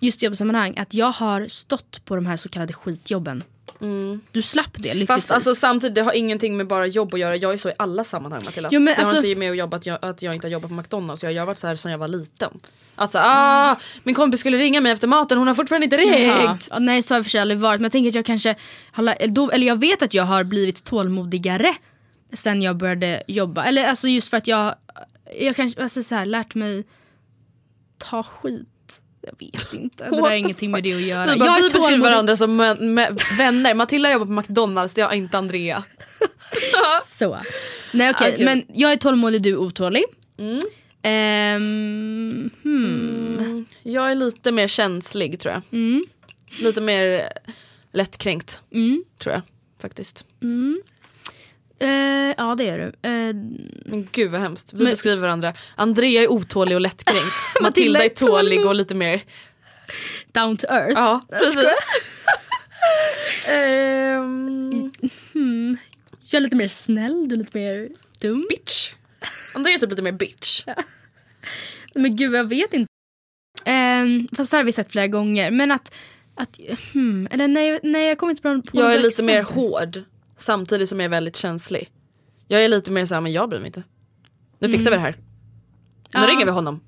just 0.00 0.22
i 0.22 0.26
jobbsammanhang 0.26 0.74
att 0.78 0.94
jag 0.94 1.10
har 1.12 1.48
stått 1.48 2.04
på 2.04 2.14
de 2.14 2.26
här 2.26 2.36
så 2.36 2.48
kallade 2.48 2.72
skitjobben. 2.72 3.44
Du 4.32 4.42
slapp 4.42 4.72
det 4.74 4.82
lyckligtvis. 4.94 5.06
Fast 5.06 5.30
alltså, 5.30 5.54
samtidigt 5.54 5.94
det 5.94 6.02
har 6.02 6.12
ingenting 6.12 6.56
med 6.56 6.66
bara 6.66 6.86
jobb 6.86 7.14
att 7.14 7.20
göra, 7.20 7.36
jag 7.36 7.52
är 7.52 7.56
så 7.56 7.68
i 7.68 7.72
alla 7.78 8.04
sammanhang 8.04 8.42
Matilda. 8.44 8.68
Jo, 8.72 8.80
men 8.80 8.94
det 8.94 9.00
alltså- 9.00 9.16
har 9.16 9.24
inte 9.26 9.38
med 9.38 9.50
att, 9.50 9.56
jobba, 9.56 9.76
att, 9.76 9.86
jag, 9.86 9.98
att 10.02 10.22
jag 10.22 10.34
inte 10.34 10.46
har 10.46 10.52
jobbat 10.52 10.68
på 10.70 10.74
McDonalds, 10.74 11.24
jag 11.24 11.40
har 11.40 11.46
varit 11.46 11.58
så 11.58 11.66
här 11.66 11.76
sedan 11.76 11.90
jag 11.92 11.98
var 11.98 12.08
liten. 12.08 12.50
Alltså 12.96 13.18
ah, 13.22 13.76
min 14.02 14.14
kompis 14.14 14.40
skulle 14.40 14.58
ringa 14.58 14.80
mig 14.80 14.92
efter 14.92 15.08
maten, 15.08 15.38
hon 15.38 15.46
har 15.48 15.54
fortfarande 15.54 15.84
inte 15.84 15.96
Ja. 15.96 16.42
ringt. 16.48 16.68
Ja, 16.70 16.78
nej 16.78 17.02
så 17.02 17.14
har 17.14 17.18
jag 17.18 17.24
för 17.24 17.30
sig 17.30 17.40
aldrig 17.40 17.60
varit 17.60 17.80
men 17.80 17.84
jag 17.84 17.92
tänker 17.92 18.08
att 18.08 18.14
jag 18.14 18.24
kanske 18.26 18.54
har, 18.92 19.26
då, 19.28 19.50
eller 19.50 19.66
jag 19.66 19.80
vet 19.80 20.02
att 20.02 20.14
jag 20.14 20.24
har 20.24 20.44
blivit 20.44 20.84
tålmodigare 20.84 21.74
sen 22.34 22.62
jag 22.62 22.76
började 22.76 23.22
jobba. 23.28 23.64
Eller 23.64 23.84
alltså 23.84 24.08
just 24.08 24.28
för 24.30 24.36
att 24.36 24.46
jag, 24.46 24.74
jag 25.40 25.56
kanske 25.56 25.82
alltså, 25.82 26.02
så 26.02 26.14
här, 26.14 26.26
lärt 26.26 26.54
mig 26.54 26.84
ta 27.98 28.22
skit. 28.22 28.68
Jag 29.20 29.34
vet 29.38 29.74
inte, 29.74 30.10
det 30.10 30.20
har 30.20 30.32
ingenting 30.32 30.70
med 30.70 30.82
det 30.82 30.94
att 30.94 31.00
göra. 31.00 31.24
Nej, 31.26 31.38
bara, 31.38 31.46
jag 31.46 31.54
vi 31.54 31.66
är 31.66 31.70
beskriver 31.70 31.88
tålmodig- 31.88 32.02
varandra 32.02 32.36
som 32.36 32.56
vänner, 33.38 33.74
Matilda 33.74 34.12
jobbar 34.12 34.26
på 34.26 34.32
McDonalds, 34.32 34.94
det 34.94 35.02
har 35.02 35.12
inte 35.12 35.38
Andrea. 35.38 35.82
Så. 37.06 37.38
Nej 37.92 38.10
okej, 38.10 38.32
Okej. 38.34 38.44
men 38.44 38.64
jag 38.74 38.92
är 38.92 38.96
tålmodig, 38.96 39.42
du 39.42 39.50
är 39.50 39.56
otålig. 39.56 40.04
Mm. 40.38 40.58
Ehm, 41.02 42.50
hmm. 42.62 43.66
Jag 43.82 44.10
är 44.10 44.14
lite 44.14 44.52
mer 44.52 44.66
känslig 44.66 45.40
tror 45.40 45.52
jag. 45.54 45.62
Mm. 45.72 46.04
Lite 46.58 46.80
mer 46.80 47.28
lättkränkt 47.92 48.60
Mm. 48.72 49.04
tror 49.18 49.32
jag 49.34 49.42
faktiskt. 49.80 50.24
Eh, 51.78 52.34
ja 52.38 52.54
det 52.58 52.68
är 52.68 52.78
du. 52.78 52.84
Eh, 53.08 53.34
Men 53.90 54.08
gud 54.12 54.30
vad 54.30 54.40
hemskt. 54.40 54.72
Vi 54.72 54.78
Men- 54.84 54.92
beskriver 54.92 55.22
varandra. 55.22 55.54
Andrea 55.76 56.22
är 56.22 56.28
otålig 56.30 56.74
och 56.76 56.80
lättkränkt. 56.80 57.34
Matilda 57.62 58.04
är 58.04 58.08
tålig 58.08 58.66
och 58.66 58.74
lite 58.74 58.94
mer... 58.94 59.20
down 60.32 60.56
to 60.56 60.66
earth. 60.66 60.92
Ja 60.94 61.26
precis. 61.30 61.66
Ehm, 63.48 64.90
Jag 66.30 66.38
är 66.38 66.40
lite 66.40 66.56
mer 66.56 66.68
snäll, 66.68 67.28
du 67.28 67.34
är 67.34 67.38
lite 67.38 67.58
mer 67.58 67.88
dum. 68.18 68.44
bitch. 68.50 68.94
Andrea 69.54 69.74
är 69.74 69.78
typ 69.78 69.90
lite 69.90 70.02
mer 70.02 70.12
bitch. 70.12 70.64
Men 71.94 72.16
gud 72.16 72.34
jag 72.34 72.44
vet 72.48 72.74
inte. 72.74 72.88
Um, 73.66 74.28
fast 74.36 74.50
det 74.50 74.56
här 74.56 74.62
har 74.62 74.66
vi 74.66 74.72
sett 74.72 74.92
flera 74.92 75.06
gånger. 75.06 75.50
Men 75.50 75.70
att, 75.72 75.94
att 76.34 76.58
hmm, 76.92 77.28
eller 77.30 77.48
nej, 77.48 77.80
nej 77.82 78.08
jag 78.08 78.18
kommer 78.18 78.30
inte 78.30 78.42
på, 78.70 78.78
Jag 78.78 78.94
är 78.94 78.98
lite 79.02 79.22
mer 79.22 79.40
exempel. 79.40 79.62
hård 79.62 80.02
samtidigt 80.36 80.88
som 80.88 81.00
jag 81.00 81.04
är 81.04 81.08
väldigt 81.10 81.36
känslig. 81.36 81.90
Jag 82.48 82.64
är 82.64 82.68
lite 82.68 82.90
mer 82.90 83.06
såhär, 83.06 83.20
men 83.20 83.32
jag 83.32 83.48
bryr 83.48 83.58
mig 83.60 83.66
inte. 83.66 83.82
Nu 84.58 84.68
fixar 84.68 84.90
vi 84.90 84.96
det 84.96 85.02
här. 85.02 85.12
Nu 86.14 86.20
Ja. 86.20 86.26
ringer 86.26 86.44
vi 86.44 86.50
honom. 86.50 86.80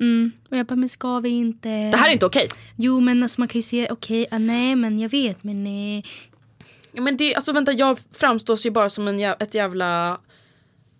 Mm. 0.00 0.32
Och 0.50 0.56
jag 0.56 0.66
bara, 0.66 0.76
men 0.76 0.88
ska 0.88 1.20
vi 1.20 1.28
inte? 1.28 1.68
Det 1.68 1.96
här 1.96 2.08
är 2.08 2.12
inte 2.12 2.26
okej. 2.26 2.48
Jo 2.76 3.00
men 3.00 3.22
alltså 3.22 3.40
man 3.40 3.48
kan 3.48 3.58
ju 3.58 3.62
se, 3.62 3.88
okej, 3.90 4.26
ah, 4.30 4.38
nej 4.38 4.76
men 4.76 4.98
jag 4.98 5.08
vet 5.08 5.44
men 5.44 5.64
nej. 5.64 6.04
Ja, 6.92 7.02
men 7.02 7.16
det, 7.16 7.34
alltså 7.34 7.52
vänta 7.52 7.72
jag 7.72 7.98
framstås 8.12 8.66
ju 8.66 8.70
bara 8.70 8.88
som 8.88 9.08
en, 9.08 9.18
jä- 9.20 9.36
ett 9.42 9.54
jävla 9.54 10.18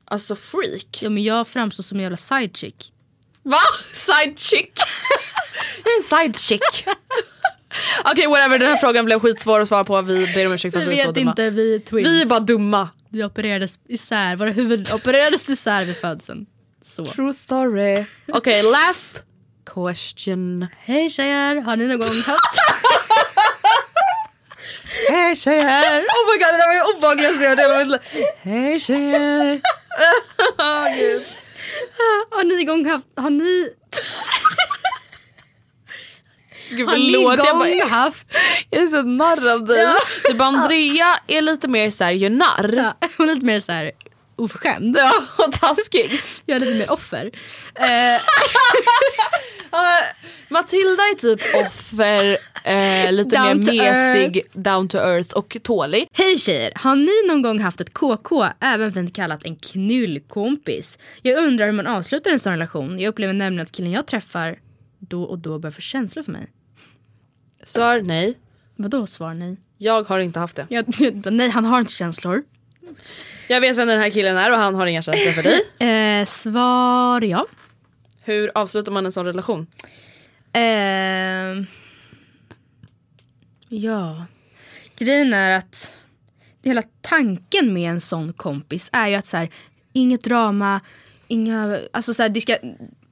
Alltså 0.05 0.37
freak. 0.37 0.99
Ja 1.03 1.11
men 1.11 1.23
jag 1.23 1.49
framstår 1.49 1.83
som 1.83 1.99
en 1.99 2.03
jävla 2.03 2.17
side 2.17 2.57
chick. 2.57 2.93
Va? 3.43 3.59
Side 3.93 4.39
chick? 4.39 4.73
jag 5.85 5.93
är 5.93 5.97
en 5.97 6.03
side 6.33 6.37
chick. 6.39 6.87
Okej 8.05 8.27
whatever 8.27 8.59
den 8.59 8.69
här 8.69 8.77
frågan 8.77 9.05
blev 9.05 9.21
skitsvår 9.21 9.61
att 9.61 9.69
svara 9.69 9.85
på. 9.85 10.03
Vi 10.03 10.35
ber 10.35 10.47
om 10.47 10.53
ursäkt 10.53 10.75
för 10.75 10.83
att 10.83 10.89
vi 10.89 11.01
är 11.01 11.05
så 11.05 11.13
dumma. 11.13 11.31
inte, 11.31 11.51
vi 11.51 11.75
är 11.75 11.79
twins. 11.79 12.09
Vi 12.09 12.23
är 12.23 12.27
bara 12.27 12.41
dumma. 12.41 12.89
Vi 13.09 13.25
opererades 13.25 13.81
isär, 13.89 14.37
våra 14.37 14.51
huvud 14.51 14.89
opererades 14.95 15.51
isär 15.51 15.85
vid 15.85 15.97
födseln. 15.97 16.47
Så. 16.85 17.05
True 17.05 17.35
story. 17.35 18.05
Okej 18.33 18.63
last 18.63 19.25
question. 19.75 20.67
Hej 20.79 21.11
tjejer, 21.11 21.61
har 21.61 21.77
ni 21.77 21.87
någon 21.87 21.99
gång 21.99 22.17
haft... 22.27 22.59
Hej 25.11 25.37
tjejer! 25.37 26.01
Oh 26.01 26.23
my 26.29 26.39
god 26.39 26.53
det 26.53 26.59
där 26.59 26.67
var 26.67 26.75
ju 26.75 26.97
obehagligt 26.97 27.37
att 27.37 27.43
göra 27.43 27.85
det. 27.85 27.99
Hej 28.43 28.81
tjejer! 28.81 29.55
oh, 30.59 30.97
Gud. 30.97 31.23
har 32.31 32.45
ni 32.45 32.57
någon 32.57 32.67
gång 32.67 32.91
haft... 32.91 33.07
Har 33.17 33.31
ni... 33.31 33.69
Gud 36.77 36.89
Har 36.89 36.97
ni 36.97 37.15
förlåt, 37.15 37.39
jag, 37.39 37.59
bara, 37.59 37.89
haft... 37.89 38.37
jag 38.71 38.83
är 38.83 38.87
så 38.87 39.03
narr 39.03 39.53
av 39.53 39.65
dig. 39.65 39.87
Typ 40.25 40.41
Andrea 40.41 41.07
är 41.27 41.43
lite 41.43 41.69
mer 41.69 41.91
såhär, 41.91 42.13
gör 42.13 42.31
narr. 42.31 42.95
Ja, 43.01 43.09
hon 43.17 43.29
är 43.29 43.35
lite 43.35 43.47
mer 43.47 43.61
så 43.61 43.73
här 43.73 43.93
oförskämd. 44.37 44.97
Ja, 44.99 45.13
och 45.47 45.53
taskig. 45.53 46.21
Jag 46.47 46.57
är 46.57 46.61
lite 46.61 46.79
mer 46.79 46.93
offer. 46.93 47.31
Eh, 47.75 47.87
Ja, 49.73 49.99
Matilda 50.49 51.03
är 51.03 51.15
typ 51.15 51.41
offer, 51.67 52.37
eh, 52.65 53.13
lite 53.13 53.37
Down 53.37 53.65
mer 53.65 53.93
mesig, 53.93 54.43
down 54.53 54.89
to 54.89 54.99
earth 54.99 55.35
och 55.35 55.57
tålig. 55.63 56.09
Hej 56.13 56.39
tjejer! 56.39 56.73
Har 56.75 56.97
ni 56.97 57.29
någon 57.29 57.43
gång 57.43 57.61
haft 57.61 57.81
ett 57.81 57.93
KK, 57.93 58.45
även 58.61 58.93
fint 58.93 59.15
kallat 59.15 59.45
en 59.45 59.57
knullkompis? 59.57 60.99
Jag 61.23 61.45
undrar 61.45 61.67
hur 61.67 61.73
man 61.73 61.87
avslutar 61.87 62.31
en 62.31 62.39
sån 62.39 62.53
relation. 62.53 62.99
Jag 62.99 63.09
upplever 63.09 63.33
nämligen 63.33 63.67
att 63.67 63.73
killen 63.73 63.93
jag 63.93 64.07
träffar 64.07 64.59
då 64.99 65.23
och 65.23 65.39
då 65.39 65.59
börjar 65.59 65.73
få 65.73 65.81
känslor 65.81 66.23
för 66.23 66.33
mig. 66.33 66.51
Svar 67.65 68.01
nej. 68.01 68.39
Vadå 68.77 69.07
svar 69.07 69.35
nej? 69.35 69.57
Jag 69.79 70.09
har 70.09 70.19
inte 70.19 70.41
haft 70.41 70.57
det. 70.57 70.67
Jag, 70.69 70.85
nej 71.33 71.49
han 71.49 71.65
har 71.65 71.81
inte 71.81 71.93
känslor. 71.93 72.43
Jag 73.49 73.61
vet 73.61 73.77
vem 73.77 73.89
den 73.89 74.01
här 74.01 74.11
killen 74.11 74.37
är 74.37 74.53
och 74.53 74.59
han 74.59 74.75
har 74.75 74.87
inga 74.87 75.03
känslor 75.03 75.33
för 75.33 75.43
dig. 75.43 75.61
Eh, 75.89 76.27
svar 76.27 77.21
ja. 77.21 77.47
Hur 78.25 78.51
avslutar 78.55 78.93
man 78.93 79.07
en 79.07 79.13
sån 79.13 79.27
relation? 79.27 79.67
Eh, 80.53 81.65
ja. 83.69 84.27
Grejen 84.97 85.35
är 85.35 85.51
att 85.51 85.93
hela 86.63 86.83
tanken 87.01 87.73
med 87.73 87.91
en 87.91 88.01
sån 88.01 88.33
kompis 88.33 88.91
är 88.93 89.09
ju 89.09 89.15
att 89.15 89.27
så 89.27 89.37
här, 89.37 89.51
inget 89.93 90.25
drama, 90.25 90.81
inga, 91.29 91.79
alltså 91.93 92.15
så 92.15 92.23
här, 92.23 92.29
det 92.29 92.41
ska, 92.41 92.57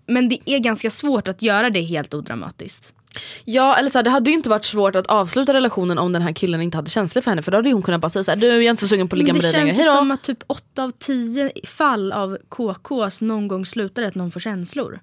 men 0.06 0.28
det 0.28 0.50
är 0.50 0.58
ganska 0.58 0.90
svårt 0.90 1.28
att 1.28 1.42
göra 1.42 1.70
det 1.70 1.82
helt 1.82 2.14
odramatiskt. 2.14 2.94
Ja 3.44 3.76
eller 3.76 3.90
så 3.90 3.98
här, 3.98 4.02
det 4.02 4.10
hade 4.10 4.30
ju 4.30 4.36
inte 4.36 4.48
varit 4.50 4.64
svårt 4.64 4.96
att 4.96 5.06
avsluta 5.06 5.54
relationen 5.54 5.98
om 5.98 6.12
den 6.12 6.22
här 6.22 6.32
killen 6.32 6.62
inte 6.62 6.78
hade 6.78 6.90
känslor 6.90 7.22
för 7.22 7.30
henne 7.30 7.42
för 7.42 7.50
då 7.50 7.58
hade 7.58 7.68
ju 7.68 7.74
hon 7.74 7.82
kunnat 7.82 8.00
bara 8.00 8.10
säga 8.10 8.24
såhär, 8.24 8.36
du 8.36 8.46
jag 8.46 8.64
är 8.64 8.70
inte 8.70 8.82
så 8.82 8.88
sugen 8.88 9.08
på 9.08 9.14
att 9.14 9.18
ligga 9.18 9.32
med 9.32 9.42
det 9.42 9.46
dig 9.46 9.52
längre, 9.52 9.66
känns 9.68 9.78
ju 9.78 9.82
hejdå. 9.82 9.98
som 9.98 10.10
att 10.10 10.22
typ 10.22 10.42
8 10.46 10.84
av 10.84 10.90
10 10.90 11.50
fall 11.66 12.12
av 12.12 12.38
KKs 12.48 13.20
någon 13.20 13.48
gång 13.48 13.66
slutar 13.66 14.02
att 14.02 14.14
någon 14.14 14.30
får 14.30 14.40
känslor. 14.40 15.00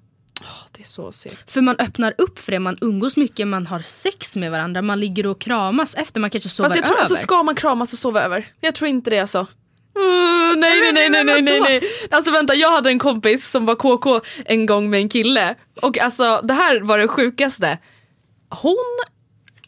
Det 0.71 0.81
är 0.81 0.85
så 0.85 1.11
segt. 1.11 1.51
För 1.51 1.61
man 1.61 1.75
öppnar 1.79 2.13
upp 2.17 2.39
för 2.39 2.51
det, 2.51 2.59
man 2.59 2.77
umgås 2.81 3.17
mycket, 3.17 3.47
man 3.47 3.67
har 3.67 3.79
sex 3.79 4.35
med 4.35 4.51
varandra, 4.51 4.81
man 4.81 4.99
ligger 4.99 5.25
och 5.25 5.41
kramas 5.41 5.93
efter, 5.93 6.19
man 6.19 6.29
kanske 6.29 6.49
sover 6.49 6.69
Fast 6.69 6.77
jag 6.77 6.85
tror, 6.85 6.95
över. 6.95 7.03
alltså, 7.03 7.15
ska 7.15 7.43
man 7.43 7.55
kramas 7.55 7.93
och 7.93 7.99
sova 7.99 8.21
över? 8.23 8.47
Jag 8.61 8.75
tror 8.75 8.89
inte 8.89 9.09
det 9.09 9.19
alltså. 9.19 9.47
Mm, 9.95 10.59
nej, 10.59 10.81
nej, 10.81 10.91
nej, 10.93 11.09
nej, 11.09 11.23
nej, 11.23 11.41
nej, 11.41 11.61
nej. 11.61 11.81
Alltså 12.11 12.31
vänta, 12.31 12.55
jag 12.55 12.71
hade 12.71 12.89
en 12.89 12.99
kompis 12.99 13.51
som 13.51 13.65
var 13.65 13.75
KK 13.75 14.21
en 14.45 14.65
gång 14.65 14.89
med 14.89 14.99
en 14.99 15.09
kille. 15.09 15.55
Och 15.81 15.97
alltså 15.97 16.41
det 16.43 16.53
här 16.53 16.79
var 16.79 16.99
det 16.99 17.07
sjukaste. 17.07 17.77
Hon 18.49 18.99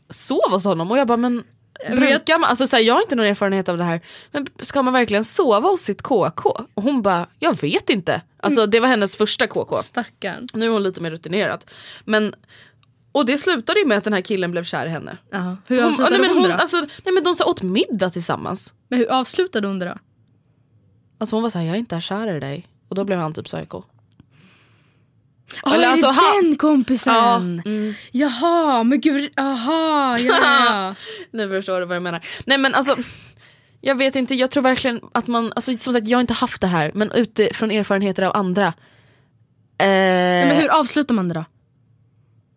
sov 0.10 0.52
hos 0.52 0.66
honom 0.66 0.92
och 0.92 0.98
jag 0.98 1.08
bara 1.08 1.18
men 1.18 1.44
brukar 1.88 2.40
man, 2.40 2.50
alltså 2.50 2.68
så 2.68 2.76
här, 2.76 2.84
jag 2.84 2.94
har 2.94 3.02
inte 3.02 3.16
någon 3.16 3.26
erfarenhet 3.26 3.70
av 3.70 3.78
det 3.78 3.84
här. 3.84 4.02
Men 4.32 4.48
ska 4.62 4.84
man 4.84 4.94
verkligen 4.94 5.24
sova 5.24 5.68
hos 5.68 5.82
sitt 5.82 6.02
KK? 6.02 6.50
Och 6.74 6.84
hon 6.84 7.02
bara, 7.02 7.28
jag 7.40 7.62
vet 7.62 7.90
inte. 7.90 8.22
Alltså 8.40 8.66
det 8.66 8.80
var 8.80 8.88
hennes 8.88 9.16
första 9.16 9.48
KK. 9.48 9.76
Stackarn. 9.76 10.48
Nu 10.54 10.66
är 10.66 10.70
hon 10.70 10.84
lite 10.84 11.02
mer 11.02 11.12
rutinerad. 11.12 11.66
Men, 12.06 12.36
och 13.12 13.26
det 13.26 13.38
slutade 13.38 13.80
ju 13.80 13.86
med 13.86 13.98
att 13.98 14.04
den 14.04 14.14
här 14.14 14.22
killen 14.22 14.52
blev 14.52 14.64
kär 14.64 14.86
i 14.86 14.90
henne. 14.90 15.18
Ja. 15.32 15.58
Hur 15.68 15.82
Hon, 15.82 15.86
avslutade 15.86 16.18
nej, 16.18 16.28
men 16.28 16.38
hon, 16.38 16.52
hon, 16.52 16.60
alltså, 16.60 16.78
nej 16.78 17.14
men 17.14 17.24
de 17.24 17.36
så 17.36 17.44
åt 17.46 17.62
middag 17.62 18.10
tillsammans. 18.10 18.74
Men 18.88 19.00
hur 19.00 19.12
avslutade 19.12 19.68
hon 19.68 19.80
det 19.80 19.86
då? 19.86 19.98
Alltså 21.20 21.36
hon 21.36 21.44
var 21.44 21.50
såhär, 21.50 21.66
jag 21.66 21.76
är 21.76 21.80
inte 21.80 22.02
kär 22.02 22.36
i 22.36 22.40
dig. 22.40 22.68
Och 22.90 22.96
då 22.96 23.04
blev 23.04 23.20
han 23.20 23.34
typ 23.34 23.46
psycho. 23.46 23.84
Oh, 25.64 25.74
Eller 25.74 25.84
är 25.88 25.92
alltså, 25.92 26.08
det 26.08 26.14
ha- 26.14 26.42
den 26.42 26.56
kompisen? 26.56 27.14
Ja, 27.14 27.36
mm. 27.36 27.94
Jaha, 28.12 28.84
men 28.84 29.02
gud, 29.02 29.32
jaha, 29.36 30.18
ja. 30.20 30.96
Nu 31.32 31.50
förstår 31.50 31.80
du 31.80 31.86
vad 31.86 31.96
jag 31.96 32.04
menar. 32.04 32.26
Nej 32.46 32.58
men 32.58 32.74
alltså, 32.74 32.96
jag 33.82 33.96
vet 33.96 34.16
inte, 34.16 34.36
jag 34.36 34.52
tror 34.52 34.64
verkligen 34.64 35.02
att 35.12 35.28
man, 35.28 35.54
alltså 35.56 35.78
som 35.78 35.94
sagt 35.94 36.08
jag 36.08 36.18
har 36.18 36.22
inte 36.22 36.34
haft 36.34 36.62
det 36.62 36.68
här, 36.68 36.92
men 36.94 37.12
utifrån 37.12 37.72
erfarenheter 37.72 38.24
av 38.24 38.36
andra. 38.36 38.66
Eh, 39.78 39.88
Men 40.48 40.56
hur 40.62 40.70
avslutar 40.70 41.16
man 41.16 41.28
det 41.28 41.34
då? 41.34 41.46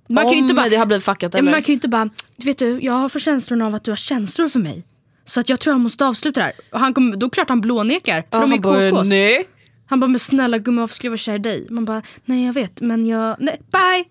Man 0.08 0.24
om 0.24 0.30
kan 0.30 0.38
ju 0.38 0.42
inte 0.42 0.54
bara, 0.54 0.68
det 0.68 0.76
har 0.76 0.86
blivit 0.86 1.04
fuckat 1.04 1.34
eller? 1.34 1.50
man 1.50 1.62
kan 1.62 1.66
ju 1.66 1.72
inte 1.72 1.88
bara, 1.88 2.10
vet 2.44 2.58
du, 2.58 2.80
jag 2.82 2.92
har 2.92 3.08
för 3.08 3.18
känslan 3.18 3.62
av 3.62 3.74
att 3.74 3.84
du 3.84 3.90
har 3.90 3.96
känslor 3.96 4.48
för 4.48 4.58
mig. 4.58 4.84
Så 5.24 5.40
att 5.40 5.48
jag 5.48 5.60
tror 5.60 5.72
jag 5.74 5.80
måste 5.80 6.06
avsluta 6.06 6.40
det 6.40 6.44
här. 6.44 6.52
Och 6.72 6.80
han 6.80 6.94
kommer, 6.94 7.16
då 7.16 7.30
klart 7.30 7.48
han 7.48 7.60
blånekar, 7.60 8.22
för 8.22 8.26
Ja, 8.30 8.40
de 8.40 8.52
är 8.52 8.62
han 8.86 8.94
bara, 8.94 9.02
nej. 9.02 9.48
Han 9.92 10.00
bara, 10.00 10.08
men 10.08 10.20
snälla 10.20 10.58
gumman 10.58 10.80
varför 10.80 10.94
skulle 10.94 11.06
jag 11.06 11.10
vara 11.10 11.18
kär 11.18 11.34
i 11.34 11.38
dig? 11.38 11.66
Man 11.70 11.84
bara, 11.84 12.02
nej 12.24 12.46
jag 12.46 12.52
vet 12.52 12.80
men 12.80 13.06
jag, 13.06 13.36
nej, 13.38 13.60
bye! 13.72 14.04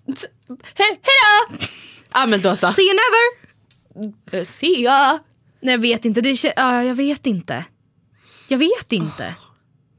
Hej, 0.75 0.87
hejdå! 1.01 1.65
Ja 2.13 2.25
men 2.27 2.41
då 2.41 2.55
så. 2.55 2.71
See 2.71 2.81
you 2.81 2.93
never! 2.93 4.39
Eh, 4.39 4.45
See 4.45 4.83
ya! 4.83 5.19
Nej 5.61 5.71
jag 5.73 5.79
vet 5.79 6.05
inte, 6.05 6.21
det 6.21 6.29
är, 6.29 6.53
ja, 6.55 6.83
jag 6.83 6.95
vet 6.95 7.27
inte. 7.27 7.65
Jag 8.47 8.57
vet 8.57 8.91
inte. 8.91 9.35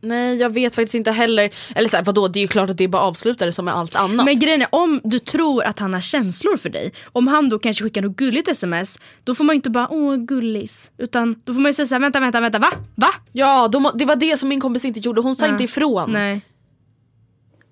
Nej 0.04 0.36
jag 0.36 0.50
vet 0.50 0.74
faktiskt 0.74 0.94
inte 0.94 1.10
heller. 1.10 1.50
Eller 1.74 1.88
såhär, 1.88 2.04
vadå 2.04 2.28
det 2.28 2.38
är 2.38 2.40
ju 2.42 2.48
klart 2.48 2.70
att 2.70 2.78
det 2.78 2.84
är 2.84 2.88
bara 2.88 3.02
avslutade 3.02 3.52
som 3.52 3.64
med 3.64 3.74
allt 3.74 3.96
annat. 3.96 4.26
Men 4.26 4.38
grejen 4.38 4.62
är, 4.62 4.68
om 4.74 5.00
du 5.04 5.18
tror 5.18 5.64
att 5.64 5.78
han 5.78 5.94
har 5.94 6.00
känslor 6.00 6.56
för 6.56 6.68
dig, 6.68 6.92
om 7.12 7.26
han 7.28 7.48
då 7.48 7.58
kanske 7.58 7.84
skickar 7.84 8.02
något 8.02 8.16
gulligt 8.16 8.48
sms, 8.48 8.98
då 9.24 9.34
får 9.34 9.44
man 9.44 9.56
inte 9.56 9.70
bara 9.70 9.88
åh 9.90 10.16
gullis. 10.16 10.90
Utan 10.98 11.40
då 11.44 11.54
får 11.54 11.60
man 11.60 11.70
ju 11.70 11.74
säga 11.74 11.86
såhär, 11.86 12.00
vänta, 12.00 12.20
vänta, 12.20 12.40
vänta, 12.40 12.58
va? 12.58 12.68
Va? 12.94 13.08
Ja 13.32 13.68
de, 13.68 13.90
det 13.94 14.04
var 14.04 14.16
det 14.16 14.36
som 14.36 14.48
min 14.48 14.60
kompis 14.60 14.84
inte 14.84 15.00
gjorde, 15.00 15.20
hon 15.20 15.34
sa 15.36 15.46
inte 15.46 15.64
ifrån. 15.64 16.10
Nej. 16.12 16.40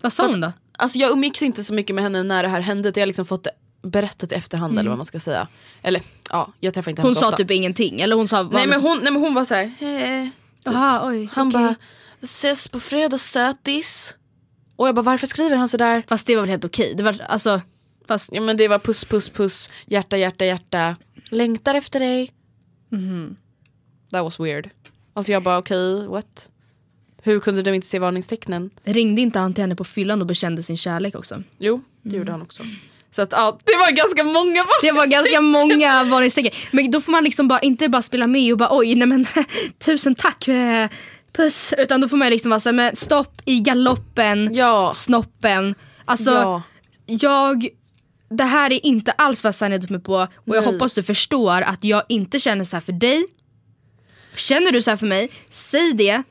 Vad 0.03 0.12
sa 0.12 0.26
hon 0.26 0.41
då? 0.41 0.53
Alltså 0.78 0.99
jag 0.99 1.11
umgicks 1.12 1.43
inte 1.43 1.64
så 1.64 1.74
mycket 1.74 1.95
med 1.95 2.05
henne 2.05 2.22
när 2.22 2.43
det 2.43 2.49
här 2.49 2.61
hände 2.61 2.89
utan 2.89 3.01
jag 3.01 3.03
har 3.03 3.07
liksom 3.07 3.26
fått 3.26 3.47
berättat 3.83 4.33
i 4.33 4.35
efterhand 4.35 4.78
eller 4.78 4.89
vad 4.91 4.99
man 4.99 5.07
ska 5.07 5.20
säga. 5.20 5.49
Eller 5.83 6.03
ja, 6.31 6.53
jag 6.61 6.74
träffar 6.74 6.91
inte 6.91 7.03
henne 7.03 7.09
Hon 7.09 7.14
så 7.14 7.20
sa 7.20 7.26
ofta. 7.26 7.37
typ 7.37 7.51
ingenting, 7.51 8.01
eller 8.01 8.16
hon 8.16 8.28
sa 8.28 8.43
nej, 8.43 8.66
men 8.66 8.81
hon, 8.81 8.99
nej 9.03 9.12
men 9.12 9.22
hon 9.22 9.35
var 9.35 9.45
så 9.45 9.55
här. 9.55 9.64
Eh, 9.64 10.28
typ. 10.64 10.74
Aha, 10.74 11.09
oj, 11.09 11.28
Han 11.33 11.49
okej. 11.49 11.61
bara, 11.61 11.74
ses 12.23 12.68
på 12.68 12.81
fredag 12.81 13.18
sötis. 13.18 14.14
Och 14.77 14.89
jag 14.89 14.95
bara 14.95 15.03
varför 15.03 15.27
skriver 15.27 15.57
han 15.57 15.68
sådär? 15.68 16.03
Fast 16.09 16.27
det 16.27 16.35
var 16.37 16.43
väl 16.43 16.51
helt 16.51 16.64
okej, 16.64 16.95
det 16.95 17.03
var 17.03 17.21
alltså, 17.29 17.61
fast 18.09 18.29
Ja 18.33 18.43
men 18.43 18.57
det 18.57 18.68
var 18.68 18.79
puss 18.79 19.05
puss 19.05 19.29
puss, 19.29 19.71
hjärta 19.87 20.16
hjärta 20.16 20.45
hjärta, 20.45 20.97
längtar 21.31 21.75
efter 21.75 22.01
dig. 22.01 22.33
Mhm. 22.89 23.37
That 24.12 24.25
was 24.25 24.41
weird. 24.41 24.71
Alltså 25.14 25.33
jag 25.33 25.43
bara 25.43 25.59
okej, 25.59 26.07
what? 26.07 26.49
Hur 27.23 27.41
kunde 27.41 27.62
du 27.62 27.75
inte 27.75 27.87
se 27.87 27.99
varningstecknen? 27.99 28.71
Ringde 28.85 29.21
inte 29.21 29.39
han 29.39 29.55
till 29.55 29.62
henne 29.62 29.77
på 29.77 29.85
fyllan 29.85 30.21
och 30.21 30.27
bekände 30.27 30.62
sin 30.62 30.77
kärlek 30.77 31.14
också? 31.14 31.43
Jo, 31.59 31.83
det 32.03 32.16
gjorde 32.16 32.33
han 32.33 32.43
också. 32.43 32.62
Så 33.11 33.23
att 33.23 33.33
ja, 33.33 33.59
det 33.64 33.73
var 33.73 33.97
ganska 33.97 34.25
många 34.25 34.62
Det 34.83 34.93
var 34.93 35.07
ganska 35.07 35.41
många 35.41 36.05
varningstecken. 36.05 36.53
Men 36.71 36.91
då 36.91 37.01
får 37.01 37.12
man 37.12 37.25
liksom 37.25 37.49
bara, 37.49 37.61
inte 37.61 37.89
bara 37.89 38.03
spela 38.03 38.27
med 38.27 38.53
och 38.53 38.59
bara 38.59 38.79
oj 38.79 38.95
nej 38.95 39.09
men 39.09 39.27
tusen 39.79 40.14
tack. 40.14 40.49
Puss. 41.33 41.74
Utan 41.78 42.01
då 42.01 42.09
får 42.09 42.16
man 42.16 42.31
liksom 42.31 42.51
vara 42.51 42.61
såhär, 42.61 42.74
men 42.74 42.97
stopp 42.97 43.43
i 43.45 43.61
galoppen, 43.61 44.55
Ja. 44.55 44.93
snoppen. 44.95 45.74
Alltså 46.05 46.31
Ja. 46.31 46.62
jag, 47.07 47.68
det 48.31 48.45
här 48.45 48.72
är 48.72 48.87
inte 48.87 49.12
alls 49.12 49.45
vad 49.45 49.49
jag 49.49 49.55
signade 49.55 49.85
upp 49.85 49.91
mig 49.91 50.01
på 50.01 50.14
och 50.14 50.57
jag 50.57 50.64
Nej. 50.64 50.72
hoppas 50.72 50.95
du 50.95 51.03
förstår 51.03 51.61
att 51.62 51.85
jag 51.85 52.03
inte 52.09 52.39
känner 52.39 52.64
så 52.64 52.76
här 52.76 52.81
för 52.81 52.93
dig. 52.93 53.26
Känner 54.37 54.72
du 54.72 54.83
så 54.83 54.91
här 54.91 54.97
för 54.97 55.07
mig, 55.07 55.31
säg 55.51 55.93
det. 55.93 56.22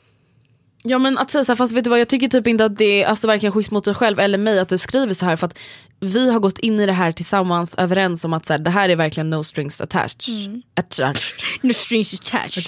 Ja 0.83 0.99
men 0.99 1.17
att 1.17 1.31
säga 1.31 1.43
så 1.43 1.51
här, 1.51 1.57
fast 1.57 1.73
vet 1.73 1.83
du 1.83 1.89
vad 1.89 1.99
jag 1.99 2.07
tycker 2.07 2.27
typ 2.27 2.47
inte 2.47 2.65
att 2.65 2.77
det 2.77 3.03
är 3.03 3.07
alltså, 3.07 3.27
varken 3.27 3.51
schysst 3.51 3.71
mot 3.71 3.85
dig 3.85 3.93
själv 3.93 4.19
eller 4.19 4.37
mig 4.37 4.59
att 4.59 4.69
du 4.69 4.77
skriver 4.77 5.13
så 5.13 5.25
här 5.25 5.35
för 5.35 5.47
att 5.47 5.57
vi 5.99 6.31
har 6.31 6.39
gått 6.39 6.59
in 6.59 6.79
i 6.79 6.85
det 6.85 6.93
här 6.93 7.11
tillsammans 7.11 7.75
överens 7.75 8.25
om 8.25 8.33
att 8.33 8.45
så 8.45 8.53
här, 8.53 8.57
det 8.59 8.69
här 8.69 8.89
är 8.89 8.95
verkligen 8.95 9.29
no 9.29 9.43
strings 9.43 9.81
attached. 9.81 10.61
attached. 10.75 11.21
No 11.61 11.73
strings 11.73 12.13
attached. 12.13 12.63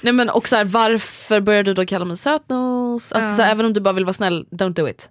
Nej 0.00 0.12
men 0.12 0.30
och 0.30 0.48
så 0.48 0.56
här, 0.56 0.64
varför 0.64 1.40
börjar 1.40 1.62
du 1.62 1.74
då 1.74 1.86
kalla 1.86 2.04
mig 2.04 2.16
sötnos? 2.16 3.12
Alltså, 3.12 3.36
så 3.36 3.42
här, 3.42 3.52
även 3.52 3.66
om 3.66 3.72
du 3.72 3.80
bara 3.80 3.94
vill 3.94 4.04
vara 4.04 4.14
snäll, 4.14 4.46
don't 4.50 4.74
do 4.74 4.88
it. 4.88 5.10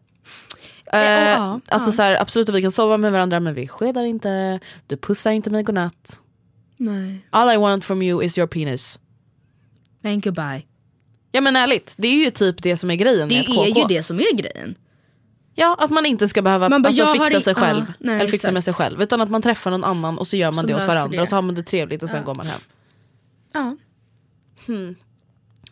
Eh, 0.93 0.99
ja, 1.01 1.61
alltså 1.67 1.89
ja. 1.89 1.93
så 1.93 2.01
här, 2.01 2.21
absolut 2.21 2.49
att 2.49 2.55
vi 2.55 2.61
kan 2.61 2.71
sova 2.71 2.97
med 2.97 3.11
varandra 3.11 3.39
men 3.39 3.53
vi 3.53 3.67
skedar 3.67 4.03
inte, 4.03 4.59
du 4.87 4.97
pussar 4.97 5.31
inte 5.31 5.49
mig 5.49 5.63
godnatt. 5.63 6.19
Nej, 6.77 7.27
All 7.29 7.53
I 7.53 7.57
want 7.57 7.85
from 7.85 8.01
you 8.01 8.23
is 8.23 8.37
your 8.37 8.47
penis. 8.47 8.99
and 10.03 10.23
goodbye. 10.23 10.65
Ja 11.35 11.41
men 11.41 11.55
ärligt, 11.55 11.93
det 11.97 12.07
är 12.07 12.23
ju 12.25 12.29
typ 12.31 12.63
det 12.63 12.77
som 12.77 12.91
är 12.91 12.95
grejen 12.95 13.29
Det 13.29 13.35
med 13.35 13.41
ett 13.43 13.47
KK. 13.55 13.63
är 13.63 13.67
ju 13.67 13.83
det 13.97 14.03
som 14.03 14.19
är 14.19 14.33
grejen. 14.35 14.75
Ja, 15.55 15.75
att 15.79 15.89
man 15.91 16.05
inte 16.05 16.27
ska 16.27 16.41
behöva 16.41 16.69
bara, 16.69 16.87
alltså, 16.87 17.05
fixa 17.13 17.41
sig 17.41 17.53
ja, 17.57 17.61
själv. 17.61 17.85
nej, 17.99 18.15
eller 18.15 18.25
fixa 18.27 18.35
exakt. 18.35 18.53
med 18.53 18.63
sig 18.63 18.73
själv. 18.73 19.01
Utan 19.01 19.21
att 19.21 19.29
man 19.29 19.41
träffar 19.41 19.71
någon 19.71 19.83
annan 19.83 20.17
och 20.17 20.27
så 20.27 20.37
gör 20.37 20.51
man 20.51 20.61
Så 20.61 20.67
det 20.67 20.75
åt 20.75 20.87
varandra 20.87 21.15
det. 21.17 21.21
och 21.21 21.27
så 21.27 21.35
har 21.35 21.41
man 21.41 21.55
det 21.55 21.63
trevligt 21.63 22.03
och 22.03 22.09
sen 22.09 22.23
går 22.23 22.35
man 22.35 22.45
hem. 22.47 22.59
Ja. 23.53 23.75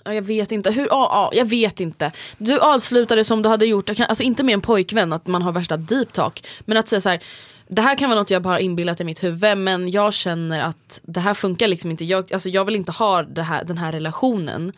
Ja, 0.05 0.13
jag 0.13 0.21
vet 0.21 0.51
inte. 0.51 0.71
Hur, 0.71 0.87
ja, 0.89 1.29
ja, 1.33 1.37
jag 1.39 1.45
vet 1.45 1.79
inte. 1.79 2.11
Du 2.37 2.59
avslutade 2.59 3.23
som 3.23 3.41
du 3.41 3.49
hade 3.49 3.65
gjort, 3.65 3.95
kan- 3.95 4.05
alltså 4.09 4.23
inte 4.23 4.43
med 4.43 4.53
en 4.53 4.61
pojkvän 4.61 5.13
att 5.13 5.27
man 5.27 5.41
har 5.41 5.51
värsta 5.51 5.77
deep 5.77 6.13
talk. 6.13 6.47
Men 6.65 6.77
att 6.77 6.87
säga 6.87 7.01
så 7.01 7.09
här, 7.09 7.19
det 7.67 7.81
här 7.81 7.95
kan 7.97 8.09
vara 8.09 8.19
något 8.19 8.29
jag 8.29 8.41
bara 8.41 8.59
inbillat 8.59 9.01
i 9.01 9.03
mitt 9.03 9.23
huvud 9.23 9.57
men 9.57 9.91
jag 9.91 10.13
känner 10.13 10.59
att 10.59 11.01
det 11.03 11.19
här 11.19 11.33
funkar 11.33 11.67
liksom 11.67 11.91
inte. 11.91 12.05
Jag, 12.05 12.33
alltså, 12.33 12.49
jag 12.49 12.65
vill 12.65 12.75
inte 12.75 12.91
ha 12.91 13.23
det 13.23 13.43
här, 13.43 13.63
den 13.63 13.77
här 13.77 13.91
relationen. 13.91 14.71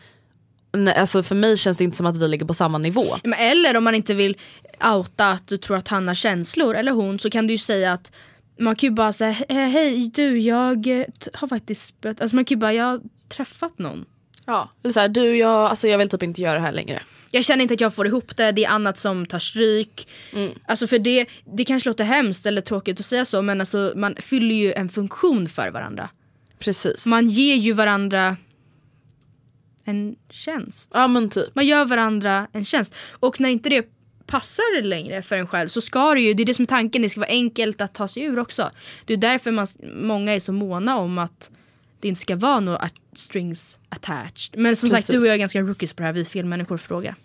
Nej, 0.76 0.94
Alltså, 0.94 1.22
för 1.22 1.34
mig 1.34 1.56
känns 1.56 1.78
det 1.78 1.84
inte 1.84 1.96
som 1.96 2.06
att 2.06 2.16
vi 2.16 2.28
ligger 2.28 2.46
på 2.46 2.54
samma 2.54 2.78
nivå. 2.78 3.16
Men 3.24 3.32
Eller 3.38 3.76
om 3.76 3.84
man 3.84 3.94
inte 3.94 4.14
vill 4.14 4.36
outa 4.94 5.28
att 5.30 5.48
du 5.48 5.56
tror 5.56 5.76
att 5.76 5.88
han 5.88 6.08
har 6.08 6.14
känslor, 6.14 6.74
eller 6.76 6.92
hon, 6.92 7.18
så 7.18 7.30
kan 7.30 7.46
du 7.46 7.52
ju 7.54 7.58
säga 7.58 7.92
att 7.92 8.12
man 8.60 8.76
kan 8.76 8.88
ju 8.88 8.94
bara 8.94 9.12
säga 9.12 9.32
"He- 9.32 9.68
hej 9.68 10.10
du 10.14 10.38
jag 10.38 10.86
eh, 10.86 11.04
har 11.32 11.48
faktiskt 11.48 12.00
börjat-" 12.00 12.20
alltså 12.20 12.36
man 12.36 12.44
kan 12.44 12.56
ju 12.56 12.60
bara 12.60 12.72
jag 12.72 12.84
har 12.84 13.00
träffat 13.28 13.78
någon. 13.78 14.04
Ja. 14.46 14.70
Eller 14.82 14.92
så 14.92 15.00
här, 15.00 15.08
du, 15.08 15.36
jag, 15.36 15.50
alltså, 15.66 15.88
jag 15.88 15.98
vill 15.98 16.08
typ 16.08 16.22
inte 16.22 16.42
göra 16.42 16.54
det 16.54 16.60
här 16.60 16.72
längre. 16.72 17.02
Jag 17.30 17.44
känner 17.44 17.62
inte 17.62 17.74
att 17.74 17.80
jag 17.80 17.94
får 17.94 18.06
ihop 18.06 18.36
det, 18.36 18.52
det 18.52 18.64
är 18.64 18.68
annat 18.70 18.98
som 18.98 19.26
tar 19.26 19.38
stryk. 19.38 20.08
Alltså 20.66 20.86
för 20.86 20.98
det, 20.98 21.26
det 21.56 21.64
kanske 21.64 21.88
låter 21.88 22.04
hemskt 22.04 22.46
eller 22.46 22.60
tråkigt 22.60 23.00
att 23.00 23.06
säga 23.06 23.24
så 23.24 23.42
men 23.42 23.60
alltså 23.60 23.92
man 23.96 24.16
fyller 24.20 24.54
ju 24.54 24.72
en 24.72 24.88
funktion 24.88 25.48
för 25.48 25.70
varandra. 25.70 26.08
Precis. 26.58 27.06
Man 27.06 27.28
ger 27.28 27.54
ju 27.56 27.72
varandra 27.72 28.36
en 29.86 30.16
tjänst. 30.30 30.90
Ja 30.94 31.08
men 31.08 31.28
typ. 31.28 31.54
Man 31.54 31.66
gör 31.66 31.84
varandra 31.84 32.48
en 32.52 32.64
tjänst. 32.64 32.94
Och 33.12 33.40
när 33.40 33.48
inte 33.48 33.68
det 33.68 33.86
passar 34.26 34.82
längre 34.82 35.22
för 35.22 35.38
en 35.38 35.46
själv 35.46 35.68
så 35.68 35.80
ska 35.80 36.14
det 36.14 36.20
ju, 36.20 36.34
det 36.34 36.42
är 36.42 36.44
det 36.44 36.54
som 36.54 36.62
är 36.62 36.66
tanken, 36.66 37.02
det 37.02 37.10
ska 37.10 37.20
vara 37.20 37.30
enkelt 37.30 37.80
att 37.80 37.94
ta 37.94 38.08
sig 38.08 38.22
ur 38.22 38.38
också. 38.38 38.70
Det 39.04 39.12
är 39.12 39.16
därför 39.16 39.50
man, 39.50 39.66
många 39.94 40.32
är 40.32 40.40
så 40.40 40.52
måna 40.52 40.96
om 40.98 41.18
att 41.18 41.50
det 42.00 42.08
inte 42.08 42.20
ska 42.20 42.36
vara 42.36 42.60
några 42.60 42.90
strings 43.12 43.78
attached. 43.88 44.60
Men 44.60 44.76
som 44.76 44.90
sagt, 44.90 45.06
Precis. 45.06 45.12
du 45.12 45.20
och 45.20 45.26
jag 45.26 45.34
är 45.34 45.38
ganska 45.38 45.60
rookies 45.60 45.92
på 45.92 46.02
det 46.02 46.06
här, 46.06 46.12
vi 46.12 46.24
felmänniskor 46.24 46.76
fråga. 46.76 47.16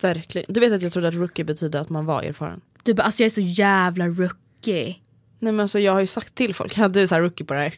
Verkligen. 0.00 0.46
Du 0.48 0.60
vet 0.60 0.72
att 0.72 0.82
jag 0.82 0.92
trodde 0.92 1.08
att 1.08 1.14
rookie 1.14 1.44
betydde 1.44 1.80
att 1.80 1.88
man 1.88 2.06
var 2.06 2.22
erfaren. 2.22 2.60
Du 2.82 2.94
bara, 2.94 3.02
alltså 3.02 3.22
jag 3.22 3.26
är 3.26 3.30
så 3.30 3.40
jävla 3.40 4.06
rookie. 4.06 4.96
Nej 5.38 5.52
men 5.52 5.60
alltså 5.60 5.78
jag 5.78 5.92
har 5.92 6.00
ju 6.00 6.06
sagt 6.06 6.34
till 6.34 6.54
folk, 6.54 6.78
ja, 6.78 6.88
du 6.88 7.02
är 7.02 7.06
så 7.06 7.14
här 7.14 7.22
rookie 7.22 7.46
på 7.46 7.54
det 7.54 7.60
här. 7.60 7.74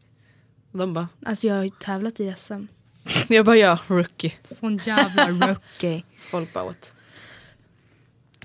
Och 0.73 0.79
de 0.79 0.95
bara, 0.95 1.09
Alltså 1.27 1.47
jag 1.47 1.55
har 1.55 1.65
ju 1.65 1.71
tävlat 1.71 2.21
i 2.21 2.35
SM. 2.37 2.65
jag 3.29 3.45
bara 3.45 3.57
ja, 3.57 3.79
rookie. 3.87 4.33
Sån 4.45 4.81
jävla 4.85 5.29
rookie. 5.29 6.03
Folk 6.31 6.53
bara 6.53 6.65
what? 6.65 6.93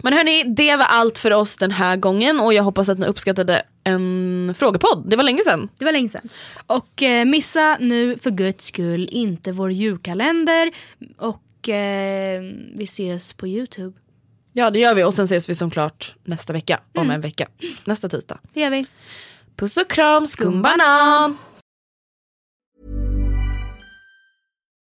Men 0.02 0.14
hörni, 0.14 0.44
det 0.44 0.76
var 0.76 0.86
allt 0.86 1.18
för 1.18 1.34
oss 1.34 1.58
den 1.58 1.72
här 1.72 1.98
gången 1.98 2.40
och 2.40 2.54
jag 2.54 2.64
hoppas 2.64 2.90
att 2.90 3.00
ni 3.00 3.06
uppskattade 3.06 3.64
en 3.84 4.54
frågepodd. 4.58 5.04
Det 5.10 5.16
var 5.16 5.24
länge 5.24 5.44
sedan. 5.44 5.70
Det 5.80 5.86
var 5.86 5.92
länge 5.92 6.10
sedan. 6.10 6.30
Och 6.68 7.04
eh, 7.04 7.26
missa 7.26 7.78
nu 7.80 8.18
för 8.22 8.32
guds 8.32 8.66
skull 8.66 9.08
inte 9.12 9.52
vår 9.52 9.72
julkalender. 9.72 10.72
Och 11.18 11.70
eh, 11.70 12.42
vi 12.76 12.84
ses 12.84 13.34
på 13.34 13.48
Youtube. 13.48 13.98
Ja 14.54 14.70
det 14.70 14.80
gör 14.80 14.96
vi 14.96 15.04
och 15.04 15.14
sen 15.14 15.26
ses 15.26 15.50
vi 15.50 15.56
som 15.56 15.72
klart 15.72 16.16
nästa 16.24 16.54
vecka, 16.54 16.80
om 16.94 17.12
en 17.12 17.22
vecka. 17.22 17.48
Nästa 17.86 18.10
tisdag. 18.10 18.40
Det 18.54 18.62
gör 18.62 18.70
vi. 18.70 18.86
Puss 19.56 19.78
och 19.78 19.90
kram, 19.90 20.28
skumbanan! 20.28 21.38